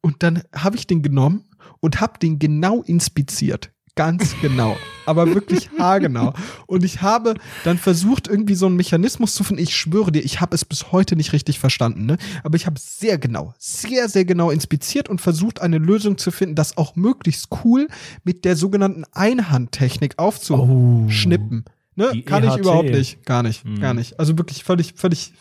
Und 0.00 0.24
dann 0.24 0.42
habe 0.52 0.74
ich 0.74 0.88
den 0.88 1.02
genommen 1.02 1.44
und 1.78 2.00
habe 2.00 2.18
den 2.18 2.40
genau 2.40 2.82
inspiziert. 2.82 3.70
Ganz 3.94 4.34
genau. 4.40 4.76
Aber 5.04 5.34
wirklich 5.34 5.70
haargenau. 5.78 6.32
Und 6.66 6.82
ich 6.84 7.02
habe 7.02 7.34
dann 7.64 7.76
versucht, 7.76 8.26
irgendwie 8.26 8.54
so 8.54 8.66
einen 8.66 8.76
Mechanismus 8.76 9.34
zu 9.34 9.44
finden. 9.44 9.62
Ich 9.62 9.76
schwöre 9.76 10.12
dir, 10.12 10.20
ich 10.20 10.40
habe 10.40 10.54
es 10.54 10.64
bis 10.64 10.92
heute 10.92 11.14
nicht 11.16 11.32
richtig 11.32 11.58
verstanden, 11.58 12.06
ne? 12.06 12.16
Aber 12.42 12.56
ich 12.56 12.66
habe 12.66 12.78
sehr 12.78 13.18
genau, 13.18 13.52
sehr, 13.58 14.08
sehr 14.08 14.24
genau 14.24 14.50
inspiziert 14.50 15.08
und 15.08 15.20
versucht, 15.20 15.60
eine 15.60 15.78
Lösung 15.78 16.16
zu 16.16 16.30
finden, 16.30 16.54
das 16.54 16.76
auch 16.78 16.96
möglichst 16.96 17.48
cool 17.64 17.88
mit 18.24 18.44
der 18.44 18.56
sogenannten 18.56 19.04
Einhandtechnik 19.12 20.18
aufzuschnippen. 20.18 21.64
Ne? 21.94 22.10
Die 22.14 22.22
Kann 22.22 22.44
ich 22.44 22.50
EHT. 22.50 22.60
überhaupt 22.60 22.90
nicht. 22.90 23.26
Gar 23.26 23.42
nicht. 23.42 23.64
Hm. 23.64 23.78
Gar 23.80 23.94
nicht. 23.94 24.18
Also 24.18 24.38
wirklich 24.38 24.64
völlig, 24.64 24.94
völlig, 24.96 25.34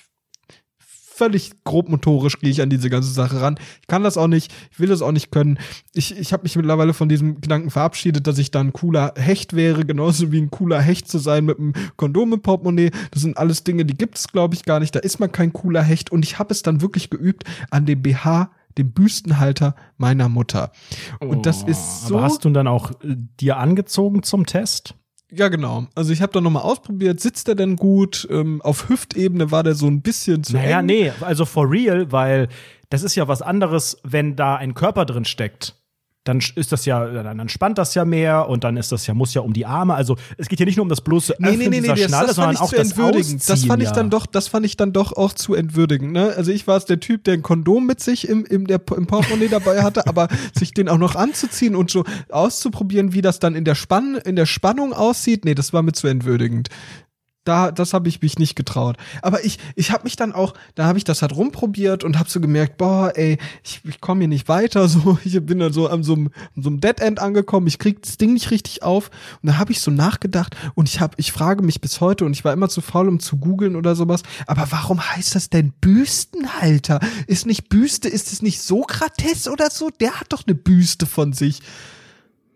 völlig 1.22 1.51
grobmotorisch 1.65 2.39
gehe 2.39 2.49
ich 2.49 2.63
an 2.63 2.72
diese 2.72 2.89
ganze 2.89 3.11
Sache 3.11 3.41
ran. 3.41 3.59
Ich 3.82 3.88
kann 3.88 4.01
das 4.01 4.17
auch 4.17 4.26
nicht, 4.26 4.51
ich 4.72 4.80
will 4.80 4.88
das 4.89 5.03
auch 5.03 5.11
nicht 5.11 5.32
können. 5.32 5.59
Ich, 5.93 6.17
ich 6.17 6.34
habe 6.34 6.41
mich 6.41 6.55
mittlerweile 6.55 6.95
von 6.95 7.09
diesem 7.09 7.39
Gedanken 7.41 7.69
verabschiedet, 7.69 8.26
dass 8.26 8.39
ich 8.39 8.49
da 8.49 8.59
ein 8.59 8.74
cooler 8.74 9.13
Hecht 9.15 9.55
wäre, 9.55 9.86
genauso 9.86 10.32
wie 10.32 10.41
ein 10.41 10.49
cooler 10.49 10.82
Hecht 10.82 11.07
zu 11.07 11.19
sein 11.19 11.45
mit 11.45 11.59
einem 11.59 11.74
Kondom 11.95 12.34
im 12.34 12.41
Portemonnaie. 12.41 12.89
Das 13.11 13.22
sind 13.22 13.38
alles 13.38 13.63
Dinge, 13.63 13.86
die 13.86 13.95
gibt 13.95 14.17
es, 14.17 14.30
glaube 14.30 14.55
ich, 14.55 14.65
gar 14.65 14.80
nicht. 14.80 14.95
Da 14.95 14.99
ist 14.99 15.19
man 15.19 15.32
kein 15.32 15.53
cooler 15.53 15.84
Hecht. 15.84 16.11
Und 16.11 16.26
ich 16.26 16.39
habe 16.39 16.51
es 16.51 16.63
dann 16.63 16.82
wirklich 16.82 17.11
geübt, 17.11 17.43
an 17.69 17.86
dem 17.86 18.01
BH 18.01 18.49
dem 18.78 18.91
Büstenhalter 18.93 19.76
meiner 19.97 20.30
Mutter. 20.30 20.72
Und 21.19 21.45
das 21.45 21.63
Oh, 21.65 21.67
ist 21.67 22.07
so. 22.07 22.15
Aber 22.15 22.24
hast 22.24 22.45
du 22.45 22.49
ihn 22.49 22.53
dann 22.53 22.67
auch 22.67 22.91
äh, 23.03 23.15
dir 23.39 23.57
angezogen 23.57 24.24
zum 24.24 24.45
Test? 24.45 24.95
Ja, 25.32 25.47
genau. 25.47 25.88
Also 25.95 26.11
ich 26.13 26.21
habe 26.21 26.32
da 26.34 26.41
nochmal 26.41 26.63
ausprobiert, 26.63 27.19
sitzt 27.19 27.47
der 27.47 27.55
denn 27.55 27.75
gut? 27.75 28.27
Ähm, 28.29 28.61
auf 28.61 28.89
Hüftebene 28.89 29.51
war 29.51 29.63
der 29.63 29.75
so 29.75 29.88
ein 29.88 30.01
bisschen 30.01 30.43
zu 30.43 30.53
Naja, 30.53 30.79
eng. 30.79 30.86
nee, 30.86 31.11
also 31.21 31.45
for 31.45 31.69
real, 31.69 32.11
weil 32.11 32.47
das 32.89 33.03
ist 33.03 33.15
ja 33.15 33.27
was 33.27 33.41
anderes, 33.41 33.97
wenn 34.03 34.36
da 34.36 34.55
ein 34.57 34.73
Körper 34.73 35.05
drin 35.05 35.25
steckt. 35.25 35.75
Dann 36.24 36.39
ist 36.55 36.72
das 36.72 36.86
ja, 36.86 37.03
dann 37.07 37.39
dann 37.39 37.49
spannt 37.49 37.80
das 37.80 37.95
ja 37.95 38.05
mehr 38.05 38.47
und 38.47 38.63
dann 38.63 38.78
ist 38.78 38.91
das 38.91 39.07
ja, 39.07 39.15
muss 39.15 39.34
ja 39.34 39.41
um 39.41 39.53
die 39.53 39.65
Arme. 39.65 39.95
Also 39.95 40.17
es 40.38 40.47
geht 40.47 40.59
ja 40.59 40.67
nicht 40.67 40.76
nur 40.76 40.84
um 40.84 40.89
das 40.89 41.01
bloße 41.01 41.36
Nee, 41.39 41.47
Öffnen 41.47 41.59
nee, 41.59 41.65
nee, 41.69 41.82
nee, 41.82 41.82
dieser 41.82 41.95
das, 41.95 42.05
Schnalle, 42.09 42.28
das 42.28 42.36
sondern 42.36 42.55
fand 42.57 42.67
auch 42.67 42.72
das. 42.72 42.99
Ausziehen. 42.99 43.41
Das 43.47 43.65
fand 43.65 43.82
ich 43.82 43.89
ja. 43.89 43.95
dann 43.95 44.09
doch, 44.11 44.26
das 44.28 44.47
fand 44.47 44.65
ich 44.67 44.78
dann 44.78 44.93
doch 44.93 45.13
auch 45.13 45.34
zu 45.34 45.55
entwürdigend. 45.55 46.11
Ne? 46.11 46.34
Also 46.38 46.51
ich 46.51 46.67
war 46.67 46.78
es 46.78 46.86
der 46.86 46.99
Typ, 46.99 47.24
der 47.24 47.34
ein 47.34 47.41
Kondom 47.41 47.88
mit 47.88 48.01
sich 48.01 48.28
im, 48.28 48.45
im, 48.45 48.67
der, 48.67 48.82
im 48.95 49.07
Portemonnaie 49.07 49.47
dabei 49.47 49.82
hatte, 49.82 50.05
aber 50.05 50.28
sich 50.53 50.74
den 50.74 50.89
auch 50.89 50.99
noch 50.99 51.15
anzuziehen 51.15 51.76
und 51.76 51.89
so 51.89 52.03
auszuprobieren, 52.30 53.13
wie 53.13 53.22
das 53.22 53.39
dann 53.39 53.55
in 53.55 53.65
der, 53.65 53.76
Spann, 53.76 54.15
in 54.24 54.36
der 54.36 54.45
Spannung 54.45 54.93
aussieht, 54.93 55.43
nee, 55.43 55.55
das 55.55 55.74
war 55.74 55.82
mir 55.82 55.93
zu 55.93 56.07
entwürdigend. 56.07 56.69
Da, 57.44 57.72
das 57.72 57.94
habe 57.96 58.08
ich 58.08 58.22
mich 58.22 58.38
nicht 58.38 58.56
getraut. 58.56 58.98
Aber 59.24 59.44
ich, 59.44 59.58
ich 59.76 59.92
habe 59.92 60.04
mich 60.04 60.16
dann 60.16 60.32
auch, 60.32 60.54
da 60.76 60.86
habe 60.86 61.00
ich 61.00 61.04
das 61.04 61.24
halt 61.24 61.36
rumprobiert 61.36 62.04
und 62.04 62.20
habe 62.20 62.30
so 62.30 62.39
gemerkt, 62.39 62.78
boah, 62.78 63.14
ey, 63.16 63.39
ich, 63.64 63.82
ich 63.84 64.00
komme 64.00 64.22
hier 64.22 64.28
nicht 64.28 64.48
weiter. 64.48 64.88
So, 64.92 65.18
ich 65.24 65.39
bin 65.46 65.60
dann 65.60 65.72
so 65.72 65.88
an 65.88 66.04
so 66.04 66.14
einem, 66.14 66.32
an 66.56 66.64
so 66.64 66.70
einem 66.70 66.82
Dead 66.82 67.00
End 67.00 67.20
angekommen. 67.20 67.66
Ich 67.68 67.80
krieg 67.80 68.02
das 68.02 68.18
Ding 68.18 68.34
nicht 68.34 68.52
richtig 68.52 68.84
auf. 68.84 69.10
Und 69.42 69.48
da 69.48 69.58
habe 69.58 69.72
ich 69.72 69.80
so 69.80 69.89
nachgedacht 69.89 70.56
und 70.76 70.89
ich 70.89 71.00
habe, 71.00 71.14
ich 71.18 71.32
frage 71.32 71.64
mich 71.64 71.80
bis 71.80 72.02
heute 72.02 72.26
und 72.26 72.34
ich 72.34 72.44
war 72.44 72.52
immer 72.52 72.68
zu 72.68 72.82
faul, 72.82 73.08
um 73.08 73.20
zu 73.20 73.38
googeln 73.38 73.76
oder 73.76 73.96
sowas. 73.96 74.22
Aber 74.48 74.68
warum 74.70 75.00
heißt 75.00 75.34
das 75.34 75.50
denn 75.50 75.72
Büstenhalter? 75.80 77.00
Ist 77.28 77.46
nicht 77.46 77.70
Büste, 77.70 78.10
ist 78.10 78.34
es 78.34 78.42
nicht 78.42 78.62
Sokrates 78.62 79.48
oder 79.48 79.70
so? 79.72 79.89
Der 79.89 80.20
hat 80.20 80.34
doch 80.34 80.44
eine 80.46 80.56
Büste 80.56 81.06
von 81.06 81.32
sich. 81.32 81.62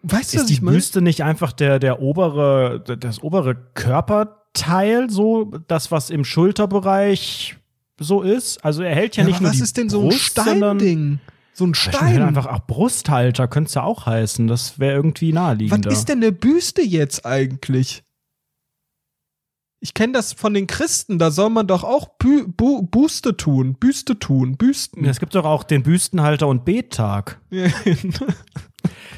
Weißt 0.03 0.33
du, 0.33 0.37
was 0.37 0.43
Ist 0.43 0.59
die? 0.59 0.59
Büste 0.59 1.01
nicht 1.01 1.23
einfach 1.23 1.51
der, 1.51 1.79
der 1.79 2.01
obere, 2.01 2.83
das 2.99 3.23
obere 3.23 3.55
Körperteil, 4.55 5.09
so 5.09 5.51
das, 5.67 5.91
was 5.91 6.09
im 6.09 6.23
Schulterbereich 6.23 7.57
so 7.99 8.21
ist? 8.21 8.63
Also 8.63 8.83
er 8.83 8.95
hält 8.95 9.15
ja, 9.17 9.23
Ja, 9.23 9.29
nicht 9.29 9.41
nur 9.41 9.49
was 9.49 9.57
die 9.57 9.63
ist 9.63 9.77
denn 9.77 9.89
so 9.89 10.01
ein 10.01 10.09
Brust, 10.09 10.21
Steinding? 10.21 11.19
So 11.53 11.65
ein 11.65 11.73
Stein. 11.73 12.21
Einfach 12.21 12.47
auch 12.47 12.65
Brusthalter 12.65 13.47
könnte 13.47 13.69
es 13.69 13.73
ja 13.75 13.83
auch 13.83 14.05
heißen. 14.05 14.47
Das 14.47 14.79
wäre 14.79 14.95
irgendwie 14.95 15.31
naheliegender. 15.31 15.89
Was 15.89 15.99
ist 15.99 16.09
denn 16.09 16.17
eine 16.17 16.31
Büste 16.31 16.81
jetzt 16.81 17.25
eigentlich? 17.25 18.03
Ich 19.79 19.93
kenne 19.93 20.13
das 20.13 20.33
von 20.33 20.53
den 20.53 20.67
Christen, 20.67 21.19
da 21.19 21.29
soll 21.29 21.51
man 21.51 21.67
doch 21.67 21.83
auch 21.83 22.17
Bü 22.17 22.47
Bu 22.47 22.81
Buste 22.81 23.37
tun, 23.37 23.75
Büste 23.75 24.17
tun, 24.17 24.57
Büsten. 24.57 25.05
Es 25.05 25.19
gibt 25.19 25.35
doch 25.35 25.45
auch 25.45 25.63
den 25.63 25.83
Büstenhalter 25.83 26.47
und 26.47 26.65
Bettag. 26.65 27.39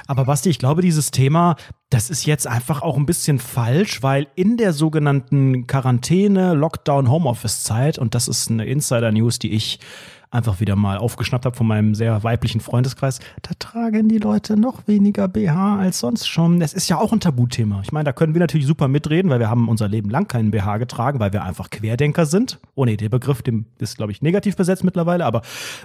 Aber 0.08 0.26
Basti, 0.26 0.50
ich 0.50 0.60
glaube, 0.60 0.82
dieses 0.82 1.12
Thema, 1.12 1.56
das 1.90 2.10
ist 2.10 2.26
jetzt 2.26 2.48
einfach 2.48 2.82
auch 2.82 2.98
ein 2.98 3.06
bisschen 3.06 3.40
falsch, 3.40 4.04
weil 4.04 4.28
in 4.36 4.58
der 4.58 4.74
sogenannten 4.74 5.68
Quarantäne, 5.68 6.54
Lockdown, 6.54 7.10
Homeoffice-Zeit, 7.10 7.98
und 7.98 8.16
das 8.16 8.28
ist 8.28 8.50
eine 8.50 8.66
Insider-News, 8.66 9.40
die 9.40 9.54
ich 9.54 9.80
einfach 10.30 10.60
wieder 10.60 10.76
mal 10.76 10.98
aufgeschnappt 10.98 11.46
habe 11.46 11.56
von 11.56 11.68
meinem 11.68 11.96
sehr 11.96 12.24
weiblichen 12.24 12.60
Freundeskreis, 12.60 13.20
da 13.42 13.52
tragen 13.58 14.10
die 14.10 14.18
Leute 14.18 14.58
noch 14.58 14.88
weniger 14.88 15.28
BH 15.28 15.80
als 15.80 16.00
sonst 16.00 16.28
schon. 16.28 16.60
Das 16.60 16.74
ist 16.74 16.90
ja 16.90 16.98
auch 16.98 17.14
ein 17.14 17.20
Tabuthema. 17.20 17.82
Ich 17.84 17.92
meine, 17.92 18.06
da 18.06 18.14
können 18.14 18.34
wir 18.34 18.40
natürlich 18.40 18.68
super 18.68 18.88
mitreden, 18.88 19.30
weil 19.30 19.40
wir 19.40 19.50
haben 19.50 19.70
unser 19.70 19.88
Leben 19.88 20.10
lang 20.10 20.28
keinen 20.28 20.52
BH 20.52 20.78
getragen, 20.78 21.20
weil 21.20 21.32
wir 21.34 21.44
einfach 21.44 21.70
Querdenker 21.70 22.26
sind. 22.26 22.60
Oh 22.76 22.86
nee, 22.86 22.98
der 22.98 23.10
Begriff, 23.10 23.42
dem 23.42 23.66
ist, 23.80 23.98
glaube 23.98 24.12
ich, 24.12 24.22
negativ 24.22 24.56
besetzt 24.56 24.84
mittlerweile, 24.84 25.26
aber 25.26 25.42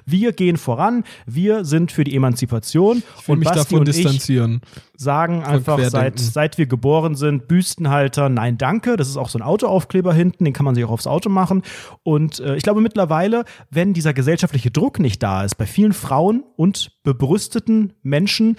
wir 0.06 0.32
gehen 0.32 0.56
voran, 0.56 1.04
wir 1.26 1.64
sind 1.64 1.92
für 1.92 2.04
die 2.04 2.14
Emanzipation 2.14 3.02
Ich 3.18 3.28
will 3.28 3.34
und 3.34 3.38
mich 3.38 3.48
Basti 3.48 3.58
davon 3.58 3.80
und 3.80 3.88
ich 3.88 3.96
distanzieren. 3.96 4.60
Sagen 5.02 5.42
einfach 5.42 5.78
seit, 5.84 6.18
seit 6.18 6.58
wir 6.58 6.66
geboren 6.66 7.14
sind, 7.14 7.48
Büstenhalter, 7.48 8.28
nein, 8.28 8.58
danke. 8.58 8.96
Das 8.96 9.08
ist 9.08 9.16
auch 9.16 9.28
so 9.28 9.38
ein 9.38 9.42
Autoaufkleber 9.42 10.14
hinten, 10.14 10.44
den 10.44 10.52
kann 10.52 10.64
man 10.64 10.74
sich 10.74 10.84
auch 10.84 10.90
aufs 10.90 11.06
Auto 11.06 11.28
machen. 11.28 11.62
Und 12.02 12.40
äh, 12.40 12.56
ich 12.56 12.62
glaube 12.62 12.80
mittlerweile, 12.80 13.44
wenn 13.70 13.92
dieser 13.92 14.14
gesellschaftliche 14.14 14.70
Druck 14.70 14.98
nicht 14.98 15.22
da 15.22 15.44
ist, 15.44 15.56
bei 15.56 15.66
vielen 15.66 15.92
Frauen 15.92 16.44
und 16.56 16.92
bebrüsteten 17.02 17.92
Menschen, 18.02 18.56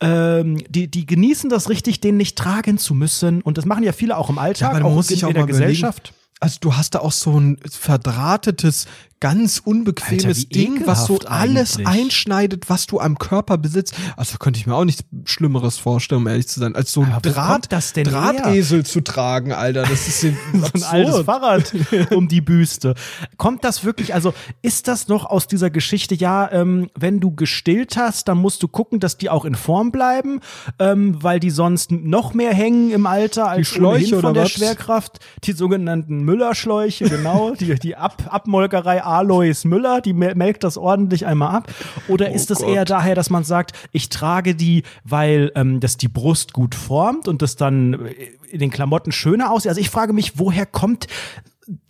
ähm, 0.00 0.58
die, 0.68 0.90
die 0.90 1.06
genießen 1.06 1.50
das 1.50 1.68
richtig, 1.68 2.00
den 2.00 2.16
nicht 2.16 2.36
tragen 2.36 2.78
zu 2.78 2.94
müssen. 2.94 3.42
Und 3.42 3.58
das 3.58 3.64
machen 3.64 3.84
ja 3.84 3.92
viele 3.92 4.16
auch 4.16 4.30
im 4.30 4.38
Alltag, 4.38 4.70
aber 4.70 4.80
du 4.80 4.86
auch 4.86 5.10
in, 5.10 5.24
auch 5.24 5.28
in 5.28 5.34
der 5.34 5.42
mal 5.42 5.48
überlegen, 5.48 5.48
Gesellschaft. 5.48 6.14
Also 6.40 6.58
du 6.60 6.74
hast 6.74 6.96
da 6.96 6.98
auch 6.98 7.12
so 7.12 7.38
ein 7.38 7.58
verdrahtetes, 7.70 8.86
ganz 9.22 9.62
unbequemes 9.64 10.24
Alter, 10.24 10.48
Ding, 10.48 10.82
was 10.84 11.06
so 11.06 11.20
alles 11.26 11.76
eigentlich. 11.76 11.86
einschneidet, 11.86 12.68
was 12.68 12.88
du 12.88 12.98
am 12.98 13.18
Körper 13.18 13.56
besitzt. 13.56 13.94
Also 14.16 14.36
könnte 14.38 14.58
ich 14.58 14.66
mir 14.66 14.74
auch 14.74 14.84
nichts 14.84 15.04
Schlimmeres 15.26 15.78
vorstellen, 15.78 16.22
um 16.22 16.26
ehrlich 16.26 16.48
zu 16.48 16.58
sein, 16.58 16.74
als 16.74 16.92
so 16.92 17.02
ein 17.02 17.14
Draht, 17.22 17.46
kommt 17.46 17.72
das 17.72 17.92
denn 17.92 18.02
Drahtesel 18.02 18.84
zu 18.84 19.00
tragen, 19.00 19.52
Alter. 19.52 19.82
Das 19.82 20.08
ist 20.08 20.20
so 20.22 20.28
ein 20.74 20.82
altes 20.82 21.20
Fahrrad 21.20 21.72
um 22.10 22.26
die 22.26 22.40
Büste. 22.40 22.96
Kommt 23.36 23.62
das 23.62 23.84
wirklich, 23.84 24.12
also 24.12 24.34
ist 24.60 24.88
das 24.88 25.06
noch 25.06 25.24
aus 25.24 25.46
dieser 25.46 25.70
Geschichte, 25.70 26.16
ja, 26.16 26.50
ähm, 26.50 26.90
wenn 26.98 27.20
du 27.20 27.32
gestillt 27.32 27.96
hast, 27.96 28.26
dann 28.26 28.38
musst 28.38 28.60
du 28.64 28.66
gucken, 28.66 28.98
dass 28.98 29.18
die 29.18 29.30
auch 29.30 29.44
in 29.44 29.54
Form 29.54 29.92
bleiben, 29.92 30.40
ähm, 30.80 31.22
weil 31.22 31.38
die 31.38 31.50
sonst 31.50 31.92
noch 31.92 32.34
mehr 32.34 32.52
hängen 32.52 32.90
im 32.90 33.06
Alter 33.06 33.46
als 33.46 33.68
Schläuche 33.68 34.16
ohnehin 34.16 34.20
von 34.20 34.34
der 34.34 34.44
was? 34.44 34.50
Schwerkraft. 34.50 35.20
Die 35.44 35.52
sogenannten 35.52 36.24
Müllerschläuche, 36.24 37.08
genau, 37.08 37.54
die, 37.54 37.76
die 37.76 37.94
Ab 37.94 38.24
Abmolkerei 38.28 39.04
Alois 39.12 39.64
Müller, 39.64 40.00
die 40.00 40.12
mel- 40.12 40.34
melkt 40.34 40.64
das 40.64 40.76
ordentlich 40.76 41.26
einmal 41.26 41.54
ab. 41.54 41.72
Oder 42.08 42.30
Oh 42.30 42.34
ist 42.34 42.50
es 42.50 42.60
eher 42.60 42.84
daher, 42.84 43.14
dass 43.14 43.30
man 43.30 43.44
sagt, 43.44 43.72
ich 43.92 44.08
trage 44.08 44.54
die, 44.54 44.82
weil 45.04 45.52
ähm, 45.54 45.80
das 45.80 45.96
die 45.96 46.08
Brust 46.08 46.52
gut 46.52 46.74
formt 46.74 47.28
und 47.28 47.42
das 47.42 47.56
dann 47.56 48.06
äh, 48.06 48.14
in 48.50 48.58
den 48.60 48.70
Klamotten 48.70 49.12
schöner 49.12 49.50
aussieht? 49.50 49.68
Also 49.68 49.80
ich 49.80 49.90
frage 49.90 50.12
mich, 50.12 50.38
woher 50.38 50.66
kommt 50.66 51.06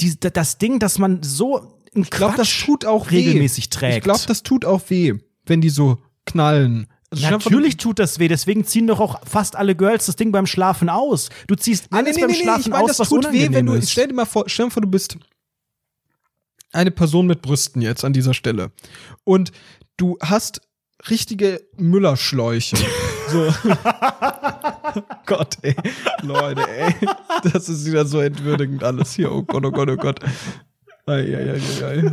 die, 0.00 0.18
das 0.20 0.58
Ding, 0.58 0.78
dass 0.78 0.98
man 0.98 1.22
so 1.22 1.58
ein 1.94 2.02
Ich 2.02 2.10
glaube, 2.10 2.34
das 2.36 2.50
tut 2.64 2.84
auch 2.84 3.10
weh. 3.10 3.16
regelmäßig 3.16 3.70
trägt. 3.70 3.96
Ich 3.98 4.02
glaube, 4.02 4.20
das 4.26 4.42
tut 4.42 4.64
auch 4.64 4.82
weh, 4.88 5.14
wenn 5.46 5.60
die 5.60 5.70
so 5.70 5.98
knallen. 6.26 6.86
Also 7.10 7.28
Natürlich 7.28 7.76
tut 7.76 7.98
das 7.98 8.18
weh, 8.18 8.28
deswegen 8.28 8.64
ziehen 8.64 8.86
doch 8.86 8.98
auch 8.98 9.20
fast 9.26 9.54
alle 9.56 9.74
Girls 9.74 10.06
das 10.06 10.16
Ding 10.16 10.32
beim 10.32 10.46
Schlafen 10.46 10.88
aus. 10.88 11.28
Du 11.46 11.54
ziehst 11.54 11.92
Nee, 11.92 11.98
alles 11.98 12.16
nee, 12.16 12.22
beim 12.22 12.30
nee, 12.30 12.36
nee, 12.38 12.42
Schlafen 12.42 12.60
ich 12.62 12.68
meine, 12.70 12.84
aus, 12.84 12.88
das 12.88 13.00
was 13.00 13.08
tut 13.10 13.30
weh, 13.32 13.48
wenn 13.50 13.66
du, 13.66 13.74
ist. 13.74 13.90
stell 13.90 14.08
dir 14.08 14.14
mal 14.14 14.24
vor, 14.24 14.44
stell 14.46 14.66
dir 14.66 14.70
vor, 14.70 14.80
du 14.80 14.88
bist 14.88 15.18
eine 16.72 16.90
Person 16.90 17.26
mit 17.26 17.42
Brüsten 17.42 17.82
jetzt 17.82 18.04
an 18.04 18.12
dieser 18.12 18.34
Stelle 18.34 18.72
und 19.24 19.52
du 19.96 20.18
hast 20.22 20.60
richtige 21.10 21.60
Müllerschläuche. 21.76 22.76
so. 23.28 23.52
Gott, 25.26 25.56
ey. 25.62 25.74
Leute, 26.22 26.68
ey. 26.68 26.94
Das 27.52 27.68
ist 27.68 27.86
wieder 27.86 28.04
so 28.04 28.20
entwürdigend 28.20 28.84
alles 28.84 29.14
hier. 29.14 29.32
Oh 29.32 29.42
Gott, 29.42 29.64
oh 29.64 29.70
Gott, 29.70 29.90
oh 29.90 29.96
Gott. 29.96 30.20
Ei, 31.06 31.36
ei, 31.36 31.54
ei, 31.54 31.84
ei. 31.84 32.12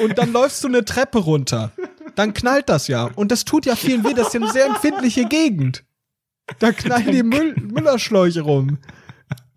Und 0.00 0.18
dann 0.18 0.32
läufst 0.32 0.62
du 0.64 0.68
eine 0.68 0.84
Treppe 0.84 1.18
runter. 1.18 1.72
Dann 2.14 2.34
knallt 2.34 2.68
das 2.68 2.88
ja. 2.88 3.04
Und 3.14 3.30
das 3.30 3.44
tut 3.44 3.66
ja 3.66 3.76
vielen 3.76 4.04
weh. 4.04 4.14
Das 4.14 4.28
ist 4.28 4.34
ja 4.34 4.40
eine 4.40 4.52
sehr 4.52 4.66
empfindliche 4.66 5.26
Gegend. 5.26 5.84
Da 6.58 6.72
knallen 6.72 7.12
die 7.12 7.22
Müll 7.22 7.54
Müllerschläuche 7.60 8.40
rum. 8.40 8.78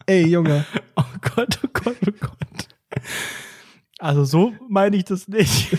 Ey, 0.05 0.27
Junge. 0.27 0.65
Oh 0.95 1.03
Gott, 1.35 1.59
oh 1.63 1.67
Gott, 1.73 1.97
oh 2.07 2.11
Gott. 2.19 2.67
Also 3.97 4.23
so 4.23 4.53
meine 4.69 4.97
ich 4.97 5.05
das 5.05 5.27
nicht. 5.27 5.75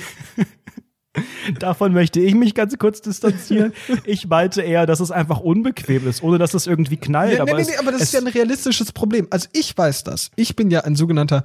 Davon 1.58 1.92
möchte 1.92 2.20
ich 2.20 2.34
mich 2.34 2.54
ganz 2.54 2.76
kurz 2.78 3.02
distanzieren. 3.02 3.72
Ich 4.04 4.26
meinte 4.26 4.62
eher, 4.62 4.86
dass 4.86 5.00
es 5.00 5.10
einfach 5.10 5.40
unbequem 5.40 6.08
ist, 6.08 6.22
ohne 6.22 6.38
dass 6.38 6.54
es 6.54 6.66
irgendwie 6.66 6.96
knallt. 6.96 7.36
Ja, 7.36 7.42
aber, 7.42 7.56
nee, 7.56 7.62
nee, 7.62 7.70
nee, 7.70 7.76
aber 7.76 7.92
das 7.92 8.02
ist 8.02 8.14
ja 8.14 8.20
ein 8.20 8.26
realistisches 8.26 8.92
Problem. 8.92 9.26
Also 9.30 9.48
ich 9.52 9.76
weiß 9.76 10.04
das. 10.04 10.30
Ich 10.36 10.56
bin 10.56 10.70
ja 10.70 10.80
ein 10.80 10.96
sogenannter, 10.96 11.44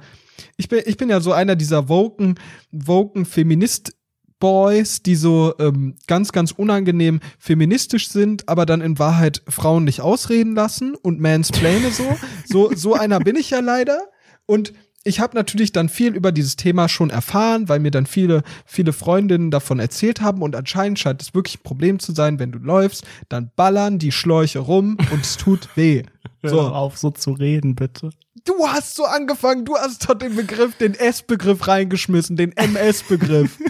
ich 0.56 0.68
bin, 0.68 0.82
ich 0.86 0.96
bin 0.96 1.10
ja 1.10 1.20
so 1.20 1.32
einer 1.32 1.54
dieser 1.54 1.88
woken, 1.88 2.36
woken 2.70 3.26
Feminist 3.26 3.92
Boys, 4.38 5.02
die 5.02 5.16
so 5.16 5.54
ähm, 5.58 5.96
ganz, 6.06 6.32
ganz 6.32 6.52
unangenehm 6.52 7.20
feministisch 7.38 8.08
sind, 8.08 8.48
aber 8.48 8.66
dann 8.66 8.80
in 8.80 8.98
Wahrheit 8.98 9.42
Frauen 9.48 9.84
nicht 9.84 10.00
ausreden 10.00 10.54
lassen 10.54 10.94
und 10.94 11.20
mansplaine 11.20 11.90
so. 11.90 12.16
so, 12.46 12.70
so 12.74 12.94
einer 12.94 13.18
bin 13.20 13.36
ich 13.36 13.50
ja 13.50 13.60
leider. 13.60 14.00
Und 14.46 14.72
ich 15.04 15.20
habe 15.20 15.36
natürlich 15.36 15.72
dann 15.72 15.88
viel 15.88 16.14
über 16.14 16.32
dieses 16.32 16.56
Thema 16.56 16.88
schon 16.88 17.10
erfahren, 17.10 17.68
weil 17.68 17.78
mir 17.80 17.90
dann 17.90 18.06
viele, 18.06 18.42
viele 18.66 18.92
Freundinnen 18.92 19.50
davon 19.50 19.78
erzählt 19.78 20.20
haben 20.20 20.42
und 20.42 20.54
anscheinend 20.56 20.98
scheint 20.98 21.22
es 21.22 21.34
wirklich 21.34 21.58
ein 21.60 21.62
Problem 21.62 21.98
zu 21.98 22.12
sein, 22.12 22.38
wenn 22.38 22.52
du 22.52 22.58
läufst, 22.58 23.04
dann 23.28 23.50
ballern 23.56 23.98
die 23.98 24.12
Schläuche 24.12 24.58
rum 24.58 24.98
und 25.10 25.20
es 25.22 25.36
tut 25.36 25.68
weh. 25.76 26.02
Hör 26.42 26.50
So, 26.50 26.60
auf, 26.60 26.98
so 26.98 27.10
zu 27.10 27.32
reden, 27.32 27.74
bitte. 27.74 28.10
du 28.44 28.66
hast 28.68 28.94
so 28.96 29.04
angefangen, 29.04 29.64
du 29.64 29.76
hast 29.76 30.08
doch 30.08 30.14
den 30.14 30.36
Begriff, 30.36 30.76
den 30.76 30.94
S-Begriff 30.94 31.66
reingeschmissen, 31.66 32.36
den 32.36 32.52
MS-Begriff. 32.52 33.58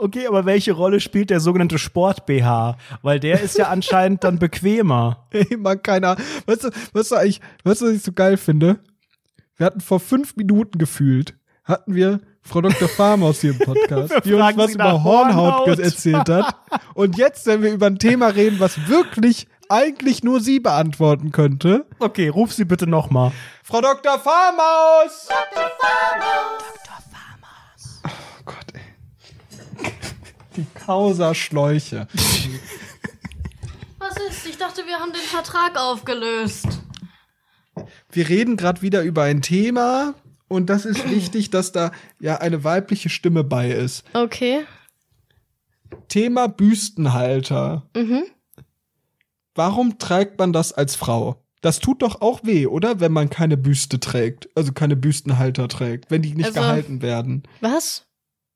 Okay, 0.00 0.26
aber 0.26 0.44
welche 0.46 0.72
Rolle 0.72 1.00
spielt 1.00 1.30
der 1.30 1.40
sogenannte 1.40 1.78
Sport-BH? 1.78 2.76
Weil 3.02 3.20
der 3.20 3.40
ist 3.40 3.58
ja 3.58 3.68
anscheinend 3.68 4.24
dann 4.24 4.38
bequemer. 4.38 5.26
Ey, 5.30 5.56
man, 5.56 5.82
keiner. 5.82 6.16
Weißt 6.46 6.64
du, 6.64 6.70
weißt 6.92 7.10
du 7.12 7.16
eigentlich, 7.16 7.40
weißt 7.64 7.82
du, 7.82 7.86
was 7.86 7.94
ich 7.94 8.02
so 8.02 8.12
geil 8.12 8.36
finde? 8.36 8.80
Wir 9.56 9.66
hatten 9.66 9.80
vor 9.80 10.00
fünf 10.00 10.36
Minuten 10.36 10.78
gefühlt, 10.78 11.34
hatten 11.64 11.94
wir 11.94 12.20
Frau 12.42 12.62
Dr. 12.62 12.88
Farmaus 12.88 13.42
hier 13.42 13.50
im 13.50 13.58
Podcast, 13.58 14.12
die 14.24 14.32
uns 14.32 14.56
was 14.56 14.74
über 14.74 15.04
Hornhaut 15.04 15.66
Hornhaut. 15.66 15.78
erzählt 15.78 16.28
hat. 16.28 16.56
Und 16.94 17.18
jetzt, 17.18 17.46
wenn 17.46 17.62
wir 17.62 17.72
über 17.72 17.86
ein 17.86 17.98
Thema 17.98 18.28
reden, 18.28 18.58
was 18.58 18.88
wirklich 18.88 19.46
eigentlich 19.68 20.24
nur 20.24 20.40
sie 20.40 20.58
beantworten 20.58 21.30
könnte. 21.30 21.86
Okay, 21.98 22.28
ruf 22.28 22.52
sie 22.52 22.64
bitte 22.64 22.86
nochmal. 22.86 23.30
Frau 23.62 23.80
Dr. 23.80 24.18
Farmaus! 24.18 25.28
Dr. 25.28 25.70
Farmaus! 25.78 28.02
Oh 28.04 28.42
Gott, 28.46 28.66
ey. 28.72 28.80
Die 30.90 30.94
Causa-Schläuche. 30.94 32.08
Was 33.98 34.16
ist? 34.28 34.44
Ich 34.48 34.58
dachte, 34.58 34.82
wir 34.86 34.96
haben 34.98 35.12
den 35.12 35.22
Vertrag 35.22 35.78
aufgelöst. 35.78 36.66
Wir 38.10 38.28
reden 38.28 38.56
gerade 38.56 38.82
wieder 38.82 39.02
über 39.04 39.22
ein 39.22 39.40
Thema 39.40 40.14
und 40.48 40.66
das 40.68 40.84
ist 40.86 41.08
wichtig, 41.08 41.50
dass 41.50 41.70
da 41.70 41.92
ja 42.18 42.38
eine 42.38 42.64
weibliche 42.64 43.08
Stimme 43.08 43.44
bei 43.44 43.70
ist. 43.70 44.02
Okay. 44.14 44.64
Thema 46.08 46.48
Büstenhalter. 46.48 47.88
Mhm. 47.94 48.24
Warum 49.54 49.96
trägt 50.00 50.40
man 50.40 50.52
das 50.52 50.72
als 50.72 50.96
Frau? 50.96 51.44
Das 51.60 51.78
tut 51.78 52.02
doch 52.02 52.20
auch 52.20 52.40
weh, 52.42 52.66
oder? 52.66 52.98
Wenn 52.98 53.12
man 53.12 53.30
keine 53.30 53.56
Büste 53.56 54.00
trägt, 54.00 54.48
also 54.56 54.72
keine 54.72 54.96
Büstenhalter 54.96 55.68
trägt, 55.68 56.10
wenn 56.10 56.22
die 56.22 56.34
nicht 56.34 56.46
Also- 56.46 56.60
gehalten 56.60 57.00
werden. 57.00 57.44
Was? 57.60 58.06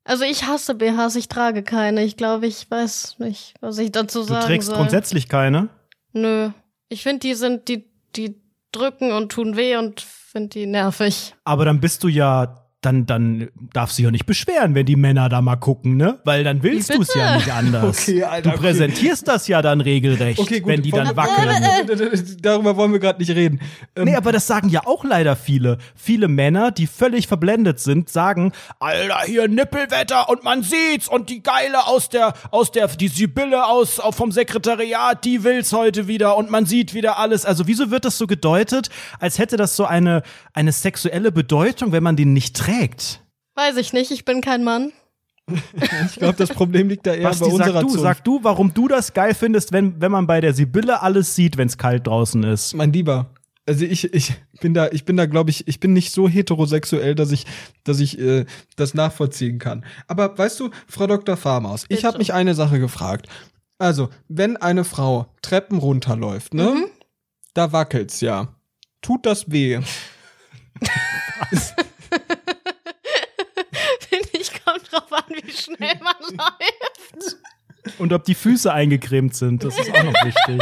Also 0.05 0.23
ich 0.23 0.45
hasse 0.45 0.75
BHs, 0.75 1.15
ich 1.15 1.27
trage 1.27 1.63
keine. 1.63 2.03
Ich 2.03 2.15
glaube, 2.15 2.45
ich 2.45 2.69
weiß 2.69 3.15
nicht, 3.19 3.55
was 3.59 3.77
ich 3.79 3.91
dazu 3.91 4.19
Du 4.19 4.25
sagen 4.25 4.45
trägst 4.45 4.67
soll. 4.67 4.77
grundsätzlich 4.77 5.27
keine. 5.27 5.69
Nö. 6.13 6.51
Ich 6.89 7.01
finde, 7.03 7.19
die 7.21 7.33
sind, 7.33 7.67
die, 7.67 7.89
die 8.15 8.39
drücken 8.71 9.11
und 9.11 9.31
tun 9.31 9.57
weh 9.57 9.75
und 9.77 10.01
finde 10.01 10.49
die 10.49 10.65
nervig. 10.67 11.33
Aber 11.43 11.65
dann 11.65 11.79
bist 11.81 12.03
du 12.03 12.07
ja, 12.07 12.64
dann, 12.85 13.05
dann 13.05 13.49
darfst 13.73 13.97
du 13.97 14.01
dich 14.01 14.05
ja 14.05 14.11
nicht 14.11 14.25
beschweren, 14.25 14.75
wenn 14.75 14.85
die 14.85 14.95
Männer 14.95 15.29
da 15.29 15.41
mal 15.41 15.55
gucken, 15.55 15.97
ne? 15.97 16.19
Weil 16.23 16.43
dann 16.43 16.63
willst 16.63 16.93
du 16.93 17.01
es 17.01 17.13
ja 17.13 17.35
nicht 17.35 17.51
anders. 17.51 17.99
Okay, 18.01 18.23
Alter, 18.23 18.49
du 18.49 18.49
okay. 18.49 18.59
präsentierst 18.59 19.27
das 19.27 19.47
ja 19.47 19.61
dann 19.61 19.81
regelrecht, 19.81 20.39
Okay, 20.39 20.59
gut, 20.59 20.71
wenn 20.71 20.81
die 20.81 20.91
dann 20.91 21.15
wackeln. 21.15 21.49
Darüber 22.41 22.75
wollen 22.77 22.91
wir 22.91 22.99
gerade 22.99 23.19
nicht 23.19 23.31
reden. 23.31 23.59
Ähm, 23.95 24.05
Nee, 24.05 24.15
aber 24.15 24.31
das 24.31 24.45
sagen 24.45 24.69
ja 24.69 24.81
auch 24.85 25.03
leider 25.03 25.35
viele. 25.35 25.79
Viele 25.95 26.27
Männer, 26.27 26.71
die 26.71 26.85
völlig 26.85 27.27
verblendet 27.27 27.79
sind, 27.79 28.09
sagen, 28.09 28.51
Alter, 28.79 29.21
hier 29.25 29.47
Nippelwetter 29.47 30.29
und 30.29 30.43
man 30.43 30.61
sieht's 30.61 31.07
und 31.07 31.29
die 31.29 31.41
Geile 31.41 31.87
aus 31.87 32.09
der, 32.09 32.33
aus 32.51 32.71
der, 32.71 32.87
die 32.87 33.07
Sibylle 33.07 33.65
aus, 33.65 33.99
vom 34.11 34.31
Sekretariat, 34.31 35.25
die 35.25 35.43
will's 35.43 35.73
heute 35.73 36.07
wieder 36.07 36.37
und 36.37 36.51
man 36.51 36.65
sieht 36.65 36.93
wieder 36.93 37.17
alles. 37.17 37.45
Also 37.45 37.67
wieso 37.67 37.89
wird 37.89 38.05
das 38.05 38.17
so 38.17 38.27
gedeutet, 38.27 38.89
als 39.19 39.39
hätte 39.39 39.57
das 39.57 39.75
so 39.75 39.85
eine, 39.85 40.21
eine 40.53 40.71
sexuelle 40.71 41.31
Bedeutung, 41.31 41.91
wenn 41.91 42.03
man 42.03 42.15
den 42.15 42.33
nicht 42.33 42.55
trägt? 42.55 42.74
Weiß 43.55 43.77
ich 43.77 43.93
nicht, 43.93 44.11
ich 44.11 44.25
bin 44.25 44.41
kein 44.41 44.63
Mann. 44.63 44.91
ich 45.47 46.15
glaube, 46.15 46.37
das 46.37 46.49
Problem 46.49 46.89
liegt 46.89 47.05
da 47.05 47.13
eher 47.13 47.29
Basti, 47.29 47.45
bei 47.45 47.51
unserer 47.51 47.73
sag 47.73 47.81
du, 47.81 47.87
Zunft. 47.87 48.01
sag 48.01 48.23
du, 48.23 48.43
warum 48.43 48.73
du 48.73 48.87
das 48.87 49.13
geil 49.13 49.33
findest, 49.33 49.71
wenn, 49.71 50.01
wenn 50.01 50.11
man 50.11 50.25
bei 50.25 50.41
der 50.41 50.53
Sibylle 50.53 51.01
alles 51.01 51.35
sieht, 51.35 51.57
wenn's 51.57 51.77
kalt 51.77 52.07
draußen 52.07 52.43
ist. 52.43 52.73
mein 52.73 52.91
Lieber. 52.91 53.27
Also 53.67 53.85
ich, 53.85 54.13
ich 54.13 54.33
bin 54.61 54.75
da, 54.75 54.89
ich 54.89 55.05
bin 55.05 55.17
da, 55.17 55.25
glaube 55.25 55.49
ich, 55.49 55.67
ich 55.67 55.79
bin 55.79 55.93
nicht 55.93 56.11
so 56.11 56.29
heterosexuell, 56.29 57.15
dass 57.15 57.31
ich, 57.31 57.45
dass 57.83 57.99
ich 57.99 58.19
äh, 58.19 58.45
das 58.75 58.93
nachvollziehen 58.93 59.57
kann. 59.57 59.83
Aber 60.07 60.37
weißt 60.37 60.59
du, 60.59 60.69
Frau 60.87 61.07
Dr. 61.07 61.35
Farmaus, 61.35 61.85
ich 61.89 62.05
habe 62.05 62.19
mich 62.19 62.33
eine 62.33 62.53
Sache 62.53 62.79
gefragt. 62.79 63.27
Also, 63.77 64.09
wenn 64.27 64.57
eine 64.57 64.83
Frau 64.83 65.33
Treppen 65.41 65.79
runterläuft, 65.79 66.53
ne? 66.53 66.75
Mhm. 66.75 66.85
Da 67.53 67.71
wackelt's 67.71 68.21
ja. 68.21 68.49
Tut 69.01 69.25
das 69.25 69.51
weh? 69.51 69.79
Finde 74.09 74.29
ich, 74.33 74.51
kommt 74.63 74.84
drauf 74.95 75.11
an, 75.13 75.23
wie 75.29 75.51
schnell 75.51 75.99
man 76.01 76.15
läuft. 76.31 77.37
Und 77.99 78.13
ob 78.13 78.23
die 78.23 78.35
Füße 78.35 78.71
eingecremt 78.73 79.35
sind, 79.35 79.63
das 79.63 79.77
ist 79.77 79.91
auch 79.91 80.03
noch 80.03 80.25
wichtig. 80.25 80.59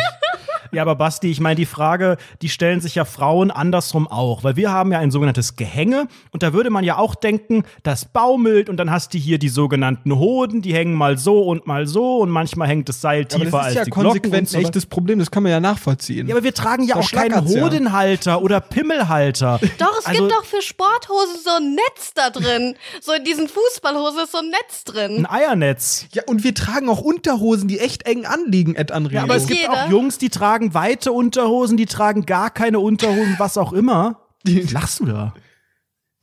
Ja, 0.73 0.81
aber 0.81 0.95
Basti, 0.95 1.29
ich 1.31 1.39
meine, 1.39 1.55
die 1.55 1.65
Frage, 1.65 2.17
die 2.41 2.49
stellen 2.49 2.81
sich 2.81 2.95
ja 2.95 3.05
Frauen 3.05 3.51
andersrum 3.51 4.07
auch, 4.07 4.43
weil 4.43 4.55
wir 4.55 4.71
haben 4.71 4.91
ja 4.91 4.99
ein 4.99 5.11
sogenanntes 5.11 5.55
Gehänge 5.55 6.07
und 6.31 6.43
da 6.43 6.53
würde 6.53 6.69
man 6.69 6.83
ja 6.83 6.97
auch 6.97 7.15
denken, 7.15 7.63
das 7.83 8.05
baumelt 8.05 8.69
und 8.69 8.77
dann 8.77 8.91
hast 8.91 9.13
du 9.13 9.17
hier 9.17 9.37
die 9.37 9.49
sogenannten 9.49 10.15
Hoden, 10.17 10.61
die 10.61 10.73
hängen 10.73 10.93
mal 10.95 11.17
so 11.17 11.41
und 11.43 11.67
mal 11.67 11.87
so 11.87 12.17
und 12.17 12.29
manchmal 12.29 12.67
hängt 12.67 12.89
das 12.89 13.01
Seil 13.01 13.21
Aber 13.31 13.43
tiefer 13.43 13.43
das 13.45 13.59
ist 13.61 13.65
als 13.67 13.75
ja 13.75 13.83
die 13.85 13.91
Glocken 13.91 14.07
und 14.09 14.13
konsequent 14.21 14.49
so 14.49 14.57
ein 14.57 14.63
echtes 14.65 14.85
Problem, 14.85 15.19
das 15.19 15.31
kann 15.31 15.43
man 15.43 15.51
ja 15.51 15.59
nachvollziehen. 15.59 16.27
Ja, 16.27 16.35
aber 16.35 16.43
wir 16.43 16.53
tragen 16.53 16.83
ja 16.83 16.95
auch 16.95 17.09
keinen 17.11 17.31
schlackert's 17.31 17.53
ja. 17.53 17.63
Hodenhalter 17.63 18.41
oder 18.41 18.59
Pimmelhalter. 18.61 19.59
Doch, 19.79 19.99
es 19.99 20.05
Also- 20.05 20.21
gibt 20.21 20.31
doch 20.33 20.45
für 20.45 20.61
Sporthosen 20.61 21.35
so 21.43 21.49
ein 21.57 21.75
Netz 21.75 22.13
da 22.13 22.29
drin. 22.29 22.75
So 23.01 23.13
in 23.13 23.23
diesen 23.23 23.47
Fußballhosen 23.47 24.23
ist 24.23 24.31
so 24.31 24.39
ein 24.39 24.49
Netz 24.49 24.83
drin. 24.85 25.25
Ein 25.25 25.43
Eiernetz. 25.43 26.07
ja, 26.13 26.23
und 26.27 26.43
wir 26.43 26.53
tragen 26.53 26.89
auch 26.89 27.01
Unterhosen, 27.01 27.67
die 27.67 27.79
echt 27.79 28.05
eng 28.05 28.25
anliegen, 28.25 28.75
Ed 28.75 28.91
Anrio. 28.91 29.17
Ja, 29.17 29.23
aber 29.23 29.35
es 29.35 29.47
gibt 29.47 29.59
Jeder. 29.61 29.73
auch 29.85 29.89
Jungs, 29.89 30.17
die 30.17 30.29
tragen 30.29 30.62
weite 30.73 31.11
Unterhosen, 31.11 31.77
die 31.77 31.85
tragen 31.87 32.25
gar 32.25 32.49
keine 32.51 32.79
Unterhosen, 32.79 33.35
was 33.39 33.57
auch 33.57 33.73
immer. 33.73 34.19
Die- 34.45 34.61
Lachst 34.61 34.99
du 34.99 35.05
da? 35.05 35.33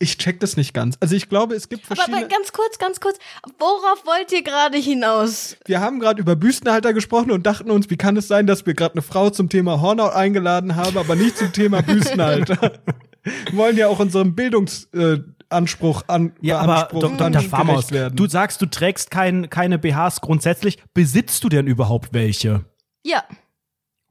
ich 0.02 0.16
check 0.16 0.40
das 0.40 0.56
nicht 0.56 0.72
ganz. 0.72 0.96
Also 1.00 1.14
ich 1.14 1.28
glaube, 1.28 1.54
es 1.54 1.68
gibt 1.68 1.84
Aber, 1.84 1.96
verschiedene. 1.96 2.24
aber 2.24 2.28
ganz 2.34 2.52
kurz, 2.54 2.78
ganz 2.78 3.00
kurz. 3.00 3.18
Worauf 3.58 4.06
wollt 4.06 4.32
ihr 4.32 4.42
gerade 4.42 4.78
hinaus? 4.78 5.58
Wir 5.66 5.80
haben 5.80 6.00
gerade 6.00 6.22
über 6.22 6.36
Büstenhalter 6.36 6.94
gesprochen 6.94 7.30
und 7.30 7.44
dachten 7.44 7.70
uns, 7.70 7.90
wie 7.90 7.98
kann 7.98 8.16
es 8.16 8.26
sein, 8.26 8.46
dass 8.46 8.64
wir 8.64 8.72
gerade 8.72 8.94
eine 8.94 9.02
Frau 9.02 9.28
zum 9.28 9.50
Thema 9.50 9.82
Hornhaut 9.82 10.14
eingeladen 10.14 10.74
haben, 10.76 10.96
aber 10.96 11.16
nicht 11.16 11.36
zum 11.36 11.52
Thema 11.52 11.82
Büstenhalter. 11.86 12.80
wir 13.50 13.58
wollen 13.58 13.76
ja 13.76 13.88
auch 13.88 13.98
unserem 13.98 14.34
Bildungsanspruch 14.34 15.18
äh, 15.18 15.22
Anspruch 15.50 16.04
an 16.06 16.32
Ja, 16.40 16.60
aber 16.60 16.84
Anspruch 16.90 17.16
Dr. 17.18 17.40
Farmaus, 17.42 17.90
werden. 17.90 18.16
du 18.16 18.26
sagst, 18.26 18.62
du 18.62 18.66
trägst 18.70 19.10
kein, 19.10 19.50
keine 19.50 19.78
BHs 19.78 20.22
grundsätzlich. 20.22 20.78
Besitzt 20.94 21.44
du 21.44 21.50
denn 21.50 21.66
überhaupt 21.66 22.14
welche? 22.14 22.64
Ja. 23.04 23.22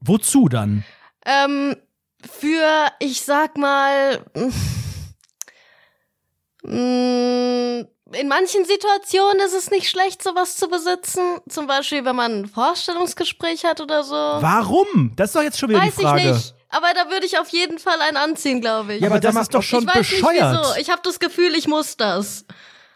Wozu 0.00 0.48
dann? 0.48 0.84
Ähm, 1.26 1.76
für, 2.28 2.88
ich 2.98 3.22
sag 3.22 3.56
mal, 3.56 4.24
mm, 6.62 7.86
in 8.12 8.28
manchen 8.28 8.64
Situationen 8.64 9.40
ist 9.40 9.54
es 9.54 9.70
nicht 9.70 9.88
schlecht, 9.88 10.22
sowas 10.22 10.56
zu 10.56 10.68
besitzen. 10.68 11.38
Zum 11.48 11.66
Beispiel, 11.66 12.04
wenn 12.04 12.16
man 12.16 12.40
ein 12.42 12.46
Vorstellungsgespräch 12.46 13.64
hat 13.64 13.80
oder 13.80 14.02
so. 14.02 14.14
Warum? 14.14 15.12
Das 15.16 15.30
ist 15.30 15.36
doch 15.36 15.42
jetzt 15.42 15.58
schon 15.58 15.68
wieder 15.68 15.80
Weiß 15.80 15.94
die 15.94 16.02
Frage. 16.02 16.20
ich 16.20 16.26
nicht. 16.26 16.54
Aber 16.70 16.88
da 16.94 17.10
würde 17.10 17.26
ich 17.26 17.38
auf 17.38 17.48
jeden 17.48 17.78
Fall 17.78 18.00
einen 18.00 18.16
anziehen, 18.16 18.60
glaube 18.60 18.94
ich. 18.94 19.00
Ja, 19.00 19.08
aber 19.08 19.20
das 19.20 19.34
sag 19.34 19.42
ist 19.42 19.54
doch 19.54 19.62
schon 19.62 19.82
ich 19.82 19.88
weiß 19.88 19.98
bescheuert. 19.98 20.52
nicht 20.52 20.62
wieso. 20.62 20.80
Ich 20.80 20.90
habe 20.90 21.02
das 21.04 21.18
Gefühl, 21.18 21.54
ich 21.54 21.66
muss 21.68 21.96
das. 21.96 22.44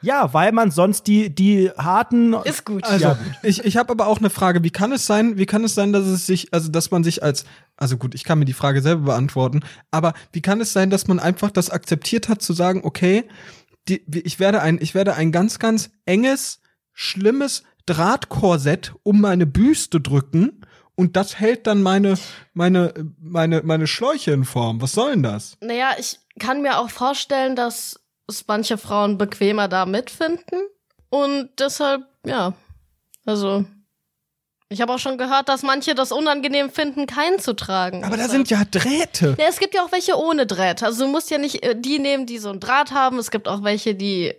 Ja, 0.05 0.33
weil 0.35 0.53
man 0.53 0.71
sonst 0.71 1.07
die, 1.07 1.35
die 1.35 1.71
harten. 1.71 2.35
Ist 2.45 2.65
gut. 2.65 2.85
Also, 2.85 3.05
Ja, 3.05 3.19
ich, 3.43 3.65
ich 3.65 3.77
habe 3.77 3.91
aber 3.91 4.07
auch 4.07 4.19
eine 4.19 4.31
Frage. 4.31 4.63
Wie 4.63 4.71
kann 4.71 4.93
es 4.93 5.07
sein, 5.07 5.39
wie 5.39 5.47
kann 5.47 5.65
es 5.65 5.75
sein, 5.75 5.93
dass 5.93 6.07
es 6.07 6.27
sich, 6.27 6.53
also 6.53 6.71
dass 6.71 6.91
man 6.91 7.05
sich 7.05 7.23
als, 7.23 7.45
also 7.77 7.97
gut, 7.97 8.15
ich 8.15 8.25
kann 8.25 8.39
mir 8.39 8.45
die 8.45 8.53
Frage 8.53 8.83
selber 8.83 9.03
beantworten, 9.07 9.61
aber 9.91 10.15
wie 10.33 10.43
kann 10.43 10.61
es 10.61 10.73
sein, 10.73 10.91
dass 10.91 11.07
man 11.09 11.19
einfach 11.19 11.51
das 11.51 11.71
akzeptiert 11.71 12.29
hat, 12.29 12.43
zu 12.43 12.53
sagen, 12.53 12.83
okay, 12.85 13.25
die, 13.89 14.03
ich 14.07 14.39
werde 14.39 14.63
ein, 14.63 14.79
ich 14.81 14.95
werde 14.95 15.15
ein 15.15 15.33
ganz, 15.33 15.59
ganz 15.59 15.91
enges, 16.07 16.61
schlimmes 16.93 17.63
Drahtkorsett 17.87 18.95
um 19.03 19.21
meine 19.21 19.47
Büste 19.47 20.01
drücken 20.01 20.65
und 20.97 21.17
das 21.17 21.39
hält 21.39 21.67
dann 21.67 21.83
meine, 21.83 22.15
meine, 22.53 22.95
meine, 23.21 23.63
meine 23.63 23.87
Schläuche 23.87 24.31
in 24.33 24.45
Form. 24.45 24.81
Was 24.81 24.93
soll 24.93 25.13
denn 25.13 25.23
das? 25.23 25.57
Naja, 25.61 25.91
ich 25.99 26.21
kann 26.39 26.63
mir 26.63 26.79
auch 26.79 26.91
vorstellen, 26.91 27.57
dass 27.57 28.01
es 28.29 28.45
manche 28.47 28.79
Frauen 28.79 29.19
bequemer 29.19 29.69
da 29.69 29.87
mitfinden. 29.87 30.61
Und 31.11 31.51
deshalb, 31.59 32.03
ja. 32.27 32.55
Also, 33.27 33.65
ich 34.69 34.81
habe 34.81 34.93
auch 34.93 34.99
schon 34.99 35.19
gehört, 35.19 35.49
dass 35.49 35.63
manche 35.63 35.95
das 35.95 36.11
unangenehm 36.11 36.71
finden, 36.71 37.07
keinen 37.07 37.39
zu 37.39 37.55
tragen. 37.55 38.03
Aber 38.05 38.17
da 38.17 38.25
Deshalb- 38.25 38.31
sind 38.49 38.51
ja 38.51 38.65
Drähte. 38.65 39.37
Ja, 39.39 39.47
es 39.49 39.59
gibt 39.59 39.75
ja 39.75 39.83
auch 39.85 39.93
welche 39.93 40.17
ohne 40.19 40.47
Draht. 40.47 40.83
Also 40.83 41.05
du 41.05 41.11
musst 41.11 41.31
ja 41.31 41.39
nicht 41.39 41.63
äh, 41.65 41.75
die 41.79 41.99
nehmen, 41.99 42.27
die 42.27 42.39
so 42.39 42.51
einen 42.51 42.61
Draht 42.61 42.91
haben. 42.93 43.19
Es 43.19 43.31
gibt 43.31 43.47
auch 43.47 43.63
welche, 43.63 43.95
die, 43.95 44.35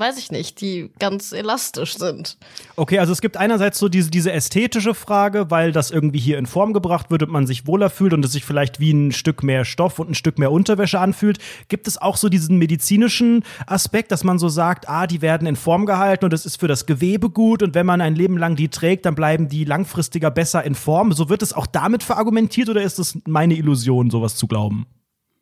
weiß 0.00 0.18
ich 0.18 0.32
nicht, 0.32 0.60
die 0.60 0.90
ganz 0.98 1.32
elastisch 1.32 1.96
sind. 1.98 2.38
Okay, 2.76 2.98
also 2.98 3.12
es 3.12 3.20
gibt 3.20 3.36
einerseits 3.36 3.78
so 3.78 3.88
diese, 3.88 4.10
diese 4.10 4.32
ästhetische 4.32 4.94
Frage, 4.94 5.50
weil 5.50 5.70
das 5.70 5.90
irgendwie 5.90 6.18
hier 6.18 6.38
in 6.38 6.46
Form 6.46 6.72
gebracht 6.72 7.10
wird 7.10 7.22
und 7.22 7.30
man 7.30 7.46
sich 7.46 7.66
wohler 7.66 7.90
fühlt 7.90 8.14
und 8.14 8.24
es 8.24 8.32
sich 8.32 8.44
vielleicht 8.44 8.80
wie 8.80 8.92
ein 8.92 9.12
Stück 9.12 9.42
mehr 9.42 9.64
Stoff 9.64 9.98
und 9.98 10.10
ein 10.10 10.14
Stück 10.14 10.38
mehr 10.38 10.50
Unterwäsche 10.50 10.98
anfühlt. 10.98 11.38
Gibt 11.68 11.86
es 11.86 11.98
auch 11.98 12.16
so 12.16 12.28
diesen 12.28 12.56
medizinischen 12.56 13.44
Aspekt, 13.66 14.10
dass 14.10 14.24
man 14.24 14.38
so 14.38 14.48
sagt, 14.48 14.88
ah, 14.88 15.06
die 15.06 15.22
werden 15.22 15.46
in 15.46 15.56
Form 15.56 15.86
gehalten 15.86 16.24
und 16.24 16.32
es 16.32 16.46
ist 16.46 16.58
für 16.58 16.68
das 16.68 16.86
Gewebe 16.86 17.30
gut 17.30 17.62
und 17.62 17.74
wenn 17.74 17.86
man 17.86 18.00
ein 18.00 18.14
Leben 18.14 18.38
lang 18.38 18.56
die 18.56 18.68
trägt, 18.68 19.04
dann 19.04 19.14
bleiben 19.14 19.48
die 19.48 19.64
langfristiger 19.64 20.30
besser 20.30 20.64
in 20.64 20.74
Form. 20.74 21.12
So 21.12 21.28
wird 21.28 21.42
es 21.42 21.52
auch 21.52 21.66
damit 21.66 22.02
verargumentiert 22.02 22.70
oder 22.70 22.82
ist 22.82 22.98
es 22.98 23.18
meine 23.26 23.54
Illusion, 23.54 24.10
sowas 24.10 24.36
zu 24.36 24.46
glauben? 24.46 24.86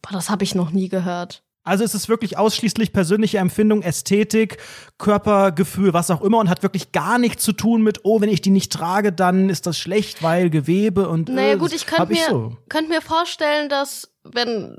Boah, 0.02 0.12
das 0.12 0.30
habe 0.30 0.44
ich 0.44 0.54
noch 0.54 0.72
nie 0.72 0.88
gehört. 0.88 1.44
Also 1.68 1.84
es 1.84 1.94
ist 1.94 2.08
wirklich 2.08 2.38
ausschließlich 2.38 2.92
persönliche 2.92 3.38
Empfindung, 3.38 3.82
Ästhetik, 3.82 4.58
Körpergefühl, 4.98 5.92
was 5.92 6.10
auch 6.10 6.22
immer 6.22 6.38
und 6.38 6.48
hat 6.48 6.62
wirklich 6.62 6.92
gar 6.92 7.18
nichts 7.18 7.44
zu 7.44 7.52
tun 7.52 7.82
mit, 7.82 8.00
oh, 8.04 8.20
wenn 8.20 8.30
ich 8.30 8.40
die 8.40 8.50
nicht 8.50 8.72
trage, 8.72 9.12
dann 9.12 9.50
ist 9.50 9.66
das 9.66 9.78
schlecht, 9.78 10.22
weil 10.22 10.50
Gewebe 10.50 11.08
und 11.08 11.28
Naja, 11.28 11.54
äh, 11.54 11.56
gut, 11.56 11.72
ich 11.72 11.86
könnte 11.86 12.12
mir, 12.12 12.26
so. 12.28 12.56
könnt 12.68 12.88
mir 12.88 13.02
vorstellen, 13.02 13.68
dass 13.68 14.10
wenn 14.24 14.78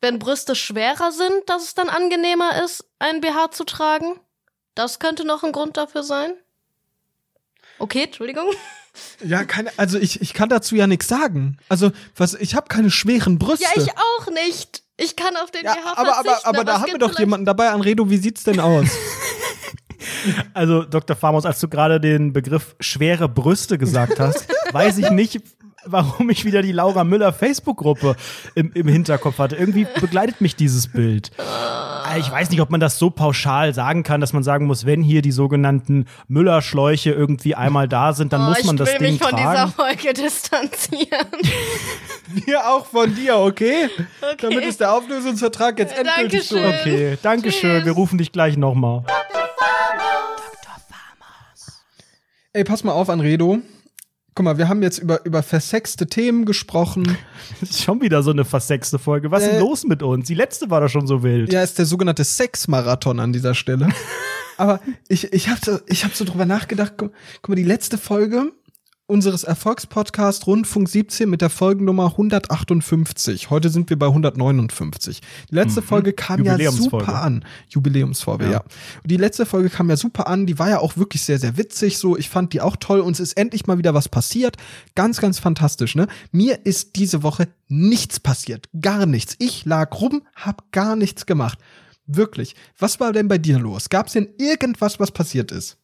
wenn 0.00 0.18
Brüste 0.18 0.54
schwerer 0.54 1.10
sind, 1.10 1.48
dass 1.48 1.64
es 1.64 1.74
dann 1.74 1.88
angenehmer 1.88 2.62
ist, 2.64 2.84
ein 2.98 3.20
BH 3.20 3.50
zu 3.52 3.64
tragen? 3.64 4.20
Das 4.74 4.98
könnte 4.98 5.24
noch 5.24 5.42
ein 5.42 5.52
Grund 5.52 5.76
dafür 5.76 6.02
sein. 6.02 6.32
Okay, 7.78 8.04
Entschuldigung. 8.04 8.46
Ja, 9.22 9.44
keine, 9.44 9.70
also 9.76 9.98
ich, 9.98 10.22
ich 10.22 10.32
kann 10.32 10.48
dazu 10.48 10.74
ja 10.74 10.86
nichts 10.86 11.06
sagen. 11.06 11.58
Also, 11.68 11.92
was, 12.14 12.32
ich 12.32 12.54
habe 12.54 12.68
keine 12.68 12.90
schweren 12.90 13.38
Brüste. 13.38 13.66
Ja, 13.66 13.82
ich 13.82 13.90
auch 13.90 14.30
nicht. 14.30 14.84
Ich 14.96 15.14
kann 15.16 15.36
auf 15.36 15.50
den 15.50 15.64
Ja, 15.64 15.74
BH 15.74 15.92
aber, 15.92 16.00
aber, 16.00 16.24
verzichten, 16.24 16.48
aber 16.48 16.64
da 16.64 16.80
haben 16.80 16.92
wir 16.92 16.98
doch 16.98 17.18
jemanden 17.18 17.44
dabei. 17.44 17.70
Anredo, 17.70 18.08
wie 18.08 18.16
sieht's 18.16 18.44
denn 18.44 18.60
aus? 18.60 18.86
Also, 20.54 20.82
Dr. 20.82 21.16
Famos, 21.16 21.44
als 21.44 21.60
du 21.60 21.68
gerade 21.68 22.00
den 22.00 22.32
Begriff 22.32 22.74
schwere 22.80 23.28
Brüste 23.28 23.78
gesagt 23.78 24.18
hast, 24.18 24.46
weiß 24.72 24.98
ich 24.98 25.10
nicht, 25.10 25.40
warum 25.86 26.30
ich 26.30 26.44
wieder 26.44 26.62
die 26.62 26.72
Laura 26.72 27.04
Müller 27.04 27.32
Facebook-Gruppe 27.32 28.16
im, 28.54 28.72
im 28.74 28.88
Hinterkopf 28.88 29.38
hatte. 29.38 29.56
Irgendwie 29.56 29.86
begleitet 30.00 30.40
mich 30.40 30.56
dieses 30.56 30.88
Bild. 30.88 31.30
Äh, 31.38 32.18
Ich 32.20 32.30
weiß 32.30 32.50
nicht, 32.50 32.60
ob 32.60 32.70
man 32.70 32.80
das 32.80 32.98
so 32.98 33.10
pauschal 33.10 33.74
sagen 33.74 34.02
kann, 34.02 34.20
dass 34.20 34.32
man 34.32 34.42
sagen 34.42 34.66
muss, 34.66 34.86
wenn 34.86 35.02
hier 35.02 35.22
die 35.22 35.32
sogenannten 35.32 36.06
Müller-Schläuche 36.28 37.10
irgendwie 37.12 37.54
einmal 37.54 37.88
da 37.88 38.12
sind, 38.12 38.32
dann 38.32 38.42
oh, 38.42 38.48
muss 38.50 38.64
man 38.64 38.76
ich 38.76 38.80
das 38.80 38.88
will 38.92 38.98
Ding 38.98 39.12
mich 39.14 39.22
von 39.22 39.30
tragen. 39.30 39.50
dieser 39.52 39.68
Folge 39.68 40.12
distanzieren. 40.14 41.26
Wir 42.46 42.68
auch 42.68 42.86
von 42.86 43.14
dir, 43.14 43.36
okay? 43.38 43.88
Okay. 44.20 44.36
Damit 44.40 44.64
ist 44.64 44.80
der 44.80 44.92
Auflösungsvertrag 44.92 45.78
jetzt 45.78 45.96
endgültig 45.96 46.48
Dankeschön. 46.48 46.62
durch. 46.62 46.80
Okay, 46.80 47.18
danke 47.22 47.52
schön. 47.52 47.84
Wir 47.84 47.92
rufen 47.92 48.18
dich 48.18 48.32
gleich 48.32 48.56
nochmal. 48.56 49.04
Ey, 52.52 52.64
pass 52.64 52.82
mal 52.84 52.92
auf, 52.92 53.10
Anredo. 53.10 53.58
Guck 54.36 54.44
mal, 54.44 54.58
wir 54.58 54.68
haben 54.68 54.82
jetzt 54.82 54.98
über, 54.98 55.24
über 55.24 55.42
versexte 55.42 56.06
Themen 56.06 56.44
gesprochen. 56.44 57.16
Das 57.58 57.70
ist 57.70 57.82
schon 57.82 58.02
wieder 58.02 58.22
so 58.22 58.32
eine 58.32 58.44
versexte 58.44 58.98
Folge. 58.98 59.30
Was 59.30 59.42
ist 59.42 59.48
Äh. 59.48 59.52
denn 59.52 59.60
los 59.60 59.84
mit 59.84 60.02
uns? 60.02 60.26
Die 60.26 60.34
letzte 60.34 60.68
war 60.68 60.82
doch 60.82 60.90
schon 60.90 61.06
so 61.06 61.22
wild. 61.22 61.50
Ja, 61.50 61.62
ist 61.62 61.78
der 61.78 61.86
sogenannte 61.86 62.22
Sexmarathon 62.22 63.18
an 63.18 63.32
dieser 63.32 63.54
Stelle. 63.54 63.88
Aber 64.58 64.80
ich, 65.08 65.32
ich 65.32 65.48
habe 65.48 65.60
so, 65.64 65.78
ich 65.86 66.04
hab 66.04 66.14
so 66.14 66.26
drüber 66.26 66.44
nachgedacht, 66.44 66.92
guck, 66.98 67.12
guck 67.40 67.48
mal, 67.48 67.54
die 67.56 67.62
letzte 67.64 67.96
Folge 67.96 68.52
unseres 69.06 69.44
Erfolgspodcasts 69.44 70.46
Rundfunk 70.46 70.88
17 70.88 71.30
mit 71.30 71.40
der 71.40 71.50
Folgennummer 71.50 72.06
158. 72.06 73.50
Heute 73.50 73.68
sind 73.68 73.88
wir 73.88 73.98
bei 73.98 74.06
159. 74.06 75.20
Die 75.50 75.54
letzte 75.54 75.82
Folge 75.82 76.12
kam 76.12 76.44
ja 76.44 76.70
super 76.72 77.22
an. 77.22 77.44
Jubiläumsfolge, 77.68 78.46
ja. 78.46 78.50
Ja. 78.50 78.60
Und 78.60 79.10
die 79.10 79.16
letzte 79.16 79.46
Folge 79.46 79.70
kam 79.70 79.88
ja 79.88 79.96
super 79.96 80.26
an. 80.26 80.46
Die 80.46 80.58
war 80.58 80.68
ja 80.68 80.80
auch 80.80 80.96
wirklich 80.96 81.22
sehr, 81.22 81.38
sehr 81.38 81.56
witzig. 81.56 81.98
So, 81.98 82.16
ich 82.16 82.28
fand 82.28 82.52
die 82.52 82.60
auch 82.60 82.76
toll. 82.76 83.00
Und 83.00 83.12
es 83.12 83.20
ist 83.20 83.36
endlich 83.36 83.66
mal 83.66 83.78
wieder 83.78 83.94
was 83.94 84.08
passiert. 84.08 84.56
Ganz, 84.94 85.20
ganz 85.20 85.38
fantastisch, 85.38 85.94
ne? 85.94 86.08
Mir 86.32 86.64
ist 86.64 86.96
diese 86.96 87.22
Woche 87.22 87.48
nichts 87.68 88.18
passiert. 88.18 88.68
Gar 88.80 89.06
nichts. 89.06 89.36
Ich 89.38 89.64
lag 89.64 90.00
rum, 90.00 90.22
hab 90.34 90.72
gar 90.72 90.96
nichts 90.96 91.26
gemacht. 91.26 91.58
Wirklich. 92.06 92.54
Was 92.78 92.98
war 92.98 93.12
denn 93.12 93.28
bei 93.28 93.38
dir 93.38 93.58
los? 93.58 93.88
Gab's 93.88 94.12
denn 94.12 94.28
irgendwas, 94.38 94.98
was 94.98 95.12
passiert 95.12 95.52
ist? 95.52 95.78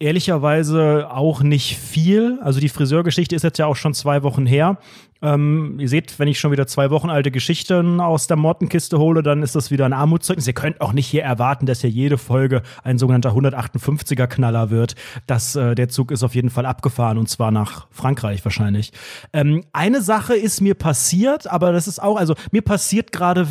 Ehrlicherweise 0.00 1.08
auch 1.10 1.42
nicht 1.42 1.76
viel. 1.76 2.38
Also 2.42 2.60
die 2.60 2.68
Friseurgeschichte 2.68 3.36
ist 3.36 3.42
jetzt 3.42 3.58
ja 3.58 3.66
auch 3.66 3.76
schon 3.76 3.94
zwei 3.94 4.22
Wochen 4.22 4.44
her. 4.44 4.78
Ähm, 5.22 5.76
ihr 5.78 5.88
seht, 5.88 6.18
wenn 6.18 6.28
ich 6.28 6.38
schon 6.38 6.52
wieder 6.52 6.66
zwei 6.66 6.90
Wochen 6.90 7.08
alte 7.08 7.30
Geschichten 7.30 8.00
aus 8.00 8.26
der 8.26 8.36
Mottenkiste 8.36 8.98
hole, 8.98 9.22
dann 9.22 9.42
ist 9.42 9.54
das 9.54 9.70
wieder 9.70 9.86
ein 9.86 9.92
Armutszeugnis. 9.92 10.46
Ihr 10.46 10.52
könnt 10.52 10.80
auch 10.80 10.92
nicht 10.92 11.06
hier 11.06 11.22
erwarten, 11.22 11.66
dass 11.66 11.80
hier 11.80 11.90
jede 11.90 12.18
Folge 12.18 12.62
ein 12.82 12.98
sogenannter 12.98 13.30
158er 13.30 14.26
Knaller 14.26 14.70
wird. 14.70 14.94
Das, 15.26 15.56
äh, 15.56 15.74
der 15.74 15.88
Zug 15.88 16.10
ist 16.10 16.22
auf 16.22 16.34
jeden 16.34 16.50
Fall 16.50 16.66
abgefahren 16.66 17.18
und 17.18 17.28
zwar 17.28 17.50
nach 17.50 17.86
Frankreich 17.90 18.44
wahrscheinlich. 18.44 18.92
Ähm, 19.32 19.64
eine 19.72 20.02
Sache 20.02 20.34
ist 20.34 20.60
mir 20.60 20.74
passiert, 20.74 21.50
aber 21.50 21.72
das 21.72 21.88
ist 21.88 22.02
auch, 22.02 22.16
also 22.16 22.34
mir 22.52 22.62
passiert 22.62 23.12
gerade 23.12 23.46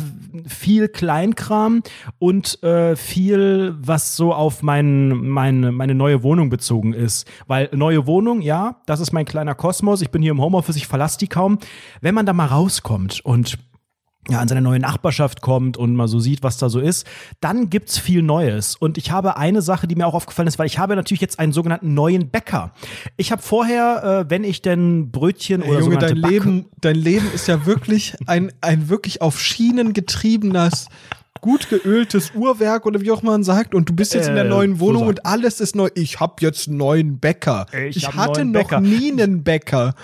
viel 0.46 0.88
Kleinkram 0.88 1.82
und 2.18 2.62
äh, 2.62 2.94
viel, 2.94 3.74
was 3.80 4.16
so 4.16 4.32
auf 4.32 4.62
mein, 4.62 5.08
meine, 5.08 5.72
meine 5.72 5.94
neue 5.94 6.22
Wohnung 6.22 6.50
bezogen 6.50 6.92
ist. 6.92 7.28
Weil 7.46 7.68
neue 7.72 8.06
Wohnung, 8.06 8.42
ja, 8.42 8.76
das 8.86 9.00
ist 9.00 9.12
mein 9.12 9.24
kleiner 9.24 9.54
Kosmos. 9.54 10.02
Ich 10.02 10.10
bin 10.10 10.22
hier 10.22 10.32
im 10.32 10.40
Homeoffice, 10.40 10.76
ich 10.76 10.86
verlasse 10.86 11.18
die 11.18 11.26
kaum. 11.26 11.58
Wenn 12.00 12.14
man 12.14 12.26
da 12.26 12.32
mal 12.32 12.46
rauskommt 12.46 13.20
und 13.24 13.58
ja, 14.30 14.40
in 14.40 14.48
seine 14.48 14.62
neue 14.62 14.80
Nachbarschaft 14.80 15.42
kommt 15.42 15.76
und 15.76 15.94
mal 15.96 16.08
so 16.08 16.18
sieht, 16.18 16.42
was 16.42 16.56
da 16.56 16.70
so 16.70 16.80
ist, 16.80 17.06
dann 17.42 17.68
gibt's 17.68 17.98
viel 17.98 18.22
Neues. 18.22 18.74
Und 18.74 18.96
ich 18.96 19.10
habe 19.10 19.36
eine 19.36 19.60
Sache, 19.60 19.86
die 19.86 19.96
mir 19.96 20.06
auch 20.06 20.14
aufgefallen 20.14 20.48
ist, 20.48 20.58
weil 20.58 20.64
ich 20.66 20.78
habe 20.78 20.96
natürlich 20.96 21.20
jetzt 21.20 21.38
einen 21.38 21.52
sogenannten 21.52 21.92
neuen 21.92 22.30
Bäcker. 22.30 22.72
Ich 23.18 23.32
habe 23.32 23.42
vorher, 23.42 24.24
äh, 24.26 24.30
wenn 24.30 24.42
ich 24.42 24.62
denn 24.62 25.10
Brötchen 25.10 25.60
oder 25.60 25.72
Junge, 25.80 25.82
sogenannte 25.84 26.14
dein 26.14 26.22
Back- 26.22 26.30
Leben, 26.30 26.66
dein 26.80 26.94
Leben 26.96 27.30
ist 27.34 27.48
ja 27.48 27.66
wirklich 27.66 28.16
ein, 28.26 28.50
ein 28.62 28.88
wirklich 28.88 29.20
auf 29.20 29.38
Schienen 29.38 29.92
getriebenes, 29.92 30.88
gut 31.42 31.68
geöltes 31.68 32.32
Uhrwerk 32.34 32.86
oder 32.86 33.02
wie 33.02 33.10
auch 33.10 33.20
man 33.20 33.44
sagt. 33.44 33.74
Und 33.74 33.90
du 33.90 33.92
bist 33.94 34.14
jetzt 34.14 34.28
in 34.28 34.36
der 34.36 34.46
Äh, 34.46 34.48
neuen 34.48 34.76
so 34.76 34.80
Wohnung 34.80 35.02
sagt- 35.04 35.18
und 35.20 35.26
alles 35.26 35.60
ist 35.60 35.76
neu. 35.76 35.90
Ich 35.94 36.18
hab 36.18 36.40
jetzt 36.40 36.66
einen 36.68 36.78
neuen 36.78 37.18
Bäcker. 37.18 37.66
Ich 37.90 37.98
Ich, 37.98 38.14
hatte 38.14 38.46
noch 38.46 38.60
Bäcker. 38.62 38.80
nie 38.80 39.12
einen 39.12 39.44
Bäcker. 39.44 39.94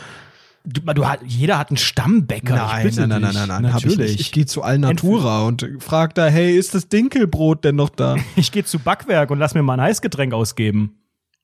Du, 0.73 0.81
du, 0.81 1.05
jeder 1.27 1.59
hat 1.59 1.71
einen 1.71 1.77
Stammbäcker. 1.77 2.73
ich 2.79 2.85
bitte 2.85 3.09
dich. 3.09 3.25
Hab 3.25 3.63
ich 3.63 3.63
Natürlich. 3.63 3.99
nicht. 3.99 4.21
Ich 4.21 4.33
gehe 4.33 4.47
zu 4.47 4.63
Alnatura 4.63 5.45
und 5.47 5.67
frag 5.81 6.15
da, 6.15 6.27
hey, 6.27 6.57
ist 6.57 6.75
das 6.75 6.89
Dinkelbrot 6.89 7.65
denn 7.65 7.77
noch 7.77 7.91
da? 7.91 8.17
Ich 8.37 8.53
gehe 8.53 8.65
zu 8.65 8.79
Backwerk 8.79 9.31
und 9.31 9.39
lass 9.39 9.55
mir 9.55 9.63
mal 9.63 9.75
ein 9.75 9.81
Heißgetränk 9.81 10.33
ausgeben. 10.33 10.97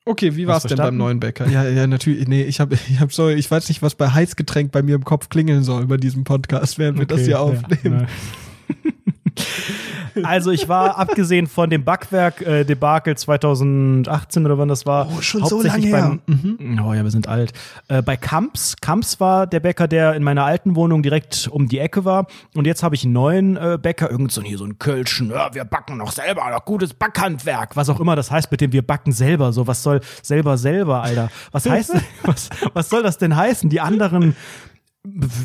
Okay, 0.05 0.35
wie 0.37 0.47
war's 0.47 0.63
denn 0.63 0.77
beim 0.77 0.95
neuen 0.95 1.19
Bäcker? 1.19 1.49
Ja, 1.49 1.67
ja, 1.67 1.85
natürlich. 1.85 2.27
Nee, 2.27 2.43
ich 2.43 2.61
habe 2.61 2.75
ich 2.75 2.99
hab 2.99 3.11
so, 3.11 3.27
ich 3.27 3.51
weiß 3.51 3.67
nicht, 3.67 3.81
was 3.81 3.95
bei 3.95 4.09
Heißgetränk 4.09 4.71
bei 4.71 4.81
mir 4.81 4.95
im 4.95 5.03
Kopf 5.03 5.27
klingeln 5.27 5.63
soll 5.63 5.85
bei 5.85 5.97
diesem 5.97 6.23
Podcast, 6.23 6.79
während 6.79 6.97
wir 6.97 7.05
das 7.05 7.21
hier 7.21 7.41
aufnehmen. 7.41 8.07
ja. 8.07 8.07
Also 10.25 10.51
ich 10.51 10.67
war 10.67 10.97
abgesehen 10.97 11.47
von 11.47 11.69
dem 11.69 11.83
Backwerk-Debakel 11.83 13.17
2018 13.17 14.45
oder 14.45 14.57
wann 14.57 14.67
das 14.67 14.85
war. 14.85 15.07
Oh, 15.09 15.21
schon 15.21 15.45
so 15.45 15.57
hauptsächlich 15.57 15.91
lange 15.91 16.07
her. 16.07 16.19
Mhm. 16.27 16.57
Beim, 16.57 16.85
Oh 16.87 16.93
ja, 16.93 17.03
wir 17.03 17.11
sind 17.11 17.27
alt. 17.27 17.53
Äh, 17.87 18.01
bei 18.01 18.17
Kamps. 18.17 18.75
Kamps 18.81 19.19
war 19.19 19.47
der 19.47 19.59
Bäcker, 19.59 19.87
der 19.87 20.13
in 20.13 20.23
meiner 20.23 20.45
alten 20.45 20.75
Wohnung 20.75 21.03
direkt 21.03 21.47
um 21.51 21.67
die 21.67 21.79
Ecke 21.79 22.05
war. 22.05 22.27
Und 22.55 22.65
jetzt 22.65 22.83
habe 22.83 22.95
ich 22.95 23.03
einen 23.03 23.13
neuen 23.13 23.57
äh, 23.57 23.77
Bäcker, 23.81 24.09
irgend 24.09 24.31
so 24.31 24.41
hier 24.41 24.57
so 24.57 24.65
ein 24.65 24.79
Kölschen. 24.79 25.29
Ja, 25.29 25.53
wir 25.53 25.65
backen 25.65 25.97
noch 25.97 26.11
selber, 26.11 26.49
noch 26.49 26.65
gutes 26.65 26.93
Backhandwerk. 26.93 27.75
Was 27.75 27.89
auch 27.89 27.99
immer 27.99 28.15
das 28.15 28.31
heißt 28.31 28.51
mit 28.51 28.61
dem 28.61 28.71
wir 28.71 28.81
backen 28.81 29.11
selber. 29.11 29.51
So, 29.53 29.67
was 29.67 29.83
soll 29.83 30.01
selber 30.21 30.57
selber, 30.57 31.01
Alter? 31.03 31.29
Was 31.51 31.65
heißt, 31.69 31.93
was, 32.23 32.49
was 32.73 32.89
soll 32.89 33.03
das 33.03 33.17
denn 33.17 33.35
heißen? 33.35 33.69
Die 33.69 33.81
anderen 33.81 34.35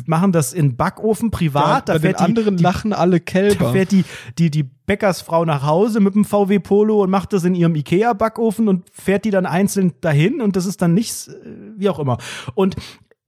machen 0.05 0.31
das 0.33 0.51
in 0.53 0.75
Backofen 0.75 1.31
privat. 1.31 1.85
bei 1.85 1.93
den 1.93 2.01
fährt 2.01 2.19
die- 2.19 2.23
anderen 2.23 2.57
die 2.57 2.63
lachen 2.63 2.91
alle 2.93 3.19
da 3.19 3.23
Kälber. 3.23 3.71
fährt 3.71 3.91
die, 3.91 4.03
die, 4.37 4.51
die 4.51 4.63
Bäckersfrau 4.63 5.45
nach 5.45 5.63
Hause 5.63 6.01
mit 6.01 6.15
dem 6.15 6.25
VW 6.25 6.59
Polo 6.59 7.01
und 7.03 7.09
macht 7.09 7.31
das 7.31 7.45
in 7.45 7.55
ihrem 7.55 7.73
Ikea-Backofen 7.75 8.67
und 8.67 8.89
fährt 8.91 9.23
die 9.23 9.31
dann 9.31 9.45
einzeln 9.45 9.93
dahin 10.01 10.41
und 10.41 10.57
das 10.57 10.65
ist 10.65 10.81
dann 10.81 10.93
nichts, 10.93 11.29
äh, 11.29 11.35
wie 11.77 11.87
auch 11.89 11.99
immer. 11.99 12.17
Und 12.55 12.75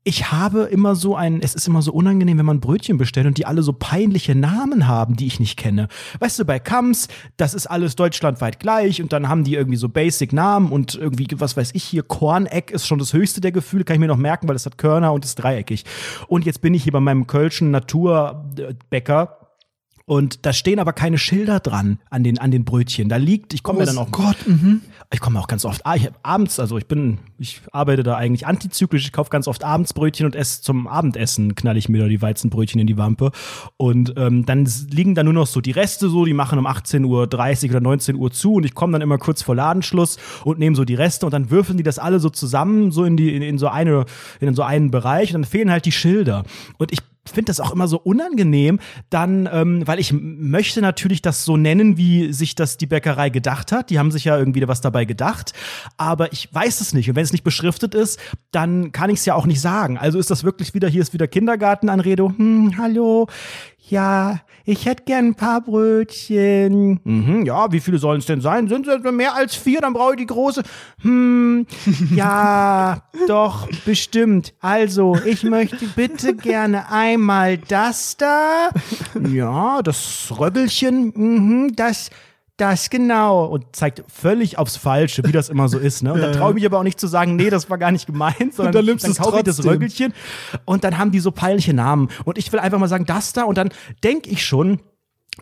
ich 0.08 0.32
habe 0.32 0.62
immer 0.66 0.96
so 0.96 1.16
ein, 1.16 1.42
es 1.42 1.56
ist 1.56 1.68
immer 1.68 1.82
so 1.82 1.92
unangenehm, 1.92 2.38
wenn 2.38 2.46
man 2.46 2.60
Brötchen 2.60 3.00
bestellt 3.00 3.26
und 3.26 3.40
die 3.40 3.48
alle 3.48 3.64
so 3.64 3.74
peinliche 3.74 4.36
Namen 4.36 4.88
haben, 4.88 5.16
die 5.16 5.26
ich 5.26 5.40
nicht 5.40 5.58
kenne. 5.58 5.88
Weißt 6.20 6.38
du, 6.38 6.46
bei 6.46 6.60
Kams, 6.60 7.08
das 7.38 7.56
ist 7.56 7.66
alles 7.66 7.96
deutschlandweit 7.96 8.60
gleich 8.60 9.02
und 9.02 9.12
dann 9.12 9.28
haben 9.28 9.44
die 9.44 9.56
irgendwie 9.56 9.78
so 9.78 9.90
Basic-Namen 9.90 10.72
und 10.72 10.94
irgendwie, 10.94 11.28
was 11.40 11.58
weiß 11.58 11.72
ich 11.74 11.84
hier, 11.84 12.04
Korneck 12.04 12.70
ist 12.70 12.86
schon 12.86 13.00
das 13.00 13.14
höchste 13.14 13.42
der 13.42 13.52
Gefühle, 13.52 13.84
kann 13.84 13.96
ich 13.96 14.00
mir 14.00 14.08
noch 14.08 14.16
merken, 14.16 14.48
weil 14.48 14.56
es 14.56 14.68
hat 14.68 14.78
Körner 14.78 15.12
und 15.12 15.26
ist 15.26 15.36
dreieckig. 15.36 15.86
Und 16.28 16.46
jetzt 16.46 16.62
bin 16.62 16.76
ich 16.76 16.84
hier 16.84 16.94
bei 16.94 17.00
meinem 17.00 17.26
Kölschen 17.26 17.72
Naturbäcker 17.72 19.46
und 20.06 20.46
da 20.46 20.54
stehen 20.54 20.78
aber 20.78 20.94
keine 20.94 21.18
Schilder 21.18 21.60
dran 21.60 22.00
an 22.12 22.24
den, 22.24 22.38
an 22.38 22.52
den 22.52 22.64
Brötchen. 22.64 23.10
Da 23.10 23.18
liegt, 23.18 23.56
ich 23.56 23.64
komme 23.64 23.80
ja 23.80 23.86
dann 23.86 23.98
auch. 23.98 24.08
Oh 24.08 24.12
Gott, 24.12 24.38
mhm. 24.46 24.82
Ich 25.14 25.20
komme 25.20 25.40
auch 25.40 25.48
ganz 25.48 25.66
oft, 25.66 25.86
ah, 25.86 25.96
abends, 26.24 26.60
also 26.60 26.78
ich 26.78 26.88
bin, 26.88 27.20
ich 27.38 27.62
arbeite 27.72 28.04
da 28.04 28.16
eigentlich 28.16 28.48
antizyklisch, 28.48 29.06
ich 29.06 29.12
kaufe 29.12 29.30
ganz 29.30 29.48
oft 29.48 29.64
abends 29.64 29.94
Brötchen 29.94 30.26
und 30.26 30.36
esse 30.36 30.62
zum 30.62 30.88
Abendessen, 30.88 31.56
knall 31.56 31.78
ich 31.78 31.90
mir 31.90 32.02
da 32.02 32.08
die 32.08 32.22
Weizenbrötchen 32.22 32.80
in 32.82 32.88
die 32.88 32.98
Wampe. 32.98 33.32
Und 33.78 34.14
ähm, 34.18 34.46
dann 34.46 34.68
liegen 34.90 35.16
da 35.16 35.24
nur 35.24 35.34
noch 35.34 35.48
so 35.48 35.62
die 35.62 35.72
Reste 35.72 36.10
so, 36.10 36.26
die 36.26 36.34
machen 36.34 36.60
um 36.60 36.68
18.30 36.68 37.06
Uhr 37.06 37.70
oder 37.70 37.82
19 37.82 38.16
Uhr 38.16 38.32
zu 38.32 38.54
und 38.56 38.66
ich 38.66 38.74
komme 38.74 38.94
dann 38.94 39.02
immer 39.02 39.18
kurz 39.18 39.42
vor 39.42 39.56
Ladenschluss 39.56 40.18
und 40.44 40.60
nehme 40.60 40.76
so 40.76 40.86
die 40.86 40.96
Reste 40.96 41.26
und 41.26 41.34
dann 41.34 41.50
würfeln 41.50 41.78
die 41.78 41.84
das 41.84 42.00
alle 42.00 42.20
so 42.20 42.30
zusammen, 42.30 42.92
so 42.92 43.04
in 43.04 43.18
die, 43.18 43.36
in, 43.36 43.42
in 43.42 43.58
so 43.58 43.68
eine, 43.68 44.06
in 44.40 44.54
so 44.54 44.64
einen 44.64 44.92
Bereich 44.92 45.30
und 45.30 45.42
dann 45.42 45.50
fehlen 45.50 45.72
halt 45.72 45.86
die 45.86 45.92
Schilder. 45.92 46.44
Und 46.78 46.92
ich 46.92 47.00
finde 47.32 47.50
das 47.50 47.60
auch 47.60 47.72
immer 47.72 47.88
so 47.88 47.98
unangenehm, 47.98 48.80
dann, 49.10 49.50
ähm, 49.52 49.88
weil 49.88 50.00
ich 50.00 50.14
möchte 50.14 50.82
natürlich 50.82 51.22
das 51.22 51.46
so 51.46 51.58
nennen, 51.58 51.98
wie 51.98 52.32
sich 52.32 52.56
das 52.56 52.78
die 52.78 52.86
Bäckerei 52.86 53.30
gedacht 53.30 53.72
hat. 53.72 53.90
Die 53.90 54.00
haben 54.00 54.12
sich 54.12 54.26
ja 54.26 54.38
irgendwie 54.38 54.66
was 54.68 54.82
dabei 54.82 54.95
gedacht, 55.04 55.54
aber 55.98 56.32
ich 56.32 56.54
weiß 56.54 56.80
es 56.80 56.94
nicht. 56.94 57.10
Und 57.10 57.16
wenn 57.16 57.24
es 57.24 57.32
nicht 57.32 57.44
beschriftet 57.44 57.96
ist, 57.96 58.20
dann 58.52 58.92
kann 58.92 59.10
ich 59.10 59.20
es 59.20 59.26
ja 59.26 59.36
auch 59.36 59.46
nicht 59.46 59.62
sagen. 59.62 59.98
Also 59.98 60.20
ist 60.20 60.32
das 60.32 60.44
wirklich 60.44 60.74
wieder, 60.74 60.88
hier 60.88 61.02
ist 61.02 61.14
wieder 61.14 61.28
Kindergartenanrede. 61.28 62.24
Hm, 62.24 62.78
hallo. 62.78 63.28
Ja, 63.88 64.40
ich 64.68 64.88
hätte 64.88 65.04
gern 65.04 65.28
ein 65.28 65.36
paar 65.36 65.62
Brötchen. 65.62 67.00
Mhm, 67.04 67.46
ja, 67.46 67.72
wie 67.72 67.80
viele 67.80 68.00
sollen 68.00 68.18
es 68.18 68.26
denn 68.26 68.42
sein? 68.42 68.68
Sind 68.68 68.88
es 68.88 69.04
mehr 69.12 69.36
als 69.36 69.56
vier? 69.56 69.80
Dann 69.80 69.94
brauche 69.94 70.14
ich 70.14 70.18
die 70.18 70.26
große. 70.26 70.64
Hm, 71.02 71.68
ja, 72.16 73.04
doch, 73.28 73.68
bestimmt. 73.86 74.56
Also, 74.60 75.16
ich 75.24 75.44
möchte 75.44 75.86
bitte 75.96 76.36
gerne 76.36 76.92
einmal 76.92 77.60
das 77.60 78.18
da. 78.18 78.70
Ja, 79.32 79.84
das 79.84 80.34
Röggelchen. 80.36 81.14
Mhm, 81.16 81.76
das, 81.76 82.10
das 82.58 82.90
genau. 82.90 83.46
Und 83.46 83.76
zeigt 83.76 84.04
völlig 84.12 84.58
aufs 84.58 84.78
Falsche, 84.78 85.24
wie 85.26 85.32
das 85.32 85.50
immer 85.50 85.68
so 85.68 85.78
ist. 85.78 86.04
Ne? 86.04 86.14
Und 86.14 86.22
dann 86.22 86.34
traue 86.34 86.52
ich 86.52 86.56
mich 86.56 86.66
aber 86.66 86.80
auch 86.80 86.84
nicht 86.84 87.00
zu 87.00 87.08
sagen, 87.08 87.36
nee, 87.36 87.50
das 87.50 87.70
war 87.70 87.78
gar 87.78 87.92
nicht 87.92 88.06
gemeint, 88.06 88.54
sondern 88.54 88.74
dann 88.74 88.86
nimmst 88.86 89.04
dann 89.04 89.12
du's 89.12 89.20
kaufe 89.20 89.38
ich 89.38 89.44
das. 89.44 89.64
Röggelchen. 89.64 90.14
Und 90.66 90.84
dann 90.84 90.98
haben 90.98 91.12
die 91.12 91.20
so 91.20 91.32
peinliche 91.32 91.74
Namen. 91.74 92.10
Und 92.24 92.38
ich 92.38 92.52
will 92.54 92.60
einfach 92.60 92.80
mal 92.80 92.88
sagen, 92.88 93.06
das 93.06 93.34
da. 93.34 93.44
Und 93.44 93.58
dann 93.58 93.70
denke 94.04 94.30
ich 94.30 94.46
schon, 94.46 94.80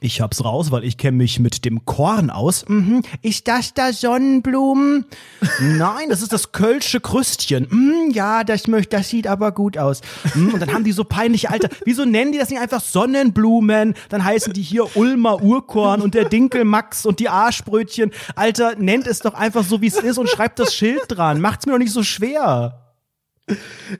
ich 0.01 0.21
hab's 0.21 0.43
raus, 0.43 0.71
weil 0.71 0.83
ich 0.83 0.97
kenne 0.97 1.17
mich 1.17 1.39
mit 1.39 1.65
dem 1.65 1.85
Korn 1.85 2.29
aus. 2.29 2.65
Mhm. 2.67 3.03
Ist 3.21 3.47
das 3.47 3.73
da 3.73 3.93
Sonnenblumen? 3.93 5.05
Nein, 5.59 6.09
das 6.09 6.21
ist 6.21 6.33
das 6.33 6.51
Kölsche 6.51 6.99
Krüstchen. 6.99 7.67
Mhm, 7.69 8.11
ja, 8.11 8.43
das 8.43 8.67
möchte, 8.67 8.97
das 8.97 9.09
sieht 9.09 9.27
aber 9.27 9.51
gut 9.51 9.77
aus. 9.77 10.01
Mhm. 10.33 10.53
Und 10.53 10.59
dann 10.59 10.73
haben 10.73 10.83
die 10.83 10.91
so 10.91 11.03
peinliche 11.03 11.49
Alter. 11.49 11.69
Wieso 11.85 12.05
nennen 12.05 12.31
die 12.31 12.37
das 12.37 12.49
nicht 12.49 12.59
einfach 12.59 12.81
Sonnenblumen? 12.81 13.93
Dann 14.09 14.23
heißen 14.23 14.53
die 14.53 14.61
hier 14.61 14.97
Ulmer 14.97 15.41
Urkorn 15.41 16.01
und 16.01 16.15
der 16.15 16.25
Dinkelmax 16.25 17.05
und 17.05 17.19
die 17.19 17.29
Arschbrötchen. 17.29 18.11
Alter, 18.35 18.75
nennt 18.75 19.07
es 19.07 19.19
doch 19.19 19.33
einfach 19.33 19.63
so, 19.63 19.81
wie 19.81 19.87
es 19.87 19.95
ist 19.95 20.17
und 20.17 20.29
schreibt 20.29 20.59
das 20.59 20.73
Schild 20.73 21.03
dran. 21.07 21.39
Macht's 21.39 21.65
mir 21.65 21.73
doch 21.73 21.79
nicht 21.79 21.93
so 21.93 22.03
schwer. 22.03 22.79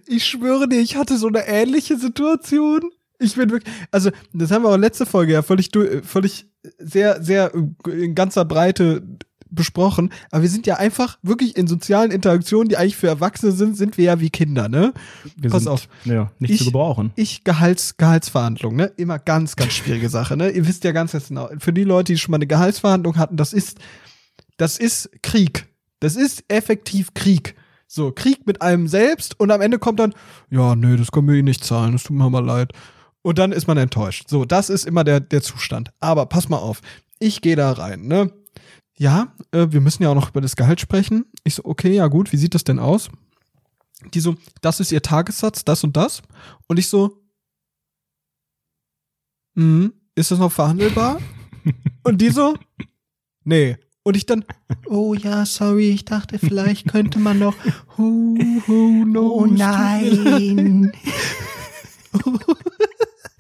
Ich 0.06 0.26
schwöre 0.26 0.68
dir, 0.68 0.80
ich 0.80 0.96
hatte 0.96 1.18
so 1.18 1.28
eine 1.28 1.48
ähnliche 1.48 1.98
Situation. 1.98 2.92
Ich 3.24 3.36
bin 3.36 3.50
wirklich, 3.50 3.74
also 3.92 4.12
das 4.34 4.52
haben 4.52 4.64
wir 4.64 4.70
auch 4.70 4.78
letzte 4.78 5.06
Folge 5.06 5.34
ja 5.34 5.42
völlig, 5.42 5.70
völlig 6.04 6.46
sehr, 6.78 7.24
sehr 7.24 7.52
äh, 7.56 7.90
in 8.04 8.16
ganzer 8.16 8.46
Breite 8.46 9.04
besprochen. 9.50 10.12
Aber 10.32 10.42
wir 10.42 10.50
sind 10.50 10.66
ja 10.66 10.78
einfach 10.78 11.20
wirklich 11.22 11.56
in 11.56 11.68
sozialen 11.68 12.10
Interaktionen, 12.12 12.70
die 12.70 12.78
eigentlich 12.78 12.96
für 12.98 13.08
Erwachsene 13.08 13.52
sind, 13.52 13.78
sind 13.78 13.98
wir 14.00 14.06
ja 14.06 14.20
wie 14.20 14.32
Kinder, 14.32 14.68
ne? 14.68 14.94
Wir 15.38 15.52
Pass 15.52 15.64
sind, 15.64 15.72
auf. 15.72 15.88
Ja, 16.06 16.32
nicht 16.40 16.52
Ich- 16.52 16.58
zu 16.60 16.66
gebrauchen. 16.66 17.12
Ich 17.16 17.44
Gehalts, 17.44 17.98
Gehaltsverhandlung, 17.98 18.76
ne? 18.76 18.92
Immer 18.98 19.20
ganz, 19.20 19.56
ganz 19.56 19.74
schwierige 19.74 20.10
Sache, 20.10 20.36
ne? 20.38 20.50
Ihr 20.50 20.68
wisst 20.68 20.84
ja 20.84 20.92
ganz 20.92 21.12
genau, 21.28 21.50
für 21.60 21.72
die 21.72 21.84
Leute, 21.84 22.14
die 22.14 22.18
schon 22.20 22.32
mal 22.32 22.38
eine 22.38 22.48
Gehaltsverhandlung 22.48 23.18
hatten, 23.18 23.38
das 23.38 23.54
ist, 23.54 23.78
das 24.58 24.78
ist 24.80 25.12
Krieg. 25.22 25.68
Das 26.00 26.16
ist 26.16 26.44
effektiv 26.48 27.14
Krieg. 27.14 27.56
So, 27.88 28.12
Krieg 28.12 28.48
mit 28.48 28.64
einem 28.64 28.88
selbst 28.88 29.40
und 29.40 29.52
am 29.52 29.62
Ende 29.62 29.78
kommt 29.78 30.00
dann, 30.00 30.16
ja, 30.50 30.76
nee, 30.76 30.98
das 30.98 31.12
können 31.12 31.28
wir 31.28 31.36
Ihnen 31.36 31.46
nicht 31.46 31.64
zahlen, 31.64 31.92
das 31.92 32.04
tut 32.04 32.18
mir 32.18 32.28
mal 32.28 32.44
leid. 32.44 32.72
Und 33.24 33.40
dann 33.40 33.54
ist 33.54 33.68
man 33.68 33.78
enttäuscht. 33.78 34.30
So, 34.30 34.46
das 34.46 34.70
ist 34.70 34.86
immer 34.86 35.04
der, 35.04 35.22
der 35.22 35.42
Zustand. 35.42 35.92
Aber 36.00 36.26
pass 36.28 36.50
mal 36.50 36.58
auf, 36.58 36.82
ich 37.20 37.42
gehe 37.42 37.56
da 37.56 37.72
rein, 37.72 38.06
ne? 38.06 38.32
Ja, 38.96 39.34
äh, 39.52 39.68
wir 39.70 39.82
müssen 39.82 40.04
ja 40.04 40.10
auch 40.10 40.16
noch 40.16 40.30
über 40.30 40.42
das 40.42 40.56
Gehalt 40.56 40.80
sprechen. 40.80 41.26
Ich 41.44 41.56
so, 41.56 41.66
okay, 41.66 41.96
ja 41.96 42.08
gut, 42.08 42.32
wie 42.32 42.38
sieht 42.38 42.54
das 42.54 42.64
denn 42.64 42.80
aus? 42.80 43.10
Die 44.14 44.20
so, 44.20 44.36
das 44.62 44.80
ist 44.82 44.92
ihr 44.92 45.02
Tagessatz, 45.02 45.64
das 45.64 45.84
und 45.84 45.98
das. 45.98 46.22
Und 46.68 46.78
ich 46.78 46.90
so, 46.90 47.24
mhm, 49.56 49.94
ist 50.16 50.32
das 50.32 50.40
noch 50.40 50.52
verhandelbar? 50.52 51.20
und 52.04 52.20
die 52.20 52.30
so, 52.30 52.56
nee. 53.46 53.78
Und 54.04 54.18
ich 54.18 54.26
dann, 54.26 54.44
oh 54.86 55.14
ja, 55.14 55.46
sorry, 55.46 55.92
ich 55.92 56.04
dachte, 56.04 56.38
vielleicht 56.38 56.90
könnte 56.90 57.20
man 57.20 57.40
noch, 57.40 57.56
who, 57.96 58.38
who 58.68 59.06
knows? 59.06 59.32
Oh 59.32 59.46
nein. 59.46 60.92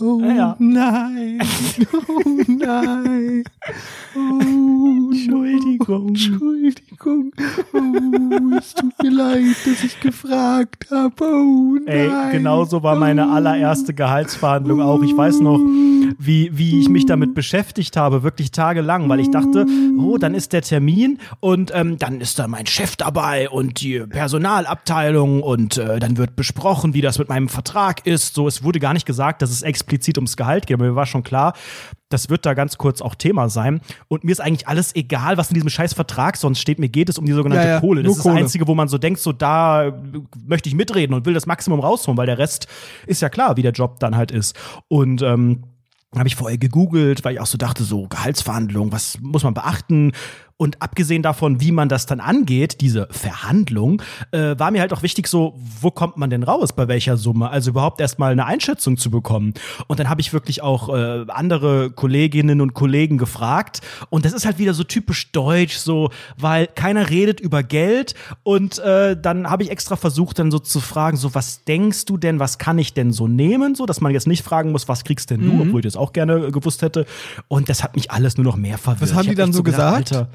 Oh 0.00 0.20
Ja. 0.20 0.56
nein, 0.58 1.38
oh 1.92 2.30
nein, 2.48 3.44
oh 4.16 5.10
Entschuldigung. 5.12 6.08
Entschuldigung, 6.08 7.30
oh, 7.72 8.56
es 8.58 8.74
tut 8.74 8.92
mir 9.00 9.10
leid, 9.10 9.44
dass 9.64 9.84
ich 9.84 10.00
gefragt 10.00 10.86
habe, 10.90 11.14
oh 11.24 11.76
nein. 11.86 11.86
Ey, 11.86 12.32
genau 12.32 12.64
so 12.64 12.82
war 12.82 12.96
meine 12.96 13.30
allererste 13.30 13.94
Gehaltsverhandlung 13.94 14.80
auch. 14.82 15.00
Ich 15.04 15.16
weiß 15.16 15.38
noch, 15.38 15.60
wie, 16.18 16.50
wie 16.58 16.80
ich 16.80 16.88
mich 16.88 17.06
damit 17.06 17.34
beschäftigt 17.36 17.96
habe, 17.96 18.24
wirklich 18.24 18.50
tagelang, 18.50 19.08
weil 19.08 19.20
ich 19.20 19.30
dachte, 19.30 19.64
oh, 19.96 20.18
dann 20.18 20.34
ist 20.34 20.52
der 20.52 20.62
Termin 20.62 21.18
und 21.38 21.70
ähm, 21.72 21.98
dann 21.98 22.20
ist 22.20 22.40
da 22.40 22.48
mein 22.48 22.66
Chef 22.66 22.96
dabei 22.96 23.48
und 23.48 23.80
die 23.80 24.00
Personalabteilung 24.00 25.40
und 25.42 25.76
äh, 25.78 26.00
dann 26.00 26.16
wird 26.16 26.34
besprochen, 26.34 26.94
wie 26.94 27.00
das 27.00 27.18
mit 27.20 27.28
meinem 27.28 27.48
Vertrag 27.48 28.04
ist. 28.06 28.34
So, 28.34 28.48
es 28.48 28.64
wurde 28.64 28.80
gar 28.80 28.92
nicht 28.92 29.06
gesagt, 29.06 29.40
dass 29.40 29.50
es 29.50 29.62
explizit 29.84 30.16
ums 30.18 30.36
Gehalt 30.36 30.66
geht, 30.66 30.76
aber 30.76 30.86
mir 30.86 30.96
war 30.96 31.06
schon 31.06 31.22
klar, 31.22 31.54
das 32.08 32.30
wird 32.30 32.46
da 32.46 32.54
ganz 32.54 32.78
kurz 32.78 33.02
auch 33.02 33.14
Thema 33.14 33.48
sein. 33.48 33.80
Und 34.08 34.24
mir 34.24 34.32
ist 34.32 34.40
eigentlich 34.40 34.68
alles 34.68 34.94
egal, 34.94 35.36
was 35.36 35.50
in 35.50 35.54
diesem 35.54 35.68
scheiß 35.68 35.94
Vertrag 35.94 36.36
sonst 36.36 36.60
steht. 36.60 36.78
Mir 36.78 36.88
geht 36.88 37.08
es 37.08 37.18
um 37.18 37.26
die 37.26 37.32
sogenannte 37.32 37.66
Ja, 37.66 37.74
ja, 37.74 37.80
Kohle. 37.80 38.02
Das 38.02 38.12
ist 38.12 38.18
das 38.18 38.22
Kohle. 38.24 38.36
Einzige, 38.36 38.66
wo 38.66 38.74
man 38.74 38.88
so 38.88 38.98
denkt, 38.98 39.20
so 39.20 39.32
da 39.32 39.92
möchte 40.46 40.68
ich 40.68 40.74
mitreden 40.74 41.14
und 41.14 41.26
will 41.26 41.34
das 41.34 41.46
Maximum 41.46 41.80
rausholen, 41.80 42.16
weil 42.16 42.26
der 42.26 42.38
Rest 42.38 42.68
ist 43.06 43.20
ja 43.20 43.28
klar, 43.28 43.56
wie 43.56 43.62
der 43.62 43.72
Job 43.72 44.00
dann 44.00 44.16
halt 44.16 44.30
ist. 44.30 44.56
Und 44.88 45.22
ähm, 45.22 45.64
habe 46.16 46.28
ich 46.28 46.36
vorher 46.36 46.58
gegoogelt, 46.58 47.24
weil 47.24 47.34
ich 47.34 47.40
auch 47.40 47.46
so 47.46 47.58
dachte, 47.58 47.82
so 47.82 48.06
Gehaltsverhandlungen, 48.06 48.92
was 48.92 49.18
muss 49.20 49.42
man 49.42 49.54
beachten? 49.54 50.12
Und 50.56 50.80
abgesehen 50.80 51.22
davon, 51.22 51.60
wie 51.60 51.72
man 51.72 51.88
das 51.88 52.06
dann 52.06 52.20
angeht, 52.20 52.80
diese 52.80 53.08
Verhandlung, 53.10 54.00
äh, 54.30 54.56
war 54.56 54.70
mir 54.70 54.80
halt 54.80 54.92
auch 54.92 55.02
wichtig, 55.02 55.26
so, 55.26 55.54
wo 55.80 55.90
kommt 55.90 56.16
man 56.16 56.30
denn 56.30 56.44
raus, 56.44 56.72
bei 56.72 56.86
welcher 56.86 57.16
Summe? 57.16 57.50
Also 57.50 57.70
überhaupt 57.70 58.00
erstmal 58.00 58.30
eine 58.30 58.46
Einschätzung 58.46 58.96
zu 58.96 59.10
bekommen. 59.10 59.54
Und 59.88 59.98
dann 59.98 60.08
habe 60.08 60.20
ich 60.20 60.32
wirklich 60.32 60.62
auch 60.62 60.94
äh, 60.94 61.24
andere 61.28 61.90
Kolleginnen 61.90 62.60
und 62.60 62.72
Kollegen 62.72 63.18
gefragt. 63.18 63.80
Und 64.10 64.24
das 64.24 64.32
ist 64.32 64.46
halt 64.46 64.58
wieder 64.58 64.74
so 64.74 64.84
typisch 64.84 65.32
deutsch, 65.32 65.76
so, 65.76 66.10
weil 66.38 66.68
keiner 66.68 67.10
redet 67.10 67.40
über 67.40 67.64
Geld. 67.64 68.14
Und 68.44 68.78
äh, 68.78 69.20
dann 69.20 69.50
habe 69.50 69.64
ich 69.64 69.70
extra 69.70 69.96
versucht, 69.96 70.38
dann 70.38 70.52
so 70.52 70.60
zu 70.60 70.78
fragen, 70.78 71.16
so, 71.16 71.34
was 71.34 71.64
denkst 71.64 72.04
du 72.04 72.16
denn, 72.16 72.38
was 72.38 72.58
kann 72.58 72.78
ich 72.78 72.94
denn 72.94 73.12
so 73.12 73.26
nehmen? 73.26 73.74
So, 73.74 73.86
dass 73.86 74.00
man 74.00 74.12
jetzt 74.12 74.28
nicht 74.28 74.44
fragen 74.44 74.70
muss, 74.70 74.86
was 74.86 75.02
kriegst 75.02 75.30
denn 75.30 75.40
du, 75.40 75.62
obwohl 75.62 75.80
ich 75.80 75.84
das 75.84 75.96
auch 75.96 76.12
gerne 76.12 76.52
gewusst 76.52 76.82
hätte. 76.82 77.06
Und 77.48 77.68
das 77.68 77.82
hat 77.82 77.96
mich 77.96 78.12
alles 78.12 78.36
nur 78.36 78.44
noch 78.44 78.56
mehr 78.56 78.78
verwirrt. 78.78 79.10
Was 79.10 79.14
haben 79.14 79.28
die 79.28 79.34
dann 79.34 79.52
so 79.52 79.64
gesagt? 79.64 80.12
Alter, 80.12 80.28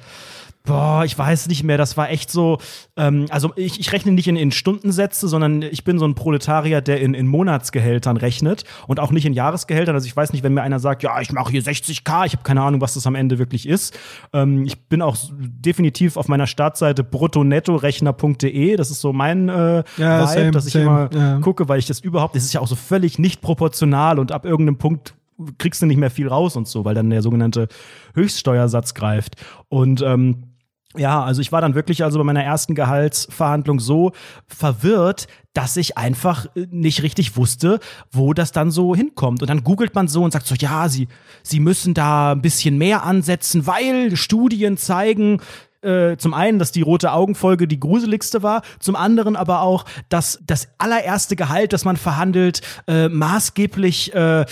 Boah, 0.65 1.03
ich 1.06 1.18
weiß 1.18 1.48
nicht 1.48 1.64
mehr. 1.64 1.77
Das 1.77 1.98
war 1.98 2.10
echt 2.10 2.30
so. 2.30 2.60
Ähm, 2.98 3.26
also 3.30 3.53
ich, 3.56 3.80
ich 3.80 3.91
rechne 3.91 4.11
nicht 4.11 4.27
in, 4.27 4.36
in 4.36 4.52
Stundensätze, 4.52 5.27
sondern 5.27 5.61
ich 5.61 5.84
bin 5.84 5.98
so 5.98 6.06
ein 6.06 6.15
Proletarier, 6.15 6.81
der 6.81 6.99
in, 6.99 7.14
in 7.14 7.27
Monatsgehältern 7.27 8.18
rechnet 8.18 8.65
und 8.86 8.99
auch 8.99 9.11
nicht 9.11 9.26
in 9.26 9.34
Jahresgehältern. 9.34 9.95
Also 9.95 10.06
ich 10.06 10.15
weiß 10.15 10.34
nicht, 10.34 10.44
wenn 10.44 10.53
mir 10.53 10.61
einer 10.61 10.80
sagt, 10.80 11.02
ja, 11.02 11.19
ich 11.22 11.31
mache 11.31 11.52
hier 11.52 11.64
60k, 11.64 12.26
ich 12.26 12.34
habe 12.34 12.44
keine 12.44 12.61
Ahnung, 12.61 12.81
was 12.81 12.94
das 12.94 13.07
am 13.07 13.15
Ende 13.15 13.40
wirklich 13.40 13.68
ist. 13.68 13.98
Ähm, 14.34 14.65
ich 14.65 14.80
bin 14.88 15.02
auch 15.02 15.18
definitiv 15.31 16.18
auf 16.18 16.27
meiner 16.27 16.45
Startseite 16.45 17.03
bruttonettorechner.de. 17.03 18.76
Das 18.76 18.91
ist 18.91 19.02
so 19.02 19.14
mein 19.14 19.49
äh, 19.49 19.84
Ja, 19.98 20.22
Vibe, 20.22 20.27
same, 20.27 20.52
dass 20.52 20.68
ich 20.68 20.73
same, 20.73 20.86
immer 20.86 21.10
ja. 21.14 21.40
gucke, 21.40 21.69
weil 21.69 21.80
ich 21.80 21.88
das 21.88 21.99
überhaupt, 21.99 22.36
das 22.36 22.44
ist 22.44 22.53
ja 22.53 22.60
auch 22.60 22.68
so 22.68 22.76
völlig 22.76 23.18
nicht 23.18 23.41
proportional 23.41 24.19
und 24.19 24.31
ab 24.31 24.45
irgendeinem 24.45 24.77
Punkt 24.77 25.15
kriegst 25.57 25.81
du 25.81 25.86
nicht 25.86 25.98
mehr 25.98 26.11
viel 26.11 26.27
raus 26.27 26.56
und 26.56 26.68
so, 26.68 26.86
weil 26.86 26.95
dann 26.95 27.10
der 27.10 27.22
sogenannte 27.22 27.68
Höchststeuersatz 28.14 28.94
greift. 28.94 29.36
Und 29.69 30.02
ähm, 30.02 30.49
ja, 30.98 31.24
also 31.24 31.40
ich 31.41 31.52
war 31.52 31.61
dann 31.61 31.76
wirklich 31.76 32.03
also 32.03 32.18
bei 32.18 32.24
meiner 32.24 32.44
ersten 32.44 32.74
Gehaltsverhandlung 32.74 33.80
so 33.80 34.11
verwirrt, 34.48 35.28
dass 35.53 35.78
ich 35.78 35.98
einfach 35.98 36.48
äh, 36.56 36.66
nicht 36.72 37.03
richtig 37.03 37.38
wusste, 37.38 37.80
wo 38.11 38.34
das 38.34 38.52
dann 38.52 38.72
so 38.72 38.95
hinkommt. 38.95 39.44
Und 39.44 39.49
dann 39.49 39.64
googelt 39.64 39.94
man 39.94 40.07
so 40.07 40.24
und 40.24 40.32
sagt 40.32 40.48
so, 40.48 40.56
ja, 40.56 40.90
sie, 40.90 41.07
sie 41.44 41.60
müssen 41.60 41.94
da 41.94 42.32
ein 42.32 42.41
bisschen 42.41 42.78
mehr 42.80 43.03
ansetzen, 43.03 43.68
weil 43.68 44.16
Studien 44.16 44.78
zeigen, 44.78 45.41
äh, 45.82 46.18
zum 46.18 46.34
einen, 46.34 46.60
dass 46.60 46.72
die 46.72 46.82
rote 46.82 47.12
Augenfolge 47.12 47.68
die 47.68 47.80
gruseligste 47.80 48.44
war, 48.44 48.62
zum 48.80 48.96
anderen 48.96 49.36
aber 49.36 49.62
auch, 49.62 49.86
dass 50.10 50.40
das 50.46 50.68
allererste 50.78 51.36
Gehalt, 51.36 51.74
das 51.74 51.86
man 51.86 51.98
verhandelt, 51.98 52.62
äh, 52.88 53.10
maßgeblich 53.10 54.14
äh, 54.14 54.42
äh, 54.42 54.46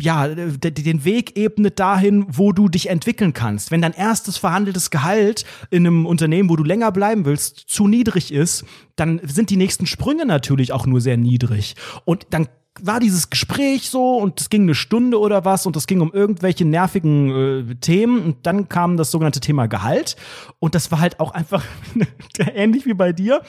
ja 0.00 0.28
den 0.28 1.04
Weg 1.04 1.36
ebnet 1.36 1.78
dahin, 1.78 2.26
wo 2.28 2.52
du 2.52 2.68
dich 2.68 2.88
entwickeln 2.88 3.32
kannst. 3.32 3.70
Wenn 3.70 3.82
dein 3.82 3.94
erstes 3.94 4.36
verhandeltes 4.36 4.90
Gehalt 4.90 5.44
in 5.70 5.86
einem 5.86 6.06
Unternehmen, 6.06 6.50
wo 6.50 6.56
du 6.56 6.64
länger 6.64 6.92
bleiben 6.92 7.24
willst, 7.24 7.64
zu 7.68 7.88
niedrig 7.88 8.32
ist, 8.32 8.64
dann 8.96 9.20
sind 9.24 9.50
die 9.50 9.56
nächsten 9.56 9.86
Sprünge 9.86 10.26
natürlich 10.26 10.72
auch 10.72 10.86
nur 10.86 11.00
sehr 11.00 11.16
niedrig. 11.16 11.76
Und 12.04 12.26
dann 12.30 12.48
war 12.82 13.00
dieses 13.00 13.30
Gespräch 13.30 13.90
so 13.90 14.16
und 14.16 14.40
es 14.40 14.50
ging 14.50 14.62
eine 14.62 14.74
Stunde 14.74 15.18
oder 15.20 15.44
was 15.44 15.66
und 15.66 15.76
es 15.76 15.86
ging 15.86 16.00
um 16.00 16.12
irgendwelche 16.12 16.64
nervigen 16.64 17.70
äh, 17.70 17.74
Themen 17.76 18.20
und 18.22 18.36
dann 18.46 18.68
kam 18.68 18.96
das 18.96 19.10
sogenannte 19.10 19.40
Thema 19.40 19.66
Gehalt 19.66 20.16
und 20.58 20.74
das 20.74 20.90
war 20.90 21.00
halt 21.00 21.20
auch 21.20 21.32
einfach 21.32 21.64
ähnlich 22.54 22.86
wie 22.86 22.94
bei 22.94 23.12
dir. 23.12 23.42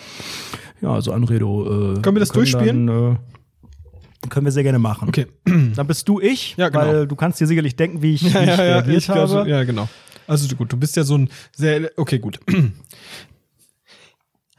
Ja, 0.81 0.93
also 0.93 1.11
Anredo. 1.11 1.95
Äh, 1.97 2.01
Können 2.01 2.15
wir 2.15 2.21
das 2.21 2.29
durchspielen? 2.29 2.87
Dann, 2.87 3.13
äh, 3.13 4.27
können 4.29 4.45
wir 4.45 4.51
sehr 4.51 4.63
gerne 4.63 4.79
machen. 4.79 5.07
Okay. 5.07 5.27
Dann 5.45 5.87
bist 5.87 6.07
du 6.09 6.19
ich, 6.19 6.55
Ja, 6.57 6.69
genau. 6.69 6.85
weil 6.85 7.07
du 7.07 7.15
kannst 7.15 7.39
dir 7.39 7.47
sicherlich 7.47 7.75
denken, 7.75 8.01
wie 8.01 8.15
ich, 8.15 8.21
Ja, 8.21 8.41
wie 8.41 8.43
ich 8.43 8.47
ja, 8.47 8.55
ja, 8.65 8.73
reagiert 8.73 8.97
ich 8.97 9.09
habe. 9.09 9.49
ja, 9.49 9.63
genau. 9.63 9.87
Also 10.27 10.53
gut, 10.55 10.71
du 10.71 10.77
bist 10.77 10.95
ja 10.95 11.03
so 11.03 11.17
ein 11.17 11.29
sehr, 11.55 11.89
okay, 11.97 12.19
gut. 12.19 12.39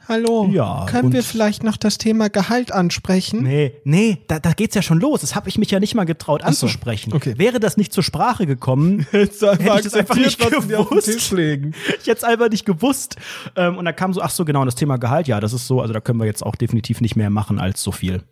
Hallo. 0.07 0.49
Ja, 0.51 0.87
Können 0.89 1.13
wir 1.13 1.23
vielleicht 1.23 1.63
noch 1.63 1.77
das 1.77 1.97
Thema 1.97 2.29
Gehalt 2.29 2.71
ansprechen? 2.71 3.43
Nee, 3.43 3.73
nee, 3.83 4.17
da, 4.27 4.39
da 4.39 4.53
geht's 4.53 4.73
ja 4.73 4.81
schon 4.81 4.99
los. 4.99 5.21
Das 5.21 5.35
habe 5.35 5.47
ich 5.47 5.57
mich 5.57 5.69
ja 5.69 5.79
nicht 5.79 5.93
mal 5.93 6.05
getraut 6.05 6.41
so, 6.41 6.47
anzusprechen. 6.47 7.13
okay. 7.13 7.37
Wäre 7.37 7.59
das 7.59 7.77
nicht 7.77 7.93
zur 7.93 8.03
Sprache 8.03 8.47
gekommen, 8.47 9.05
Hätte 9.11 9.33
ich 9.33 9.39
das 9.83 9.93
einfach 9.93 10.15
nicht 10.15 10.39
gewusst. 10.39 11.05
Tisch 11.05 11.31
legen. 11.31 11.73
ich 11.99 12.07
jetzt 12.07 12.25
einfach 12.25 12.49
nicht 12.49 12.65
gewusst. 12.65 13.15
Ähm, 13.55 13.77
und 13.77 13.85
da 13.85 13.93
kam 13.93 14.13
so, 14.13 14.21
ach 14.21 14.31
so, 14.31 14.43
genau, 14.43 14.65
das 14.65 14.75
Thema 14.75 14.97
Gehalt, 14.97 15.27
ja, 15.27 15.39
das 15.39 15.53
ist 15.53 15.67
so, 15.67 15.81
also 15.81 15.93
da 15.93 16.01
können 16.01 16.19
wir 16.19 16.25
jetzt 16.25 16.43
auch 16.43 16.55
definitiv 16.55 16.99
nicht 17.01 17.15
mehr 17.15 17.29
machen 17.29 17.59
als 17.59 17.83
so 17.83 17.91
viel. 17.91 18.23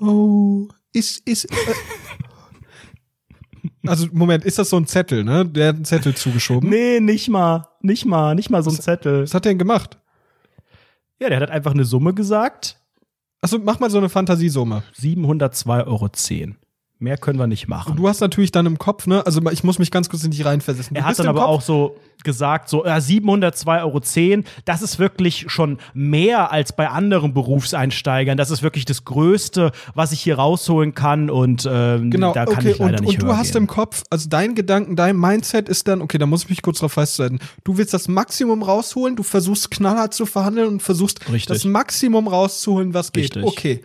Oh, 0.00 0.68
ist, 0.92 1.26
ist. 1.28 1.44
Äh, 1.44 1.56
also, 3.86 4.08
Moment, 4.12 4.44
ist 4.44 4.58
das 4.58 4.70
so 4.70 4.76
ein 4.76 4.86
Zettel, 4.86 5.22
ne? 5.24 5.46
Der 5.46 5.68
hat 5.68 5.76
einen 5.76 5.84
Zettel 5.84 6.14
zugeschoben. 6.14 6.68
Nee, 6.68 7.00
nicht 7.00 7.28
mal, 7.28 7.69
nicht 7.82 8.04
mal, 8.04 8.34
nicht 8.34 8.50
mal 8.50 8.62
so 8.62 8.70
ein 8.70 8.80
Zettel. 8.80 9.22
Was 9.22 9.34
hat 9.34 9.44
der 9.44 9.52
denn 9.52 9.58
gemacht? 9.58 9.98
Ja, 11.18 11.28
der 11.28 11.40
hat 11.40 11.50
einfach 11.50 11.72
eine 11.72 11.84
Summe 11.84 12.14
gesagt. 12.14 12.80
Achso, 13.42 13.58
mach 13.58 13.80
mal 13.80 13.90
so 13.90 13.98
eine 13.98 14.08
Fantasiesumme. 14.08 14.82
702,10 14.98 15.86
Euro. 15.86 16.10
Mehr 17.00 17.16
können 17.16 17.38
wir 17.38 17.46
nicht 17.46 17.66
machen. 17.66 17.92
Und 17.92 17.96
du 17.96 18.06
hast 18.08 18.20
natürlich 18.20 18.52
dann 18.52 18.66
im 18.66 18.78
Kopf, 18.78 19.06
ne? 19.06 19.24
Also, 19.24 19.40
ich 19.50 19.64
muss 19.64 19.78
mich 19.78 19.90
ganz 19.90 20.10
kurz 20.10 20.22
in 20.22 20.32
dich 20.32 20.44
reinversetzen. 20.44 20.94
Du 20.94 21.00
Er 21.00 21.06
hat 21.06 21.18
dann 21.18 21.28
aber 21.28 21.40
Kopf, 21.40 21.48
auch 21.48 21.60
so 21.62 21.96
gesagt, 22.22 22.68
so 22.68 22.84
ja, 22.84 22.98
702,10 22.98 23.80
Euro, 23.80 24.44
das 24.66 24.82
ist 24.82 24.98
wirklich 24.98 25.46
schon 25.48 25.78
mehr 25.94 26.52
als 26.52 26.74
bei 26.74 26.90
anderen 26.90 27.32
Berufseinsteigern. 27.32 28.36
Das 28.36 28.50
ist 28.50 28.62
wirklich 28.62 28.84
das 28.84 29.06
Größte, 29.06 29.72
was 29.94 30.12
ich 30.12 30.20
hier 30.20 30.36
rausholen 30.36 30.94
kann 30.94 31.30
und 31.30 31.66
ähm, 31.70 32.10
Genau, 32.10 32.34
da 32.34 32.44
kann 32.44 32.58
okay, 32.58 32.72
ich 32.72 32.78
leider 32.78 32.98
und, 32.98 33.06
nicht 33.06 33.22
und 33.22 33.30
du 33.30 33.34
hast 33.34 33.52
gehen. 33.52 33.62
im 33.62 33.66
Kopf, 33.66 34.02
also 34.10 34.28
dein 34.28 34.54
Gedanken, 34.54 34.94
dein 34.94 35.16
Mindset 35.16 35.70
ist 35.70 35.88
dann, 35.88 36.02
okay, 36.02 36.18
da 36.18 36.26
muss 36.26 36.42
ich 36.44 36.50
mich 36.50 36.60
kurz 36.60 36.80
drauf 36.80 36.92
festhalten. 36.92 37.38
Du 37.64 37.78
willst 37.78 37.94
das 37.94 38.08
Maximum 38.08 38.62
rausholen, 38.62 39.16
du 39.16 39.22
versuchst 39.22 39.70
knallhart 39.70 40.12
zu 40.12 40.26
verhandeln 40.26 40.68
und 40.68 40.82
versuchst 40.82 41.20
Richtig. 41.32 41.46
das 41.46 41.64
Maximum 41.64 42.28
rauszuholen, 42.28 42.92
was 42.92 43.12
geht. 43.12 43.36
Richtig. 43.36 43.44
Okay. 43.44 43.84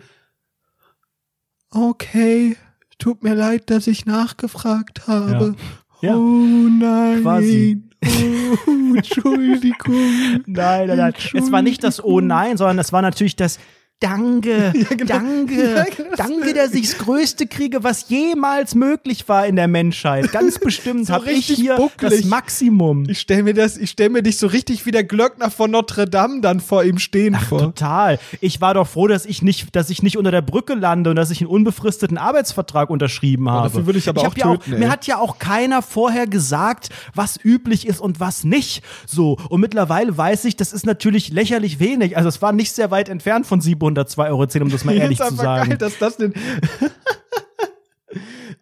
Okay, 1.70 2.56
tut 2.98 3.22
mir 3.22 3.34
leid, 3.34 3.70
dass 3.70 3.86
ich 3.86 4.06
nachgefragt 4.06 5.06
habe. 5.06 5.54
Ja. 6.00 6.08
Ja. 6.10 6.16
Oh 6.16 6.20
nein. 6.20 7.22
Quasi. 7.22 7.82
Oh, 8.04 8.94
Entschuldigung. 8.94 9.94
Nein, 10.46 10.86
nein, 10.86 10.96
nein. 10.96 11.14
Es 11.32 11.50
war 11.50 11.62
nicht 11.62 11.82
das 11.82 12.04
Oh 12.04 12.20
nein, 12.20 12.56
sondern 12.56 12.78
es 12.78 12.92
war 12.92 13.02
natürlich 13.02 13.34
das 13.34 13.58
Danke, 14.00 14.74
genau. 14.90 15.06
danke, 15.06 15.54
Ja, 15.74 15.84
genau. 15.84 16.16
danke, 16.16 16.52
dass 16.52 16.74
ich 16.74 16.90
das 16.90 16.98
Größte 16.98 17.46
kriege, 17.46 17.82
was 17.82 18.10
jemals 18.10 18.74
möglich 18.74 19.26
war 19.26 19.46
in 19.46 19.56
der 19.56 19.68
Menschheit. 19.68 20.32
Ganz 20.32 20.58
bestimmt 20.60 21.06
So 21.06 21.14
habe 21.14 21.30
ich 21.32 21.46
hier 21.46 21.76
bucklig. 21.76 22.10
das 22.10 22.24
Maximum. 22.24 23.08
Ich 23.08 23.20
stell 23.20 23.42
mir 23.42 23.54
das, 23.54 23.78
ich 23.78 23.88
stell 23.90 24.10
mir 24.10 24.22
dich 24.22 24.36
so 24.36 24.48
richtig 24.48 24.84
wie 24.84 24.90
der 24.90 25.02
Glöckner 25.02 25.50
von 25.50 25.70
Notre 25.70 26.04
Dame 26.06 26.42
dann 26.42 26.60
vor 26.60 26.84
ihm 26.84 26.98
stehen 26.98 27.36
vor. 27.36 27.58
Total. 27.58 28.18
Ich 28.42 28.60
war 28.60 28.74
doch 28.74 28.86
froh, 28.86 29.06
dass 29.06 29.24
ich 29.24 29.40
nicht, 29.40 29.74
dass 29.74 29.88
ich 29.88 30.02
nicht 30.02 30.18
unter 30.18 30.30
der 30.30 30.42
Brücke 30.42 30.74
lande 30.74 31.08
und 31.08 31.16
dass 31.16 31.30
ich 31.30 31.40
einen 31.40 31.48
unbefristeten 31.48 32.18
Arbeitsvertrag 32.18 32.90
unterschrieben 32.90 33.48
habe. 33.48 33.68
dafür 33.68 33.86
würde 33.86 33.98
ich 33.98 34.10
aber 34.10 34.24
hab 34.24 34.32
auch 34.32 34.36
ja 34.36 34.52
töten, 34.56 34.74
ey. 34.74 34.78
Mir 34.80 34.90
hat 34.90 35.06
ja 35.06 35.16
auch 35.18 35.38
keiner 35.38 35.80
vorher 35.80 36.26
gesagt, 36.26 36.90
was 37.14 37.38
üblich 37.42 37.86
ist 37.86 38.00
und 38.00 38.20
was 38.20 38.44
nicht. 38.44 38.82
So. 39.06 39.38
Und 39.48 39.62
mittlerweile 39.62 40.14
weiß 40.18 40.44
ich, 40.44 40.54
das 40.56 40.74
ist 40.74 40.84
natürlich 40.84 41.30
lächerlich 41.30 41.80
wenig. 41.80 42.14
Also 42.18 42.28
es 42.28 42.42
war 42.42 42.52
nicht 42.52 42.72
sehr 42.72 42.90
weit 42.90 43.08
entfernt 43.08 43.46
von 43.46 43.62
702,10 43.94 44.28
Euro, 44.28 44.64
um 44.64 44.70
das 44.70 44.84
mal 44.84 44.94
ehrlich 44.96 45.18
zu 45.18 45.34
sagen. 45.34 45.70
geil, 45.70 45.78
dass 45.78 45.98
das 45.98 46.16
denn. 46.16 46.32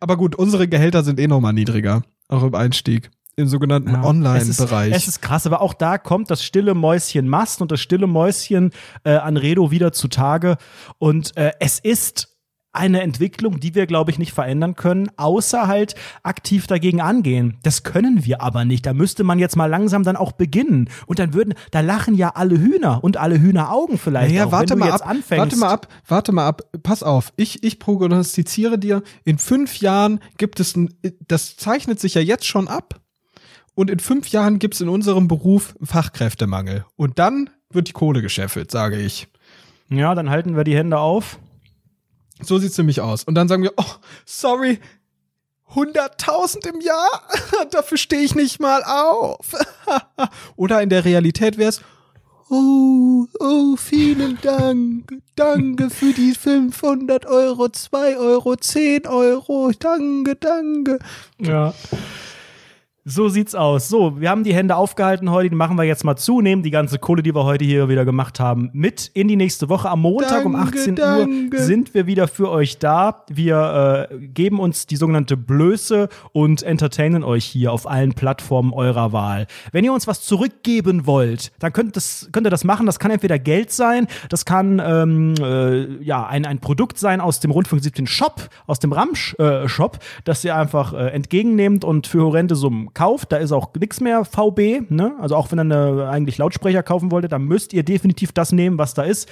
Aber 0.00 0.16
gut, 0.16 0.34
unsere 0.36 0.68
Gehälter 0.68 1.02
sind 1.02 1.18
eh 1.18 1.26
nochmal 1.26 1.52
niedriger, 1.52 2.02
auch 2.28 2.42
im 2.42 2.54
Einstieg, 2.54 3.10
im 3.36 3.46
sogenannten 3.46 3.92
Ja, 3.92 4.04
Online-Bereich. 4.04 4.90
Es 4.92 4.96
ist, 4.96 5.08
es 5.08 5.08
ist 5.08 5.22
krass, 5.22 5.46
aber 5.46 5.60
auch 5.60 5.72
da 5.72 5.98
kommt 5.98 6.30
das 6.30 6.44
stille 6.44 6.74
Mäuschen 6.74 7.28
Mast 7.28 7.62
und 7.62 7.72
das 7.72 7.80
stille 7.80 8.06
Mäuschen 8.06 8.70
äh, 9.04 9.14
Anredo 9.14 9.70
wieder 9.70 9.92
zutage. 9.92 10.56
Und 10.98 11.36
äh, 11.36 11.52
es 11.58 11.78
ist 11.78 12.33
eine 12.74 13.02
Entwicklung, 13.02 13.60
die 13.60 13.74
wir, 13.74 13.86
glaube 13.86 14.10
ich, 14.10 14.18
nicht 14.18 14.32
verändern 14.32 14.74
können, 14.74 15.08
außer 15.16 15.66
halt 15.66 15.94
aktiv 16.22 16.66
dagegen 16.66 17.00
angehen. 17.00 17.56
Das 17.62 17.82
können 17.82 18.24
wir 18.24 18.40
aber 18.42 18.64
nicht. 18.64 18.84
Da 18.86 18.92
müsste 18.92 19.24
man 19.24 19.38
jetzt 19.38 19.56
mal 19.56 19.66
langsam 19.66 20.02
dann 20.02 20.16
auch 20.16 20.32
beginnen. 20.32 20.88
Und 21.06 21.18
dann 21.18 21.34
würden, 21.34 21.54
da 21.70 21.80
lachen 21.80 22.14
ja 22.14 22.30
alle 22.34 22.58
Hühner 22.58 23.02
und 23.02 23.16
alle 23.16 23.40
Hühneraugen 23.40 23.98
vielleicht 23.98 24.32
Naja, 24.32 24.46
auch. 24.46 24.52
warte 24.52 24.70
wenn 24.74 24.78
du 24.80 24.84
mal 24.86 24.90
jetzt 24.92 25.02
ab, 25.02 25.08
anfängst. 25.10 25.40
warte 25.40 25.56
mal 25.56 25.70
ab, 25.70 25.88
warte 26.06 26.32
mal 26.32 26.46
ab. 26.48 26.62
Pass 26.82 27.02
auf, 27.02 27.32
ich, 27.36 27.62
ich 27.62 27.78
prognostiziere 27.78 28.78
dir, 28.78 29.02
in 29.24 29.38
fünf 29.38 29.78
Jahren 29.80 30.20
gibt 30.38 30.60
es 30.60 30.76
ein, 30.76 30.92
das 31.28 31.56
zeichnet 31.56 32.00
sich 32.00 32.14
ja 32.14 32.20
jetzt 32.20 32.46
schon 32.46 32.68
ab. 32.68 33.00
Und 33.76 33.90
in 33.90 33.98
fünf 33.98 34.28
Jahren 34.28 34.58
gibt 34.60 34.74
es 34.74 34.80
in 34.80 34.88
unserem 34.88 35.26
Beruf 35.26 35.74
Fachkräftemangel. 35.82 36.84
Und 36.96 37.18
dann 37.18 37.50
wird 37.70 37.88
die 37.88 37.92
Kohle 37.92 38.22
gescheffelt, 38.22 38.70
sage 38.70 38.98
ich. 39.00 39.26
Ja, 39.90 40.14
dann 40.14 40.30
halten 40.30 40.56
wir 40.56 40.64
die 40.64 40.76
Hände 40.76 40.98
auf. 40.98 41.38
So 42.42 42.58
sieht's 42.58 42.78
nämlich 42.78 43.00
aus. 43.00 43.24
Und 43.24 43.34
dann 43.34 43.48
sagen 43.48 43.62
wir, 43.62 43.72
oh, 43.76 43.94
sorry, 44.24 44.80
100.000 45.74 46.68
im 46.68 46.80
Jahr? 46.80 47.28
Dafür 47.70 47.98
stehe 47.98 48.22
ich 48.22 48.34
nicht 48.34 48.60
mal 48.60 48.82
auf. 48.84 49.52
Oder 50.56 50.82
in 50.82 50.88
der 50.88 51.04
Realität 51.04 51.58
wär's, 51.58 51.80
oh, 52.50 53.26
oh, 53.40 53.76
vielen 53.76 54.38
Dank. 54.42 55.12
Danke 55.36 55.90
für 55.90 56.12
die 56.12 56.32
500 56.32 57.26
Euro, 57.26 57.68
2 57.68 58.16
Euro, 58.16 58.56
10 58.56 59.06
Euro. 59.06 59.72
Danke, 59.78 60.36
danke. 60.36 60.98
Ja. 61.40 61.74
So 63.06 63.28
sieht's 63.28 63.54
aus. 63.54 63.90
So, 63.90 64.18
wir 64.18 64.30
haben 64.30 64.44
die 64.44 64.54
Hände 64.54 64.76
aufgehalten 64.76 65.30
heute, 65.30 65.50
die 65.50 65.56
machen 65.56 65.76
wir 65.76 65.84
jetzt 65.84 66.04
mal 66.04 66.16
zu, 66.16 66.40
nehmen 66.40 66.62
die 66.62 66.70
ganze 66.70 66.98
Kohle, 66.98 67.22
die 67.22 67.34
wir 67.34 67.44
heute 67.44 67.62
hier 67.62 67.90
wieder 67.90 68.06
gemacht 68.06 68.40
haben, 68.40 68.70
mit 68.72 69.10
in 69.12 69.28
die 69.28 69.36
nächste 69.36 69.68
Woche. 69.68 69.90
Am 69.90 70.00
Montag 70.00 70.46
um 70.46 70.54
Danke, 70.54 70.78
18 70.78 70.96
danke. 70.96 71.56
Uhr 71.58 71.62
sind 71.62 71.92
wir 71.92 72.06
wieder 72.06 72.28
für 72.28 72.48
euch 72.48 72.78
da. 72.78 73.26
Wir 73.28 74.08
äh, 74.10 74.18
geben 74.28 74.58
uns 74.58 74.86
die 74.86 74.96
sogenannte 74.96 75.36
Blöße 75.36 76.08
und 76.32 76.62
entertainen 76.62 77.24
euch 77.24 77.44
hier 77.44 77.74
auf 77.74 77.86
allen 77.86 78.14
Plattformen 78.14 78.72
eurer 78.72 79.12
Wahl. 79.12 79.48
Wenn 79.70 79.84
ihr 79.84 79.92
uns 79.92 80.06
was 80.06 80.22
zurückgeben 80.22 81.04
wollt, 81.04 81.52
dann 81.58 81.74
könnt, 81.74 81.96
das, 81.96 82.30
könnt 82.32 82.46
ihr 82.46 82.50
das 82.50 82.64
machen. 82.64 82.86
Das 82.86 82.98
kann 82.98 83.10
entweder 83.10 83.38
Geld 83.38 83.70
sein, 83.70 84.06
das 84.30 84.46
kann 84.46 84.80
ähm, 84.82 85.34
äh, 85.42 86.02
ja, 86.02 86.26
ein, 86.26 86.46
ein 86.46 86.58
Produkt 86.58 86.98
sein 86.98 87.20
aus 87.20 87.40
dem 87.40 87.50
Rundfunk 87.50 87.82
17 87.82 88.06
Shop, 88.06 88.48
aus 88.66 88.78
dem 88.78 88.92
Ramsch-Shop, 88.92 89.98
das 90.24 90.42
ihr 90.42 90.56
einfach 90.56 90.94
äh, 90.94 91.08
entgegennehmt 91.08 91.84
und 91.84 92.06
für 92.06 92.22
horrende 92.22 92.56
Summen 92.56 92.93
kauft. 92.94 93.32
Da 93.32 93.36
ist 93.36 93.52
auch 93.52 93.70
nichts 93.78 94.00
mehr 94.00 94.24
VB. 94.24 94.90
Ne? 94.90 95.14
Also 95.20 95.36
auch 95.36 95.50
wenn 95.50 95.58
ihr 95.58 95.62
eine, 95.62 96.08
eigentlich 96.08 96.38
Lautsprecher 96.38 96.82
kaufen 96.82 97.10
wolltet, 97.10 97.32
dann 97.32 97.44
müsst 97.44 97.72
ihr 97.72 97.82
definitiv 97.82 98.32
das 98.32 98.52
nehmen, 98.52 98.78
was 98.78 98.94
da 98.94 99.02
ist. 99.02 99.28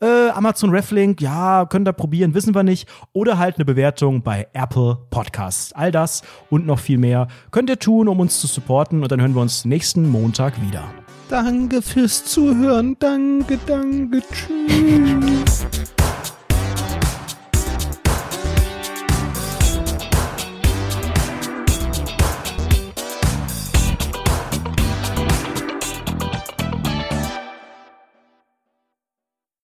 Äh, 0.00 0.30
Amazon 0.30 0.70
Reflink, 0.70 1.20
ja, 1.20 1.66
könnt 1.66 1.88
ihr 1.88 1.92
probieren, 1.92 2.34
wissen 2.34 2.54
wir 2.54 2.62
nicht. 2.62 2.88
Oder 3.12 3.38
halt 3.38 3.56
eine 3.56 3.64
Bewertung 3.64 4.22
bei 4.22 4.46
Apple 4.52 4.98
Podcasts. 5.10 5.72
All 5.72 5.90
das 5.90 6.22
und 6.50 6.66
noch 6.66 6.78
viel 6.78 6.98
mehr 6.98 7.28
könnt 7.50 7.70
ihr 7.70 7.78
tun, 7.78 8.08
um 8.08 8.20
uns 8.20 8.40
zu 8.40 8.46
supporten. 8.46 9.02
Und 9.02 9.10
dann 9.10 9.20
hören 9.20 9.34
wir 9.34 9.42
uns 9.42 9.64
nächsten 9.64 10.08
Montag 10.08 10.60
wieder. 10.62 10.84
Danke 11.28 11.82
fürs 11.82 12.24
Zuhören. 12.24 12.96
Danke, 13.00 13.58
danke. 13.66 14.22
Tschüss. 14.32 15.66